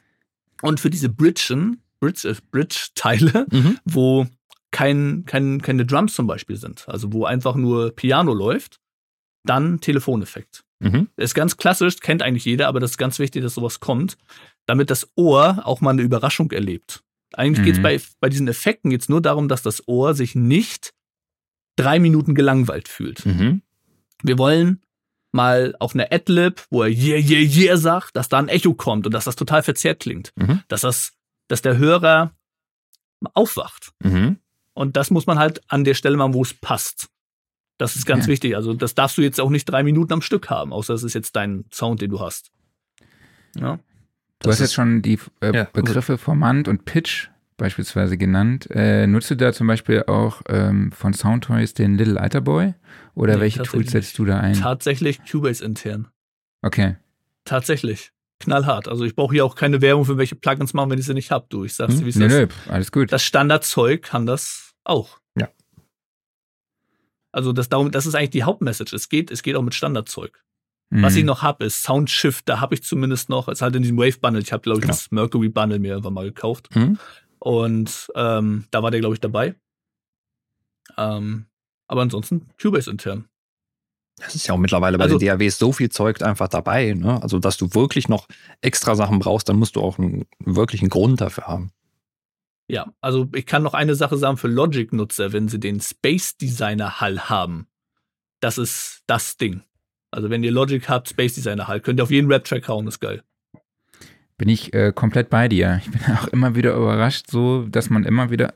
und 0.62 0.80
für 0.80 0.90
diese 0.90 1.10
Bridgen, 1.10 1.82
Bridge, 2.00 2.28
äh, 2.30 2.36
Bridge-Teile, 2.52 3.46
Mhm. 3.52 3.78
wo 3.86 4.28
kein, 4.72 5.24
kein, 5.26 5.62
keine 5.62 5.86
Drums 5.86 6.14
zum 6.16 6.28
Beispiel 6.28 6.56
sind. 6.58 6.88
Also 6.90 7.14
wo 7.14 7.26
einfach 7.26 7.56
nur 7.56 7.92
Piano 7.96 8.34
läuft. 8.34 8.80
Dann 9.46 9.80
Telefoneffekt. 9.82 10.64
Mhm. 10.80 11.10
Ist 11.18 11.34
ganz 11.36 11.58
klassisch, 11.58 11.98
kennt 12.00 12.22
eigentlich 12.22 12.46
jeder, 12.46 12.68
aber 12.68 12.80
das 12.80 12.92
ist 12.92 12.98
ganz 12.98 13.20
wichtig, 13.20 13.42
dass 13.44 13.54
sowas 13.56 13.80
kommt, 13.80 14.18
damit 14.66 14.90
das 14.90 15.08
Ohr 15.16 15.62
auch 15.66 15.80
mal 15.82 15.92
eine 15.92 16.02
Überraschung 16.02 16.52
erlebt. 16.52 17.04
Eigentlich 17.34 17.60
Mhm. 17.62 17.66
geht's 17.66 17.82
bei, 17.82 18.02
bei 18.20 18.30
diesen 18.30 18.48
Effekten 18.48 18.90
geht's 18.90 19.10
nur 19.10 19.22
darum, 19.22 19.48
dass 19.48 19.62
das 19.62 19.88
Ohr 19.88 20.14
sich 20.14 20.36
nicht 20.36 20.94
drei 21.76 22.00
Minuten 22.00 22.36
gelangweilt 22.36 22.88
fühlt. 22.88 23.26
Mhm. 23.26 23.62
Wir 24.24 24.38
wollen 24.38 24.82
mal 25.34 25.76
auf 25.80 25.94
einer 25.96 26.08
Adlib, 26.12 26.66
wo 26.70 26.84
er 26.84 26.90
yeah, 26.90 27.18
yeah, 27.18 27.42
yeah 27.42 27.76
sagt, 27.78 28.16
dass 28.16 28.30
da 28.30 28.38
ein 28.40 28.48
Echo 28.48 28.74
kommt 28.74 29.06
und 29.06 29.14
dass 29.14 29.26
das 29.26 29.36
total 29.36 29.64
verzerrt 29.64 30.00
klingt. 30.00 30.32
Mhm. 30.36 30.62
Dass 30.70 30.82
das, 30.82 31.12
dass 31.50 31.62
der 31.62 31.78
Hörer 31.78 32.32
aufwacht. 33.34 33.92
Mhm. 34.04 34.38
Und 34.74 34.96
das 34.98 35.12
muss 35.12 35.26
man 35.28 35.40
halt 35.40 35.62
an 35.68 35.84
der 35.84 35.94
Stelle 35.94 36.18
machen, 36.18 36.34
wo 36.34 36.42
es 36.42 36.54
passt. 36.54 37.10
Das 37.78 37.96
ist 37.96 38.06
ganz 38.06 38.26
Ja. 38.26 38.32
wichtig. 38.32 38.56
Also 38.56 38.74
das 38.74 38.96
darfst 38.96 39.18
du 39.18 39.22
jetzt 39.22 39.40
auch 39.42 39.50
nicht 39.50 39.66
drei 39.66 39.84
Minuten 39.84 40.14
am 40.14 40.22
Stück 40.22 40.50
haben, 40.50 40.72
außer 40.72 40.94
es 40.94 41.04
ist 41.04 41.14
jetzt 41.16 41.36
dein 41.36 41.66
Sound, 41.74 42.02
den 42.02 42.12
du 42.12 42.20
hast. 42.20 42.52
Ja. 43.56 43.78
Du 43.78 44.50
Das 44.50 44.54
hast 44.54 44.60
jetzt 44.60 44.70
ist- 44.70 44.74
schon 44.74 45.02
die 45.02 45.20
äh, 45.42 45.56
Ja. 45.56 45.64
Begriffe 45.66 46.18
Formant 46.18 46.68
und 46.68 46.86
Pitch 46.86 47.30
beispielsweise 47.58 48.18
genannt. 48.18 48.68
Äh, 48.72 49.08
nutzt 49.08 49.30
du 49.32 49.36
da 49.36 49.54
zum 49.54 49.68
Beispiel 49.68 50.04
auch 50.08 50.42
ähm, 50.50 50.92
von 50.92 51.14
Soundtoys 51.14 51.74
den 51.74 51.98
Little 51.98 52.20
Alter 52.20 52.42
Boy? 52.42 52.74
Oder 53.16 53.36
Nee, 53.36 53.42
welche 53.42 53.64
Tools 53.64 53.92
setzt 53.92 54.18
du 54.20 54.26
da 54.26 54.40
ein? 54.40 54.54
Tatsächlich 54.54 55.20
Cubase 55.30 55.64
intern. 55.64 56.08
Okay. 56.62 56.96
Tatsächlich. 57.46 58.12
Knallhart. 58.40 58.88
Also 58.88 59.06
ich 59.06 59.16
brauche 59.16 59.34
hier 59.34 59.46
auch 59.46 59.56
keine 59.56 59.82
Werbung 59.82 60.06
für 60.06 60.18
welche 60.18 60.36
Plugins 60.36 60.74
machen, 60.74 60.90
wenn 60.90 61.00
ich 61.00 61.06
sie 61.06 61.14
nicht 61.14 61.32
hab. 61.32 61.50
Du, 61.50 61.64
ich 61.64 61.76
sag's 61.76 61.94
Hm? 61.94 62.00
dir, 62.00 62.06
wie 62.06 62.10
es 62.10 62.16
Nö, 62.16 62.26
ist. 62.26 62.34
nö, 62.34 62.48
alles 62.74 62.92
gut. 62.92 63.12
Das 63.12 63.24
Standardzeug 63.24 64.02
kann 64.04 64.26
das 64.26 64.74
auch. 64.84 65.20
Ja. 65.38 65.48
Also 67.32 67.52
das, 67.54 67.70
darum, 67.70 67.92
das 67.92 68.06
ist 68.06 68.16
eigentlich 68.16 68.30
die 68.32 68.44
Hauptmessage. 68.44 68.96
Es 68.96 69.10
geht, 69.10 69.32
es 69.32 69.44
geht 69.44 69.56
auch 69.56 69.62
mit 69.62 69.74
Standardzeug. 69.76 70.44
Was 70.96 71.16
ich 71.16 71.24
noch 71.24 71.42
habe, 71.42 71.66
ist 71.66 71.82
Soundshift. 71.82 72.48
Da 72.48 72.60
habe 72.60 72.76
ich 72.76 72.84
zumindest 72.84 73.28
noch, 73.28 73.48
ist 73.48 73.64
halt 73.64 73.76
in 73.76 73.82
diesem 73.82 73.98
Wave 73.98 74.20
Bundle. 74.20 74.44
Ich 74.44 74.54
habe, 74.54 74.62
glaube 74.62 74.78
ich, 74.78 74.84
Genau. 74.84 74.94
das 74.94 75.10
Mercury 75.10 75.50
Bundle 75.50 75.80
mir 75.80 75.88
irgendwann 75.94 76.14
mal 76.14 76.26
gekauft. 76.26 76.70
Mhm. 76.76 77.00
Und 77.44 78.10
ähm, 78.16 78.68
da 78.72 78.82
war 78.84 78.90
der, 78.90 79.02
glaube 79.02 79.16
ich, 79.16 79.20
dabei. 79.20 79.56
Ähm, 80.98 81.48
aber 81.88 82.02
ansonsten 82.02 82.48
Cubase 82.62 82.90
intern. 82.90 83.28
Das 84.18 84.34
ist 84.34 84.48
ja 84.48 84.54
auch 84.54 84.58
mittlerweile 84.58 84.98
bei 84.98 85.04
Also- 85.04 85.18
den 85.18 85.28
DAWs 85.28 85.58
so 85.58 85.74
viel 85.74 85.90
Zeug 85.90 86.22
einfach 86.22 86.48
dabei, 86.48 86.94
ne? 86.94 87.22
Also, 87.22 87.40
dass 87.40 87.58
du 87.58 87.74
wirklich 87.74 88.08
noch 88.08 88.28
extra 88.62 88.96
Sachen 88.96 89.20
brauchst, 89.20 89.50
dann 89.50 89.58
musst 89.58 89.76
du 89.76 89.82
auch 89.82 89.98
einen 90.00 90.26
wirklichen 90.40 90.88
Grund 90.88 91.20
dafür 91.20 91.48
haben. 91.48 91.72
Ja, 92.70 92.94
also 93.02 93.28
ich 93.36 93.46
kann 93.46 93.62
noch 93.62 93.74
eine 93.74 93.96
Sache 93.96 94.16
sagen 94.18 94.38
für 94.38 94.48
Logic-Nutzer, 94.48 95.34
wenn 95.34 95.50
sie 95.50 95.60
den 95.60 95.82
Space 95.82 96.38
Designer 96.38 97.02
Hall 97.02 97.28
haben. 97.28 97.68
Das 98.40 98.58
ist 98.58 99.04
das 99.06 99.36
Ding. 99.36 99.64
Also 100.12 100.30
wenn 100.30 100.46
ihr 100.46 100.52
Logic 100.52 100.88
habt, 100.88 101.10
Space 101.10 101.36
Designer 101.36 101.68
Hall, 101.68 101.82
könnt 101.82 102.00
ihr 102.00 102.04
auf 102.04 102.12
jeden 102.12 102.32
Rap-Track 102.32 102.70
hauen, 102.70 102.88
ist 102.88 103.02
geil. 103.02 103.22
Bin 104.38 104.50
ich 104.50 104.74
äh, 104.74 104.92
komplett 104.94 105.30
bei 105.30 105.48
dir. 105.48 105.80
Ich 105.84 105.92
bin 105.92 106.02
auch 106.16 106.28
immer 106.30 106.56
wieder 106.56 106.74
überrascht, 106.76 107.30
so, 107.30 107.66
dass 107.68 107.90
man 107.90 108.04
immer 108.04 108.30
wieder 108.30 108.54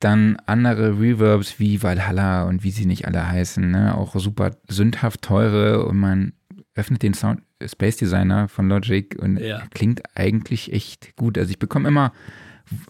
dann 0.00 0.36
andere 0.46 0.98
Reverbs 1.00 1.60
wie 1.60 1.82
Valhalla 1.82 2.44
und 2.44 2.64
wie 2.64 2.72
sie 2.72 2.86
nicht 2.86 3.06
alle 3.06 3.28
heißen, 3.28 3.70
ne, 3.70 3.96
auch 3.96 4.16
super 4.16 4.50
sündhaft 4.68 5.22
teure 5.22 5.86
und 5.86 5.96
man 5.98 6.32
öffnet 6.74 7.02
den 7.02 7.14
Sound 7.14 7.42
Space 7.64 7.98
Designer 7.98 8.48
von 8.48 8.68
Logic 8.68 9.14
und 9.20 9.38
Ja. 9.38 9.62
klingt 9.72 10.02
eigentlich 10.16 10.72
echt 10.72 11.14
gut. 11.14 11.38
Also 11.38 11.50
ich 11.50 11.58
bekomme 11.60 11.86
immer 11.88 12.12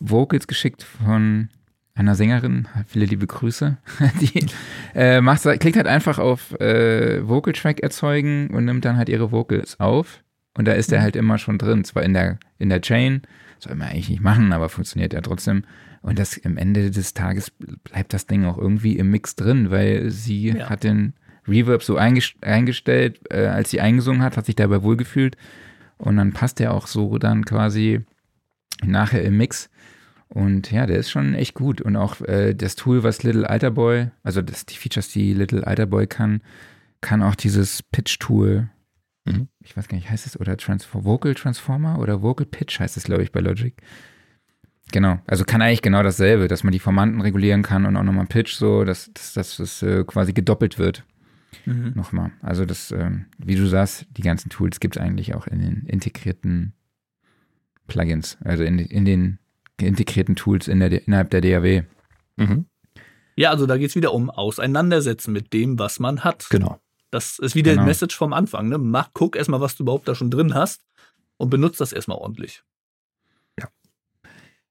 Vocals 0.01 0.47
geschickt 0.47 0.83
von 0.83 1.49
einer 1.95 2.15
Sängerin, 2.15 2.69
viele 2.87 3.05
liebe 3.05 3.27
Grüße, 3.27 3.77
die 4.21 4.47
äh, 4.95 5.21
macht, 5.21 5.43
klickt 5.61 5.77
halt 5.77 5.87
einfach 5.89 6.19
auf 6.19 6.59
äh, 6.61 7.29
Vocal 7.29 7.53
Track 7.53 7.81
erzeugen 7.81 8.49
und 8.49 8.65
nimmt 8.65 8.87
dann 8.87 8.97
halt 8.97 9.11
ihre 9.11 9.31
Vocals 9.33 9.79
auf 9.79 10.23
und 10.57 10.67
da 10.67 10.73
ist 10.73 10.91
der 10.93 11.03
halt 11.03 11.17
immer 11.17 11.39
schon 11.39 11.59
drin, 11.59 11.85
zwar 11.85 12.03
in 12.03 12.13
der, 12.15 12.39
in 12.59 12.69
der 12.69 12.81
Chain, 12.81 13.23
soll 13.59 13.75
man 13.77 13.89
eigentlich 13.89 14.11
nicht 14.11 14.23
machen, 14.23 14.53
aber 14.53 14.69
funktioniert 14.69 15.13
ja 15.13 15.21
trotzdem. 15.21 15.65
Und 16.03 16.19
das 16.19 16.41
am 16.45 16.57
Ende 16.57 16.91
des 16.91 17.15
Tages 17.15 17.53
bleibt 17.85 18.13
das 18.13 18.27
Ding 18.27 18.45
auch 18.45 18.59
irgendwie 18.59 18.97
im 18.99 19.11
Mix 19.11 19.37
drin, 19.37 19.71
weil 19.71 20.11
sie 20.11 20.49
Ja. 20.51 20.69
hat 20.69 20.83
den 20.85 21.15
Reverb 21.47 21.83
so 21.83 21.97
eingest- 21.97 22.43
eingestellt, 22.43 23.21
äh, 23.31 23.47
als 23.47 23.71
sie 23.71 23.81
eingesungen 23.81 24.23
hat, 24.23 24.37
hat 24.37 24.47
sich 24.47 24.57
dabei 24.57 24.83
wohlgefühlt. 24.83 25.37
Und 25.99 26.17
dann 26.17 26.33
passt 26.33 26.59
der 26.59 26.75
auch 26.75 26.89
so 26.89 27.19
dann 27.19 27.45
quasi 27.45 28.01
nachher 28.85 29.23
im 29.23 29.37
Mix. 29.37 29.71
Und 30.29 30.73
ja, 30.73 30.87
der 30.87 30.97
ist 30.99 31.11
schon 31.11 31.35
echt 31.35 31.55
gut. 31.55 31.81
Und 31.81 31.95
auch 31.97 32.21
äh, 32.23 32.55
das 32.55 32.75
Tool, 32.75 33.03
was 33.05 33.23
Little 33.23 33.49
Alter 33.49 33.71
Boy, 33.71 34.09
also 34.25 34.43
das, 34.43 34.67
die 34.67 34.77
Features, 34.77 35.09
die 35.09 35.35
Little 35.35 35.65
Alter 35.67 35.87
Boy 35.87 36.07
kann, 36.07 36.41
kann 37.01 37.23
auch 37.23 37.35
dieses 37.37 37.83
Pitch-Tool. 37.83 38.69
Mhm. 39.25 39.49
Ich 39.61 39.77
weiß 39.77 39.89
gar 39.89 39.97
nicht, 39.97 40.11
heißt 40.11 40.27
es 40.27 40.39
oder 40.39 40.57
Transform, 40.57 41.05
Vocal 41.05 41.35
Transformer 41.35 41.99
oder 41.99 42.23
Vocal 42.23 42.47
Pitch 42.47 42.81
heißt 42.81 42.97
es, 42.97 43.05
glaube 43.05 43.23
ich, 43.23 43.33
bei 43.33 43.41
Logic. 43.41 43.75
Genau, 44.91 45.19
also 45.27 45.45
kann 45.45 45.63
eigentlich 45.63 45.83
genau 45.83 46.03
dasselbe, 46.03 46.49
dass 46.49 46.65
man 46.65 46.73
die 46.73 46.79
Formanten 46.79 47.21
regulieren 47.21 47.63
kann 47.63 47.87
und 47.87 47.97
auch 47.97 48.03
nochmal 48.03 48.27
Pitch 48.27 48.55
so, 48.55 48.85
dass, 48.85 49.11
dass, 49.15 49.33
dass 49.33 49.57
das 49.57 49.83
äh, 49.83 50.05
quasi 50.05 50.33
gedoppelt 50.33 50.79
wird. 50.79 51.05
Mhm. 51.65 51.93
Nochmal. 51.95 52.33
Also 52.43 52.65
das, 52.65 52.91
ähm, 52.91 53.27
wie 53.39 53.55
du 53.55 53.67
sagst, 53.67 54.07
die 54.11 54.23
ganzen 54.23 54.51
Tools 54.51 54.81
gibt 54.81 54.97
es 54.97 55.03
eigentlich 55.03 55.35
auch 55.35 55.47
in 55.47 55.61
den 55.61 55.87
integrierten 55.87 56.75
Plugins, 57.87 58.39
also 58.45 58.65
in, 58.65 58.79
in 58.79 59.05
den 59.05 59.39
integrierten 59.81 60.37
Tools 60.37 60.69
in 60.69 60.81
der, 60.81 61.07
innerhalb 61.07 61.31
der 61.31 61.41
DAW. 61.41 61.83
Mhm. 62.37 62.67
Ja, 63.37 63.51
also 63.51 63.67
da 63.67 63.79
geht's 63.79 63.95
wieder 63.95 64.13
um 64.13 64.31
Auseinandersetzen 64.31 65.33
mit 65.33 65.53
dem, 65.53 65.79
was 65.79 66.01
man 66.01 66.23
hat. 66.25 66.49
Genau. 66.51 66.81
Das 67.13 67.39
ist 67.39 67.55
wieder 67.55 67.73
Genau. 67.73 67.83
die 67.83 67.87
Message 67.89 68.17
vom 68.17 68.33
Anfang. 68.33 68.69
Ne? 68.69 68.79
Mach, 68.79 69.11
guck 69.13 69.37
erstmal, 69.37 69.61
was 69.61 69.77
du 69.77 69.85
überhaupt 69.85 70.09
da 70.09 70.15
schon 70.15 70.31
drin 70.31 70.55
hast 70.55 70.85
und 71.37 71.51
benutzt 71.51 71.81
das 71.81 71.93
erstmal 71.93 72.19
ordentlich. 72.19 72.63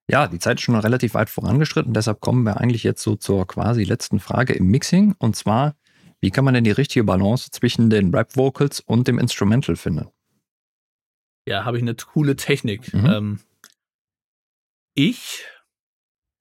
Ja, 0.10 0.28
die 0.28 0.40
Zeit 0.40 0.58
ist 0.58 0.64
schon 0.64 0.76
relativ 0.76 1.14
weit 1.14 1.30
vorangeschritten, 1.30 1.94
deshalb 1.94 2.20
kommen 2.20 2.44
wir 2.44 2.58
eigentlich 2.60 2.84
jetzt 2.84 3.02
so 3.02 3.16
zur 3.16 3.48
quasi 3.48 3.86
letzten 3.86 4.20
Frage 4.20 4.52
im 4.52 4.66
Mixing. 4.68 5.16
Und 5.20 5.38
zwar, 5.38 5.78
wie 6.20 6.32
kann 6.32 6.44
man 6.44 6.54
denn 6.54 6.66
die 6.66 6.72
richtige 6.72 7.06
Balance 7.06 7.50
zwischen 7.52 7.90
den 7.90 8.14
Rap-Vocals 8.14 8.82
und 8.82 9.08
dem 9.08 9.20
Instrumental 9.20 9.78
finden? 9.78 10.10
Ja, 11.48 11.64
habe 11.64 11.78
ich 11.78 11.84
eine 11.84 11.96
coole 11.96 12.36
Technik. 12.36 12.94
Mhm. 12.94 13.06
Ähm, 13.06 13.40
ich, 14.96 15.46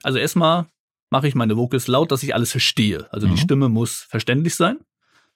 also 0.02 0.18
erstmal 0.18 0.66
mache 1.10 1.28
ich 1.28 1.36
meine 1.36 1.56
Vocals 1.56 1.86
laut, 1.86 2.10
dass 2.10 2.24
ich 2.24 2.34
alles 2.34 2.50
verstehe. 2.50 3.12
Also 3.12 3.28
Mhm. 3.28 3.32
die 3.32 3.38
Stimme 3.40 3.68
muss 3.68 4.00
verständlich 4.00 4.56
sein. 4.56 4.78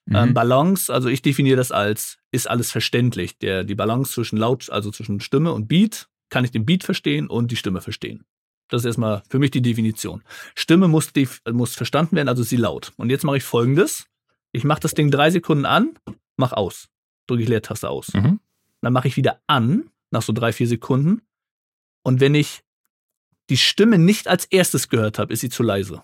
Mhm. 0.07 0.17
Ähm, 0.17 0.35
Balance, 0.35 0.93
also 0.93 1.09
ich 1.09 1.23
definiere 1.23 1.57
das 1.57 1.73
als, 1.73 2.19
ist 2.31 2.49
alles 2.49 2.71
verständlich. 2.71 3.39
Der, 3.39 3.65
die 3.65 3.75
Balance 3.75 4.13
zwischen 4.13 4.37
Laut, 4.37 4.71
also 4.71 4.91
zwischen 4.91 5.21
Stimme 5.21 5.53
und 5.53 5.69
Beat, 5.69 6.09
kann 6.29 6.45
ich 6.45 6.51
den 6.51 6.67
Beat 6.67 6.85
verstehen 6.85 7.29
und 7.29 7.51
die 7.51 7.57
Stimme 7.57 7.81
verstehen. 7.81 8.25
Das 8.69 8.83
ist 8.83 8.87
erstmal 8.87 9.23
für 9.29 9.39
mich 9.39 9.51
die 9.51 9.63
Definition. 9.63 10.23
Stimme 10.55 10.89
muss, 10.89 11.13
def 11.13 11.41
muss 11.51 11.75
verstanden 11.75 12.17
werden, 12.17 12.29
also 12.29 12.43
sie 12.43 12.57
laut. 12.57 12.93
Und 12.97 13.11
jetzt 13.11 13.25
mache 13.25 13.37
ich 13.37 13.45
folgendes. 13.45 14.07
Ich 14.53 14.65
mache 14.65 14.81
das 14.81 14.95
Ding 14.95 15.11
drei 15.11 15.31
Sekunden 15.31 15.67
an, 15.67 15.99
mach 16.37 16.53
aus. 16.53 16.89
Drücke 17.27 17.43
ich 17.43 17.49
Leertaste 17.49 17.89
aus. 17.89 18.13
Mhm. 18.15 18.41
Dann 18.81 18.93
mache 18.93 19.09
ich 19.09 19.17
wieder 19.17 19.41
an, 19.47 19.91
nach 20.11 20.23
so 20.23 20.33
drei, 20.33 20.53
vier 20.53 20.69
Sekunden. 20.69 21.23
Und 22.03 22.21
wenn 22.21 22.35
ich 22.35 22.63
die 23.51 23.57
Stimme 23.57 23.99
nicht 23.99 24.29
als 24.29 24.45
erstes 24.47 24.89
gehört 24.89 25.19
habe, 25.19 25.33
ist 25.33 25.41
sie 25.41 25.51
zu 25.51 25.63
leise. 25.63 26.03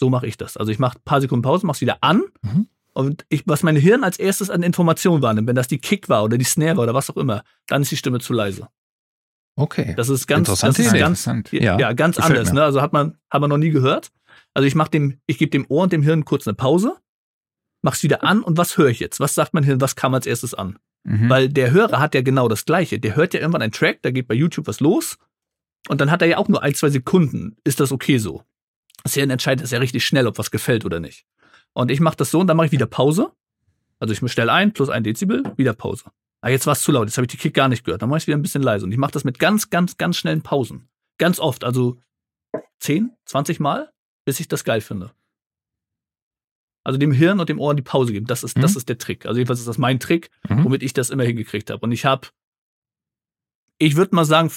So 0.00 0.10
mache 0.10 0.26
ich 0.26 0.36
das. 0.38 0.56
Also 0.56 0.72
ich 0.72 0.78
mache 0.78 0.98
ein 0.98 1.02
paar 1.04 1.20
Sekunden 1.20 1.42
Pause, 1.42 1.66
mache 1.66 1.76
es 1.76 1.80
wieder 1.82 1.98
an, 2.00 2.22
Mhm. 2.42 2.66
Und 2.92 3.24
ich, 3.28 3.44
was 3.46 3.62
mein 3.62 3.76
Hirn 3.76 4.02
als 4.02 4.18
erstes 4.18 4.50
an 4.50 4.64
Informationen 4.64 5.22
wahrnimmt, 5.22 5.46
wenn 5.46 5.54
das 5.54 5.68
die 5.68 5.78
Kick 5.78 6.08
war 6.08 6.24
oder 6.24 6.36
die 6.36 6.44
Snare 6.44 6.76
war 6.76 6.82
oder 6.82 6.92
was 6.92 7.08
auch 7.08 7.16
immer, 7.16 7.44
dann 7.68 7.82
ist 7.82 7.92
die 7.92 7.96
Stimme 7.96 8.18
zu 8.18 8.32
leise. 8.32 8.66
Okay. 9.54 9.94
Das 9.96 10.08
ist 10.08 10.26
ganz, 10.26 10.48
das 10.48 10.58
ist 10.58 10.62
ganz, 10.62 10.78
Interessant. 10.78 11.52
ja, 11.52 11.78
Ja, 11.78 11.92
ganz 11.92 12.18
anders. 12.18 12.52
Ne? 12.52 12.62
Also 12.64 12.82
hat 12.82 12.92
man, 12.92 13.16
hat 13.30 13.40
man 13.40 13.48
noch 13.48 13.58
nie 13.58 13.70
gehört. 13.70 14.10
Also 14.54 14.66
ich 14.66 14.74
mach 14.74 14.88
dem, 14.88 15.20
ich 15.26 15.38
gebe 15.38 15.50
dem 15.50 15.66
Ohr 15.68 15.84
und 15.84 15.92
dem 15.92 16.02
Hirn 16.02 16.24
kurz 16.24 16.48
eine 16.48 16.54
Pause, 16.56 16.96
mach's 17.82 18.02
wieder 18.02 18.24
an 18.24 18.42
und 18.42 18.58
was 18.58 18.76
höre 18.76 18.88
ich 18.88 18.98
jetzt? 18.98 19.20
Was 19.20 19.34
sagt 19.36 19.54
mein 19.54 19.62
Hirn? 19.62 19.80
Was 19.80 19.94
kam 19.94 20.12
als 20.14 20.26
erstes 20.26 20.54
an? 20.54 20.78
Mhm. 21.04 21.28
Weil 21.30 21.48
der 21.48 21.70
Hörer 21.70 22.00
hat 22.00 22.16
ja 22.16 22.22
genau 22.22 22.48
das 22.48 22.64
Gleiche. 22.64 22.98
Der 22.98 23.14
hört 23.14 23.34
ja 23.34 23.40
irgendwann 23.40 23.62
einen 23.62 23.72
Track, 23.72 24.00
da 24.02 24.10
geht 24.10 24.26
bei 24.26 24.34
YouTube 24.34 24.66
was 24.66 24.80
los 24.80 25.16
und 25.88 26.00
dann 26.00 26.10
hat 26.10 26.22
er 26.22 26.28
ja 26.28 26.38
auch 26.38 26.48
nur 26.48 26.62
ein, 26.62 26.74
zwei 26.74 26.90
Sekunden. 26.90 27.56
Ist 27.62 27.78
das 27.78 27.92
okay 27.92 28.18
so? 28.18 28.42
Das 29.02 29.14
Hirn 29.14 29.30
entscheidet 29.30 29.64
das 29.64 29.70
ja 29.70 29.78
richtig 29.78 30.04
schnell, 30.04 30.26
ob 30.26 30.38
was 30.38 30.50
gefällt 30.50 30.84
oder 30.84 31.00
nicht. 31.00 31.24
Und 31.72 31.90
ich 31.90 32.00
mache 32.00 32.16
das 32.16 32.30
so 32.30 32.40
und 32.40 32.46
dann 32.46 32.56
mache 32.56 32.66
ich 32.66 32.72
wieder 32.72 32.86
Pause. 32.86 33.32
Also 33.98 34.12
ich 34.14 34.32
stelle 34.32 34.52
ein, 34.52 34.72
plus 34.72 34.88
ein 34.88 35.04
Dezibel, 35.04 35.42
wieder 35.56 35.72
Pause. 35.74 36.04
Ah, 36.42 36.48
jetzt 36.48 36.66
war 36.66 36.72
es 36.72 36.80
zu 36.82 36.90
laut, 36.92 37.06
jetzt 37.06 37.16
habe 37.18 37.26
ich 37.26 37.30
die 37.30 37.36
Kick 37.36 37.52
gar 37.54 37.68
nicht 37.68 37.84
gehört. 37.84 38.00
Dann 38.02 38.08
mache 38.08 38.18
ich 38.18 38.26
wieder 38.26 38.36
ein 38.36 38.42
bisschen 38.42 38.62
leise. 38.62 38.86
Und 38.86 38.92
ich 38.92 38.98
mache 38.98 39.12
das 39.12 39.24
mit 39.24 39.38
ganz, 39.38 39.68
ganz, 39.70 39.98
ganz 39.98 40.16
schnellen 40.16 40.42
Pausen. 40.42 40.88
Ganz 41.18 41.38
oft, 41.38 41.64
also 41.64 41.98
10, 42.80 43.10
20 43.26 43.60
Mal, 43.60 43.92
bis 44.24 44.40
ich 44.40 44.48
das 44.48 44.64
geil 44.64 44.80
finde. 44.80 45.12
Also 46.82 46.98
dem 46.98 47.12
Hirn 47.12 47.40
und 47.40 47.48
dem 47.50 47.60
Ohr 47.60 47.74
die 47.74 47.82
Pause 47.82 48.12
geben. 48.12 48.26
Das 48.26 48.42
ist, 48.42 48.56
das 48.56 48.72
Mhm. 48.72 48.76
ist 48.78 48.88
der 48.88 48.96
Trick. 48.98 49.26
Also 49.26 49.36
jedenfalls 49.38 49.60
ist 49.60 49.68
das 49.68 49.76
mein 49.76 50.00
Trick, 50.00 50.30
Mhm. 50.48 50.64
womit 50.64 50.82
ich 50.82 50.94
das 50.94 51.10
immer 51.10 51.24
hingekriegt 51.24 51.68
habe. 51.70 51.80
Und 51.84 51.92
ich 51.92 52.06
habe, 52.06 52.28
ich 53.78 53.96
würde 53.96 54.14
mal 54.14 54.24
sagen, 54.24 54.50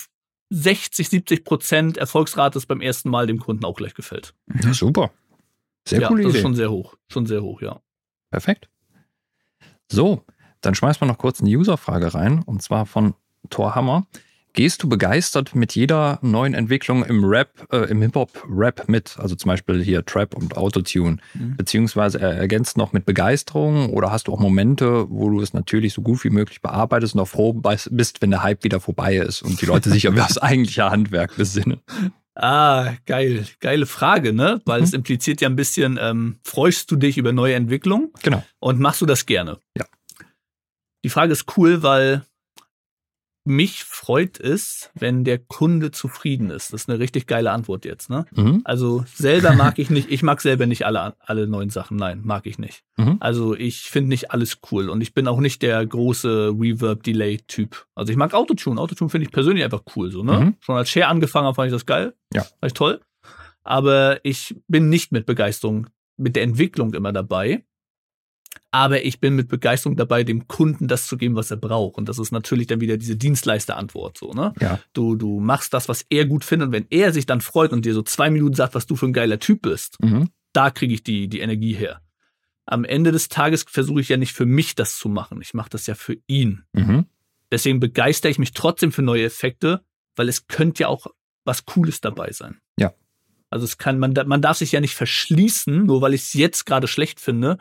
60, 0.56 1.10
70 1.10 1.44
Prozent 1.44 1.98
Erfolgsrate 1.98 2.60
ist 2.60 2.68
beim 2.68 2.80
ersten 2.80 3.10
Mal 3.10 3.26
dem 3.26 3.40
Kunden 3.40 3.66
auch 3.66 3.76
gleich 3.76 3.96
gefällt. 3.96 4.36
Ja, 4.62 4.72
super. 4.74 5.12
Sehr 5.88 6.02
ja, 6.02 6.08
coole 6.08 6.22
das 6.22 6.30
Idee. 6.30 6.38
ist 6.38 6.42
schon 6.44 6.56
sehr 6.56 6.70
hoch. 6.70 6.96
Schon 7.12 7.26
sehr 7.26 7.42
hoch, 7.42 7.62
ja. 7.62 7.82
Perfekt. 8.30 8.70
So, 9.92 10.24
dann 10.62 10.76
schmeißen 10.76 11.02
wir 11.02 11.08
noch 11.08 11.18
kurz 11.18 11.42
eine 11.42 11.50
Userfrage 11.50 12.14
rein 12.14 12.44
und 12.44 12.62
zwar 12.62 12.86
von 12.86 13.16
Thor 13.50 13.74
Hammer. 13.74 14.06
Gehst 14.56 14.84
du 14.84 14.88
begeistert 14.90 15.56
mit 15.56 15.74
jeder 15.74 16.20
neuen 16.22 16.54
Entwicklung 16.54 17.04
im 17.04 17.26
Rap, 17.26 17.68
äh, 17.72 17.90
im 17.90 18.04
Hip-Hop-Rap 18.04 18.88
mit? 18.88 19.18
Also 19.18 19.34
zum 19.34 19.50
Beispiel 19.50 19.84
hier 19.84 20.06
Trap 20.06 20.36
und 20.36 20.56
Autotune. 20.58 21.18
Mhm. 21.34 21.58
Beziehungsweise 21.58 22.22
er 22.22 22.34
ergänzt 22.34 22.78
noch 22.78 22.94
mit 22.94 23.08
Begeisterung 23.08 23.90
oder 23.90 24.12
hast 24.12 24.28
du 24.28 24.34
auch 24.34 24.40
Momente, 24.40 25.10
wo 25.10 25.30
du 25.32 25.42
es 25.42 25.54
natürlich 25.54 25.94
so 25.94 26.04
gut 26.04 26.24
wie 26.24 26.30
möglich 26.30 26.62
bearbeitest 26.62 27.16
und 27.16 27.22
auch 27.22 27.28
froh 27.28 27.54
bist, 27.54 28.22
wenn 28.22 28.30
der 28.30 28.44
Hype 28.44 28.64
wieder 28.64 28.80
vorbei 28.80 29.16
ist 29.18 29.42
und 29.42 29.60
die 29.60 29.66
Leute 29.66 29.90
sich 29.90 30.08
auf 30.08 30.14
das 30.14 30.38
eigentliche 30.38 30.88
Handwerk 30.88 31.36
besinnen? 31.36 31.82
Ah, 32.36 32.94
geil. 33.08 33.46
Geile 33.60 33.88
Frage, 33.88 34.34
ne? 34.34 34.62
Weil 34.66 34.82
Mhm. 34.82 34.84
es 34.86 34.94
impliziert 34.94 35.42
ja 35.42 35.50
ein 35.50 35.56
bisschen, 35.56 35.98
ähm, 36.00 36.38
freust 36.44 36.92
du 36.92 36.96
dich 36.96 37.18
über 37.18 37.34
neue 37.34 37.56
Entwicklungen 37.56 38.12
Genau. 38.22 38.44
und 38.60 38.80
machst 38.80 39.02
du 39.02 39.08
das 39.08 39.26
gerne? 39.26 39.58
Ja. 39.76 39.86
Die 41.04 41.10
Frage 41.10 41.32
ist 41.34 41.58
cool, 41.58 41.82
weil 41.82 42.24
mich 43.46 43.84
freut 43.84 44.40
es, 44.40 44.90
wenn 44.94 45.24
der 45.24 45.38
Kunde 45.38 45.92
zufrieden 45.92 46.50
ist. 46.50 46.72
Das 46.72 46.84
ist 46.84 46.90
eine 46.90 47.00
richtig 47.00 47.28
geile 47.28 47.52
Antwort 47.52 47.84
jetzt, 47.84 48.10
ne? 48.10 48.26
Mhm. 48.32 48.62
Also 48.64 49.04
selber 49.14 49.54
mag 49.54 49.80
ich 49.80 49.90
nicht, 49.90 50.10
ich 50.10 50.24
mag 50.24 50.40
selber 50.40 50.66
nicht 50.66 50.86
alle, 50.86 51.16
alle 51.20 51.48
neuen 51.48 51.70
Sachen. 51.70 51.98
Nein, 51.98 52.22
mag 52.24 52.46
ich 52.46 52.58
nicht. 52.58 52.84
Mhm. 52.98 53.18
Also 53.20 53.56
ich 53.56 53.82
finde 53.82 54.10
nicht 54.10 54.32
alles 54.32 54.60
cool 54.72 54.90
und 54.90 55.02
ich 55.02 55.14
bin 55.14 55.28
auch 55.28 55.40
nicht 55.40 55.62
der 55.62 55.86
große 55.86 56.54
Reverb-Delay-Typ. 56.58 57.86
Also 57.96 58.12
ich 58.12 58.18
mag 58.18 58.34
Autotune. 58.34 58.80
Autotune 58.80 59.10
finde 59.10 59.26
ich 59.26 59.32
persönlich 59.32 59.64
einfach 59.64 59.84
cool, 59.96 60.12
so, 60.12 60.24
ne? 60.24 60.40
Mhm. 60.40 60.56
Schon 60.62 60.78
als 60.78 60.90
Share 60.90 61.08
angefangen 61.08 61.46
habe, 61.46 61.56
fand 61.56 61.68
ich 61.68 61.74
das 61.74 61.86
geil. 61.86 62.14
Ja. 62.34 62.44
Fand 62.44 62.68
ich 62.68 62.74
toll. 62.74 63.02
Aber 63.64 64.24
ich 64.24 64.56
bin 64.68 64.90
nicht 64.90 65.12
mit 65.12 65.26
Begeisterung, 65.26 65.88
mit 66.18 66.36
der 66.36 66.44
Entwicklung 66.44 66.94
immer 66.94 67.12
dabei. 67.12 67.66
Aber 68.74 69.06
ich 69.06 69.20
bin 69.20 69.36
mit 69.36 69.50
Begeisterung 69.50 69.96
dabei, 69.96 70.24
dem 70.24 70.48
Kunden 70.48 70.88
das 70.88 71.06
zu 71.06 71.16
geben, 71.16 71.36
was 71.36 71.52
er 71.52 71.58
braucht. 71.58 71.96
Und 71.96 72.10
das 72.10 72.18
ist 72.18 72.32
natürlich 72.32 72.66
dann 72.66 72.82
wieder 72.82 72.98
diese 72.98 73.16
Dienstleisterantwort, 73.16 74.18
so, 74.18 74.32
ne? 74.34 74.52
Ja. 74.60 74.80
Du, 74.94 75.16
du 75.16 75.40
machst 75.40 75.76
das, 75.76 75.88
was 75.88 76.04
er 76.10 76.26
gut 76.26 76.44
findet. 76.44 76.68
Und 76.70 76.74
wenn 76.74 76.88
er 76.90 77.14
sich 77.14 77.28
dann 77.28 77.40
freut 77.40 77.72
und 77.72 77.86
dir 77.86 77.94
so 77.94 78.02
zwei 78.02 78.32
Minuten 78.32 78.56
sagt, 78.56 78.74
was 78.74 78.88
du 78.88 78.96
für 78.96 79.06
ein 79.06 79.14
geiler 79.14 79.38
Typ 79.38 79.62
bist, 79.62 79.98
Mhm. 80.02 80.30
da 80.54 80.72
kriege 80.72 80.92
ich 80.92 81.04
die, 81.04 81.28
die 81.28 81.42
Energie 81.42 81.74
her. 81.74 82.02
Am 82.66 82.84
Ende 82.84 83.12
des 83.12 83.30
Tages 83.30 83.64
versuche 83.68 84.02
ich 84.02 84.10
ja 84.10 84.18
nicht 84.18 84.34
für 84.34 84.48
mich 84.48 84.74
das 84.74 84.98
zu 84.98 85.08
machen. 85.08 85.40
Ich 85.44 85.54
mache 85.54 85.70
das 85.70 85.86
ja 85.86 85.94
für 85.94 86.18
ihn. 86.26 86.64
Mhm. 86.74 87.06
Deswegen 87.52 87.80
begeistere 87.80 88.32
ich 88.32 88.40
mich 88.40 88.54
trotzdem 88.54 88.92
für 88.92 89.04
neue 89.04 89.26
Effekte, 89.26 89.82
weil 90.16 90.30
es 90.30 90.48
könnte 90.48 90.82
ja 90.84 90.88
auch 90.88 91.06
was 91.46 91.66
Cooles 91.66 92.02
dabei 92.02 92.32
sein. 92.32 92.58
Ja. 92.80 92.92
Also 93.52 93.66
es 93.66 93.78
kann, 93.78 94.00
man, 94.00 94.14
man 94.26 94.42
darf 94.42 94.58
sich 94.58 94.72
ja 94.72 94.82
nicht 94.82 94.96
verschließen, 94.96 95.86
nur 95.86 96.02
weil 96.02 96.16
ich 96.16 96.22
es 96.22 96.34
jetzt 96.34 96.66
gerade 96.66 96.88
schlecht 96.88 97.20
finde. 97.20 97.60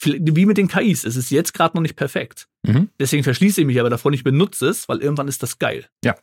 Wie 0.00 0.46
mit 0.46 0.58
den 0.58 0.68
KIs, 0.68 1.04
es 1.04 1.16
ist 1.16 1.30
jetzt 1.30 1.54
gerade 1.54 1.76
noch 1.76 1.82
nicht 1.82 1.96
perfekt. 1.96 2.48
Mhm. 2.62 2.90
Deswegen 3.00 3.24
verschließe 3.24 3.62
ich 3.62 3.66
mich 3.66 3.80
aber 3.80 3.90
davon, 3.90 4.12
ich 4.12 4.24
benutze 4.24 4.68
es, 4.68 4.88
weil 4.88 4.98
irgendwann 4.98 5.28
ist 5.28 5.42
das 5.42 5.58
geil. 5.58 5.86
Ja. 6.04 6.16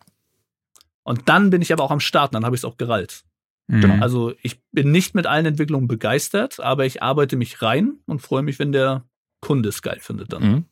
Und 1.04 1.28
dann 1.28 1.50
bin 1.50 1.62
ich 1.62 1.74
aber 1.74 1.84
auch 1.84 1.92
am 1.92 2.00
Start, 2.00 2.34
dann 2.34 2.46
habe 2.46 2.56
ich 2.56 2.62
es 2.62 2.66
auch 2.66 2.78
gerallt. 2.78 3.24
Mhm. 3.68 4.02
Also 4.02 4.34
ich 4.42 4.62
bin 4.72 4.92
nicht 4.92 5.16
mit 5.16 5.26
allen 5.26 5.46
Entwicklungen 5.46 5.88
begeistert, 5.88 6.60
aber 6.60 6.86
ich 6.86 7.02
arbeite 7.02 7.36
mich 7.36 7.62
rein 7.62 8.00
und 8.06 8.22
freue 8.22 8.44
mich, 8.44 8.60
wenn 8.60 8.72
der 8.72 9.06
Kunde 9.42 9.70
es 9.70 9.82
geil 9.82 10.00
findet 10.00 10.34
dann. 10.34 10.44
Mhm. 10.44 10.66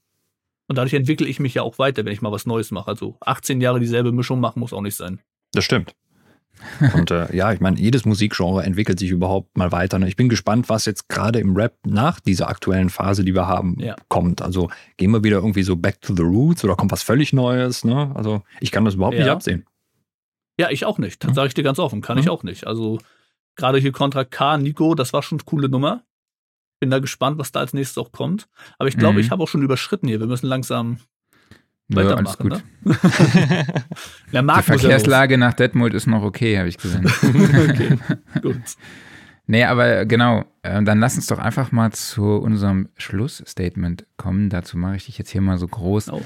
Und 0.68 0.78
dadurch 0.78 0.94
entwickle 0.94 1.28
ich 1.28 1.40
mich 1.40 1.54
ja 1.54 1.64
auch 1.64 1.80
weiter, 1.80 2.06
wenn 2.06 2.14
ich 2.14 2.22
mal 2.22 2.32
was 2.32 2.46
Neues 2.46 2.72
mache. 2.72 2.88
Also 2.88 3.18
18 3.22 3.60
Jahre 3.60 3.80
dieselbe 3.80 4.12
Mischung 4.12 4.40
machen 4.40 4.60
muss 4.60 4.74
auch 4.74 4.82
nicht 4.82 4.96
sein. 4.96 5.20
Das 5.52 5.66
stimmt. 5.66 5.96
Und 6.94 7.10
äh, 7.12 7.36
ja, 7.36 7.52
ich 7.54 7.60
meine, 7.60 7.78
jedes 7.80 8.06
Musikgenre 8.06 8.64
entwickelt 8.64 9.00
sich 9.00 9.10
überhaupt 9.10 9.58
mal 9.58 9.72
weiter. 9.72 9.98
Ne? 10.00 10.08
Ich 10.08 10.16
bin 10.16 10.30
gespannt, 10.30 10.70
was 10.70 10.86
jetzt 10.86 11.10
gerade 11.10 11.40
im 11.40 11.56
Rap 11.56 11.76
nach 11.86 12.20
dieser 12.20 12.50
aktuellen 12.50 12.90
Phase, 12.90 13.24
die 13.24 13.34
wir 13.34 13.48
haben, 13.48 13.78
Ja. 13.80 13.96
kommt. 14.10 14.42
Also 14.42 14.70
gehen 14.98 15.12
wir 15.12 15.24
wieder 15.24 15.38
irgendwie 15.38 15.64
so 15.64 15.76
back 15.76 16.02
to 16.02 16.16
the 16.16 16.22
roots 16.22 16.64
oder 16.64 16.76
kommt 16.76 16.92
was 16.92 17.02
völlig 17.04 17.34
Neues? 17.34 17.84
Ne? 17.84 18.12
Also 18.16 18.44
ich 18.60 18.72
kann 18.72 18.86
das 18.86 18.94
überhaupt 18.94 19.18
nicht 19.18 19.26
Ja. 19.26 19.34
absehen. 19.34 19.66
Ja, 20.60 20.70
ich 20.70 20.86
auch 20.86 21.00
nicht. 21.00 21.24
Das 21.24 21.34
sage 21.34 21.48
ich 21.48 21.54
dir 21.56 21.64
ganz 21.64 21.80
offen. 21.80 22.02
Kann 22.02 22.18
Mhm. 22.18 22.24
ich 22.24 22.30
auch 22.30 22.44
nicht. 22.44 22.68
Also 22.68 23.00
gerade 23.56 23.80
hier 23.80 23.92
Contra 23.92 24.24
K, 24.24 24.58
Nico, 24.58 24.94
das 24.94 25.14
war 25.14 25.24
schon 25.24 25.40
eine 25.40 25.46
coole 25.46 25.70
Nummer. 25.70 26.04
Bin 26.80 26.92
da 26.92 27.00
gespannt, 27.00 27.38
was 27.40 27.52
da 27.52 27.60
als 27.62 27.74
nächstes 27.74 27.98
auch 27.98 28.12
kommt. 28.12 28.48
Aber 28.78 28.88
ich 28.88 28.98
glaube, 28.98 29.16
Mhm. 29.16 29.20
ich 29.22 29.32
habe 29.32 29.42
auch 29.42 29.48
schon 29.48 29.64
überschritten 29.64 30.08
hier. 30.08 30.20
Wir 30.20 30.28
müssen 30.28 30.48
langsam 30.48 30.98
Ja, 31.94 32.16
alles 32.16 32.38
gut. 32.38 32.52
Ne? 32.52 32.62
Der 34.34 34.42
Die. 34.42 34.64
Verkehrslage 34.64 35.38
nach 35.38 35.54
Detmold 35.54 35.94
ist 35.94 36.08
noch 36.08 36.24
okay, 36.24 36.58
habe 36.58 36.70
ich 36.70 36.78
gesehen. 36.78 37.06
okay, 37.24 37.98
gut. 38.42 38.62
Nee, 39.48 39.66
aber 39.66 40.06
genau, 40.06 40.46
äh, 40.62 40.82
dann 40.84 41.00
lass 41.00 41.16
uns 41.16 41.28
doch 41.28 41.40
einfach 41.40 41.72
mal 41.72 41.92
zu 41.92 42.24
unserem 42.24 42.90
Schlussstatement 42.96 44.06
kommen. 44.16 44.50
Dazu 44.50 44.78
mache 44.78 44.96
ich 44.96 45.06
dich 45.08 45.18
jetzt 45.18 45.32
hier 45.32 45.42
mal 45.42 45.58
so 45.58 45.68
groß. 45.68 46.14
Oh. 46.14 46.22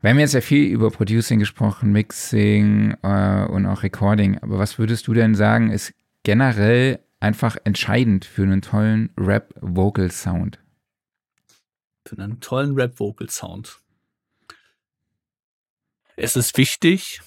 Wir 0.00 0.10
haben 0.10 0.18
jetzt 0.18 0.34
ja 0.34 0.40
viel 0.40 0.70
über 0.70 0.90
Producing 0.90 1.40
gesprochen, 1.40 1.90
Mixing 1.90 2.96
äh, 3.02 3.44
und 3.46 3.66
auch 3.66 3.82
Recording. 3.82 4.38
Aber 4.38 4.58
was 4.58 4.78
würdest 4.78 5.08
du 5.08 5.14
denn 5.14 5.34
sagen, 5.34 5.70
ist 5.70 5.92
generell 6.22 7.00
einfach 7.20 7.56
entscheidend 7.64 8.24
für 8.24 8.42
einen 8.42 8.62
tollen 8.62 9.10
Rap-Vocal-Sound? 9.18 10.60
Für 12.06 12.18
einen 12.18 12.40
tollen 12.40 12.74
Rap-Vocal-Sound. 12.74 13.80
Es 16.20 16.34
ist 16.34 16.56
wichtig, 16.58 17.20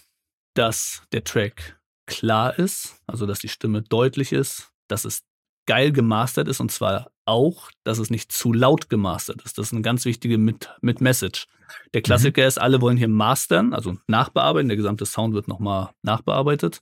dass 0.53 1.03
der 1.13 1.23
Track 1.23 1.79
klar 2.07 2.59
ist, 2.59 2.97
also 3.07 3.25
dass 3.25 3.39
die 3.39 3.47
Stimme 3.47 3.81
deutlich 3.81 4.33
ist, 4.33 4.69
dass 4.89 5.05
es 5.05 5.23
geil 5.65 5.93
gemastert 5.93 6.49
ist 6.49 6.59
und 6.59 6.71
zwar 6.71 7.09
auch, 7.25 7.71
dass 7.85 7.99
es 7.99 8.09
nicht 8.09 8.33
zu 8.33 8.51
laut 8.51 8.89
gemastert 8.89 9.41
ist. 9.43 9.57
Das 9.57 9.67
ist 9.67 9.73
eine 9.73 9.81
ganz 9.81 10.03
wichtige 10.03 10.37
mit, 10.37 10.69
mit 10.81 10.99
Message. 10.99 11.47
Der 11.93 12.01
Klassiker 12.01 12.45
ist, 12.45 12.59
alle 12.59 12.81
wollen 12.81 12.97
hier 12.97 13.07
mastern, 13.07 13.73
also 13.73 13.95
nachbearbeiten. 14.07 14.67
Der 14.67 14.75
gesamte 14.75 15.05
Sound 15.05 15.33
wird 15.33 15.47
nochmal 15.47 15.91
nachbearbeitet. 16.01 16.81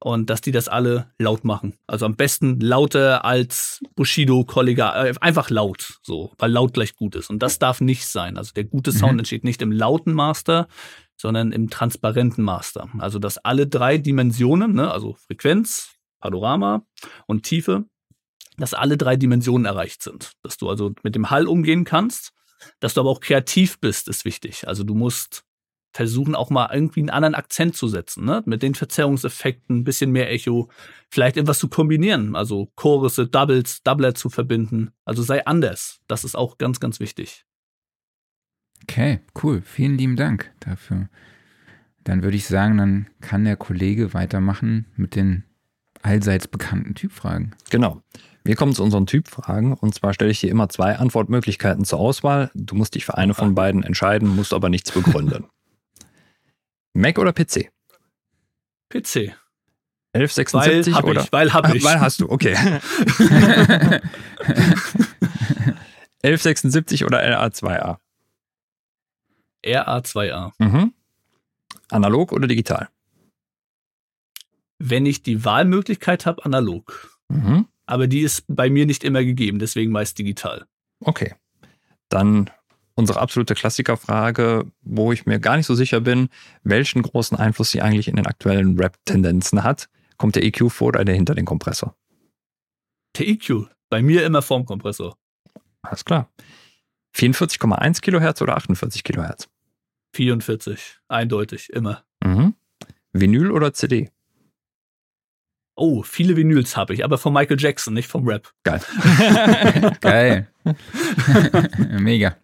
Und 0.00 0.30
dass 0.30 0.40
die 0.42 0.52
das 0.52 0.68
alle 0.68 1.10
laut 1.18 1.44
machen. 1.44 1.76
Also 1.88 2.06
am 2.06 2.14
besten 2.14 2.60
lauter 2.60 3.24
als 3.24 3.80
Bushido, 3.96 4.44
Kollega, 4.44 5.06
äh, 5.06 5.14
einfach 5.20 5.50
laut, 5.50 5.98
so, 6.02 6.32
weil 6.38 6.52
laut 6.52 6.74
gleich 6.74 6.94
gut 6.94 7.16
ist. 7.16 7.30
Und 7.30 7.42
das 7.42 7.58
darf 7.58 7.80
nicht 7.80 8.06
sein. 8.06 8.36
Also 8.36 8.52
der 8.52 8.62
gute 8.64 8.92
Sound 8.92 9.14
Mhm. 9.14 9.18
entsteht 9.20 9.42
nicht 9.42 9.60
im 9.60 9.72
lauten 9.72 10.12
Master, 10.12 10.68
sondern 11.18 11.52
im 11.52 11.68
transparenten 11.68 12.44
Master. 12.44 12.88
Also 12.98 13.18
dass 13.18 13.38
alle 13.38 13.66
drei 13.66 13.98
Dimensionen, 13.98 14.74
ne, 14.74 14.90
also 14.90 15.14
Frequenz, 15.14 15.96
Panorama 16.20 16.84
und 17.26 17.42
Tiefe, 17.42 17.84
dass 18.56 18.74
alle 18.74 18.96
drei 18.96 19.16
Dimensionen 19.16 19.66
erreicht 19.66 20.02
sind. 20.02 20.32
Dass 20.42 20.56
du 20.56 20.68
also 20.68 20.92
mit 21.02 21.14
dem 21.14 21.30
Hall 21.30 21.46
umgehen 21.46 21.84
kannst, 21.84 22.32
dass 22.80 22.94
du 22.94 23.00
aber 23.00 23.10
auch 23.10 23.20
kreativ 23.20 23.78
bist, 23.80 24.08
ist 24.08 24.24
wichtig. 24.24 24.66
Also 24.66 24.84
du 24.84 24.94
musst 24.94 25.44
versuchen, 25.92 26.34
auch 26.34 26.50
mal 26.50 26.68
irgendwie 26.72 27.00
einen 27.00 27.10
anderen 27.10 27.34
Akzent 27.34 27.76
zu 27.76 27.88
setzen, 27.88 28.24
ne? 28.24 28.42
Mit 28.46 28.62
den 28.62 28.74
Verzerrungseffekten, 28.74 29.78
ein 29.78 29.84
bisschen 29.84 30.12
mehr 30.12 30.30
Echo, 30.30 30.68
vielleicht 31.10 31.36
etwas 31.36 31.58
zu 31.58 31.68
kombinieren, 31.68 32.36
also 32.36 32.68
Chorusse, 32.76 33.26
Doubles, 33.26 33.82
Doubler 33.82 34.14
zu 34.14 34.28
verbinden. 34.28 34.90
Also 35.04 35.22
sei 35.22 35.44
anders. 35.46 36.00
Das 36.06 36.24
ist 36.24 36.36
auch 36.36 36.58
ganz, 36.58 36.78
ganz 36.78 37.00
wichtig. 37.00 37.44
Okay, 38.88 39.20
cool. 39.42 39.60
Vielen 39.60 39.98
lieben 39.98 40.16
Dank 40.16 40.50
dafür. 40.60 41.10
Dann 42.04 42.22
würde 42.22 42.38
ich 42.38 42.46
sagen, 42.46 42.78
dann 42.78 43.06
kann 43.20 43.44
der 43.44 43.56
Kollege 43.56 44.14
weitermachen 44.14 44.86
mit 44.96 45.14
den 45.14 45.44
allseits 46.02 46.48
bekannten 46.48 46.94
Typfragen. 46.94 47.54
Genau. 47.68 48.00
Wir 48.44 48.56
kommen 48.56 48.72
zu 48.72 48.82
unseren 48.82 49.04
Typfragen 49.04 49.74
und 49.74 49.94
zwar 49.94 50.14
stelle 50.14 50.30
ich 50.30 50.40
dir 50.40 50.50
immer 50.50 50.70
zwei 50.70 50.96
Antwortmöglichkeiten 50.96 51.84
zur 51.84 51.98
Auswahl. 51.98 52.50
Du 52.54 52.74
musst 52.76 52.94
dich 52.94 53.04
für 53.04 53.18
eine 53.18 53.34
von 53.34 53.54
beiden 53.54 53.82
entscheiden, 53.82 54.34
musst 54.34 54.54
aber 54.54 54.70
nichts 54.70 54.90
begründen. 54.90 55.44
Mac 56.94 57.18
oder 57.18 57.34
PC? 57.34 57.70
PC. 58.88 59.34
1176 60.14 60.94
weil 60.94 60.94
hab 60.94 61.04
oder? 61.04 61.20
Ich, 61.24 61.32
weil 61.32 61.52
hab 61.52 61.74
ich. 61.74 61.84
Weil 61.84 62.00
hast 62.00 62.22
du, 62.22 62.30
okay. 62.30 62.54
1176 66.22 67.04
oder 67.04 67.22
LA2A? 67.22 67.98
RA2A. 69.64 70.52
Mhm. 70.58 70.92
Analog 71.90 72.32
oder 72.32 72.46
digital? 72.46 72.88
Wenn 74.78 75.06
ich 75.06 75.22
die 75.22 75.44
Wahlmöglichkeit 75.44 76.26
habe, 76.26 76.44
analog. 76.44 77.18
Mhm. 77.28 77.66
Aber 77.86 78.06
die 78.06 78.20
ist 78.20 78.44
bei 78.48 78.70
mir 78.70 78.86
nicht 78.86 79.02
immer 79.02 79.24
gegeben, 79.24 79.58
deswegen 79.58 79.92
meist 79.92 80.18
digital. 80.18 80.66
Okay. 81.00 81.34
Dann 82.08 82.50
unsere 82.94 83.20
absolute 83.20 83.54
Klassikerfrage, 83.54 84.66
wo 84.82 85.12
ich 85.12 85.24
mir 85.24 85.38
gar 85.38 85.56
nicht 85.56 85.66
so 85.66 85.74
sicher 85.74 86.00
bin, 86.00 86.28
welchen 86.64 87.02
großen 87.02 87.38
Einfluss 87.38 87.70
sie 87.70 87.80
eigentlich 87.80 88.08
in 88.08 88.16
den 88.16 88.26
aktuellen 88.26 88.78
Rap-Tendenzen 88.78 89.62
hat. 89.62 89.88
Kommt 90.16 90.34
der 90.34 90.44
EQ 90.44 90.70
vor 90.70 90.88
oder 90.88 91.04
der 91.04 91.14
hinter 91.14 91.34
den 91.34 91.44
Kompressor? 91.44 91.94
Der 93.16 93.28
EQ, 93.28 93.68
bei 93.88 94.02
mir 94.02 94.26
immer 94.26 94.42
vorm 94.42 94.64
Kompressor. 94.64 95.16
Alles 95.82 96.04
klar. 96.04 96.28
44,1 97.18 98.00
Kilohertz 98.00 98.40
oder 98.42 98.56
48 98.56 99.02
Kilohertz? 99.02 99.48
44, 100.14 101.00
eindeutig, 101.08 101.70
immer. 101.70 102.04
Mhm. 102.24 102.54
Vinyl 103.12 103.50
oder 103.50 103.72
CD? 103.72 104.10
Oh, 105.74 106.02
viele 106.02 106.36
Vinyls 106.36 106.76
habe 106.76 106.94
ich, 106.94 107.04
aber 107.04 107.18
von 107.18 107.32
Michael 107.32 107.60
Jackson, 107.60 107.94
nicht 107.94 108.08
vom 108.08 108.26
Rap. 108.26 108.52
Geil. 108.64 108.80
Geil. 110.00 110.48
Mega. 111.98 112.36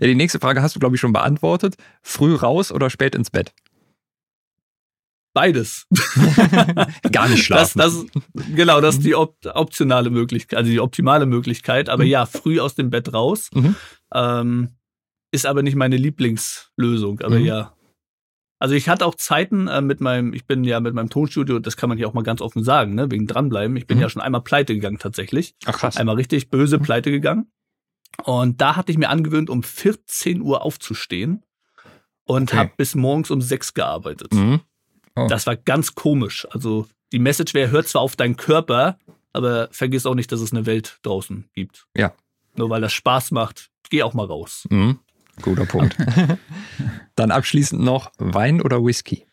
Ja, 0.00 0.06
die 0.06 0.14
nächste 0.14 0.38
Frage 0.38 0.62
hast 0.62 0.76
du, 0.76 0.80
glaube 0.80 0.96
ich, 0.96 1.00
schon 1.00 1.12
beantwortet. 1.12 1.76
Früh 2.02 2.34
raus 2.34 2.70
oder 2.70 2.90
spät 2.90 3.14
ins 3.14 3.30
Bett? 3.30 3.52
Beides. 5.40 5.86
Gar 7.12 7.28
nicht 7.28 7.48
Das, 7.50 7.72
schlafen. 7.72 7.78
das, 7.78 8.06
genau, 8.56 8.80
das 8.80 8.96
ist 8.96 9.04
die 9.04 9.14
op 9.14 9.36
optionale 9.54 10.10
Möglichkeit, 10.10 10.58
also 10.58 10.68
die 10.70 10.80
optimale 10.80 11.26
Möglichkeit. 11.26 11.88
Aber 11.88 12.02
Mhm. 12.02 12.10
ja, 12.10 12.26
früh 12.26 12.58
aus 12.60 12.74
dem 12.74 12.90
Bett 12.90 13.12
raus. 13.12 13.50
Mhm. 13.54 13.76
Ähm, 14.12 14.70
ist 15.30 15.46
aber 15.46 15.62
nicht 15.62 15.76
meine 15.76 15.96
Lieblingslösung. 15.96 17.20
Aber 17.20 17.38
Mhm. 17.38 17.44
ja. 17.44 17.74
Also 18.58 18.74
ich 18.74 18.88
hatte 18.88 19.06
auch 19.06 19.14
Zeiten 19.14 19.68
äh, 19.68 19.80
mit 19.80 20.00
meinem, 20.00 20.32
ich 20.32 20.44
bin 20.44 20.64
ja 20.64 20.80
mit 20.80 20.92
meinem 20.92 21.10
Tonstudio, 21.10 21.60
das 21.60 21.76
kann 21.76 21.88
man 21.88 21.96
hier 21.98 22.08
auch 22.08 22.14
mal 22.14 22.24
ganz 22.24 22.40
offen 22.40 22.64
sagen, 22.64 22.96
ne, 22.96 23.08
wegen 23.08 23.28
dranbleiben. 23.28 23.76
Ich 23.76 23.86
bin 23.86 23.98
Mhm. 23.98 24.02
ja 24.02 24.08
schon 24.10 24.22
einmal 24.22 24.42
pleite 24.42 24.74
gegangen 24.74 24.98
tatsächlich. 24.98 25.54
Ach 25.66 25.78
krass. 25.78 25.96
Einmal 25.98 26.16
richtig 26.16 26.50
böse 26.50 26.80
pleite 26.80 27.12
gegangen. 27.12 27.52
Und 28.24 28.60
da 28.60 28.74
hatte 28.74 28.90
ich 28.90 28.98
mir 28.98 29.10
angewöhnt, 29.10 29.48
um 29.50 29.62
14 29.62 30.40
Uhr 30.40 30.62
aufzustehen 30.62 31.44
und 32.24 32.50
Okay. 32.50 32.56
habe 32.58 32.72
bis 32.76 32.96
morgens 32.96 33.30
um 33.30 33.40
6 33.40 33.74
gearbeitet. 33.74 34.34
Mhm. 34.34 34.62
Oh. 35.24 35.26
Das 35.28 35.46
war 35.46 35.56
ganz 35.56 35.94
komisch. 35.94 36.46
Also 36.50 36.86
die 37.12 37.18
Message 37.18 37.54
wäre, 37.54 37.70
hört 37.70 37.88
zwar 37.88 38.02
auf 38.02 38.16
deinen 38.16 38.36
Körper, 38.36 38.98
aber 39.32 39.68
vergiss 39.72 40.06
auch 40.06 40.14
nicht, 40.14 40.30
dass 40.32 40.40
es 40.40 40.52
eine 40.52 40.66
Welt 40.66 40.98
draußen 41.02 41.48
gibt. 41.54 41.86
Ja. 41.96 42.12
Nur 42.56 42.70
weil 42.70 42.80
das 42.80 42.92
Spaß 42.92 43.30
macht, 43.30 43.70
geh 43.90 44.02
auch 44.02 44.14
mal 44.14 44.26
raus. 44.26 44.66
Mhm. 44.70 44.98
Guter 45.42 45.66
Punkt. 45.66 45.96
Dann 47.14 47.30
abschließend 47.30 47.82
noch 47.82 48.10
Wein 48.18 48.60
oder 48.60 48.84
Whisky? 48.84 49.24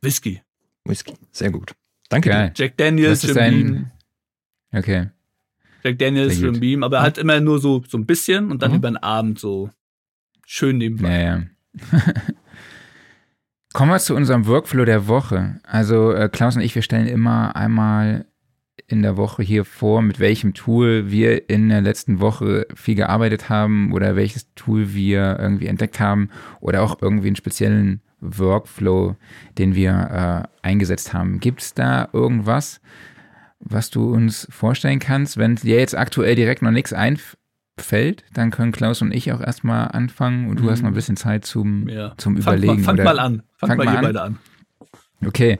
Whisky. 0.00 0.40
Whisky. 0.84 1.14
Sehr 1.32 1.50
gut. 1.50 1.74
Danke 2.08 2.28
Geil. 2.30 2.52
Jack 2.56 2.76
Daniels, 2.76 3.22
Jim 3.22 3.36
ein. 3.38 3.52
Beam. 3.52 3.90
Okay. 4.72 5.10
Jack 5.82 5.98
Daniels. 5.98 6.38
Jim 6.38 6.60
Beam, 6.60 6.82
aber 6.84 7.02
halt 7.02 7.18
immer 7.18 7.40
nur 7.40 7.58
so, 7.58 7.82
so 7.88 7.98
ein 7.98 8.06
bisschen 8.06 8.50
und 8.50 8.62
dann 8.62 8.70
Mhm. 8.72 8.76
über 8.76 8.90
den 8.90 8.96
Abend 8.98 9.38
so 9.40 9.70
schön 10.46 10.78
nebenbei. 10.78 11.20
Ja, 11.20 11.36
ja. 11.36 11.42
Kommen 13.72 13.90
wir 13.90 13.98
zu 13.98 14.14
unserem 14.14 14.46
Workflow 14.46 14.84
der 14.84 15.08
Woche. 15.08 15.60
Also 15.64 16.12
äh, 16.12 16.28
Klaus 16.28 16.56
und 16.56 16.62
ich, 16.62 16.74
wir 16.74 16.82
stellen 16.82 17.06
immer 17.06 17.56
einmal 17.56 18.26
in 18.86 19.00
der 19.02 19.16
Woche 19.16 19.42
hier 19.42 19.64
vor, 19.64 20.02
mit 20.02 20.20
welchem 20.20 20.52
Tool 20.52 21.10
wir 21.10 21.48
in 21.48 21.70
der 21.70 21.80
letzten 21.80 22.20
Woche 22.20 22.66
viel 22.74 22.94
gearbeitet 22.94 23.48
haben 23.48 23.92
oder 23.92 24.14
welches 24.14 24.52
Tool 24.54 24.92
wir 24.92 25.38
irgendwie 25.40 25.68
entdeckt 25.68 26.00
haben 26.00 26.28
oder 26.60 26.82
auch 26.82 27.00
irgendwie 27.00 27.28
einen 27.28 27.36
speziellen 27.36 28.02
Workflow, 28.20 29.16
den 29.56 29.74
wir 29.74 30.46
äh, 30.62 30.66
eingesetzt 30.66 31.14
haben. 31.14 31.40
Gibt 31.40 31.62
es 31.62 31.72
da 31.72 32.08
irgendwas, 32.12 32.80
was 33.58 33.88
du 33.88 34.12
uns 34.12 34.46
vorstellen 34.50 34.98
kannst? 34.98 35.38
Wenn 35.38 35.56
dir 35.56 35.78
jetzt 35.78 35.96
aktuell 35.96 36.34
direkt 36.34 36.60
noch 36.60 36.70
nichts 36.70 36.92
einfällt, 37.82 38.24
dann 38.34 38.50
können 38.50 38.72
Klaus 38.72 39.02
und 39.02 39.12
ich 39.14 39.32
auch 39.32 39.40
erstmal 39.40 39.88
anfangen 39.88 40.48
und 40.48 40.58
du 40.60 40.64
Mhm. 40.64 40.70
hast 40.70 40.82
noch 40.82 40.88
ein 40.90 40.94
bisschen 40.94 41.16
Zeit 41.16 41.44
zum, 41.44 41.88
Ja. 41.88 42.14
zum 42.16 42.34
Fangt 42.36 42.58
Überlegen. 42.58 42.80
mal, 42.80 42.84
fangt 42.84 43.00
oder- 43.00 43.04
mal 43.14 43.18
an. 43.18 43.42
Fangt 43.56 43.70
Fangt 43.70 43.78
mal 43.78 43.84
mal 43.86 43.96
an. 43.96 44.02
beide 44.04 44.22
an. 44.22 44.38
Okay. 45.24 45.58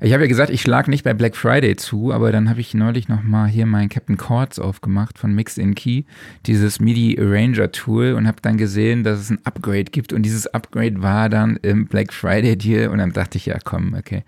Ich 0.00 0.12
habe 0.12 0.24
ja 0.24 0.28
gesagt, 0.28 0.50
ich 0.50 0.60
schlag 0.60 0.88
nicht 0.88 1.04
bei 1.04 1.14
Black 1.14 1.36
Friday 1.36 1.76
zu, 1.76 2.12
aber 2.12 2.32
dann 2.32 2.50
habe 2.50 2.60
ich 2.60 2.74
neulich 2.74 3.08
nochmal 3.08 3.48
hier 3.48 3.64
mein 3.64 3.88
Captain 3.88 4.16
Chords 4.18 4.58
aufgemacht 4.58 5.18
von 5.18 5.32
Mix 5.34 5.56
in 5.56 5.74
Key, 5.74 6.02
dieses 6.46 6.80
MIDI 6.80 7.18
Arranger 7.18 7.70
Tool 7.72 8.12
und 8.14 8.26
habe 8.26 8.38
dann 8.42 8.58
gesehen, 8.58 9.04
dass 9.04 9.20
es 9.20 9.30
ein 9.30 9.38
Upgrade 9.44 9.84
gibt 9.84 10.12
und 10.12 10.22
dieses 10.24 10.46
Upgrade 10.48 11.00
war 11.00 11.28
dann 11.30 11.56
im 11.62 11.86
Black 11.86 12.12
Friday 12.12 12.58
Deal 12.58 12.88
und 12.88 12.98
dann 12.98 13.12
dachte 13.12 13.38
ich, 13.38 13.46
ja 13.46 13.56
komm, 13.64 13.94
okay, 13.94 14.24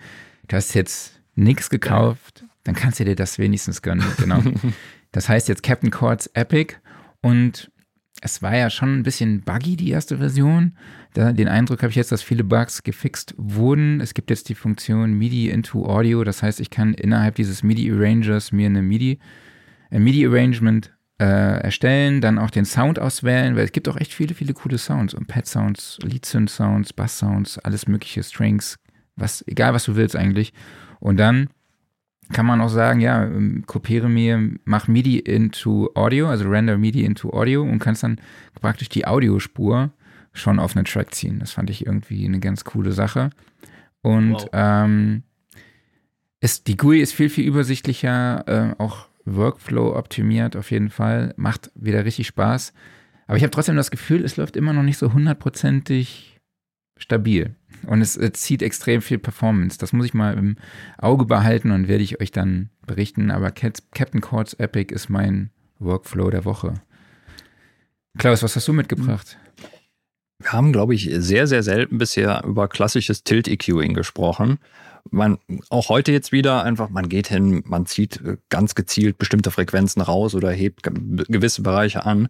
du 0.49 0.57
hast 0.57 0.75
jetzt 0.75 1.21
nichts 1.35 1.69
gekauft, 1.69 2.45
dann 2.65 2.75
kannst 2.75 3.01
du 3.01 3.05
dir 3.05 3.17
das 3.17 3.39
wenigstens 3.39 3.83
gönnen, 3.83 4.05
genau. 4.19 4.41
das 5.13 5.29
heißt 5.29 5.49
jetzt 5.49 5.63
Captain 5.63 5.91
Chords 5.91 6.29
Epic 6.33 6.75
und 7.27 7.73
es 8.23 8.41
war 8.41 8.57
ja 8.57 8.71
schon 8.71 9.01
ein 9.01 9.03
bisschen 9.03 9.41
buggy, 9.41 9.75
die 9.75 9.91
erste 9.91 10.19
Version. 10.19 10.77
Da, 11.13 11.33
den 11.33 11.49
Eindruck 11.49 11.83
habe 11.83 11.91
ich 11.91 11.97
jetzt, 11.97 12.13
dass 12.13 12.23
viele 12.23 12.45
Bugs 12.45 12.85
gefixt 12.85 13.35
wurden. 13.37 14.01
Es 14.01 14.15
gibt 14.15 14.31
jetzt 14.31 14.49
die 14.49 14.55
Funktion 14.55 15.13
MIDI 15.15 15.51
into 15.51 15.87
Audio. 15.87 16.23
Das 16.23 16.45
heißt, 16.45 16.61
ich 16.61 16.71
kann 16.71 16.95
innerhalb 16.95 17.35
dieses 17.35 17.65
MIDI-Arrangers 17.65 18.53
mir 18.53 18.67
eine 18.67 18.81
MIDI, 18.81 19.19
ein 19.91 20.05
MIDI-Arrangement 20.05 20.95
äh, 21.19 21.63
erstellen, 21.63 22.21
dann 22.21 22.39
auch 22.39 22.51
den 22.51 22.65
Sound 22.65 23.01
auswählen, 23.01 23.57
weil 23.57 23.65
es 23.65 23.73
gibt 23.73 23.89
auch 23.89 23.97
echt 23.97 24.15
viele, 24.15 24.37
viele 24.37 24.55
coole 24.55 24.79
Sounds. 24.79 25.13
Und 25.13 25.27
Pad-Sounds, 25.27 25.99
Lead-Synth-Sounds, 26.05 26.93
Bass-Sounds, 26.93 27.59
alles 27.59 27.89
mögliche, 27.89 28.23
Strings, 28.23 28.77
was, 29.17 29.43
egal 29.49 29.75
was 29.75 29.83
du 29.83 29.97
willst 29.97 30.15
eigentlich. 30.15 30.53
Und 31.01 31.17
dann 31.17 31.49
kann 32.33 32.47
man 32.47 32.61
auch 32.61 32.69
sagen, 32.69 33.01
ja, 33.01 33.25
ähm, 33.25 33.65
kopiere 33.67 34.09
mir, 34.09 34.51
mach 34.65 34.89
MIDI 34.89 35.19
into 35.19 35.91
Audio, 35.95 36.29
also 36.29 36.49
render 36.49 36.77
MIDI 36.77 37.05
into 37.05 37.31
Audio 37.31 37.63
und 37.63 37.79
kannst 37.79 38.03
dann 38.03 38.21
praktisch 38.61 38.89
die 38.89 39.07
Audiospur 39.07 39.91
schon 40.33 40.59
auf 40.59 40.77
einen 40.77 40.85
Track 40.85 41.15
ziehen. 41.15 41.39
Das 41.39 41.53
fand 41.53 41.71
ich 41.71 41.87
irgendwie 41.87 42.25
eine 42.25 42.41
ganz 42.41 42.65
coole 42.65 42.93
Sache. 42.93 43.31
Und 44.03 44.33
Wow. 44.33 44.49
ähm, 44.53 45.23
ist, 46.41 46.67
die 46.67 46.77
GUI 46.77 47.01
ist 47.01 47.13
viel, 47.13 47.31
viel 47.31 47.47
übersichtlicher, 47.47 48.45
äh, 48.47 48.75
auch 48.83 49.09
Workflow 49.25 49.97
optimiert 49.97 50.57
auf 50.57 50.71
jeden 50.71 50.91
Fall, 50.91 51.35
macht 51.37 51.71
wieder 51.75 52.05
richtig 52.05 52.27
Spaß. 52.29 52.73
Aber 53.27 53.37
ich 53.37 53.43
habe 53.43 53.51
trotzdem 53.51 53.77
das 53.77 53.91
Gefühl, 53.91 54.25
es 54.25 54.37
läuft 54.37 54.57
immer 54.57 54.73
noch 54.73 54.85
nicht 54.85 54.99
so 54.99 55.13
hundertprozentig 55.13 56.41
stabil. 56.97 57.57
Und 57.87 58.01
es, 58.01 58.17
äh, 58.17 58.33
zieht 58.33 58.63
extrem 58.63 59.03
viel 59.03 59.19
Performance. 59.19 59.79
Das 59.79 59.93
muss 59.93 60.07
ich 60.07 60.15
mal 60.15 60.37
im 60.37 60.57
Auge 60.99 61.25
behalten 61.25 61.71
und 61.71 61.89
werde 61.89 62.05
ich 62.05 62.21
euch 62.21 62.31
dann 62.31 62.71
berichten. 62.87 63.31
Aber 63.31 63.51
Cat, 63.51 63.83
Captain 63.95 64.21
Chords 64.21 64.55
Epic 64.55 64.95
ist 64.95 65.09
mein 65.09 65.51
Workflow 65.79 66.31
der 66.31 66.45
Woche. 66.45 66.75
Klaus, 68.19 68.43
was 68.43 68.57
hast 68.57 68.67
du 68.67 68.73
mitgebracht? 68.73 69.39
Wir 70.39 70.53
haben, 70.53 70.73
glaube 70.73 70.95
ich, 70.95 71.09
sehr, 71.13 71.47
sehr 71.47 71.63
selten 71.63 71.99
bisher 71.99 72.45
über 72.45 72.69
klassisches 72.69 73.25
Tilt-EQing 73.25 73.95
gesprochen. 73.95 74.59
Man, 75.11 75.39
auch 75.71 75.89
heute 75.89 76.13
jetzt 76.13 76.33
wieder 76.33 76.65
einfach, 76.65 76.91
man 76.91 77.09
geht 77.09 77.29
hin, 77.29 77.63
man 77.67 77.87
zieht 77.87 78.21
äh, 78.23 78.37
ganz 78.49 78.75
gezielt 78.75 79.19
bestimmte 79.19 79.51
Frequenzen 79.51 80.03
raus 80.03 80.35
oder 80.35 80.51
hebt 80.51 80.83
ge- 80.83 81.25
gewisse 81.29 81.63
Bereiche 81.63 82.05
an. 82.05 82.29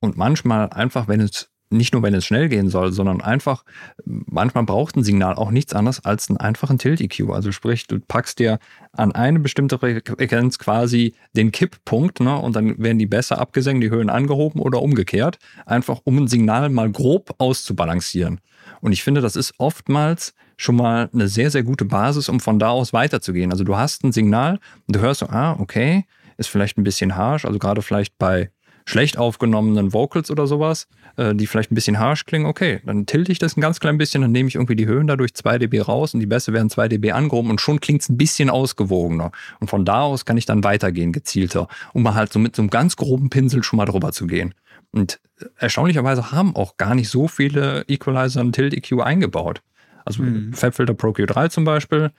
Und 0.00 0.16
manchmal 0.16 0.70
einfach, 0.70 1.06
wenn 1.06 1.20
es, 1.20 1.50
nicht 1.76 1.92
nur 1.92 2.02
wenn 2.02 2.14
es 2.14 2.24
schnell 2.24 2.48
gehen 2.48 2.68
soll, 2.68 2.92
sondern 2.92 3.20
einfach, 3.20 3.64
manchmal 4.04 4.64
braucht 4.64 4.96
ein 4.96 5.04
Signal 5.04 5.34
auch 5.34 5.50
nichts 5.50 5.72
anderes 5.72 6.04
als 6.04 6.28
einen 6.28 6.38
einfachen 6.38 6.78
Tilt-EQ. 6.78 7.30
Also 7.30 7.52
sprich, 7.52 7.86
du 7.86 8.00
packst 8.00 8.38
dir 8.38 8.58
an 8.92 9.12
eine 9.12 9.40
bestimmte 9.40 9.78
Frequenz 9.78 10.58
quasi 10.58 11.14
den 11.36 11.52
Kipppunkt, 11.52 12.20
ne, 12.20 12.36
und 12.36 12.56
dann 12.56 12.78
werden 12.78 12.98
die 12.98 13.06
besser 13.06 13.40
abgesenkt, 13.40 13.82
die 13.82 13.90
Höhen 13.90 14.10
angehoben 14.10 14.60
oder 14.60 14.82
umgekehrt, 14.82 15.38
einfach 15.66 16.00
um 16.04 16.18
ein 16.18 16.28
Signal 16.28 16.70
mal 16.70 16.90
grob 16.90 17.34
auszubalancieren. 17.38 18.40
Und 18.80 18.92
ich 18.92 19.02
finde, 19.02 19.20
das 19.20 19.36
ist 19.36 19.54
oftmals 19.58 20.34
schon 20.56 20.76
mal 20.76 21.10
eine 21.12 21.28
sehr, 21.28 21.50
sehr 21.50 21.62
gute 21.62 21.84
Basis, 21.84 22.28
um 22.28 22.40
von 22.40 22.58
da 22.58 22.70
aus 22.70 22.92
weiterzugehen. 22.92 23.50
Also 23.50 23.64
du 23.64 23.76
hast 23.76 24.04
ein 24.04 24.12
Signal 24.12 24.60
und 24.86 24.96
du 24.96 25.00
hörst 25.00 25.20
so, 25.20 25.26
ah, 25.26 25.56
okay, 25.58 26.04
ist 26.36 26.48
vielleicht 26.48 26.78
ein 26.78 26.84
bisschen 26.84 27.16
harsh, 27.16 27.44
also 27.44 27.58
gerade 27.58 27.82
vielleicht 27.82 28.18
bei 28.18 28.50
schlecht 28.84 29.16
aufgenommenen 29.16 29.92
Vocals 29.92 30.30
oder 30.30 30.46
sowas, 30.46 30.88
äh, 31.16 31.34
die 31.34 31.46
vielleicht 31.46 31.72
ein 31.72 31.74
bisschen 31.74 31.98
harsch 31.98 32.26
klingen, 32.26 32.46
okay, 32.46 32.80
dann 32.84 33.06
tilte 33.06 33.32
ich 33.32 33.38
das 33.38 33.56
ein 33.56 33.60
ganz 33.60 33.80
klein 33.80 33.98
bisschen, 33.98 34.22
dann 34.22 34.32
nehme 34.32 34.48
ich 34.48 34.56
irgendwie 34.56 34.76
die 34.76 34.86
Höhen 34.86 35.06
dadurch 35.06 35.34
2 35.34 35.58
dB 35.58 35.80
raus 35.80 36.14
und 36.14 36.20
die 36.20 36.26
Bässe 36.26 36.52
werden 36.52 36.70
2 36.70 36.88
dB 36.88 37.12
angehoben 37.12 37.50
und 37.50 37.60
schon 37.60 37.80
klingt 37.80 38.02
es 38.02 38.08
ein 38.08 38.18
bisschen 38.18 38.50
ausgewogener. 38.50 39.32
Und 39.60 39.70
von 39.70 39.84
da 39.84 40.02
aus 40.02 40.24
kann 40.24 40.36
ich 40.36 40.46
dann 40.46 40.64
weitergehen, 40.64 41.12
gezielter, 41.12 41.68
um 41.92 42.02
mal 42.02 42.14
halt 42.14 42.32
so 42.32 42.38
mit 42.38 42.54
so 42.54 42.62
einem 42.62 42.70
ganz 42.70 42.96
groben 42.96 43.30
Pinsel 43.30 43.62
schon 43.62 43.78
mal 43.78 43.86
drüber 43.86 44.12
zu 44.12 44.26
gehen. 44.26 44.54
Und 44.92 45.20
erstaunlicherweise 45.56 46.30
haben 46.30 46.54
auch 46.54 46.76
gar 46.76 46.94
nicht 46.94 47.08
so 47.08 47.26
viele 47.26 47.84
Equalizer 47.88 48.40
einen 48.40 48.52
Tilt-EQ 48.52 49.00
eingebaut. 49.00 49.62
Also 50.04 50.22
mhm. 50.22 50.52
FabFilter 50.52 50.94
Pro 50.94 51.08
Q3 51.08 51.50
zum 51.50 51.64
Beispiel. 51.64 52.12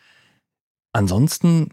Ansonsten 0.91 1.69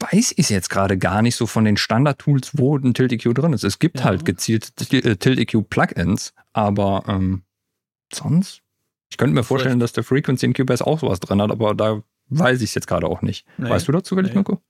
weiß 0.00 0.34
ich 0.36 0.48
jetzt 0.48 0.70
gerade 0.70 0.98
gar 0.98 1.22
nicht 1.22 1.36
so 1.36 1.46
von 1.46 1.64
den 1.64 1.76
Standard-Tools, 1.76 2.52
wo 2.54 2.76
ein 2.76 2.94
Tilt-EQ 2.94 3.34
drin 3.34 3.52
ist. 3.52 3.64
Es 3.64 3.78
gibt 3.78 3.98
ja. 3.98 4.04
halt 4.04 4.24
gezielt 4.24 4.72
äh, 4.92 5.16
Tilt-EQ-Plugins, 5.16 6.32
aber 6.52 7.04
ähm, 7.06 7.42
sonst, 8.12 8.62
ich 9.10 9.18
könnte 9.18 9.34
mir 9.34 9.44
vorstellen, 9.44 9.78
dass 9.78 9.92
der 9.92 10.04
Frequency 10.04 10.46
in 10.46 10.54
Cubase 10.54 10.86
auch 10.86 11.00
sowas 11.00 11.20
drin 11.20 11.40
hat, 11.42 11.50
aber 11.50 11.74
da 11.74 12.02
weiß 12.28 12.62
ich 12.62 12.70
es 12.70 12.74
jetzt 12.74 12.86
gerade 12.86 13.06
auch 13.06 13.22
nicht. 13.22 13.46
Nee. 13.58 13.68
Weißt 13.68 13.86
du 13.88 13.92
dazu, 13.92 14.14
nee. 14.16 14.32
Mirko? 14.32 14.62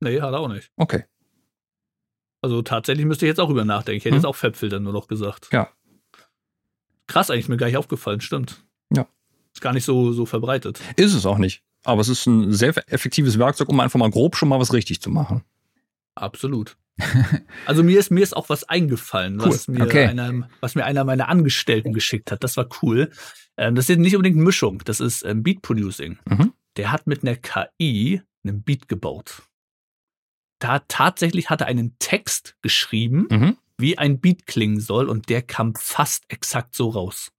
Nee, 0.00 0.20
hat 0.20 0.32
er 0.32 0.40
auch 0.40 0.48
nicht. 0.48 0.70
Okay. 0.76 1.04
Also 2.42 2.60
tatsächlich 2.62 3.06
müsste 3.06 3.24
ich 3.24 3.30
jetzt 3.30 3.40
auch 3.40 3.50
über 3.50 3.64
nachdenken. 3.64 3.98
Ich 3.98 4.04
hätte 4.04 4.16
hm. 4.16 4.20
jetzt 4.20 4.26
auch 4.26 4.36
Fabfilter 4.36 4.80
nur 4.80 4.92
noch 4.92 5.08
gesagt. 5.08 5.48
Ja. 5.52 5.70
Krass, 7.06 7.30
eigentlich 7.30 7.48
mir 7.48 7.56
gar 7.56 7.66
nicht 7.66 7.76
aufgefallen, 7.76 8.20
stimmt. 8.20 8.64
Ja. 8.94 9.06
Ist 9.54 9.60
gar 9.60 9.72
nicht 9.72 9.84
so, 9.84 10.12
so 10.12 10.26
verbreitet. 10.26 10.80
Ist 10.96 11.14
es 11.14 11.26
auch 11.26 11.38
nicht. 11.38 11.63
Aber 11.84 12.00
es 12.00 12.08
ist 12.08 12.26
ein 12.26 12.52
sehr 12.52 12.74
effektives 12.92 13.38
Werkzeug, 13.38 13.68
um 13.68 13.80
einfach 13.80 13.98
mal 13.98 14.10
grob 14.10 14.36
schon 14.36 14.48
mal 14.48 14.58
was 14.58 14.72
richtig 14.72 15.00
zu 15.00 15.10
machen. 15.10 15.44
Absolut. 16.14 16.76
also 17.66 17.82
mir 17.82 17.98
ist, 17.98 18.10
mir 18.10 18.22
ist 18.22 18.36
auch 18.36 18.48
was 18.48 18.64
eingefallen, 18.64 19.40
cool. 19.40 19.46
was, 19.46 19.68
mir 19.68 19.84
okay. 19.84 20.06
einer, 20.06 20.48
was 20.60 20.74
mir 20.74 20.84
einer 20.84 21.04
meiner 21.04 21.28
Angestellten 21.28 21.92
geschickt 21.92 22.30
hat. 22.30 22.44
Das 22.44 22.56
war 22.56 22.68
cool. 22.82 23.10
Ähm, 23.56 23.74
das 23.74 23.88
ist 23.88 23.98
nicht 23.98 24.16
unbedingt 24.16 24.36
Mischung, 24.36 24.82
das 24.84 25.00
ist 25.00 25.24
ähm, 25.24 25.42
Beat 25.42 25.62
Producing. 25.62 26.18
Mhm. 26.26 26.52
Der 26.76 26.92
hat 26.92 27.06
mit 27.06 27.22
einer 27.22 27.36
KI 27.36 28.22
einen 28.44 28.62
Beat 28.62 28.88
gebaut. 28.88 29.42
Da 30.60 30.80
tatsächlich 30.80 31.50
hat 31.50 31.60
er 31.60 31.66
einen 31.66 31.96
Text 31.98 32.56
geschrieben, 32.62 33.26
mhm. 33.30 33.56
wie 33.76 33.98
ein 33.98 34.20
Beat 34.20 34.46
klingen 34.46 34.80
soll, 34.80 35.08
und 35.08 35.28
der 35.28 35.42
kam 35.42 35.74
fast 35.74 36.24
exakt 36.28 36.74
so 36.74 36.88
raus. 36.88 37.32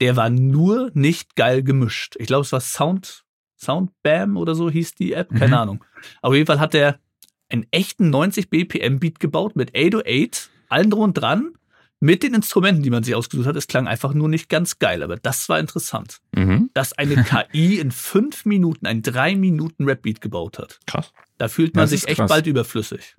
Der 0.00 0.16
war 0.16 0.30
nur 0.30 0.90
nicht 0.94 1.36
geil 1.36 1.62
gemischt. 1.62 2.16
Ich 2.18 2.26
glaube, 2.26 2.42
es 2.42 2.52
war 2.52 2.60
Sound 2.60 3.24
Soundbam 3.62 4.36
oder 4.36 4.54
so 4.54 4.70
hieß 4.70 4.94
die 4.94 5.12
App, 5.12 5.30
keine 5.30 5.48
mhm. 5.48 5.54
Ahnung. 5.54 5.84
Auf 6.20 6.34
jeden 6.34 6.46
Fall 6.46 6.60
hat 6.60 6.74
er 6.74 6.98
einen 7.48 7.66
echten 7.70 8.10
90 8.10 8.50
BPM 8.50 8.98
Beat 8.98 9.20
gebaut 9.20 9.56
mit 9.56 9.76
808, 9.76 10.50
allen 10.68 10.90
drum 10.90 11.02
und 11.02 11.14
dran, 11.14 11.52
mit 12.00 12.24
den 12.24 12.34
Instrumenten, 12.34 12.82
die 12.82 12.90
man 12.90 13.04
sich 13.04 13.14
ausgesucht 13.14 13.46
hat. 13.46 13.54
Es 13.54 13.68
klang 13.68 13.86
einfach 13.86 14.12
nur 14.12 14.28
nicht 14.28 14.48
ganz 14.48 14.80
geil, 14.80 15.04
aber 15.04 15.16
das 15.16 15.48
war 15.48 15.60
interessant. 15.60 16.18
Mhm. 16.34 16.70
Dass 16.74 16.92
eine 16.94 17.22
KI 17.22 17.78
in 17.78 17.92
fünf 17.92 18.44
Minuten 18.44 18.86
ein 18.86 19.02
drei 19.02 19.36
Minuten 19.36 19.84
Rap-Beat 19.84 20.20
gebaut 20.20 20.58
hat. 20.58 20.80
Krass. 20.86 21.12
Da 21.38 21.46
fühlt 21.46 21.76
man 21.76 21.86
sich 21.86 22.08
echt 22.08 22.16
krass. 22.16 22.28
bald 22.28 22.46
überflüssig. 22.48 23.14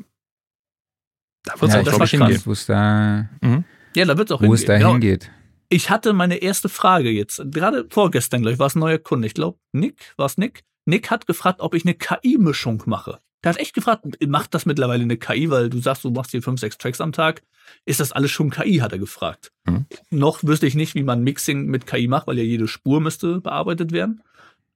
Da 1.44 1.53
wird 1.61 1.70
es 1.70 1.76
ja, 1.76 1.80
auch, 1.80 1.86
glaube 1.86 2.06
ich, 2.06 2.11
hingehen. 2.11 2.41
Wo 2.44 2.52
es 2.52 2.65
da, 2.65 3.30
mhm. 3.41 3.64
Ja, 3.95 4.06
da 4.06 4.18
wird 4.18 4.30
es 4.30 4.36
auch 4.36 4.41
wo 4.41 4.45
hingehen. 4.45 4.56
es 4.56 4.65
da 4.65 4.78
genau. 4.78 4.91
hingeht. 4.91 5.32
Ich 5.74 5.90
hatte 5.90 6.14
meine 6.14 6.36
erste 6.36 6.70
Frage 6.70 7.10
jetzt, 7.10 7.41
gerade 7.50 7.88
vorgestern, 7.90 8.44
glaube 8.44 8.54
ich, 8.54 8.60
war 8.60 8.68
es 8.68 8.76
ein 8.76 8.80
neuer 8.80 9.00
Kunde. 9.00 9.26
Ich 9.26 9.34
glaube, 9.34 9.58
Nick, 9.72 10.14
war 10.18 10.28
es 10.28 10.38
Nick? 10.38 10.66
Nick 10.86 11.10
hat 11.10 11.26
gefragt, 11.26 11.62
ob 11.62 11.74
ich 11.74 11.84
eine 11.84 11.95
KI-Mischung 11.95 12.84
mache. 12.86 13.18
Der 13.44 13.50
hat 13.50 13.60
echt 13.60 13.74
gefragt, 13.74 14.06
macht 14.28 14.54
das 14.54 14.68
mittlerweile 14.68 15.02
eine 15.02 15.18
KI, 15.18 15.50
weil 15.50 15.72
du 15.72 15.80
sagst, 15.80 16.04
du 16.04 16.12
machst 16.12 16.30
hier 16.30 16.44
fünf, 16.44 16.60
sechs 16.60 16.78
Tracks 16.78 17.02
am 17.02 17.12
Tag. 17.12 17.41
Ist 17.86 18.00
das 18.00 18.12
alles 18.12 18.30
schon 18.30 18.52
KI, 18.52 18.78
hat 18.78 18.91
er 18.91 19.00
gefragt. 19.00 19.52
Mhm. 19.66 19.88
Noch 20.12 20.44
wüsste 20.44 20.68
ich 20.68 20.76
nicht, 20.76 20.94
wie 20.94 21.02
man 21.02 21.24
Mixing 21.24 21.66
mit 21.66 21.88
KI 21.88 22.08
macht, 22.08 22.28
weil 22.28 22.38
ja 22.38 22.44
jede 22.44 22.68
Spur 22.68 23.02
müsste 23.02 23.41
bearbeitet 23.41 23.91
werden. 23.91 24.22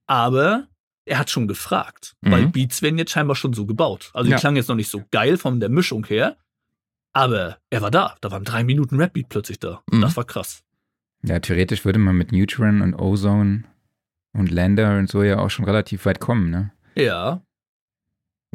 Aber 0.08 0.66
er 1.04 1.20
hat 1.20 1.30
schon 1.30 1.46
gefragt, 1.46 2.16
mhm. 2.22 2.30
weil 2.32 2.48
Beats 2.48 2.82
werden 2.82 2.98
jetzt 2.98 3.12
scheinbar 3.12 3.36
schon 3.36 3.52
so 3.52 3.66
gebaut. 3.66 4.10
Also 4.14 4.26
die 4.26 4.32
ja. 4.32 4.38
klangen 4.38 4.56
jetzt 4.56 4.68
noch 4.68 4.74
nicht 4.74 4.90
so 4.90 5.04
geil 5.12 5.36
von 5.36 5.60
der 5.60 5.68
Mischung 5.68 6.04
her, 6.06 6.36
aber 7.12 7.58
er 7.70 7.82
war 7.82 7.92
da. 7.92 8.16
Da 8.20 8.32
waren 8.32 8.42
drei 8.42 8.64
Minuten 8.64 8.96
Rap-Beat 8.96 9.28
plötzlich 9.28 9.60
da. 9.60 9.80
Mhm. 9.92 10.00
Das 10.00 10.16
war 10.16 10.24
krass. 10.24 10.64
Ja, 11.22 11.38
theoretisch 11.40 11.84
würde 11.84 11.98
man 11.98 12.16
mit 12.16 12.32
Neutron 12.32 12.80
und 12.80 12.94
Ozone 12.94 13.64
und 14.32 14.50
Lander 14.50 14.98
und 14.98 15.08
so 15.10 15.22
ja 15.22 15.38
auch 15.38 15.50
schon 15.50 15.64
relativ 15.64 16.06
weit 16.06 16.20
kommen, 16.20 16.50
ne? 16.50 16.70
Ja. 16.94 17.42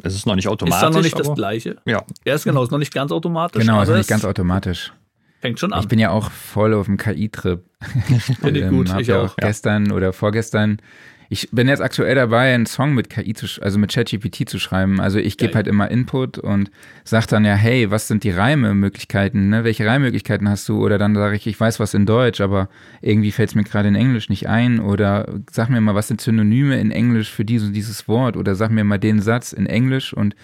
Es 0.02 0.14
ist 0.14 0.26
noch 0.26 0.34
nicht 0.34 0.48
automatisch. 0.48 0.76
Ist 0.76 0.82
da 0.82 0.90
noch 0.90 1.02
nicht 1.02 1.18
das 1.18 1.34
Gleiche? 1.34 1.76
Ja. 1.86 2.04
Ja, 2.24 2.34
ist 2.34 2.44
genau, 2.44 2.62
ist 2.64 2.70
noch 2.70 2.78
nicht 2.78 2.92
ganz 2.92 3.12
automatisch. 3.12 3.60
Genau, 3.60 3.80
ist 3.80 3.88
noch 3.88 3.96
nicht 3.96 4.08
ganz 4.08 4.24
automatisch. 4.24 4.92
Fängt 5.40 5.60
schon 5.60 5.72
an. 5.72 5.80
Ich 5.82 5.88
bin 5.88 5.98
ja 5.98 6.10
auch 6.10 6.30
voll 6.30 6.72
auf 6.74 6.86
dem 6.86 6.96
KI-Trip. 6.96 7.62
Finde 8.40 8.60
ich 8.60 8.68
gut, 8.68 8.88
ähm, 8.90 8.98
ich 8.98 9.12
auch. 9.12 9.36
Gestern 9.36 9.86
ja. 9.86 9.94
oder 9.94 10.12
vorgestern 10.12 10.80
ich 11.28 11.48
bin 11.50 11.68
jetzt 11.68 11.80
aktuell 11.80 12.14
dabei, 12.14 12.54
einen 12.54 12.66
Song 12.66 12.94
mit 12.94 13.10
KI 13.10 13.34
zu, 13.34 13.46
also 13.62 13.78
mit 13.78 13.92
ChatGPT 13.92 14.48
zu 14.48 14.58
schreiben. 14.58 15.00
Also 15.00 15.18
ich 15.18 15.36
gebe 15.36 15.54
halt 15.54 15.66
immer 15.66 15.90
Input 15.90 16.38
und 16.38 16.70
sage 17.04 17.26
dann 17.28 17.44
ja, 17.44 17.54
hey, 17.54 17.90
was 17.90 18.08
sind 18.08 18.24
die 18.24 18.30
Reimemöglichkeiten? 18.30 19.48
Ne? 19.48 19.64
Welche 19.64 19.86
Reimmöglichkeiten 19.86 20.48
hast 20.48 20.68
du? 20.68 20.84
Oder 20.84 20.98
dann 20.98 21.14
sage 21.14 21.36
ich, 21.36 21.46
ich 21.46 21.58
weiß 21.58 21.80
was 21.80 21.94
in 21.94 22.06
Deutsch, 22.06 22.40
aber 22.40 22.68
irgendwie 23.00 23.32
fällt 23.32 23.50
es 23.50 23.54
mir 23.54 23.64
gerade 23.64 23.88
in 23.88 23.94
Englisch 23.94 24.28
nicht 24.28 24.48
ein. 24.48 24.80
Oder 24.80 25.40
sag 25.50 25.70
mir 25.70 25.80
mal, 25.80 25.94
was 25.94 26.08
sind 26.08 26.20
Synonyme 26.20 26.78
in 26.78 26.90
Englisch 26.90 27.30
für 27.30 27.44
dieses, 27.44 27.72
dieses 27.72 28.06
Wort? 28.08 28.36
Oder 28.36 28.54
sag 28.54 28.70
mir 28.70 28.84
mal 28.84 28.98
den 28.98 29.20
Satz 29.20 29.52
in 29.52 29.66
Englisch 29.66 30.12
und 30.12 30.34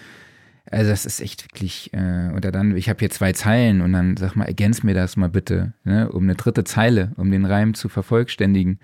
also 0.69 0.89
das 0.89 1.05
ist 1.05 1.21
echt 1.21 1.43
wirklich, 1.43 1.91
äh, 1.93 2.31
oder 2.35 2.51
dann, 2.51 2.77
ich 2.77 2.87
habe 2.87 2.99
hier 2.99 3.09
zwei 3.09 3.33
Zeilen 3.33 3.81
und 3.81 3.91
dann 3.93 4.15
sag 4.15 4.35
mal, 4.35 4.45
ergänz 4.45 4.83
mir 4.83 4.93
das 4.93 5.17
mal 5.17 5.27
bitte, 5.27 5.73
ne, 5.83 6.09
um 6.09 6.23
eine 6.23 6.35
dritte 6.35 6.63
Zeile, 6.63 7.11
um 7.17 7.29
den 7.29 7.45
Reim 7.45 7.73
zu 7.73 7.89
vervollständigen. 7.89 8.79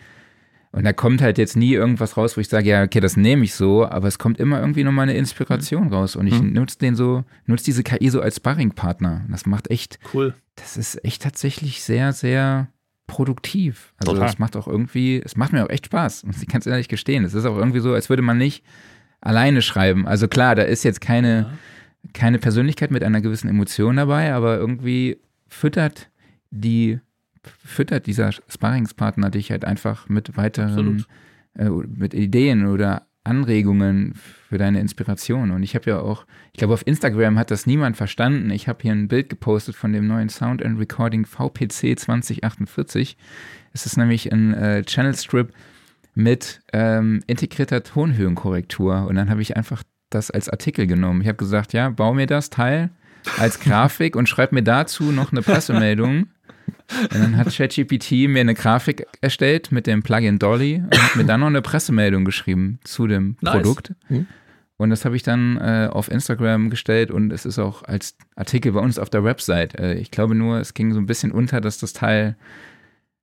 Und 0.71 0.83
da 0.83 0.93
kommt 0.93 1.21
halt 1.21 1.37
jetzt 1.37 1.55
nie 1.55 1.73
irgendwas 1.73 2.17
raus, 2.17 2.37
wo 2.37 2.41
ich 2.41 2.49
sage, 2.49 2.69
ja, 2.69 2.83
okay, 2.83 2.99
das 2.99 3.17
nehme 3.17 3.43
ich 3.43 3.55
so, 3.55 3.85
aber 3.85 4.07
es 4.07 4.19
kommt 4.19 4.39
immer 4.39 4.59
irgendwie 4.59 4.83
nochmal 4.83 5.03
eine 5.03 5.17
Inspiration 5.17 5.85
mhm. 5.85 5.93
raus. 5.93 6.15
Und 6.15 6.27
ich 6.27 6.41
mhm. 6.41 6.53
nutze 6.53 6.77
den 6.77 6.95
so, 6.95 7.23
nutze 7.45 7.65
diese 7.65 7.83
KI 7.83 8.09
so 8.09 8.21
als 8.21 8.37
Sparringpartner. 8.37 9.25
Das 9.29 9.45
macht 9.45 9.71
echt, 9.71 9.99
cool. 10.13 10.33
Das 10.55 10.77
ist 10.77 11.03
echt 11.05 11.23
tatsächlich 11.23 11.83
sehr, 11.83 12.13
sehr 12.13 12.67
produktiv. 13.07 13.93
Also 13.97 14.11
Total. 14.13 14.27
das 14.27 14.39
macht 14.39 14.55
auch 14.57 14.67
irgendwie, 14.67 15.21
es 15.23 15.37
macht 15.37 15.53
mir 15.53 15.63
auch 15.63 15.69
echt 15.69 15.85
Spaß. 15.85 16.25
Und 16.25 16.35
ich 16.41 16.47
kann 16.47 16.59
es 16.59 16.67
ehrlich 16.67 16.89
gestehen. 16.89 17.23
Es 17.23 17.33
ist 17.33 17.45
auch 17.45 17.57
irgendwie 17.57 17.79
so, 17.79 17.93
als 17.93 18.09
würde 18.09 18.21
man 18.21 18.37
nicht 18.37 18.63
alleine 19.21 19.61
schreiben. 19.61 20.07
Also 20.07 20.27
klar, 20.27 20.55
da 20.55 20.63
ist 20.63 20.83
jetzt 20.83 21.01
keine, 21.01 21.37
ja. 21.37 22.09
keine 22.13 22.39
Persönlichkeit 22.39 22.91
mit 22.91 23.03
einer 23.03 23.21
gewissen 23.21 23.49
Emotion 23.49 23.95
dabei, 23.95 24.33
aber 24.33 24.57
irgendwie 24.57 25.17
füttert 25.47 26.09
die 26.51 26.99
füttert 27.63 28.07
dieser 28.07 28.31
Sparringspartner 28.31 29.29
dich 29.29 29.51
halt 29.51 29.65
einfach 29.65 30.09
mit 30.09 30.37
weiteren, 30.37 31.05
äh, 31.55 31.69
mit 31.69 32.13
Ideen 32.13 32.67
oder 32.67 33.07
Anregungen 33.27 34.13
für 34.49 34.57
deine 34.57 34.79
Inspiration. 34.79 35.51
Und 35.51 35.61
ich 35.61 35.75
habe 35.75 35.89
ja 35.89 35.99
auch, 35.99 36.25
ich 36.53 36.59
glaube, 36.59 36.73
auf 36.73 36.87
Instagram 36.87 37.37
hat 37.37 37.51
das 37.51 37.65
niemand 37.65 37.97
verstanden. 37.97 38.49
Ich 38.49 38.67
habe 38.67 38.79
hier 38.81 38.93
ein 38.93 39.07
Bild 39.07 39.29
gepostet 39.29 39.75
von 39.75 39.91
dem 39.91 40.07
neuen 40.07 40.29
Sound 40.29 40.63
and 40.63 40.79
Recording 40.79 41.25
VPC 41.25 41.99
2048. 41.99 43.17
Es 43.73 43.85
ist 43.85 43.97
nämlich 43.97 44.31
ein 44.31 44.53
äh, 44.53 44.83
Channel 44.83 45.15
Strip 45.15 45.53
mit 46.15 46.61
ähm, 46.73 47.21
integrierter 47.27 47.83
Tonhöhenkorrektur. 47.83 49.05
Und 49.07 49.15
dann 49.15 49.29
habe 49.29 49.41
ich 49.41 49.57
einfach 49.57 49.83
das 50.09 50.31
als 50.31 50.49
Artikel 50.49 50.87
genommen. 50.87 51.21
Ich 51.21 51.27
habe 51.27 51.37
gesagt, 51.37 51.73
ja, 51.73 51.89
bau 51.89 52.13
mir 52.13 52.27
das 52.27 52.49
Teil 52.49 52.91
als 53.37 53.59
Grafik 53.59 54.15
und 54.15 54.29
schreib 54.29 54.53
mir 54.53 54.63
dazu 54.63 55.11
noch 55.11 55.31
eine 55.31 55.41
Pressemeldung 55.43 56.27
und 57.01 57.19
dann 57.19 57.37
hat 57.37 57.53
ChatGPT 57.53 58.27
mir 58.27 58.41
eine 58.41 58.53
Grafik 58.53 59.05
erstellt 59.21 59.71
mit 59.71 59.87
dem 59.87 60.03
Plugin 60.03 60.39
Dolly 60.39 60.83
und 60.83 61.03
hat 61.03 61.15
mir 61.15 61.25
dann 61.25 61.41
noch 61.41 61.47
eine 61.47 61.61
Pressemeldung 61.61 62.25
geschrieben 62.25 62.79
zu 62.83 63.07
dem 63.07 63.37
nice. 63.41 63.55
Produkt. 63.55 63.93
Mhm. 64.09 64.27
Und 64.77 64.91
das 64.91 65.05
habe 65.05 65.15
ich 65.15 65.23
dann 65.23 65.57
äh, 65.57 65.89
auf 65.91 66.09
Instagram 66.09 66.69
gestellt 66.69 67.09
und 67.09 67.33
es 67.33 67.45
ist 67.45 67.57
auch 67.57 67.83
als 67.83 68.15
Artikel 68.35 68.71
bei 68.73 68.79
uns 68.79 68.99
auf 68.99 69.09
der 69.09 69.23
Website. 69.23 69.77
Äh, 69.77 69.95
ich 69.95 70.11
glaube 70.11 70.35
nur, 70.35 70.59
es 70.59 70.75
ging 70.75 70.93
so 70.93 70.99
ein 70.99 71.07
bisschen 71.07 71.31
unter, 71.31 71.61
dass 71.61 71.79
das 71.79 71.93
Teil 71.93 72.35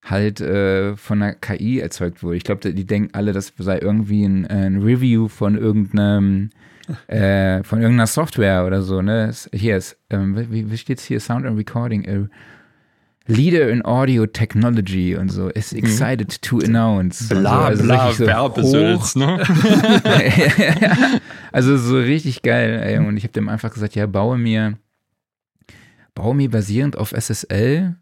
halt 0.03 0.41
äh, 0.41 0.97
von 0.97 1.23
einer 1.23 1.35
KI 1.35 1.79
erzeugt 1.79 2.23
wurde. 2.23 2.37
Ich 2.37 2.45
glaube, 2.45 2.73
die 2.73 2.85
denken 2.85 3.15
alle, 3.15 3.33
das 3.33 3.53
sei 3.57 3.79
irgendwie 3.79 4.25
ein, 4.25 4.47
ein 4.47 4.83
Review 4.83 5.29
von 5.29 5.57
irgendeinem 5.57 6.51
äh, 7.07 7.63
von 7.63 7.81
irgendeiner 7.81 8.07
Software 8.07 8.67
oder 8.67 8.83
so. 8.83 9.01
Ne? 9.01 9.33
Hier 9.53 9.77
ist, 9.77 9.97
ähm, 10.11 10.37
wie, 10.51 10.71
wie 10.71 10.77
steht 10.77 10.99
es 10.99 11.05
hier? 11.05 11.21
Sound 11.21 11.47
and 11.47 11.57
Recording. 11.57 12.29
Leader 13.27 13.71
in 13.71 13.85
Audio 13.85 14.27
Technology 14.27 15.17
und 15.17 15.31
so 15.31 15.49
is 15.49 15.73
mhm. 15.73 15.79
excited 15.79 16.29
mhm. 16.29 16.41
to 16.43 16.59
announce. 16.59 17.29
Bla, 17.29 17.67
also, 17.67 17.83
also 17.83 17.85
bla, 17.85 18.13
so 18.13 18.27
Werbesülz, 18.27 19.17
ne? 19.17 19.43
also 21.53 21.77
so 21.79 21.99
richtig 21.99 22.43
geil. 22.43 22.81
Ey. 22.85 22.99
Und 22.99 23.17
ich 23.17 23.25
habe 23.25 23.33
dem 23.33 23.49
einfach 23.49 23.73
gesagt, 23.73 23.95
ja, 23.95 24.07
baue 24.07 24.37
mir, 24.37 24.79
baue 26.15 26.35
mir 26.35 26.51
basierend 26.51 26.99
auf 26.99 27.13
SSL 27.13 27.97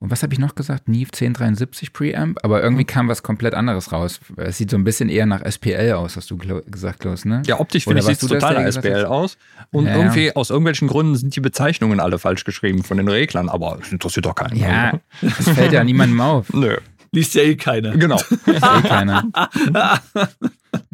und 0.00 0.10
was 0.10 0.22
habe 0.22 0.32
ich 0.32 0.38
noch 0.38 0.54
gesagt? 0.54 0.88
Neve 0.88 1.10
1073 1.12 1.92
Preamp, 1.92 2.38
aber 2.42 2.62
irgendwie 2.62 2.86
kam 2.86 3.08
was 3.08 3.22
komplett 3.22 3.52
anderes 3.54 3.92
raus. 3.92 4.18
Es 4.36 4.56
sieht 4.56 4.70
so 4.70 4.78
ein 4.78 4.84
bisschen 4.84 5.10
eher 5.10 5.26
nach 5.26 5.42
SPL 5.44 5.92
aus, 5.92 6.16
hast 6.16 6.30
du 6.30 6.38
gesagt, 6.38 7.00
Klaus, 7.00 7.26
ne? 7.26 7.42
Ja, 7.44 7.60
optisch 7.60 7.84
finde 7.84 8.00
ich, 8.00 8.06
sieht 8.06 8.30
total 8.30 8.54
nach 8.54 8.72
SPL 8.72 9.04
aus. 9.04 9.36
Und 9.70 9.84
ja, 9.84 9.96
irgendwie, 9.96 10.26
ja. 10.28 10.36
aus 10.36 10.48
irgendwelchen 10.48 10.88
Gründen 10.88 11.16
sind 11.16 11.36
die 11.36 11.40
Bezeichnungen 11.40 12.00
alle 12.00 12.18
falsch 12.18 12.44
geschrieben 12.44 12.82
von 12.82 12.96
den 12.96 13.08
Reglern, 13.08 13.50
aber 13.50 13.78
es 13.82 13.92
interessiert 13.92 14.24
doch 14.24 14.34
keinen. 14.34 14.56
Ja, 14.56 14.98
das 15.20 15.50
fällt 15.50 15.72
ja 15.72 15.84
niemandem 15.84 16.18
auf. 16.22 16.50
Nö. 16.54 16.78
Liest 17.12 17.34
ja 17.34 17.42
eh 17.42 17.56
keiner. 17.56 17.94
Genau. 17.94 18.16
Liest 18.46 18.64
eh 18.64 18.88
keiner. 18.88 19.28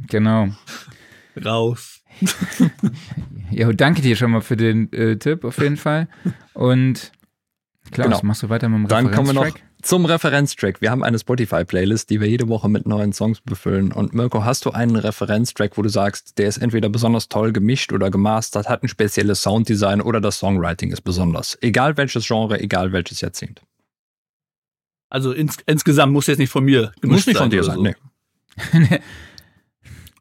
genau. 0.09 0.49
Raus. 1.45 2.01
ja, 3.53 3.73
danke 3.73 4.03
dir 4.03 4.17
schon 4.17 4.33
mal 4.33 4.41
für 4.41 4.57
den 4.57 4.93
äh, 4.93 5.17
Tipp 5.17 5.45
auf 5.45 5.59
jeden 5.59 5.77
Fall. 5.77 6.09
Und 6.55 7.13
Klaus, 7.91 8.07
genau. 8.07 8.21
machst 8.23 8.43
du 8.43 8.49
weiter 8.49 8.69
mit 8.69 8.79
dem 8.79 8.85
Referenztrack? 8.87 9.15
Dann 9.17 9.27
kommen 9.27 9.37
wir 9.37 9.51
noch 9.51 9.59
zum 9.83 10.05
Referenztrack. 10.05 10.81
Wir 10.81 10.91
haben 10.91 11.05
eine 11.05 11.19
Spotify-Playlist, 11.19 12.11
die 12.11 12.21
wir 12.21 12.29
jede 12.29 12.49
Woche 12.49 12.69
mit 12.69 12.87
neuen 12.87 13.13
Songs 13.13 13.41
befüllen. 13.41 13.93
Und 13.93 14.15
Mirko, 14.15 14.45
hast 14.45 14.65
du 14.65 14.71
einen 14.71 14.97
Referenztrack, 14.97 15.77
wo 15.79 15.83
du 15.83 15.89
sagst, 15.89 16.39
der 16.39 16.49
ist 16.49 16.59
entweder 16.59 16.89
besonders 16.89 17.29
toll 17.29 17.53
gemischt 17.53 17.93
oder 17.93 18.11
gemastert, 18.11 18.69
hat 18.69 18.83
ein 18.83 18.89
spezielles 18.89 19.43
Sounddesign 19.43 20.01
oder 20.01 20.21
das 20.21 20.39
Songwriting 20.39 20.91
ist 20.91 21.03
besonders? 21.03 21.57
Egal 21.61 21.97
welches 21.97 22.27
Genre, 22.27 22.61
egal 22.61 22.93
welches 22.93 23.21
Jahrzehnt. 23.21 23.63
Also 25.09 25.33
ins, 25.33 25.57
insgesamt 25.67 26.13
muss 26.13 26.27
jetzt 26.27 26.39
nicht 26.39 26.51
von 26.51 26.65
mir 26.65 26.93
gemischt 27.01 27.19
Muss 27.19 27.27
nicht 27.27 27.39
von 27.39 27.51
dir 27.51 27.63
sein, 27.63 27.77
so. 27.77 27.83
nee. 27.83 27.95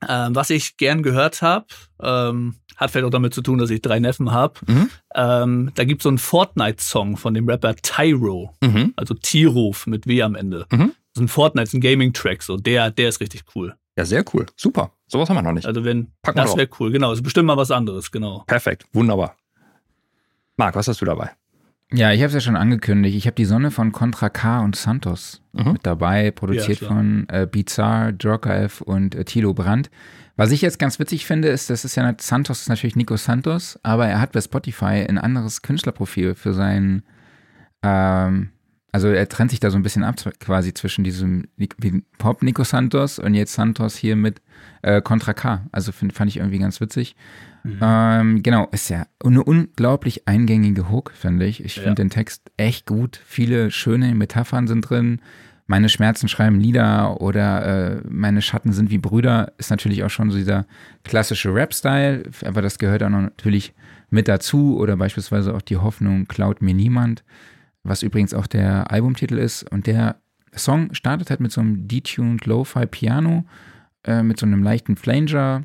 ähm, 0.08 0.36
was 0.36 0.50
ich 0.50 0.78
gern 0.78 1.04
gehört 1.04 1.42
habe, 1.42 1.66
ähm, 2.02 2.56
hat 2.76 2.92
vielleicht 2.92 3.06
auch 3.06 3.12
damit 3.12 3.34
zu 3.34 3.42
tun, 3.42 3.58
dass 3.58 3.70
ich 3.70 3.82
drei 3.82 4.00
Neffen 4.00 4.32
habe. 4.32 4.60
Mhm. 4.68 4.90
Ähm, 5.14 5.72
da 5.76 5.84
gibt 5.86 6.02
es 6.02 6.04
so 6.04 6.10
einen 6.10 6.18
Fortnite-Song 6.18 7.18
von 7.18 7.34
dem 7.34 7.48
Rapper 7.48 7.76
Tyro, 7.76 8.54
mhm. 8.62 8.94
also 8.96 9.14
Tirov 9.14 9.88
mit 9.88 10.08
W 10.08 10.22
am 10.22 10.36
Ende. 10.36 10.66
Mhm. 10.72 10.94
Das 11.14 11.22
ist 11.22 11.22
ein 11.22 11.28
Fortnite, 11.28 11.78
ein 11.78 11.82
Gaming-Track, 11.82 12.44
so 12.44 12.58
der, 12.58 12.92
der 12.92 13.10
ist 13.10 13.22
richtig 13.22 13.44
cool. 13.56 13.76
Ja, 13.98 14.04
sehr 14.04 14.26
cool. 14.34 14.46
Super. 14.58 14.92
Sowas 15.08 15.30
haben 15.30 15.38
wir 15.38 15.42
noch 15.42 15.54
nicht. 15.54 15.66
Also 15.66 15.86
wenn, 15.86 16.12
Packen 16.22 16.38
das 16.38 16.58
wäre 16.58 16.68
cool, 16.80 16.92
genau. 16.92 17.10
Das 17.12 17.20
ist 17.20 17.24
bestimmt 17.24 17.48
mal 17.48 17.56
was 17.56 17.72
anderes, 17.72 18.12
genau. 18.12 18.44
Perfekt, 18.48 18.86
wunderbar. 18.92 19.38
Marc, 20.58 20.76
was 20.76 20.88
hast 20.88 21.00
du 21.02 21.06
dabei? 21.06 21.32
Ja, 21.92 22.12
ich 22.12 22.22
habe 22.22 22.28
es 22.28 22.34
ja 22.34 22.42
schon 22.42 22.56
angekündigt. 22.56 23.16
Ich 23.16 23.28
habe 23.28 23.36
die 23.36 23.46
Sonne 23.46 23.70
von 23.70 23.92
Contra 23.92 24.30
K 24.30 24.62
und 24.62 24.76
Santos 24.76 25.42
mhm. 25.54 25.74
mit 25.74 25.86
dabei, 25.86 26.32
produziert 26.32 26.82
ja, 26.82 26.88
von 26.88 27.28
äh, 27.30 27.48
Bizarre, 27.50 28.14
Djokaev 28.14 28.82
und 28.82 29.14
äh, 29.16 29.24
Tilo 29.24 29.54
Brandt. 29.54 29.92
Was 30.36 30.52
ich 30.52 30.62
jetzt 30.62 30.80
ganz 30.80 31.00
witzig 31.00 31.26
finde, 31.26 31.48
ist, 31.48 31.70
das 31.70 31.86
ist 31.86 31.96
ja 31.96 32.14
Santos 32.20 32.62
ist 32.62 32.70
natürlich 32.70 32.96
Nico 32.96 33.16
Santos, 33.16 33.80
aber 33.84 34.08
er 34.08 34.20
hat 34.20 34.34
bei 34.34 34.42
Spotify 34.42 35.06
ein 35.08 35.18
anderes 35.18 35.62
Künstlerprofil 35.62 36.36
für 36.36 36.54
seinen, 36.54 37.04
ähm, 37.84 38.50
also 38.92 39.08
er 39.08 39.30
trennt 39.30 39.52
sich 39.52 39.62
da 39.62 39.70
so 39.70 39.78
ein 39.78 39.84
bisschen 39.84 40.04
ab 40.04 40.16
quasi 40.40 40.74
zwischen 40.74 41.06
diesem 41.06 41.48
Pop 42.18 42.44
Nico 42.44 42.66
Santos 42.66 43.20
und 43.20 43.34
jetzt 43.34 43.54
Santos 43.54 43.96
hier 43.96 44.18
mit 44.18 44.42
äh, 44.82 45.02
Contra 45.02 45.34
K. 45.34 45.66
Also 45.72 45.92
find, 45.94 46.12
fand 46.12 46.30
ich 46.30 46.38
irgendwie 46.38 46.60
ganz 46.60 46.82
witzig. 46.82 47.16
Mhm. 47.66 47.80
Ähm, 47.82 48.44
genau, 48.44 48.68
ist 48.72 48.90
ja 48.90 49.08
eine 49.24 49.44
unglaublich 49.44 50.28
eingängige 50.28 50.90
Hook, 50.90 51.12
finde 51.14 51.46
ich. 51.46 51.64
Ich 51.64 51.74
finde 51.76 51.90
ja. 51.90 51.96
den 51.96 52.10
Text 52.10 52.52
echt 52.58 52.86
gut. 52.86 53.20
Viele 53.26 53.72
schöne 53.72 54.14
Metaphern 54.14 54.68
sind 54.68 54.82
drin 54.82 55.20
meine 55.68 55.90
Schmerzen 55.90 56.28
schreiben 56.28 56.60
Lieder 56.60 57.22
oder 57.22 57.66
äh, 57.66 58.02
meine 58.08 58.42
Schatten 58.42 58.72
sind 58.72 58.92
wie 58.92 58.98
Brüder, 58.98 59.54
ist 59.58 59.72
natürlich 59.72 60.04
auch 60.04 60.10
schon 60.10 60.30
so 60.30 60.38
dieser 60.38 60.66
klassische 61.04 61.54
Rap-Style, 61.54 62.24
aber 62.46 62.62
das 62.62 62.78
gehört 62.78 63.04
auch 63.04 63.10
natürlich 63.10 63.74
mit 64.10 64.28
dazu 64.28 64.78
oder 64.78 64.96
beispielsweise 64.96 65.56
auch 65.56 65.62
die 65.62 65.78
Hoffnung 65.78 66.28
klaut 66.28 66.62
mir 66.62 66.76
niemand, 66.76 67.24
was 67.84 68.04
übrigens 68.04 68.34
auch 68.34 68.48
der 68.48 68.92
Albumtitel 68.92 69.38
ist 69.38 69.64
und 69.72 69.88
der 69.88 70.18
Song 70.56 70.94
startet 70.94 71.32
halt 71.32 71.40
mit 71.40 71.52
so 71.52 71.62
einem 71.62 71.88
detuned 71.88 72.46
Lo-Fi 72.46 72.86
Piano, 72.86 73.46
äh, 74.04 74.22
mit 74.22 74.40
so 74.40 74.46
einem 74.46 74.64
leichten 74.64 74.96
Flanger 74.96 75.64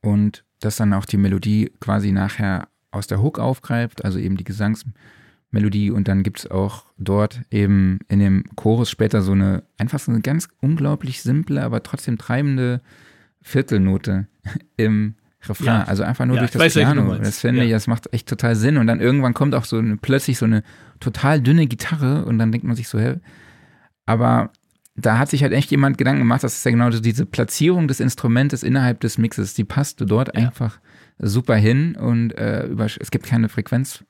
und 0.00 0.43
das 0.64 0.76
dann 0.76 0.92
auch 0.92 1.04
die 1.04 1.16
Melodie 1.16 1.70
quasi 1.80 2.12
nachher 2.12 2.68
aus 2.90 3.06
der 3.06 3.22
Hook 3.22 3.38
aufgreift, 3.38 4.04
also 4.04 4.18
eben 4.18 4.36
die 4.36 4.44
Gesangs- 4.44 4.84
Melodie 5.54 5.90
und 5.90 6.08
dann 6.08 6.22
gibt 6.22 6.40
es 6.40 6.50
auch 6.50 6.84
dort 6.98 7.40
eben 7.50 8.00
in 8.08 8.18
dem 8.18 8.44
Chorus 8.56 8.90
später 8.90 9.22
so 9.22 9.32
eine, 9.32 9.62
einfach 9.78 10.00
so 10.00 10.12
eine 10.12 10.20
ganz 10.20 10.48
unglaublich 10.60 11.22
simple, 11.22 11.62
aber 11.62 11.82
trotzdem 11.82 12.18
treibende 12.18 12.82
Viertelnote 13.40 14.26
im 14.76 15.14
Refrain. 15.48 15.66
Ja. 15.66 15.84
Also 15.84 16.02
einfach 16.02 16.26
nur 16.26 16.36
ja, 16.36 16.42
durch 16.42 16.50
das 16.50 16.60
weiß, 16.60 16.74
Piano. 16.74 17.16
Das 17.16 17.40
finde 17.40 17.60
ja. 17.60 17.66
ich, 17.66 17.70
das 17.70 17.86
macht 17.86 18.12
echt 18.12 18.28
total 18.28 18.56
Sinn. 18.56 18.76
Und 18.76 18.86
dann 18.86 19.00
irgendwann 19.00 19.34
kommt 19.34 19.54
auch 19.54 19.64
so 19.64 19.78
eine, 19.78 19.96
plötzlich 19.96 20.38
so 20.38 20.46
eine 20.46 20.62
total 21.00 21.40
dünne 21.40 21.66
Gitarre 21.66 22.24
und 22.24 22.38
dann 22.38 22.50
denkt 22.50 22.66
man 22.66 22.76
sich 22.76 22.88
so, 22.88 22.98
hä? 22.98 23.20
Aber 24.06 24.50
da 24.96 25.18
hat 25.18 25.28
sich 25.28 25.42
halt 25.42 25.52
echt 25.52 25.70
jemand 25.70 25.98
Gedanken 25.98 26.20
gemacht, 26.20 26.44
das 26.44 26.54
ist 26.54 26.64
ja 26.64 26.70
genau 26.70 26.90
diese 26.90 27.26
Platzierung 27.26 27.88
des 27.88 28.00
Instrumentes 28.00 28.62
innerhalb 28.62 29.00
des 29.00 29.18
Mixes, 29.18 29.54
die 29.54 29.64
passte 29.64 30.06
dort 30.06 30.34
einfach 30.34 30.78
super 31.18 31.56
hin 31.56 31.96
und 31.96 32.32
äh, 32.32 32.68
es 33.00 33.10
gibt 33.10 33.26
keine 33.26 33.48
Frequenz 33.48 34.04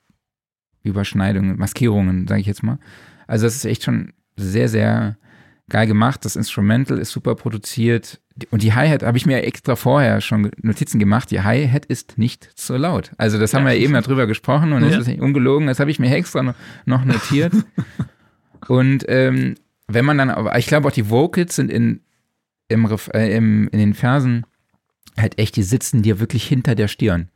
Überschneidungen, 0.82 1.58
Maskierungen, 1.58 2.28
sage 2.28 2.42
ich 2.42 2.46
jetzt 2.46 2.62
mal. 2.62 2.78
Also 3.26 3.46
das 3.46 3.56
ist 3.56 3.64
echt 3.64 3.82
schon 3.82 4.12
sehr, 4.36 4.68
sehr 4.68 5.16
geil 5.70 5.86
gemacht. 5.86 6.24
Das 6.24 6.36
Instrumental 6.36 6.98
ist 6.98 7.10
super 7.10 7.34
produziert. 7.34 8.20
Und 8.50 8.62
die 8.62 8.74
Hi-Hat 8.74 9.02
habe 9.02 9.16
ich 9.16 9.26
mir 9.26 9.42
extra 9.44 9.76
vorher 9.76 10.20
schon 10.20 10.50
Notizen 10.60 10.98
gemacht. 10.98 11.30
Die 11.30 11.40
Hi-Hat 11.40 11.86
ist 11.86 12.18
nicht 12.18 12.50
so 12.54 12.76
laut. 12.76 13.12
Also 13.16 13.38
das 13.38 13.54
haben 13.54 13.64
ja. 13.64 13.72
wir 13.72 13.78
eben 13.78 13.94
darüber 13.94 14.26
gesprochen 14.26 14.72
und 14.72 14.82
ja. 14.82 14.90
das 14.90 15.08
ist 15.08 15.18
ungelogen. 15.18 15.68
Das 15.68 15.80
habe 15.80 15.90
ich 15.90 15.98
mir 15.98 16.14
extra 16.14 16.54
noch 16.84 17.04
notiert. 17.04 17.54
und 18.68 19.04
ähm, 19.08 19.54
wenn 19.94 20.04
man 20.04 20.18
dann, 20.18 20.30
aber 20.30 20.58
ich 20.58 20.66
glaube 20.66 20.88
auch 20.88 20.92
die 20.92 21.10
Vocals 21.10 21.56
sind 21.56 21.70
in, 21.70 22.00
im, 22.68 22.86
äh, 23.12 23.36
im, 23.36 23.68
in 23.68 23.78
den 23.78 23.94
Versen 23.94 24.46
halt 25.16 25.38
echt, 25.38 25.56
die 25.56 25.62
sitzen 25.62 26.02
dir 26.02 26.20
wirklich 26.20 26.46
hinter 26.46 26.74
der 26.74 26.88
Stirn. 26.88 27.30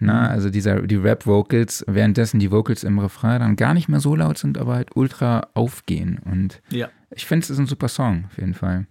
Na, 0.00 0.24
mhm. 0.24 0.28
also 0.28 0.50
dieser, 0.50 0.82
die 0.82 0.96
Rap-Vocals, 0.96 1.84
währenddessen 1.88 2.38
die 2.38 2.50
Vocals 2.50 2.84
im 2.84 2.98
Refrain 2.98 3.40
dann 3.40 3.56
gar 3.56 3.74
nicht 3.74 3.88
mehr 3.88 4.00
so 4.00 4.14
laut 4.14 4.38
sind, 4.38 4.58
aber 4.58 4.74
halt 4.74 4.94
ultra 4.94 5.48
aufgehen. 5.54 6.20
Und 6.24 6.62
ja. 6.70 6.88
ich 7.10 7.26
finde, 7.26 7.44
es 7.44 7.50
ist 7.50 7.58
ein 7.58 7.66
super 7.66 7.88
Song, 7.88 8.24
auf 8.26 8.38
jeden 8.38 8.54
Fall. 8.54 8.86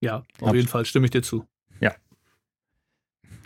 Ja, 0.00 0.22
auf 0.40 0.48
Hab 0.48 0.54
jeden 0.54 0.68
Fall 0.68 0.86
stimme 0.86 1.06
ich 1.06 1.10
dir 1.10 1.22
zu. 1.22 1.44
Ja. 1.80 1.94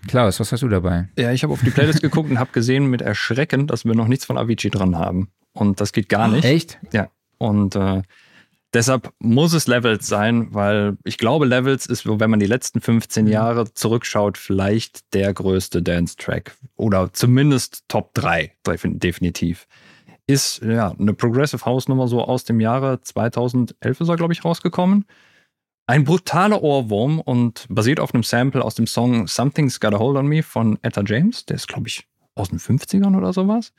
Klaus, 0.06 0.38
was 0.38 0.52
hast 0.52 0.62
du 0.62 0.68
dabei? 0.68 1.08
Ja, 1.18 1.32
ich 1.32 1.42
habe 1.42 1.52
auf 1.52 1.62
die 1.62 1.70
Playlist 1.70 2.00
geguckt 2.02 2.30
und 2.30 2.38
habe 2.38 2.52
gesehen 2.52 2.86
mit 2.86 3.02
Erschrecken, 3.02 3.66
dass 3.66 3.84
wir 3.84 3.94
noch 3.94 4.06
nichts 4.06 4.24
von 4.24 4.38
Avicii 4.38 4.70
dran 4.70 4.96
haben. 4.96 5.28
Und 5.52 5.80
das 5.80 5.92
geht 5.92 6.08
gar 6.08 6.28
nicht. 6.28 6.44
Echt? 6.44 6.78
Ja. 6.92 7.10
Und 7.38 7.74
äh, 7.74 8.02
Deshalb 8.74 9.12
muss 9.20 9.52
es 9.52 9.68
Levels 9.68 10.08
sein, 10.08 10.48
weil 10.52 10.98
ich 11.04 11.16
glaube, 11.16 11.46
Levels 11.46 11.86
ist, 11.86 12.06
wenn 12.06 12.28
man 12.28 12.40
die 12.40 12.46
letzten 12.46 12.80
15 12.80 13.24
mhm. 13.24 13.30
Jahre 13.30 13.72
zurückschaut, 13.72 14.36
vielleicht 14.36 15.14
der 15.14 15.32
größte 15.32 15.80
Dance-Track. 15.80 16.56
Oder 16.74 17.12
zumindest 17.12 17.84
Top 17.88 18.12
3, 18.14 18.52
definitiv. 18.66 19.68
Ist 20.26 20.60
ja 20.62 20.90
eine 20.98 21.14
Progressive 21.14 21.64
House-Nummer 21.64 22.08
so 22.08 22.24
aus 22.24 22.44
dem 22.44 22.58
Jahre 22.58 23.00
2011 23.00 24.00
ist 24.00 24.08
er, 24.08 24.16
glaube 24.16 24.32
ich, 24.32 24.44
rausgekommen. 24.44 25.04
Ein 25.86 26.02
brutaler 26.02 26.62
Ohrwurm 26.62 27.20
und 27.20 27.66
basiert 27.68 28.00
auf 28.00 28.12
einem 28.12 28.24
Sample 28.24 28.64
aus 28.64 28.74
dem 28.74 28.88
Song 28.88 29.28
Something's 29.28 29.78
Got 29.78 29.94
a 29.94 29.98
Hold 29.98 30.16
on 30.16 30.26
Me 30.26 30.42
von 30.42 30.78
Etta 30.82 31.02
James. 31.04 31.44
Der 31.46 31.56
ist, 31.56 31.68
glaube 31.68 31.86
ich, 31.88 32.08
aus 32.34 32.48
den 32.48 32.58
50ern 32.58 33.16
oder 33.16 33.32
sowas. 33.32 33.72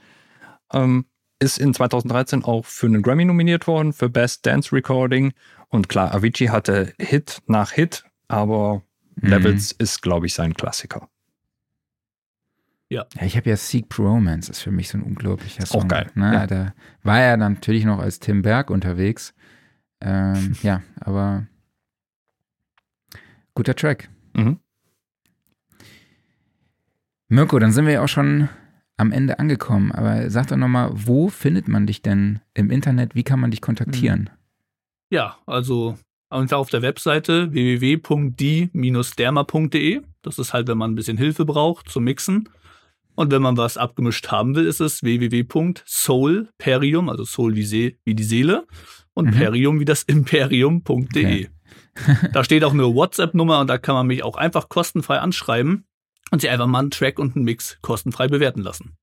Ähm, 0.72 1.06
ist 1.40 1.57
in 1.57 1.74
2013 1.74 2.44
auch 2.44 2.66
für 2.66 2.88
einen 2.88 3.02
Grammy 3.02 3.26
nominiert 3.26 3.68
worden 3.68 3.94
für 3.94 4.10
Best 4.10 4.45
Dance 4.45 4.72
Recording. 4.74 5.34
Und 5.70 5.90
klar, 5.90 6.14
Avicii 6.14 6.48
hatte 6.48 6.94
Hit 6.99 7.41
nach 7.48 7.72
Hit, 7.72 8.06
aber 8.28 8.84
mhm. 9.16 9.30
Levels 9.30 9.72
ist, 9.72 10.02
glaube 10.02 10.28
ich, 10.28 10.34
sein 10.34 10.53
Klassiker. 10.53 11.10
Ja. 12.90 13.06
ja 13.16 13.24
ich 13.24 13.36
habe 13.36 13.49
ja 13.49 13.57
Seek 13.57 13.88
Romance, 13.98 14.49
ist 14.49 14.62
für 14.62 14.72
mich 14.72 14.90
so 14.90 14.98
ein 14.98 15.03
unglaublicher 15.03 15.64
ist 15.64 15.70
Song. 15.70 15.84
Auch 15.84 15.88
geil. 15.88 16.12
Ne? 16.16 16.34
Ja. 16.34 16.48
Da 16.48 16.74
war 17.03 17.20
er 17.20 17.38
dann 17.38 17.53
natürlich 17.53 17.86
noch 17.86 17.99
als 17.99 18.20
Tim 18.20 18.41
Berg 18.41 18.70
unterwegs. 18.70 19.34
Ähm, 20.02 20.56
ja, 20.64 20.82
aber 20.99 21.48
guter 23.53 23.76
Track. 23.76 24.10
Mhm. 24.34 24.60
Mirko, 27.28 27.57
dann 27.57 27.72
sind 27.72 27.86
wir 27.86 27.94
ja 27.94 28.03
auch 28.03 28.07
schon 28.07 28.49
am 28.98 29.12
Ende 29.12 29.40
angekommen. 29.40 29.92
Aber 29.92 30.30
sag 30.30 30.46
doch 30.48 30.58
nochmal, 30.58 30.92
wo 30.94 31.30
findet 31.30 31.68
man 31.68 31.88
dich 31.88 32.02
denn 32.02 32.40
im 32.54 32.72
Internet? 32.72 33.16
Wie 33.16 33.24
kann 33.24 33.40
man 33.40 33.52
dich 33.52 33.62
kontaktieren? 33.62 34.30
Ja, 35.10 35.38
also 35.46 35.98
auf 36.30 36.70
der 36.70 36.82
Webseite 36.82 37.54
www.die-derma.de. 37.54 40.02
Das 40.22 40.40
ist 40.40 40.54
halt, 40.54 40.68
wenn 40.68 40.78
man 40.78 40.92
ein 40.92 40.96
bisschen 40.96 41.18
Hilfe 41.18 41.46
braucht 41.46 41.90
zum 41.90 42.04
Mixen. 42.06 42.50
Und 43.16 43.32
wenn 43.32 43.42
man 43.42 43.56
was 43.56 43.78
abgemischt 43.78 44.28
haben 44.30 44.56
will, 44.56 44.66
ist 44.66 44.82
es 44.82 45.04
www.soulperium, 45.04 47.08
also 47.10 47.24
Soul 47.24 47.56
wie, 47.56 47.64
See, 47.64 47.98
wie 48.04 48.16
die 48.16 48.24
Seele 48.24 48.68
und 49.14 49.28
mhm. 49.28 49.32
Perium 49.32 49.80
wie 49.80 49.86
das 49.86 50.04
Imperium.de. 50.04 51.24
Okay. 51.24 51.48
da 52.34 52.44
steht 52.44 52.66
auch 52.66 52.74
eine 52.74 52.94
WhatsApp-Nummer 52.94 53.62
und 53.62 53.68
da 53.68 53.78
kann 53.78 53.96
man 53.96 54.08
mich 54.08 54.22
auch 54.24 54.36
einfach 54.36 54.68
kostenfrei 54.68 55.20
anschreiben 55.20 55.86
und 56.36 56.41
sie 56.41 56.49
einfach 56.49 56.68
mal 56.68 56.80
einen 56.80 56.91
Track 56.91 57.20
und 57.20 57.36
einen 57.36 57.45
Mix 57.45 57.78
kostenfrei 57.82 58.28
bewerten 58.28 58.62
lassen. 58.62 58.95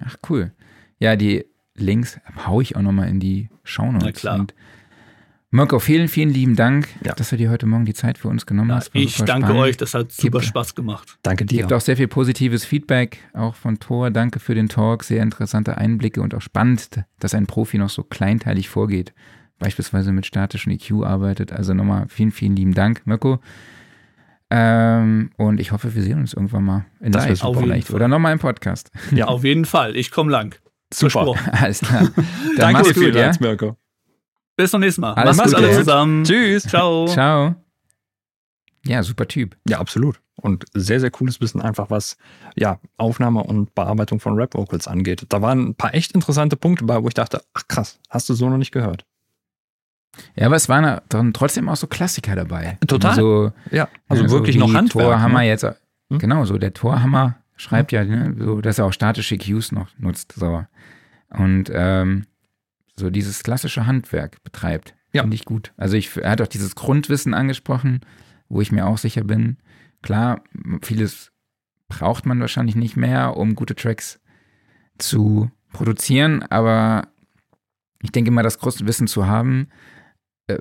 Ach, 0.00 0.16
cool. 0.30 0.52
Ja, 1.00 1.16
die 1.16 1.44
Links 1.74 2.18
hau 2.46 2.60
ich 2.60 2.76
auch 2.76 2.82
nochmal 2.82 3.08
in 3.08 3.20
die 3.20 3.48
Shownotes. 3.64 4.04
Na 4.04 4.12
klar. 4.12 4.38
Und 4.40 4.54
Mirko, 5.50 5.78
vielen, 5.78 6.08
vielen 6.08 6.28
lieben 6.28 6.56
Dank, 6.56 6.88
Ja. 7.02 7.14
dass 7.14 7.30
du 7.30 7.36
dir 7.36 7.48
heute 7.50 7.64
Morgen 7.64 7.86
die 7.86 7.94
Zeit 7.94 8.18
für 8.18 8.28
uns 8.28 8.44
genommen 8.44 8.68
Ja, 8.70 8.76
hast. 8.76 8.94
War 8.94 9.00
ich 9.00 9.14
super 9.14 9.26
danke 9.26 9.46
spannend. 9.46 9.62
euch, 9.62 9.76
das 9.78 9.94
hat 9.94 10.12
super 10.12 10.40
Gibt- 10.40 10.44
Spaß 10.50 10.74
gemacht. 10.74 11.18
Danke 11.22 11.46
dir. 11.46 11.60
Gibt 11.60 11.72
auch 11.72 11.80
sehr 11.80 11.96
viel 11.96 12.06
positives 12.08 12.66
Feedback, 12.66 13.18
auch 13.32 13.54
von 13.54 13.78
Thor. 13.80 14.10
Danke 14.10 14.40
für 14.40 14.54
den 14.54 14.68
Talk, 14.68 15.04
sehr 15.04 15.22
interessante 15.22 15.78
Einblicke 15.78 16.20
und 16.20 16.34
auch 16.34 16.42
spannend, 16.42 17.02
dass 17.18 17.32
ein 17.32 17.46
Profi 17.46 17.78
noch 17.78 17.88
so 17.88 18.02
kleinteilig 18.02 18.68
vorgeht, 18.68 19.14
beispielsweise 19.58 20.12
mit 20.12 20.26
statischen 20.26 20.70
EQ 20.72 21.04
arbeitet. 21.04 21.50
Also 21.52 21.72
nochmal 21.72 22.06
vielen, 22.08 22.30
vielen 22.30 22.54
lieben 22.54 22.74
Dank, 22.74 23.06
Mirko. 23.06 23.40
Ähm, 24.50 25.30
und 25.36 25.60
ich 25.60 25.72
hoffe, 25.72 25.94
wir 25.94 26.02
sehen 26.02 26.18
uns 26.20 26.32
irgendwann 26.32 26.64
mal 26.64 26.86
in 27.00 27.12
Das 27.12 27.26
live 27.26 27.38
super. 27.38 27.48
Auf 27.48 27.56
jeden 27.56 27.68
vielleicht 27.68 27.86
Fall. 27.88 27.96
oder 27.96 28.08
nochmal 28.08 28.32
im 28.32 28.38
Podcast. 28.38 28.90
Ja. 29.10 29.26
Auf 29.26 29.44
jeden 29.44 29.64
Fall. 29.66 29.94
Ich 29.96 30.10
komme 30.10 30.30
lang. 30.30 30.54
Super. 30.92 31.34
Alles 31.52 31.80
klar. 31.80 32.02
Dann 32.14 32.56
Danke 32.56 32.72
mach's 32.72 32.88
dir 32.88 32.94
gut, 32.94 33.04
ja? 33.04 33.12
vielmals, 33.12 33.40
Mirko. 33.40 33.76
Bis 34.56 34.70
zum 34.70 34.80
nächsten 34.80 35.02
Mal. 35.02 35.12
Alles 35.14 35.36
Macht's 35.36 35.52
Gute. 35.52 35.66
alle 35.66 35.76
zusammen. 35.76 36.24
Tschüss. 36.24 36.64
Ciao. 36.64 37.06
Ciao. 37.06 37.54
Ja, 38.84 39.02
super 39.02 39.28
Typ. 39.28 39.56
Ja, 39.68 39.78
absolut. 39.78 40.20
Und 40.40 40.64
sehr, 40.72 40.98
sehr 40.98 41.10
cooles 41.10 41.40
Wissen 41.40 41.60
einfach, 41.60 41.90
was 41.90 42.16
ja, 42.56 42.80
Aufnahme 42.96 43.42
und 43.42 43.74
Bearbeitung 43.74 44.18
von 44.18 44.34
Rap-Vocals 44.34 44.88
angeht. 44.88 45.26
Da 45.28 45.42
waren 45.42 45.68
ein 45.68 45.74
paar 45.74 45.94
echt 45.94 46.12
interessante 46.12 46.56
Punkte 46.56 46.84
bei, 46.84 47.02
wo 47.02 47.08
ich 47.08 47.14
dachte, 47.14 47.42
ach 47.54 47.68
krass, 47.68 48.00
hast 48.08 48.28
du 48.28 48.34
so 48.34 48.48
noch 48.48 48.56
nicht 48.56 48.72
gehört. 48.72 49.04
Ja, 50.36 50.46
aber 50.46 50.56
es 50.56 50.68
waren 50.68 51.00
dann 51.08 51.32
trotzdem 51.32 51.68
auch 51.68 51.76
so 51.76 51.86
Klassiker 51.86 52.34
dabei. 52.34 52.78
Total. 52.86 53.14
So, 53.14 53.52
Ja, 53.70 53.88
also 54.08 54.24
Ja, 54.24 54.30
wirklich 54.30 54.56
so 54.58 54.66
noch 54.66 54.74
Handwerk. 54.74 55.04
Torhammer 55.06 55.40
ne? 55.40 55.46
jetzt, 55.48 55.64
Hm? 55.64 56.18
genau, 56.18 56.44
so 56.44 56.58
der 56.58 56.72
Torhammer 56.74 57.36
schreibt 57.56 57.92
ja, 57.92 58.04
ne, 58.04 58.34
so, 58.38 58.60
dass 58.60 58.78
er 58.78 58.86
auch 58.86 58.92
statische 58.92 59.36
Cues 59.38 59.72
noch 59.72 59.88
nutzt, 59.98 60.32
so. 60.32 60.64
Und 61.30 61.70
ähm, 61.72 62.26
so 62.96 63.10
dieses 63.10 63.42
klassische 63.42 63.86
Handwerk 63.86 64.42
betreibt. 64.42 64.94
Ja. 65.12 65.22
Finde 65.22 65.34
ich 65.36 65.44
gut. 65.44 65.72
Also 65.76 65.96
ich, 65.96 66.16
er 66.16 66.30
hat 66.30 66.40
auch 66.40 66.46
dieses 66.48 66.74
Grundwissen 66.74 67.34
angesprochen, 67.34 68.00
wo 68.48 68.60
ich 68.60 68.72
mir 68.72 68.86
auch 68.86 68.98
sicher 68.98 69.24
bin. 69.24 69.56
Klar, 70.02 70.42
vieles 70.82 71.32
braucht 71.88 72.26
man 72.26 72.40
wahrscheinlich 72.40 72.76
nicht 72.76 72.96
mehr, 72.96 73.36
um 73.36 73.54
gute 73.54 73.74
Tracks 73.74 74.20
zu 74.98 75.50
produzieren, 75.72 76.42
aber 76.44 77.08
ich 78.02 78.12
denke 78.12 78.30
mal, 78.30 78.42
das 78.42 78.58
Grundwissen 78.58 79.06
zu 79.06 79.26
haben, 79.26 79.68
äh, 80.48 80.58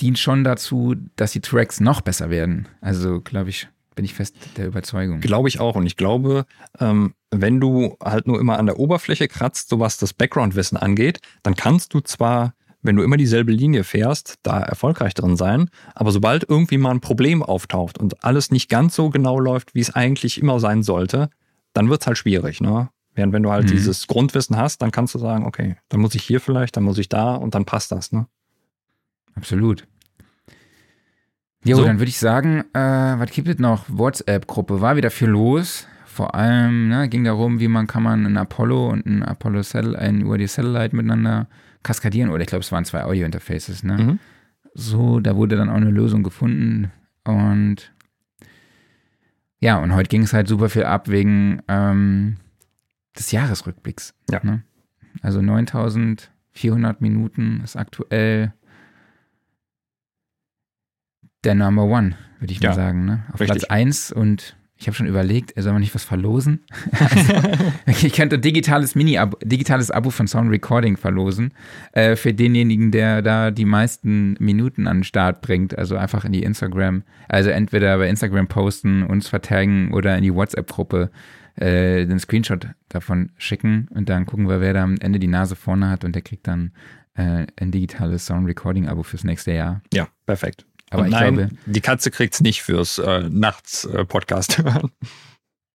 dient 0.00 0.18
schon 0.18 0.44
dazu, 0.44 0.94
dass 1.16 1.32
die 1.32 1.40
Tracks 1.40 1.80
noch 1.80 2.00
besser 2.00 2.30
werden. 2.30 2.68
Also, 2.80 3.20
glaube 3.20 3.50
ich, 3.50 3.68
bin 3.96 4.04
ich 4.04 4.14
fest 4.14 4.36
der 4.56 4.66
Überzeugung. 4.68 5.20
Glaube 5.20 5.48
ich 5.48 5.60
auch. 5.60 5.74
Und 5.74 5.86
ich 5.86 5.96
glaube, 5.96 6.46
ähm, 6.78 7.14
wenn 7.30 7.60
du 7.60 7.96
halt 8.02 8.26
nur 8.26 8.38
immer 8.40 8.58
an 8.58 8.66
der 8.66 8.78
Oberfläche 8.78 9.28
kratzt, 9.28 9.68
so 9.68 9.80
was 9.80 9.98
das 9.98 10.12
Background-Wissen 10.14 10.76
angeht, 10.78 11.20
dann 11.42 11.54
kannst 11.56 11.92
du 11.94 12.00
zwar, 12.00 12.54
wenn 12.82 12.96
du 12.96 13.02
immer 13.02 13.16
dieselbe 13.16 13.52
Linie 13.52 13.84
fährst, 13.84 14.36
da 14.42 14.60
erfolgreich 14.60 15.14
drin 15.14 15.36
sein, 15.36 15.68
aber 15.94 16.12
sobald 16.12 16.48
irgendwie 16.48 16.78
mal 16.78 16.90
ein 16.92 17.00
Problem 17.00 17.42
auftaucht 17.42 17.98
und 17.98 18.24
alles 18.24 18.50
nicht 18.50 18.68
ganz 18.70 18.94
so 18.94 19.10
genau 19.10 19.38
läuft, 19.38 19.74
wie 19.74 19.80
es 19.80 19.94
eigentlich 19.94 20.40
immer 20.40 20.60
sein 20.60 20.82
sollte, 20.82 21.28
dann 21.72 21.88
wird's 21.90 22.06
halt 22.06 22.18
schwierig, 22.18 22.60
ne? 22.60 22.88
Während 23.14 23.32
wenn 23.32 23.42
du 23.42 23.50
halt 23.50 23.64
Mhm. 23.64 23.72
dieses 23.72 24.06
Grundwissen 24.06 24.56
hast, 24.56 24.80
dann 24.82 24.92
kannst 24.92 25.14
du 25.14 25.18
sagen, 25.18 25.44
okay, 25.44 25.76
dann 25.88 26.00
muss 26.00 26.14
ich 26.14 26.22
hier 26.22 26.40
vielleicht, 26.40 26.76
dann 26.76 26.84
muss 26.84 26.96
ich 26.98 27.08
da 27.08 27.34
und 27.34 27.54
dann 27.54 27.64
passt 27.64 27.92
das, 27.92 28.12
ne? 28.12 28.26
Absolut. 29.34 29.86
Jo, 31.64 31.76
So. 31.76 31.84
dann 31.84 31.98
würde 31.98 32.08
ich 32.08 32.18
sagen, 32.18 32.64
äh, 32.72 32.78
was 33.18 33.30
gibt 33.32 33.48
es 33.48 33.58
noch? 33.58 33.84
WhatsApp-Gruppe, 33.88 34.80
war 34.80 34.96
wieder 34.96 35.10
viel 35.10 35.28
los. 35.28 35.86
Vor 36.06 36.34
allem 36.34 36.88
ne, 36.88 37.08
ging 37.08 37.24
darum, 37.24 37.60
wie 37.60 37.68
man 37.68 37.86
kann 37.86 38.02
man 38.02 38.26
ein 38.26 38.36
Apollo 38.36 38.88
und 38.88 39.06
ein 39.06 39.22
Apollo 39.22 39.62
Satellite, 39.62 39.98
ein 39.98 40.24
UAD 40.24 40.48
Satellite 40.48 40.96
miteinander 40.96 41.48
kaskadieren. 41.82 42.30
Oder 42.30 42.42
ich 42.42 42.48
glaube, 42.48 42.62
es 42.62 42.72
waren 42.72 42.84
zwei 42.84 43.04
Audio-Interfaces. 43.04 43.82
Ne? 43.84 43.96
Mhm. 43.96 44.18
So, 44.74 45.20
da 45.20 45.36
wurde 45.36 45.56
dann 45.56 45.68
auch 45.70 45.74
eine 45.76 45.90
Lösung 45.90 46.22
gefunden. 46.22 46.90
Und 47.24 47.92
ja, 49.60 49.78
und 49.78 49.94
heute 49.94 50.08
ging 50.08 50.22
es 50.22 50.32
halt 50.32 50.48
super 50.48 50.68
viel 50.70 50.84
ab 50.84 51.08
wegen 51.08 51.60
ähm, 51.68 52.36
des 53.18 53.30
Jahresrückblicks. 53.32 54.14
Ja. 54.30 54.40
Ne? 54.42 54.62
Also 55.22 55.42
9400 55.42 57.00
Minuten 57.00 57.60
ist 57.62 57.76
aktuell 57.76 58.54
der 61.44 61.54
Number 61.54 61.84
One, 61.84 62.16
würde 62.38 62.52
ich 62.52 62.60
Ja, 62.60 62.70
mal 62.70 62.74
sagen. 62.74 63.04
Ne? 63.04 63.24
Auf 63.32 63.40
richtig. 63.40 63.60
Platz 63.60 63.70
1 63.70 64.12
und 64.12 64.56
ich 64.80 64.86
habe 64.86 64.94
schon 64.94 65.06
überlegt, 65.06 65.52
soll 65.60 65.72
man 65.72 65.82
nicht 65.82 65.94
was 65.94 66.04
verlosen? 66.04 66.60
also, 66.98 68.06
ich 68.06 68.14
könnte 68.14 68.38
digitales 68.38 68.94
Mini 68.94 69.18
-Abo, 69.18 69.36
digitales 69.44 69.90
Abo 69.90 70.08
von 70.08 70.26
Sound 70.26 70.50
Recording 70.50 70.96
verlosen 70.96 71.52
äh, 71.92 72.16
für 72.16 72.32
denjenigen, 72.32 72.90
der 72.90 73.20
da 73.20 73.50
die 73.50 73.66
meisten 73.66 74.36
Minuten 74.40 74.86
an 74.86 74.98
den 74.98 75.04
Start 75.04 75.42
bringt. 75.42 75.76
Also 75.76 75.96
einfach 75.96 76.24
in 76.24 76.32
die 76.32 76.42
Instagram, 76.42 77.02
also 77.28 77.50
entweder 77.50 77.98
bei 77.98 78.08
Instagram 78.08 78.46
posten, 78.48 79.02
uns 79.02 79.28
vertaggen 79.28 79.92
oder 79.92 80.16
in 80.16 80.22
die 80.22 80.34
WhatsApp-Gruppe 80.34 81.10
äh, 81.56 82.06
den 82.06 82.18
Screenshot 82.18 82.68
davon 82.88 83.32
schicken 83.36 83.86
und 83.90 84.08
dann 84.08 84.24
gucken 84.24 84.48
wir, 84.48 84.62
wer 84.62 84.72
da 84.72 84.82
am 84.82 84.96
Ende 85.00 85.18
die 85.18 85.26
Nase 85.26 85.56
vorne 85.56 85.90
hat 85.90 86.04
und 86.04 86.14
der 86.14 86.22
kriegt 86.22 86.48
dann 86.48 86.72
äh, 87.14 87.46
ein 87.56 87.70
digitales 87.70 88.24
Sound 88.24 88.48
Recording 88.48 88.88
Abo 88.88 89.02
fürs 89.02 89.24
nächste 89.24 89.52
Jahr. 89.52 89.82
Ja, 89.92 90.08
perfekt. 90.24 90.64
Aber 90.90 91.02
und 91.02 91.08
ich 91.08 91.14
nein, 91.14 91.34
glaube, 91.36 91.50
die 91.66 91.80
Katze 91.80 92.10
kriegt's 92.10 92.40
nicht 92.40 92.62
fürs 92.62 92.98
äh, 92.98 93.28
Nachts-Podcast 93.28 94.58
hören. 94.58 94.90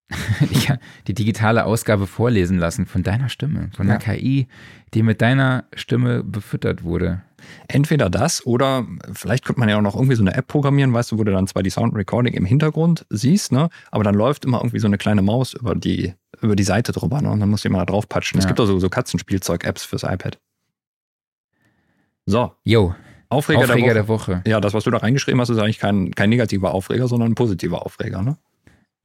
ich 0.52 0.66
kann 0.68 0.78
die 1.08 1.14
digitale 1.16 1.66
Ausgabe 1.66 2.06
vorlesen 2.06 2.60
lassen 2.60 2.86
von 2.86 3.02
deiner 3.02 3.30
Stimme, 3.30 3.72
von 3.76 3.88
der 3.88 3.96
Ja. 3.96 4.00
KI, 4.14 4.48
die 4.94 5.02
mit 5.04 5.22
deiner 5.22 5.64
Stimme 5.74 6.24
befüttert 6.24 6.84
wurde. 6.84 7.22
Entweder 7.68 8.10
das 8.10 8.46
oder 8.46 8.86
vielleicht 9.14 9.46
könnte 9.46 9.60
man 9.60 9.70
ja 9.70 9.78
auch 9.78 9.82
noch 9.82 9.96
irgendwie 9.96 10.16
so 10.16 10.24
eine 10.24 10.34
App 10.36 10.48
programmieren, 10.48 10.94
weißt 10.94 11.12
du, 11.12 11.18
wo 11.18 11.24
du 11.24 11.32
dann 11.32 11.48
zwar 11.48 11.64
die 11.64 11.70
Sound 11.70 11.96
Recording 11.96 12.34
im 12.34 12.46
Hintergrund 12.46 13.06
siehst, 13.10 13.52
ne, 13.52 13.70
aber 13.92 14.04
dann 14.04 14.16
läuft 14.16 14.46
immer 14.46 14.60
irgendwie 14.60 14.80
so 14.80 14.88
eine 14.88 14.98
kleine 14.98 15.22
Maus 15.22 15.54
über 15.54 15.76
die, 15.76 16.14
über 16.42 16.56
die 16.56 16.64
Seite 16.64 16.92
drüber, 16.92 17.22
ne, 17.22 17.30
und 17.32 17.40
dann 17.40 17.50
muss 17.50 17.64
jemand 17.64 17.82
da 17.82 17.86
drauf 17.92 18.08
patschen. 18.10 18.38
Es 18.40 18.46
Ja. 18.46 18.50
gibt 18.50 18.60
auch 18.60 18.66
so, 18.66 18.80
so 18.80 18.90
Katzenspielzeug-Apps 18.90 19.86
fürs 19.86 20.04
iPad. 20.04 20.40
So, 22.26 22.54
Jo, 22.64 22.96
Aufreger, 23.30 23.60
Aufreger 23.64 23.94
der, 23.94 24.08
Woche. 24.08 24.32
der 24.32 24.38
Woche. 24.44 24.50
Ja, 24.50 24.62
das, 24.62 24.74
was 24.74 24.84
du 24.84 24.92
da 24.92 24.98
reingeschrieben 24.98 25.40
hast, 25.42 25.50
ist 25.50 25.58
eigentlich 25.58 25.80
kein, 25.80 26.12
kein 26.12 26.30
negativer 26.30 26.74
Aufreger, 26.74 27.08
sondern 27.08 27.32
ein 27.32 27.36
positiver 27.36 27.86
Aufreger, 27.86 28.22
ne? 28.22 28.38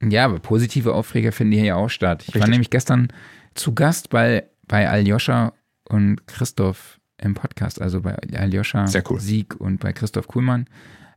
Ja, 0.03 0.25
aber 0.25 0.39
positive 0.39 0.93
Aufreger 0.93 1.31
finden 1.31 1.53
hier 1.53 1.63
ja 1.65 1.75
auch 1.75 1.89
statt. 1.89 2.23
Ich 2.23 2.29
war 2.29 2.35
Richtig. 2.35 2.51
nämlich 2.51 2.69
gestern 2.69 3.09
zu 3.53 3.73
Gast 3.75 4.09
bei, 4.09 4.45
bei 4.67 4.89
Aljoscha 4.89 5.53
und 5.89 6.25
Christoph 6.27 6.99
im 7.17 7.35
Podcast, 7.35 7.79
also 7.81 8.01
bei 8.01 8.15
Aljoscha 8.33 8.85
cool. 9.09 9.19
Sieg 9.19 9.59
und 9.59 9.79
bei 9.79 9.93
Christoph 9.93 10.27
Kuhlmann. 10.27 10.65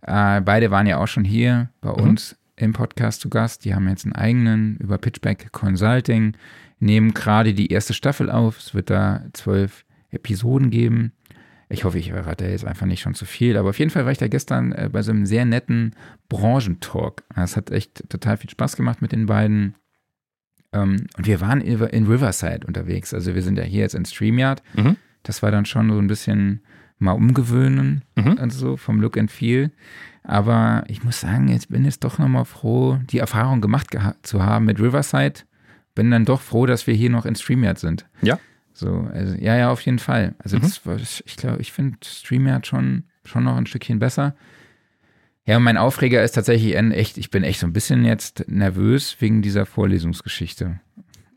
Äh, 0.02 0.42
beide 0.42 0.70
waren 0.70 0.86
ja 0.86 0.98
auch 0.98 1.06
schon 1.08 1.24
hier 1.24 1.70
bei 1.80 1.90
Mhm. 1.90 2.08
uns 2.10 2.36
im 2.56 2.72
Podcast 2.74 3.20
zu 3.22 3.30
Gast. 3.30 3.64
Die 3.64 3.74
haben 3.74 3.88
jetzt 3.88 4.04
einen 4.04 4.14
eigenen 4.14 4.76
über 4.76 4.98
Pitchback 4.98 5.50
Consulting, 5.52 6.36
nehmen 6.78 7.14
gerade 7.14 7.54
die 7.54 7.68
erste 7.72 7.94
Staffel 7.94 8.30
auf. 8.30 8.58
Es 8.58 8.74
wird 8.74 8.90
da 8.90 9.22
zwölf 9.32 9.86
Episoden 10.10 10.70
geben. 10.70 11.12
Ich 11.74 11.84
hoffe, 11.84 11.98
ich 11.98 12.10
verrate 12.10 12.46
jetzt 12.46 12.64
einfach 12.64 12.86
nicht 12.86 13.00
schon 13.02 13.14
zu 13.14 13.24
viel, 13.26 13.56
aber 13.56 13.70
auf 13.70 13.78
jeden 13.78 13.90
Fall 13.90 14.04
war 14.04 14.12
ich 14.12 14.18
da 14.18 14.28
gestern 14.28 14.72
äh, 14.72 14.88
bei 14.90 15.02
so 15.02 15.10
einem 15.12 15.26
sehr 15.26 15.44
netten 15.44 15.94
Branchentalk. 16.28 17.22
Es 17.36 17.56
hat 17.56 17.70
echt 17.70 18.08
total 18.08 18.36
viel 18.36 18.50
Spaß 18.50 18.76
gemacht 18.76 19.02
mit 19.02 19.12
den 19.12 19.26
beiden. 19.26 19.74
Ähm, 20.72 21.06
und 21.16 21.26
wir 21.26 21.40
waren 21.40 21.60
in 21.60 22.06
Riverside 22.06 22.66
unterwegs. 22.66 23.14
Also 23.14 23.34
wir 23.34 23.42
sind 23.42 23.58
ja 23.58 23.64
hier 23.64 23.80
jetzt 23.80 23.94
in 23.94 24.04
StreamYard. 24.04 24.62
Mhm. 24.74 24.96
Das 25.22 25.42
war 25.42 25.50
dann 25.50 25.64
schon 25.66 25.90
so 25.90 25.98
ein 25.98 26.06
bisschen 26.06 26.60
mal 26.98 27.12
umgewöhnen 27.12 28.02
Mhm. 28.16 28.34
und 28.34 28.50
so 28.52 28.76
vom 28.76 29.00
Look 29.00 29.16
and 29.18 29.30
Feel. 29.30 29.70
Aber 30.22 30.84
ich 30.88 31.02
muss 31.04 31.20
sagen, 31.20 31.48
ich 31.48 31.68
bin 31.68 31.84
jetzt 31.84 32.04
doch 32.04 32.18
nochmal 32.18 32.44
froh, 32.44 32.98
die 33.10 33.18
Erfahrung 33.18 33.60
gemacht 33.60 33.90
geha 33.90 34.14
zu 34.22 34.42
haben 34.42 34.64
mit 34.64 34.80
Riverside. 34.80 35.40
Bin 35.94 36.10
dann 36.10 36.24
doch 36.24 36.40
froh, 36.40 36.66
dass 36.66 36.86
wir 36.86 36.94
hier 36.94 37.10
noch 37.10 37.26
in 37.26 37.34
StreamYard 37.34 37.78
sind. 37.78 38.06
Ja. 38.22 38.38
So, 38.76 39.08
also, 39.12 39.36
ja, 39.36 39.56
ja, 39.56 39.70
auf 39.70 39.80
jeden 39.82 40.00
Fall. 40.00 40.34
Also, 40.38 40.56
Mhm. 40.58 40.62
das 40.84 41.22
ich 41.26 41.36
glaube, 41.36 41.60
ich 41.62 41.72
finde 41.72 41.96
StreamYard 42.04 42.66
schon, 42.66 43.04
schon 43.24 43.44
noch 43.44 43.56
ein 43.56 43.66
Stückchen 43.66 44.00
besser. 44.00 44.34
Ja, 45.46 45.58
und 45.58 45.62
mein 45.62 45.76
Aufreger 45.76 46.22
ist 46.24 46.32
tatsächlich 46.32 46.74
echt, 46.76 47.16
ich 47.16 47.30
bin 47.30 47.44
echt 47.44 47.60
so 47.60 47.66
ein 47.66 47.72
bisschen 47.72 48.04
jetzt 48.04 48.44
nervös 48.48 49.16
wegen 49.20 49.42
dieser 49.42 49.64
Vorlesungsgeschichte. 49.66 50.80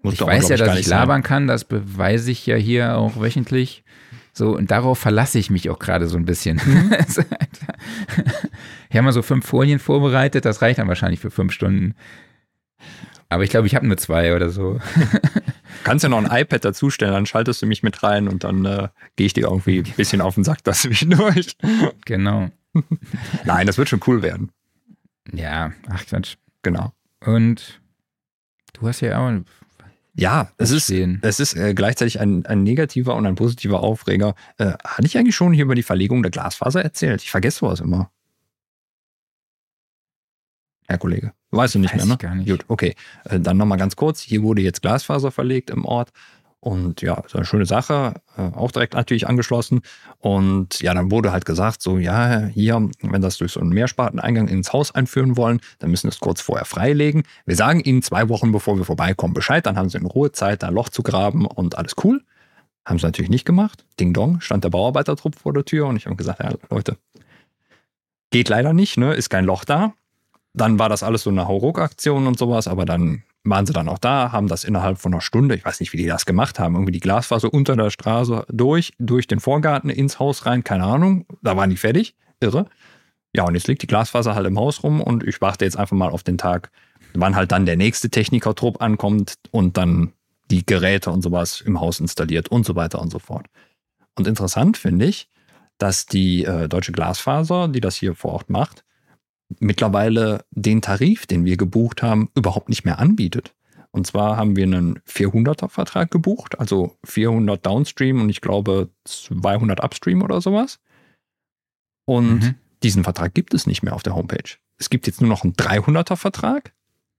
Muss 0.02 0.14
ich 0.16 0.22
weiß 0.22 0.48
glaub 0.48 0.52
ja, 0.60 0.66
dass 0.66 0.76
nicht 0.76 0.86
ich 0.86 0.88
labern 0.88 1.24
kann, 1.24 1.46
das 1.48 1.66
beweise 1.66 2.32
ich 2.32 2.46
ja 2.46 2.56
hier 2.56 2.98
auch 2.98 3.20
wöchentlich. 3.20 3.84
So, 4.34 4.56
und 4.56 4.72
darauf 4.72 4.98
verlasse 5.00 5.40
ich 5.40 5.50
mich 5.50 5.70
auch 5.70 5.80
gerade 5.80 6.08
so 6.08 6.18
ein 6.18 6.26
bisschen. 6.26 6.60
Mhm. 6.64 6.94
Also, 6.98 7.22
ich 8.90 8.96
habe 8.96 9.04
mal 9.04 9.12
so 9.12 9.22
fünf 9.22 9.46
Folien 9.46 9.80
vorbereitet, 9.80 10.46
das 10.46 10.62
reicht 10.62 10.80
dann 10.80 10.88
wahrscheinlich 10.88 11.20
für 11.20 11.32
fünf 11.32 11.52
Stunden. 11.52 11.94
Aber 13.30 13.44
ich 13.44 13.50
glaube, 13.50 13.68
ich 13.68 13.76
habe 13.76 13.86
nur 13.86 13.98
zwei 13.98 14.34
oder 14.36 14.50
so. 14.50 14.80
Kannst 15.88 16.04
ja 16.04 16.10
noch 16.10 16.18
ein 16.18 16.30
iPad 16.30 16.66
dazustellen, 16.66 17.14
dann 17.14 17.26
schaltest 17.26 17.62
du 17.62 17.66
mich 17.66 17.82
mit 17.82 18.04
rein 18.04 18.28
und 18.28 18.44
dann 18.44 18.66
äh, 18.66 18.90
gehe 19.16 19.26
ich 19.28 19.34
dir 19.34 19.46
irgendwie 19.46 19.80
ein 19.80 19.94
bisschen 19.96 20.20
auf 20.20 20.36
den 20.36 20.44
Sack 20.44 20.62
dazwischendurch. 20.66 21.56
Genau. 22.04 22.50
Nein, 23.46 23.68
das 23.68 23.78
wird 23.78 23.88
schon 23.88 24.02
cool 24.06 24.22
werden. 24.22 24.52
Ja, 25.32 25.72
ach 25.90 26.06
Quatsch. 26.06 26.36
Genau. 26.62 26.92
Und 27.26 27.80
du 28.74 28.88
hast 28.88 29.00
ja 29.00 29.18
auch, 29.18 29.32
Ja, 30.14 30.52
es 30.58 30.72
ist, 30.72 30.90
es 30.90 31.40
ist 31.40 31.56
äh, 31.56 31.74
gleichzeitig 31.74 32.20
ein, 32.20 32.46
ein 32.46 32.64
negativer 32.64 33.16
und 33.16 33.26
ein 33.26 33.36
positiver 33.36 33.80
Aufreger. 33.80 34.36
Äh, 34.58 34.74
hatte 34.84 35.06
ich 35.06 35.18
eigentlich 35.18 35.36
schon 35.36 35.54
hier 35.54 35.64
über 35.64 35.76
die 35.76 35.84
Verlegung 35.84 36.22
der 36.22 36.32
Glasfaser 36.32 36.84
erzählt? 36.84 37.22
Ich 37.24 37.32
vergesse 37.32 37.60
sowas 37.60 37.80
immer. 37.80 38.12
Herr 40.88 40.98
Kollege, 40.98 41.34
weißt 41.52 41.76
du 41.76 41.80
nicht 41.80 41.94
Weiß 41.94 42.00
mehr, 42.00 42.08
ne? 42.08 42.14
ich 42.14 42.20
gar 42.20 42.36
nicht. 42.36 42.50
Gut, 42.50 42.66
okay. 42.70 42.96
Äh, 43.26 43.40
dann 43.40 43.58
nochmal 43.58 43.78
ganz 43.78 43.96
kurz. 43.96 44.22
Hier 44.22 44.42
wurde 44.42 44.62
jetzt 44.62 44.82
Glasfaser 44.82 45.32
verlegt 45.32 45.70
im 45.70 45.86
Ort. 45.86 46.12
Und 46.60 47.02
ja, 47.02 47.14
ist 47.20 47.36
eine 47.36 47.46
schöne 47.46 47.66
Sache, 47.66 48.16
äh, 48.36 48.42
auch 48.42 48.72
direkt 48.72 48.96
natürlich 48.96 49.28
angeschlossen. 49.28 49.82
Und 50.18 50.82
ja, 50.82 50.94
dann 50.94 51.12
wurde 51.12 51.32
halt 51.32 51.46
gesagt, 51.46 51.82
so, 51.82 51.98
ja, 52.00 52.46
hier, 52.46 52.90
wenn 53.02 53.22
das 53.22 53.38
durch 53.38 53.52
so 53.52 53.60
einen 53.60 53.70
Mehrsparteneingang 53.70 54.48
ins 54.48 54.74
Haus 54.74 54.94
einführen 54.94 55.38
wollen, 55.38 55.62
dann 55.80 55.92
müssen 55.92 56.06
wir 56.06 56.12
es 56.12 56.20
kurz 56.20 56.42
vorher 56.42 56.66
freilegen. 56.66 57.24
Wir 57.46 57.56
sagen 57.56 57.82
Ihnen 57.82 58.02
zwei 58.02 58.28
Wochen, 58.30 58.52
bevor 58.52 58.78
wir 58.78 58.86
vorbeikommen, 58.86 59.34
Bescheid, 59.34 59.66
dann 59.66 59.78
haben 59.78 59.90
Sie 59.90 59.98
in 59.98 60.06
Ruhe 60.06 60.32
Zeit, 60.32 60.64
da 60.64 60.68
ein 60.68 60.74
Loch 60.74 60.90
zu 60.90 61.04
graben 61.04 61.46
und 61.46 61.78
alles 61.78 61.94
cool. 62.04 62.24
Haben 62.86 63.00
sie 63.00 63.06
natürlich 63.06 63.30
nicht 63.30 63.46
gemacht. 63.46 63.86
Ding 64.00 64.14
Dong, 64.14 64.40
stand 64.40 64.64
der 64.64 64.70
Bauarbeitertrupp 64.70 65.36
vor 65.36 65.52
der 65.52 65.66
Tür 65.66 65.88
und 65.88 65.98
ich 65.98 66.06
habe 66.06 66.16
gesagt, 66.16 66.40
ja, 66.40 66.54
Leute, 66.70 66.98
geht 68.32 68.48
leider 68.48 68.72
nicht, 68.74 68.98
ne? 68.98 69.14
Ist 69.14 69.30
kein 69.30 69.44
Loch 69.44 69.66
da. 69.66 69.94
Dann 70.58 70.80
war 70.80 70.90
das 70.90 71.04
alles 71.04 71.22
so 71.22 71.30
eine 71.30 71.48
Hauruck-Aktion 71.48 72.26
und 72.26 72.40
sowas, 72.40 72.68
aber 72.68 72.86
dann 72.86 73.22
waren 73.44 73.68
sie 73.68 73.74
dann 73.74 73.88
auch 73.88 74.00
da, 74.00 74.32
haben 74.32 74.48
das 74.48 74.64
innerhalb 74.64 74.98
von 74.98 75.14
einer 75.14 75.22
Stunde, 75.22 75.56
ich 75.56 75.64
weiß 75.64 75.80
nicht, 75.80 75.94
wie 75.94 75.98
die 75.98 76.08
das 76.08 76.26
gemacht 76.26 76.60
haben, 76.60 76.74
irgendwie 76.74 76.92
die 76.92 77.00
Glasfaser 77.00 77.54
unter 77.54 77.76
der 77.76 77.92
Straße 77.92 78.46
durch, 78.50 78.94
durch 78.98 79.28
den 79.28 79.40
Vorgarten 79.40 79.92
ins 79.92 80.20
Haus 80.20 80.48
rein, 80.48 80.64
keine 80.64 80.84
Ahnung, 80.84 81.26
da 81.44 81.56
waren 81.56 81.70
die 81.70 81.78
fertig, 81.78 82.16
irre. 82.40 82.66
Ja, 83.36 83.46
und 83.46 83.54
jetzt 83.54 83.68
liegt 83.68 83.84
die 83.84 83.88
Glasfaser 83.88 84.34
halt 84.34 84.48
im 84.48 84.58
Haus 84.58 84.84
rum 84.84 85.00
und 85.00 85.24
ich 85.24 85.42
warte 85.42 85.64
jetzt 85.64 85.78
einfach 85.78 85.96
mal 85.96 86.10
auf 86.10 86.24
den 86.24 86.40
Tag, 86.40 86.72
wann 87.14 87.36
halt 87.36 87.52
dann 87.52 87.68
der 87.68 87.78
nächste 87.78 88.10
Technikertrupp 88.10 88.82
ankommt 88.82 89.36
und 89.52 89.78
dann 89.78 90.14
die 90.50 90.66
Geräte 90.66 91.12
und 91.12 91.22
sowas 91.22 91.62
im 91.62 91.80
Haus 91.80 92.00
installiert 92.00 92.50
und 92.50 92.66
so 92.66 92.76
weiter 92.76 93.00
und 93.00 93.12
so 93.12 93.20
fort. 93.20 93.46
Und 94.16 94.28
interessant 94.28 94.78
finde 94.78 95.06
ich, 95.06 95.30
dass 95.78 96.08
die 96.08 96.46
äh, 96.46 96.68
Deutsche 96.68 96.94
Glasfaser, 96.94 97.68
die 97.68 97.82
das 97.82 97.96
hier 97.96 98.16
vor 98.16 98.34
Ort 98.34 98.50
macht, 98.50 98.84
mittlerweile 99.60 100.44
den 100.52 100.82
Tarif, 100.82 101.26
den 101.26 101.45
wir 101.45 101.57
gebucht 101.57 102.03
haben, 102.03 102.30
überhaupt 102.36 102.69
nicht 102.69 102.86
mehr 102.86 102.99
anbietet. 102.99 103.53
Und 103.91 104.06
zwar 104.06 104.38
haben 104.38 104.56
wir 104.56 104.65
einen 104.65 104.99
400er 105.07 105.69
Vertrag 105.69 106.11
gebucht, 106.11 106.60
also 106.60 106.98
400 107.06 107.65
Downstream 107.65 108.22
und 108.22 108.30
ich 108.30 108.41
glaube 108.41 108.90
200 109.06 109.84
Upstream 109.84 110.22
oder 110.22 110.41
sowas. 110.41 110.80
Und 112.06 112.40
Mhm. 112.40 112.56
diesen 112.84 113.03
Vertrag 113.03 113.34
gibt 113.34 113.53
es 113.53 113.65
nicht 113.68 113.84
mehr 113.84 113.94
auf 113.95 114.03
der 114.03 114.15
Homepage. 114.15 114.57
Es 114.78 114.90
gibt 114.90 115.07
jetzt 115.07 115.22
nur 115.22 115.30
noch 115.30 115.44
einen 115.44 115.53
300er 115.53 116.15
Vertrag, 116.15 116.74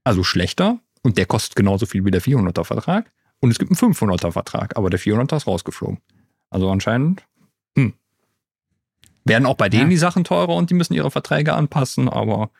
also 0.04 0.22
schlechter, 0.22 0.78
und 1.02 1.16
der 1.18 1.26
kostet 1.26 1.56
genauso 1.56 1.86
viel 1.86 2.04
wie 2.04 2.10
der 2.10 2.22
400er 2.22 2.64
Vertrag. 2.64 3.10
Und 3.40 3.50
es 3.50 3.58
gibt 3.58 3.70
einen 3.70 3.94
500er 3.94 4.32
Vertrag, 4.32 4.76
aber 4.76 4.90
der 4.90 5.00
400er 5.00 5.36
ist 5.36 5.46
rausgeflogen. 5.46 5.98
Also 6.50 6.70
anscheinend, 6.70 7.24
hm. 7.76 7.94
Werden 9.28 9.46
auch 9.46 9.56
bei 9.56 9.68
denen 9.68 9.84
Ja. 9.84 9.88
die 9.90 9.96
Sachen 9.96 10.24
teurer 10.24 10.54
und 10.54 10.70
die 10.70 10.74
müssen 10.74 10.94
ihre 10.94 11.10
Verträge 11.10 11.54
anpassen, 11.54 12.08
aber 12.08 12.50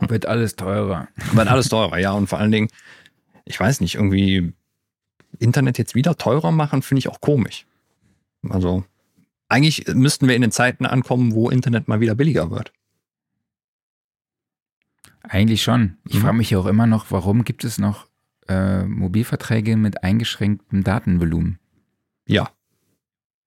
Wird 0.00 0.26
alles 0.26 0.54
teurer. 0.54 1.08
wird 1.32 1.48
alles 1.48 1.68
teurer, 1.70 1.98
ja. 1.98 2.12
Und 2.12 2.28
vor 2.28 2.38
allen 2.38 2.52
Dingen, 2.52 2.68
ich 3.44 3.58
weiß 3.58 3.80
nicht, 3.80 3.96
irgendwie 3.96 4.52
Internet 5.40 5.76
jetzt 5.76 5.96
wieder 5.96 6.16
teurer 6.16 6.52
machen, 6.52 6.82
finde 6.82 7.00
ich 7.00 7.08
auch 7.08 7.20
komisch. 7.20 7.66
Also, 8.48 8.84
eigentlich 9.48 9.88
müssten 9.88 10.28
wir 10.28 10.36
in 10.36 10.42
den 10.42 10.52
Zeiten 10.52 10.86
ankommen, 10.86 11.32
wo 11.34 11.50
Internet 11.50 11.88
mal 11.88 11.98
wieder 11.98 12.14
billiger 12.14 12.52
wird. 12.52 12.72
Eigentlich 15.22 15.62
schon. 15.64 15.98
Ich 16.06 16.14
Mhm. 16.16 16.20
frage 16.20 16.36
mich 16.36 16.50
ja 16.50 16.58
auch 16.58 16.66
immer 16.66 16.86
noch, 16.86 17.10
warum 17.10 17.44
gibt 17.44 17.64
es 17.64 17.78
noch 17.78 18.06
äh, 18.46 18.84
Mobilverträge 18.84 19.76
mit 19.76 20.04
eingeschränktem 20.04 20.84
Datenvolumen? 20.84 21.58
Ja. 22.26 22.50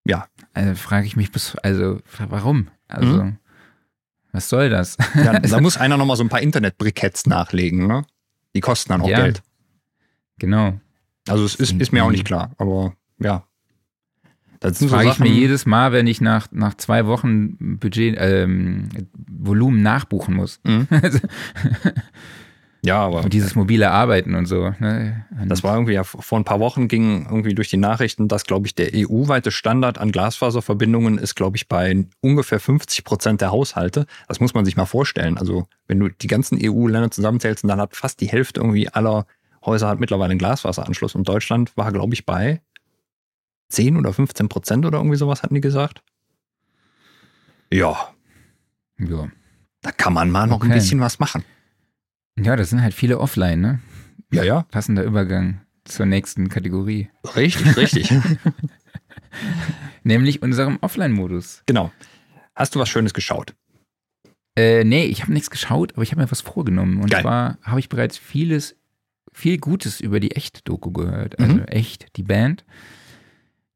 Ja. 0.05 0.27
Also 0.53 0.75
frage 0.75 1.07
ich 1.07 1.15
mich 1.15 1.31
bis, 1.31 1.55
also 1.57 1.99
warum? 2.29 2.67
Also 2.87 3.23
Mhm. 3.23 3.37
was 4.31 4.49
soll 4.49 4.69
das? 4.69 4.97
ja 5.15 5.39
da 5.39 5.61
muss 5.61 5.77
einer 5.77 5.97
nochmal 5.97 6.17
so 6.17 6.23
ein 6.23 6.29
paar 6.29 6.41
Internet-Briketts 6.41 7.25
nachlegen, 7.27 7.87
ne? 7.87 8.03
Die 8.55 8.59
kosten 8.61 8.89
dann 8.89 9.01
auch 9.01 9.07
Ja. 9.09 9.21
Geld. 9.21 9.41
genau. 10.39 10.79
Also, 11.27 11.45
es 11.45 11.55
ist, 11.55 11.73
ist 11.73 11.93
mir 11.93 12.03
auch 12.03 12.09
nicht 12.11 12.25
klar, 12.25 12.51
aber 12.57 12.93
ja. 13.19 13.45
Das 14.59 14.77
sind 14.79 14.89
so 14.89 14.95
Frage 14.95 15.09
ich 15.09 15.19
mir 15.19 15.29
jedes 15.29 15.65
Mal, 15.65 15.91
wenn 15.91 16.05
ich 16.07 16.19
nach, 16.21 16.47
nach 16.51 16.73
zwei 16.75 17.05
Wochen 17.05 17.77
Budget, 17.79 18.15
ähm, 18.19 18.89
Volumen 19.27 19.81
nachbuchen 19.83 20.35
muss. 20.35 20.59
Mhm. 20.63 20.87
Ja, 22.83 22.97
aber 23.05 23.23
und 23.23 23.31
dieses 23.33 23.53
mobile 23.53 23.91
Arbeiten 23.91 24.33
und 24.33 24.47
so. 24.47 24.73
Ne? 24.79 25.23
Und 25.39 25.49
Das 25.49 25.63
war 25.63 25.75
irgendwie 25.75 25.93
ja 25.93 26.03
vor 26.03 26.39
ein 26.39 26.43
paar 26.43 26.59
Wochen 26.59 26.87
ging 26.87 27.25
irgendwie 27.25 27.53
durch 27.53 27.69
die 27.69 27.77
Nachrichten, 27.77 28.27
dass, 28.27 28.43
glaube 28.45 28.65
ich, 28.65 28.73
der 28.73 28.89
EU-weite 28.95 29.51
Standard 29.51 29.99
an 29.99 30.11
Glasfaserverbindungen 30.11 31.19
ist, 31.19 31.35
glaube 31.35 31.57
ich, 31.57 31.67
bei 31.67 32.05
ungefähr 32.21 32.59
50 32.59 33.03
Prozent 33.03 33.41
der 33.41 33.51
Haushalte. 33.51 34.07
Das 34.27 34.39
muss 34.39 34.55
man 34.55 34.65
sich 34.65 34.77
mal 34.77 34.85
vorstellen. 34.87 35.37
Also, 35.37 35.67
wenn 35.87 35.99
du 35.99 36.09
die 36.09 36.25
ganzen 36.27 36.57
EU-Länder 36.59 37.11
zusammenzählst, 37.11 37.63
dann 37.65 37.79
hat 37.79 37.95
fast 37.95 38.19
die 38.19 38.27
Hälfte 38.27 38.61
irgendwie 38.61 38.89
aller 38.89 39.27
Häuser 39.63 39.87
hat 39.87 39.99
mittlerweile 39.99 40.31
einen 40.31 40.39
Glasfaseranschluss. 40.39 41.13
Und 41.13 41.27
Deutschland 41.29 41.77
war, 41.77 41.91
glaube 41.91 42.15
ich, 42.15 42.25
bei 42.25 42.61
10 43.69 43.95
oder 43.95 44.11
15 44.11 44.49
Prozent 44.49 44.87
oder 44.87 44.97
irgendwie 44.97 45.17
sowas, 45.17 45.43
hatten 45.43 45.53
die 45.53 45.61
gesagt. 45.61 46.01
Ja, 47.71 47.95
ja. 48.97 49.27
da 49.81 49.91
kann 49.91 50.13
man 50.13 50.31
mal 50.31 50.47
noch 50.47 50.61
ein 50.61 50.67
Okay. 50.71 50.73
bisschen 50.79 50.99
was 50.99 51.19
machen. 51.19 51.43
Ja, 52.41 52.55
das 52.55 52.69
sind 52.69 52.81
halt 52.81 52.93
viele 52.93 53.19
offline, 53.19 53.61
ne? 53.61 53.80
Ja, 54.34 54.43
ja, 54.43 54.61
Passender 54.63 55.03
Übergang 55.03 55.61
zur 55.85 56.05
nächsten 56.05 56.49
Kategorie. 56.49 57.09
richtig, 57.35 57.76
richtig. 57.77 58.13
Nämlich 60.03 60.41
unserem 60.41 60.77
Offline-Modus. 60.81 61.63
genau. 61.65 61.91
Hast 62.53 62.76
du 62.76 62.80
was 62.80 62.89
Schönes 62.89 63.13
geschaut? 63.13 63.55
Äh, 64.57 64.84
nee, 64.84 65.05
ich 65.05 65.22
habe 65.23 65.31
nichts 65.31 65.49
geschaut, 65.49 65.93
aber 65.93 66.03
ich 66.03 66.11
habe 66.11 66.22
mir 66.22 66.30
was 66.31 66.41
vorgenommen. 66.41 67.01
Und 67.01 67.09
Geil. 67.09 67.22
zwar 67.22 67.57
habe 67.63 67.80
ich 67.80 67.88
bereits 67.88 68.18
vieles, 68.18 68.76
viel 69.31 69.57
Gutes 69.57 70.01
über 70.01 70.19
die 70.19 70.31
Echt-Doku 70.31 70.91
gehört. 70.91 71.39
Also 71.39 71.55
Mhm. 71.55 71.63
Echt, 71.65 72.15
die 72.18 72.23
Band. 72.23 72.65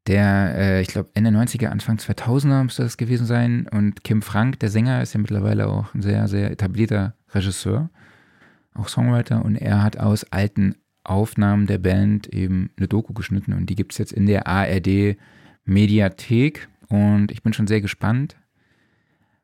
Der, 0.06 0.54
äh, 0.56 0.80
ich 0.82 0.88
glaube, 0.88 1.08
Ende 1.14 1.30
90er, 1.30 1.68
Anfang 1.68 1.96
2000er 1.96 2.64
müsste 2.64 2.82
das 2.82 2.98
gewesen 2.98 3.26
sein. 3.26 3.66
Und 3.72 4.04
Kim 4.04 4.20
Frank, 4.20 4.60
der 4.60 4.68
Sänger, 4.68 5.00
ist 5.02 5.14
ja 5.14 5.20
mittlerweile 5.20 5.68
auch 5.68 5.94
ein 5.94 6.02
sehr, 6.02 6.28
sehr 6.28 6.50
etablierter 6.50 7.16
Regisseur, 7.30 7.88
auch 8.76 8.88
Songwriter. 8.88 9.44
Und 9.44 9.56
er 9.56 9.82
hat 9.82 9.98
aus 9.98 10.24
alten 10.24 10.76
Aufnahmen 11.04 11.66
der 11.66 11.78
Band 11.78 12.26
eben 12.28 12.70
eine 12.76 12.88
Doku 12.88 13.12
geschnitten. 13.12 13.52
Und 13.52 13.66
die 13.66 13.74
gibt 13.74 13.92
es 13.92 13.98
jetzt 13.98 14.12
in 14.12 14.26
der 14.26 14.46
ARD 14.46 15.16
Mediathek. 15.64 16.68
Und 16.88 17.30
ich 17.30 17.42
bin 17.42 17.52
schon 17.52 17.66
sehr 17.66 17.80
gespannt. 17.80 18.36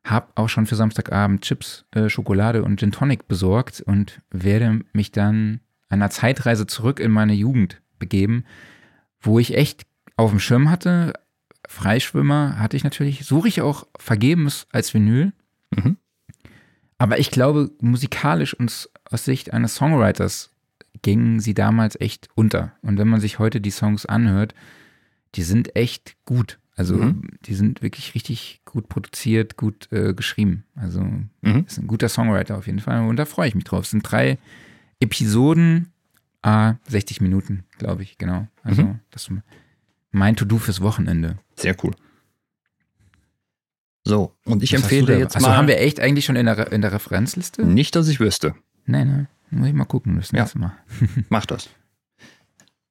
Hab 0.04 0.32
auch 0.38 0.48
schon 0.48 0.66
für 0.66 0.74
Samstagabend 0.74 1.42
Chips, 1.42 1.84
äh, 1.92 2.08
Schokolade 2.08 2.64
und 2.64 2.80
Gin 2.80 2.90
Tonic 2.90 3.28
besorgt 3.28 3.80
und 3.80 4.20
werde 4.30 4.80
mich 4.92 5.12
dann 5.12 5.60
einer 5.88 6.10
Zeitreise 6.10 6.66
zurück 6.66 6.98
in 6.98 7.12
meine 7.12 7.34
Jugend 7.34 7.80
begeben, 7.98 8.44
wo 9.20 9.38
ich 9.38 9.56
echt 9.56 9.86
auf 10.16 10.30
dem 10.30 10.40
Schirm 10.40 10.70
hatte. 10.70 11.12
Freischwimmer 11.68 12.58
hatte 12.58 12.76
ich 12.76 12.82
natürlich, 12.82 13.24
suche 13.24 13.48
ich 13.48 13.62
auch 13.62 13.86
vergebens 13.96 14.66
als 14.72 14.92
Vinyl. 14.92 15.32
Mhm. 15.70 15.96
Aber 16.98 17.18
ich 17.18 17.30
glaube, 17.30 17.70
musikalisch 17.80 18.54
und 18.54 18.90
aus 19.12 19.24
Sicht 19.24 19.52
eines 19.52 19.74
Songwriters 19.74 20.50
gingen 21.02 21.40
sie 21.40 21.54
damals 21.54 22.00
echt 22.00 22.28
unter. 22.34 22.72
Und 22.82 22.98
wenn 22.98 23.08
man 23.08 23.20
sich 23.20 23.38
heute 23.38 23.60
die 23.60 23.70
Songs 23.70 24.06
anhört, 24.06 24.54
die 25.34 25.42
sind 25.42 25.74
echt 25.76 26.16
gut. 26.26 26.58
Also 26.76 26.96
Mhm. 26.96 27.28
die 27.42 27.54
sind 27.54 27.82
wirklich 27.82 28.14
richtig 28.14 28.60
gut 28.64 28.88
produziert, 28.88 29.56
gut 29.56 29.90
äh, 29.92 30.14
geschrieben. 30.14 30.64
Also 30.74 31.00
Mhm. 31.02 31.64
ist 31.66 31.78
ein 31.78 31.86
guter 31.86 32.08
Songwriter 32.08 32.56
auf 32.56 32.66
jeden 32.66 32.78
Fall. 32.80 33.06
Und 33.06 33.16
da 33.16 33.24
freue 33.24 33.48
ich 33.48 33.54
mich 33.54 33.64
drauf. 33.64 33.84
Es 33.84 33.90
sind 33.90 34.02
drei 34.02 34.38
Episoden, 35.00 35.88
ah, 36.42 36.74
60 36.88 37.20
Minuten, 37.20 37.64
glaube 37.78 38.02
ich, 38.02 38.16
genau. 38.18 38.46
Also 38.62 38.82
Mhm. 38.82 39.00
das 39.10 39.22
ist 39.28 39.32
mein 40.12 40.36
To-Do 40.36 40.58
fürs 40.58 40.80
Wochenende. 40.80 41.38
Sehr 41.56 41.74
cool. 41.84 41.92
So, 44.04 44.34
und 44.44 44.62
ich 44.62 44.72
Was 44.72 44.82
empfehle 44.82 45.16
jetzt 45.18 45.36
Achso, 45.36 45.48
mal. 45.48 45.56
haben 45.56 45.68
wir 45.68 45.78
echt 45.80 46.00
eigentlich 46.00 46.24
schon 46.24 46.36
in 46.36 46.46
der, 46.46 46.58
Re- 46.58 46.68
in 46.74 46.80
der 46.82 46.92
Referenzliste? 46.92 47.64
nicht, 47.64 47.94
dass 47.94 48.08
ich 48.08 48.18
wüsste. 48.18 48.54
Nein, 48.86 49.08
nein. 49.08 49.28
Muss 49.50 49.68
ich 49.68 49.74
mal 49.74 49.84
gucken 49.84 50.16
das 50.16 50.32
Ja. 50.32 50.40
nächste 50.40 50.58
Mal. 50.58 50.72
Mach 51.28 51.46
das. 51.46 51.68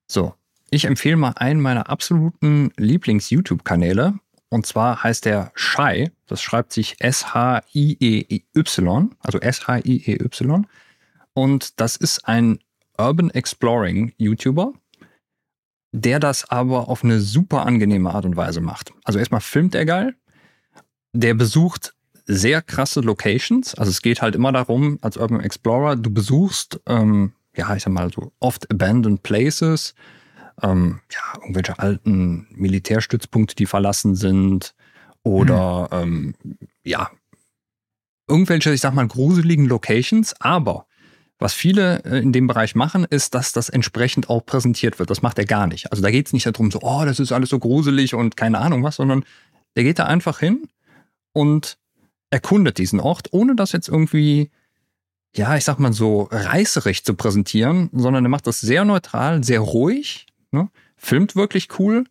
So, 0.07 0.33
ich 0.69 0.85
empfehle 0.85 1.17
mal 1.17 1.33
einen 1.35 1.61
meiner 1.61 1.89
absoluten 1.89 2.71
Lieblings-YouTube-Kanäle. 2.77 4.13
Und 4.49 4.65
zwar 4.65 5.03
heißt 5.03 5.25
der 5.25 5.51
Shy. 5.55 6.11
Das 6.27 6.41
schreibt 6.41 6.73
sich 6.73 6.97
S-H-I-E-Y, 6.99 9.09
also 9.19 9.39
S-H-I-E-Y. 9.39 10.67
Und 11.33 11.79
das 11.79 11.95
ist 11.95 12.27
ein 12.27 12.59
Urban 12.97 13.29
Exploring 13.29 14.13
YouTuber, 14.17 14.73
der 15.93 16.19
das 16.19 16.49
aber 16.49 16.89
auf 16.89 17.03
eine 17.03 17.19
super 17.21 17.65
angenehme 17.65 18.13
Art 18.13 18.25
und 18.25 18.35
Weise 18.35 18.61
macht. 18.61 18.93
Also 19.03 19.19
erstmal 19.19 19.41
filmt 19.41 19.75
er 19.75 19.85
geil. 19.85 20.15
Der 21.13 21.33
besucht 21.33 21.93
sehr 22.33 22.61
krasse 22.61 23.01
Locations. 23.01 23.75
Also 23.75 23.89
es 23.89 24.01
geht 24.01 24.21
halt 24.21 24.35
immer 24.35 24.51
darum, 24.51 24.97
als 25.01 25.17
Urban 25.17 25.41
Explorer, 25.41 25.95
du 25.95 26.11
besuchst 26.11 26.79
ähm, 26.87 27.33
ja, 27.55 27.75
ich 27.75 27.83
sag 27.83 27.93
mal 27.93 28.11
so 28.11 28.31
oft 28.39 28.69
abandoned 28.71 29.23
places, 29.23 29.93
ähm, 30.61 30.99
ja, 31.11 31.39
irgendwelche 31.41 31.79
alten 31.79 32.47
Militärstützpunkte, 32.51 33.55
die 33.55 33.65
verlassen 33.65 34.15
sind 34.15 34.73
oder 35.23 35.89
ähm, 35.91 36.35
ja, 36.83 37.09
irgendwelche, 38.27 38.73
ich 38.73 38.81
sag 38.81 38.93
mal, 38.93 39.07
gruseligen 39.07 39.65
Locations, 39.65 40.33
aber 40.39 40.85
was 41.39 41.53
viele 41.53 42.03
äh, 42.05 42.19
in 42.19 42.31
dem 42.31 42.47
Bereich 42.47 42.75
machen, 42.75 43.05
ist, 43.09 43.33
dass 43.33 43.51
das 43.51 43.69
entsprechend 43.69 44.29
auch 44.29 44.45
präsentiert 44.45 44.99
wird. 44.99 45.09
Das 45.09 45.23
macht 45.23 45.39
er 45.39 45.45
gar 45.45 45.67
nicht. 45.67 45.91
Also 45.91 46.03
da 46.03 46.11
geht 46.11 46.27
es 46.27 46.33
nicht 46.33 46.45
darum, 46.45 46.69
so, 46.69 46.79
oh, 46.81 47.03
das 47.03 47.19
ist 47.19 47.31
alles 47.31 47.49
so 47.49 47.59
gruselig 47.59 48.13
und 48.13 48.37
keine 48.37 48.59
Ahnung 48.59 48.83
was, 48.83 48.97
sondern 48.97 49.25
der 49.75 49.83
geht 49.83 49.99
da 49.99 50.05
einfach 50.05 50.39
hin 50.39 50.67
und 51.33 51.77
erkundet 52.31 52.79
diesen 52.79 52.99
Ort, 52.99 53.27
ohne 53.31 53.55
das 53.55 53.73
jetzt 53.73 53.89
irgendwie, 53.89 54.49
ja, 55.35 55.55
ich 55.55 55.65
sag 55.65 55.77
mal 55.77 55.93
so 55.93 56.27
reißerig 56.31 57.05
zu 57.05 57.13
präsentieren, 57.13 57.89
sondern 57.93 58.25
er 58.25 58.29
macht 58.29 58.47
das 58.47 58.61
sehr 58.61 58.85
neutral, 58.85 59.43
sehr 59.43 59.59
ruhig, 59.59 60.25
ne? 60.51 60.69
filmt 60.95 61.35
wirklich 61.35 61.67
cool 61.77 62.05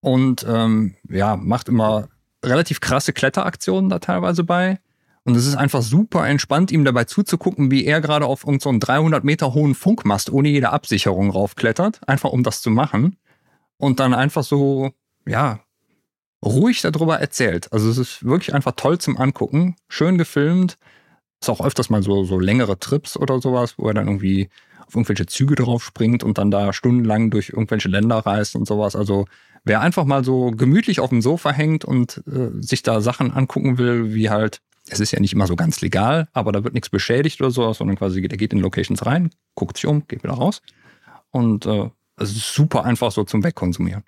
und 0.00 0.44
ähm, 0.48 0.96
ja, 1.08 1.36
macht 1.36 1.68
immer 1.68 2.08
relativ 2.44 2.80
krasse 2.80 3.12
Kletteraktionen 3.12 3.90
da 3.90 3.98
teilweise 3.98 4.42
bei. 4.42 4.80
Und 5.24 5.34
es 5.34 5.46
ist 5.46 5.56
einfach 5.56 5.82
super 5.82 6.26
entspannt, 6.26 6.70
ihm 6.70 6.84
dabei 6.84 7.04
zuzugucken, 7.04 7.70
wie 7.70 7.84
er 7.84 8.00
gerade 8.00 8.26
auf 8.26 8.44
irgendeinen 8.44 8.80
so 8.80 8.86
300 8.86 9.24
Meter 9.24 9.54
hohen 9.54 9.74
Funkmast 9.74 10.30
ohne 10.30 10.48
jede 10.48 10.70
Absicherung 10.70 11.30
raufklettert, 11.30 12.08
einfach 12.08 12.30
um 12.30 12.44
das 12.44 12.62
zu 12.62 12.70
machen. 12.70 13.16
Und 13.76 13.98
dann 13.98 14.14
einfach 14.14 14.44
so, 14.44 14.92
ja, 15.26 15.60
ruhig 16.44 16.82
darüber 16.82 17.18
erzählt. 17.18 17.72
Also 17.72 17.88
es 17.90 17.98
ist 17.98 18.24
wirklich 18.24 18.54
einfach 18.54 18.72
toll 18.76 18.98
zum 18.98 19.16
Angucken, 19.16 19.76
schön 19.88 20.18
gefilmt. 20.18 20.78
Ist 21.40 21.50
auch 21.50 21.60
öfters 21.60 21.90
mal 21.90 22.02
so, 22.02 22.24
so 22.24 22.38
längere 22.38 22.78
Trips 22.78 23.16
oder 23.16 23.40
sowas, 23.40 23.74
wo 23.78 23.88
er 23.88 23.94
dann 23.94 24.06
irgendwie 24.06 24.48
auf 24.86 24.94
irgendwelche 24.94 25.26
Züge 25.26 25.56
drauf 25.56 25.84
springt 25.84 26.22
und 26.22 26.38
dann 26.38 26.50
da 26.50 26.72
stundenlang 26.72 27.30
durch 27.30 27.50
irgendwelche 27.50 27.88
Länder 27.88 28.18
reist 28.18 28.56
und 28.56 28.66
sowas. 28.66 28.96
Also 28.96 29.26
wer 29.64 29.80
einfach 29.80 30.04
mal 30.04 30.24
so 30.24 30.52
gemütlich 30.52 31.00
auf 31.00 31.10
dem 31.10 31.22
Sofa 31.22 31.50
hängt 31.52 31.84
und 31.84 32.22
äh, 32.26 32.50
sich 32.62 32.82
da 32.82 33.00
Sachen 33.00 33.32
angucken 33.32 33.78
will, 33.78 34.14
wie 34.14 34.30
halt 34.30 34.60
es 34.88 35.00
ist 35.00 35.10
ja 35.10 35.20
nicht 35.20 35.32
immer 35.32 35.48
so 35.48 35.56
ganz 35.56 35.80
legal, 35.80 36.28
aber 36.32 36.52
da 36.52 36.62
wird 36.62 36.74
nichts 36.74 36.90
beschädigt 36.90 37.40
oder 37.40 37.50
so, 37.50 37.72
sondern 37.72 37.96
quasi 37.96 38.22
der 38.22 38.38
geht 38.38 38.52
in 38.52 38.60
Locations 38.60 39.04
rein, 39.04 39.30
guckt 39.54 39.76
sich 39.76 39.86
um, 39.86 40.06
geht 40.06 40.22
wieder 40.22 40.34
raus. 40.34 40.62
Und 41.30 41.66
äh, 41.66 41.90
es 42.16 42.30
ist 42.30 42.54
super 42.54 42.84
einfach 42.84 43.10
so 43.10 43.24
zum 43.24 43.42
Wegkonsumieren. 43.42 44.04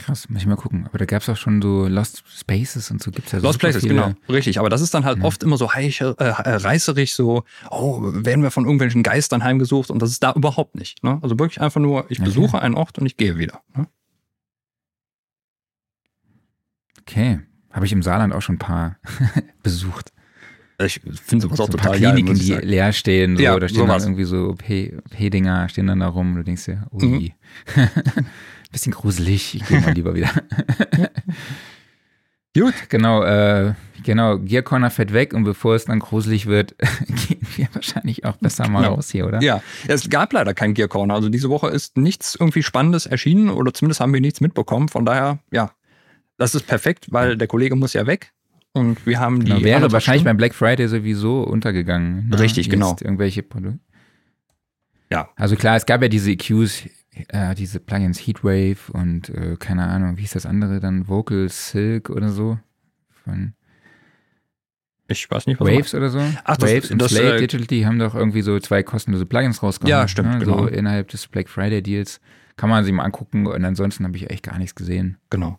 Krass, 0.00 0.30
muss 0.30 0.40
ich 0.40 0.46
mal 0.46 0.56
gucken. 0.56 0.86
Aber 0.86 0.96
da 0.96 1.04
gab 1.04 1.20
es 1.20 1.28
auch 1.28 1.36
schon 1.36 1.60
so 1.60 1.86
Lost 1.86 2.24
Spaces 2.26 2.90
und 2.90 3.02
so 3.02 3.10
gibt 3.10 3.26
es 3.26 3.32
ja 3.32 3.38
Lost 3.40 3.58
Places, 3.58 3.82
viele. 3.82 3.94
genau, 3.94 4.12
richtig. 4.30 4.58
Aber 4.58 4.70
das 4.70 4.80
ist 4.80 4.94
dann 4.94 5.04
halt 5.04 5.18
ja. 5.18 5.24
oft 5.24 5.42
immer 5.42 5.58
so 5.58 5.74
heich, 5.74 6.00
äh, 6.00 6.14
reißerig, 6.16 7.14
so, 7.14 7.44
oh, 7.70 8.00
werden 8.02 8.42
wir 8.42 8.50
von 8.50 8.64
irgendwelchen 8.64 9.02
Geistern 9.02 9.44
heimgesucht 9.44 9.90
und 9.90 10.00
das 10.00 10.10
ist 10.10 10.22
da 10.22 10.32
überhaupt 10.32 10.74
nicht. 10.74 11.04
Ne? 11.04 11.18
Also 11.20 11.38
wirklich 11.38 11.60
einfach 11.60 11.82
nur, 11.82 12.06
ich 12.08 12.18
besuche 12.18 12.56
okay. 12.56 12.64
einen 12.64 12.76
Ort 12.76 12.98
und 12.98 13.04
ich 13.04 13.18
gehe 13.18 13.36
wieder. 13.36 13.60
Ne? 13.76 13.88
Okay. 17.02 17.40
Habe 17.70 17.84
ich 17.84 17.92
im 17.92 18.02
Saarland 18.02 18.32
auch 18.32 18.42
schon 18.42 18.54
ein 18.54 18.58
paar 18.58 18.96
besucht. 19.62 20.12
Ich 20.82 21.00
finde 21.00 21.42
sowas 21.42 21.58
so 21.58 21.64
auch 21.64 21.68
total 21.68 21.92
ein 21.92 22.02
paar 22.02 22.12
Kliniken, 22.14 22.38
die 22.38 22.54
leer 22.54 22.94
stehen. 22.94 23.36
So, 23.36 23.42
ja, 23.42 23.58
da 23.58 23.68
stehen 23.68 23.86
dann 23.86 24.00
irgendwie 24.00 24.24
so 24.24 24.54
P-Dinger, 24.54 25.68
stehen 25.68 25.86
dann 25.86 26.00
da 26.00 26.08
rum. 26.08 26.36
Du 26.36 26.42
denkst 26.42 26.64
dir, 26.64 26.86
ui. 26.90 27.34
Mhm. 27.76 28.26
Bisschen 28.72 28.92
gruselig, 28.92 29.54
ich 29.54 29.66
gehe 29.66 29.80
mal 29.80 29.92
lieber 29.94 30.14
wieder. 30.14 30.30
Gut. 32.56 32.74
Genau, 32.88 33.22
äh, 33.22 33.74
genau, 34.02 34.38
Gear 34.38 34.62
Corner 34.62 34.90
fährt 34.90 35.12
weg 35.12 35.34
und 35.34 35.44
bevor 35.44 35.76
es 35.76 35.84
dann 35.84 36.00
gruselig 36.00 36.46
wird, 36.46 36.74
gehen 37.28 37.46
wir 37.56 37.68
wahrscheinlich 37.72 38.24
auch 38.24 38.36
besser 38.36 38.68
mal 38.68 38.82
genau. 38.82 38.94
raus 38.94 39.10
hier, 39.10 39.26
oder? 39.26 39.40
Ja, 39.40 39.62
es 39.86 40.10
gab 40.10 40.32
leider 40.32 40.52
kein 40.52 40.74
Gear 40.74 40.88
Corner. 40.88 41.14
Also 41.14 41.28
diese 41.28 41.48
Woche 41.48 41.68
ist 41.68 41.96
nichts 41.96 42.36
irgendwie 42.38 42.64
Spannendes 42.64 43.06
erschienen 43.06 43.50
oder 43.50 43.72
zumindest 43.72 44.00
haben 44.00 44.12
wir 44.12 44.20
nichts 44.20 44.40
mitbekommen. 44.40 44.88
Von 44.88 45.06
daher, 45.06 45.38
ja, 45.52 45.70
das 46.38 46.56
ist 46.56 46.66
perfekt, 46.66 47.06
weil 47.10 47.36
der 47.36 47.46
Kollege 47.46 47.76
muss 47.76 47.92
ja 47.92 48.06
weg. 48.06 48.32
Und 48.72 49.04
wir 49.06 49.20
haben 49.20 49.44
die. 49.44 49.52
Genau, 49.52 49.64
wäre 49.64 49.92
wahrscheinlich 49.92 50.24
beim 50.24 50.36
Black 50.36 50.54
Friday 50.54 50.88
sowieso 50.88 51.42
untergegangen. 51.42 52.28
Ne? 52.28 52.38
Richtig, 52.38 52.66
Jetzt 52.66 52.72
genau. 52.72 52.96
Irgendwelche 53.00 53.42
Produkte. 53.42 53.80
Ja. 55.10 55.28
Also 55.36 55.56
klar, 55.56 55.76
es 55.76 55.86
gab 55.86 56.02
ja 56.02 56.08
diese 56.08 56.30
EQs, 56.30 56.84
äh, 57.28 57.54
diese 57.54 57.80
Plugins 57.80 58.18
Heatwave 58.18 58.92
und 58.92 59.28
äh, 59.30 59.56
keine 59.58 59.86
Ahnung, 59.86 60.16
wie 60.16 60.22
hieß 60.22 60.32
das 60.32 60.46
andere 60.46 60.80
dann? 60.80 61.08
Vocal 61.08 61.48
Silk 61.48 62.10
oder 62.10 62.30
so? 62.30 62.58
Von 63.24 63.54
ich 65.10 65.30
weiß 65.30 65.46
nicht, 65.46 65.60
was 65.60 65.68
Waves 65.68 65.94
oder 65.94 66.08
so. 66.08 66.20
Ach, 66.44 66.56
das, 66.56 66.70
Waves 66.70 66.90
und 66.90 67.02
das, 67.02 67.10
Slate 67.10 67.34
äh, 67.34 67.38
Digital, 67.40 67.66
die 67.66 67.86
haben 67.86 67.98
doch 67.98 68.14
irgendwie 68.14 68.42
so 68.42 68.58
zwei 68.60 68.82
kostenlose 68.82 69.26
Plugins 69.26 69.62
rausgebracht. 69.62 69.90
Ja, 69.90 70.08
stimmt, 70.08 70.30
ne? 70.30 70.38
genau. 70.38 70.58
So 70.58 70.66
innerhalb 70.66 71.08
des 71.08 71.26
Black 71.26 71.48
Friday 71.48 71.82
Deals. 71.82 72.20
Kann 72.56 72.68
man 72.68 72.84
sich 72.84 72.92
mal 72.92 73.04
angucken 73.04 73.46
und 73.46 73.64
ansonsten 73.64 74.04
habe 74.04 74.16
ich 74.16 74.30
echt 74.30 74.44
gar 74.44 74.58
nichts 74.58 74.74
gesehen. 74.74 75.16
Genau. 75.30 75.58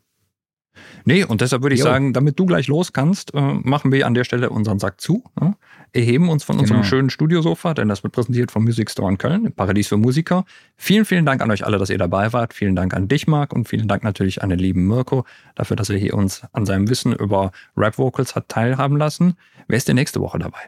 Nee, 1.06 1.24
und 1.24 1.42
deshalb 1.42 1.64
würde 1.64 1.76
ich 1.76 1.80
jo. 1.80 1.86
sagen, 1.86 2.14
damit 2.14 2.40
du 2.40 2.46
gleich 2.46 2.68
los 2.68 2.94
kannst, 2.94 3.34
äh, 3.34 3.40
machen 3.40 3.92
wir 3.92 4.06
an 4.06 4.14
der 4.14 4.24
Stelle 4.24 4.50
unseren 4.50 4.80
Sack 4.80 5.02
zu. 5.02 5.24
Ne? 5.40 5.56
Erheben 5.94 6.30
uns 6.30 6.44
von 6.44 6.58
unserem 6.58 6.82
genau. 6.82 6.90
schönen 6.90 7.10
Studiosofa, 7.10 7.74
denn 7.74 7.90
das 7.90 8.04
wird 8.04 8.14
präsentiert 8.14 8.52
vom 8.52 8.64
Music 8.64 8.90
Store 8.90 9.10
in 9.12 9.18
Köln, 9.18 9.46
im 9.46 9.54
Paradies 9.54 9.88
für 9.88 9.98
Musiker. 9.98 10.46
Vielen, 10.78 11.06
vielen 11.06 11.26
Dank 11.26 11.42
an 11.42 11.52
euch 11.52 11.66
alle, 11.66 11.78
dass 11.78 11.90
ihr 11.90 11.98
dabei 11.98 12.32
wart. 12.34 12.54
Vielen 12.54 12.76
Dank 12.76 12.94
an 12.94 13.08
dich, 13.08 13.28
Marc, 13.28 13.54
und 13.54 13.68
vielen 13.68 13.88
Dank 13.88 14.04
natürlich 14.04 14.42
an 14.42 14.50
den 14.50 14.60
lieben 14.60 14.88
Mirko 14.88 15.26
dafür, 15.56 15.76
dass 15.76 15.90
er 15.90 15.98
hier 15.98 16.14
uns 16.14 16.44
an 16.54 16.66
seinem 16.66 16.90
Wissen 16.90 17.14
über 17.14 17.52
Rap-Vocals 17.76 18.36
hat 18.36 18.50
teilhaben 18.50 18.98
lassen. 18.98 19.36
Wer 19.68 19.78
ist 19.78 19.88
denn 19.88 19.96
nächste 19.96 20.22
Woche 20.22 20.40
dabei? 20.40 20.60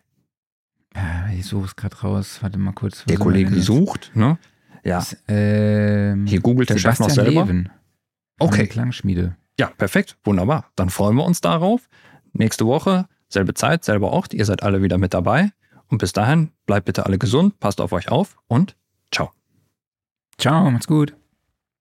Äh, 0.95 1.39
ich 1.39 1.45
suche 1.45 1.65
es 1.65 1.75
gerade 1.75 1.95
raus. 2.01 2.39
Warte 2.41 2.57
mal 2.59 2.73
kurz. 2.73 3.05
Der 3.05 3.17
Kollege 3.17 3.61
sucht, 3.61 4.11
ne? 4.15 4.37
Ja. 4.83 4.97
Das, 4.97 5.17
ähm, 5.27 6.25
hier 6.25 6.41
googelt 6.41 6.69
der 6.69 6.77
Chef 6.77 6.99
noch 6.99 7.09
selber. 7.09 7.45
Leben. 7.45 7.69
Okay. 8.39 8.67
Klangschmiede. 8.67 9.35
Ja, 9.59 9.67
perfekt, 9.67 10.17
wunderbar. 10.23 10.65
Dann 10.75 10.89
freuen 10.89 11.15
wir 11.15 11.25
uns 11.25 11.41
darauf. 11.41 11.89
Nächste 12.33 12.65
Woche, 12.65 13.07
selbe 13.29 13.53
Zeit, 13.53 13.83
selber 13.83 14.11
Ort. 14.11 14.33
Ihr 14.33 14.45
seid 14.45 14.63
alle 14.63 14.81
wieder 14.81 14.97
mit 14.97 15.13
dabei. 15.13 15.51
Und 15.87 15.99
bis 15.99 16.13
dahin, 16.13 16.51
bleibt 16.65 16.85
bitte 16.85 17.05
alle 17.05 17.19
gesund, 17.19 17.59
passt 17.59 17.79
auf 17.79 17.91
euch 17.91 18.09
auf 18.09 18.37
und 18.47 18.75
ciao. 19.11 19.31
Ciao, 20.37 20.71
macht's 20.71 20.87
gut. 20.87 21.15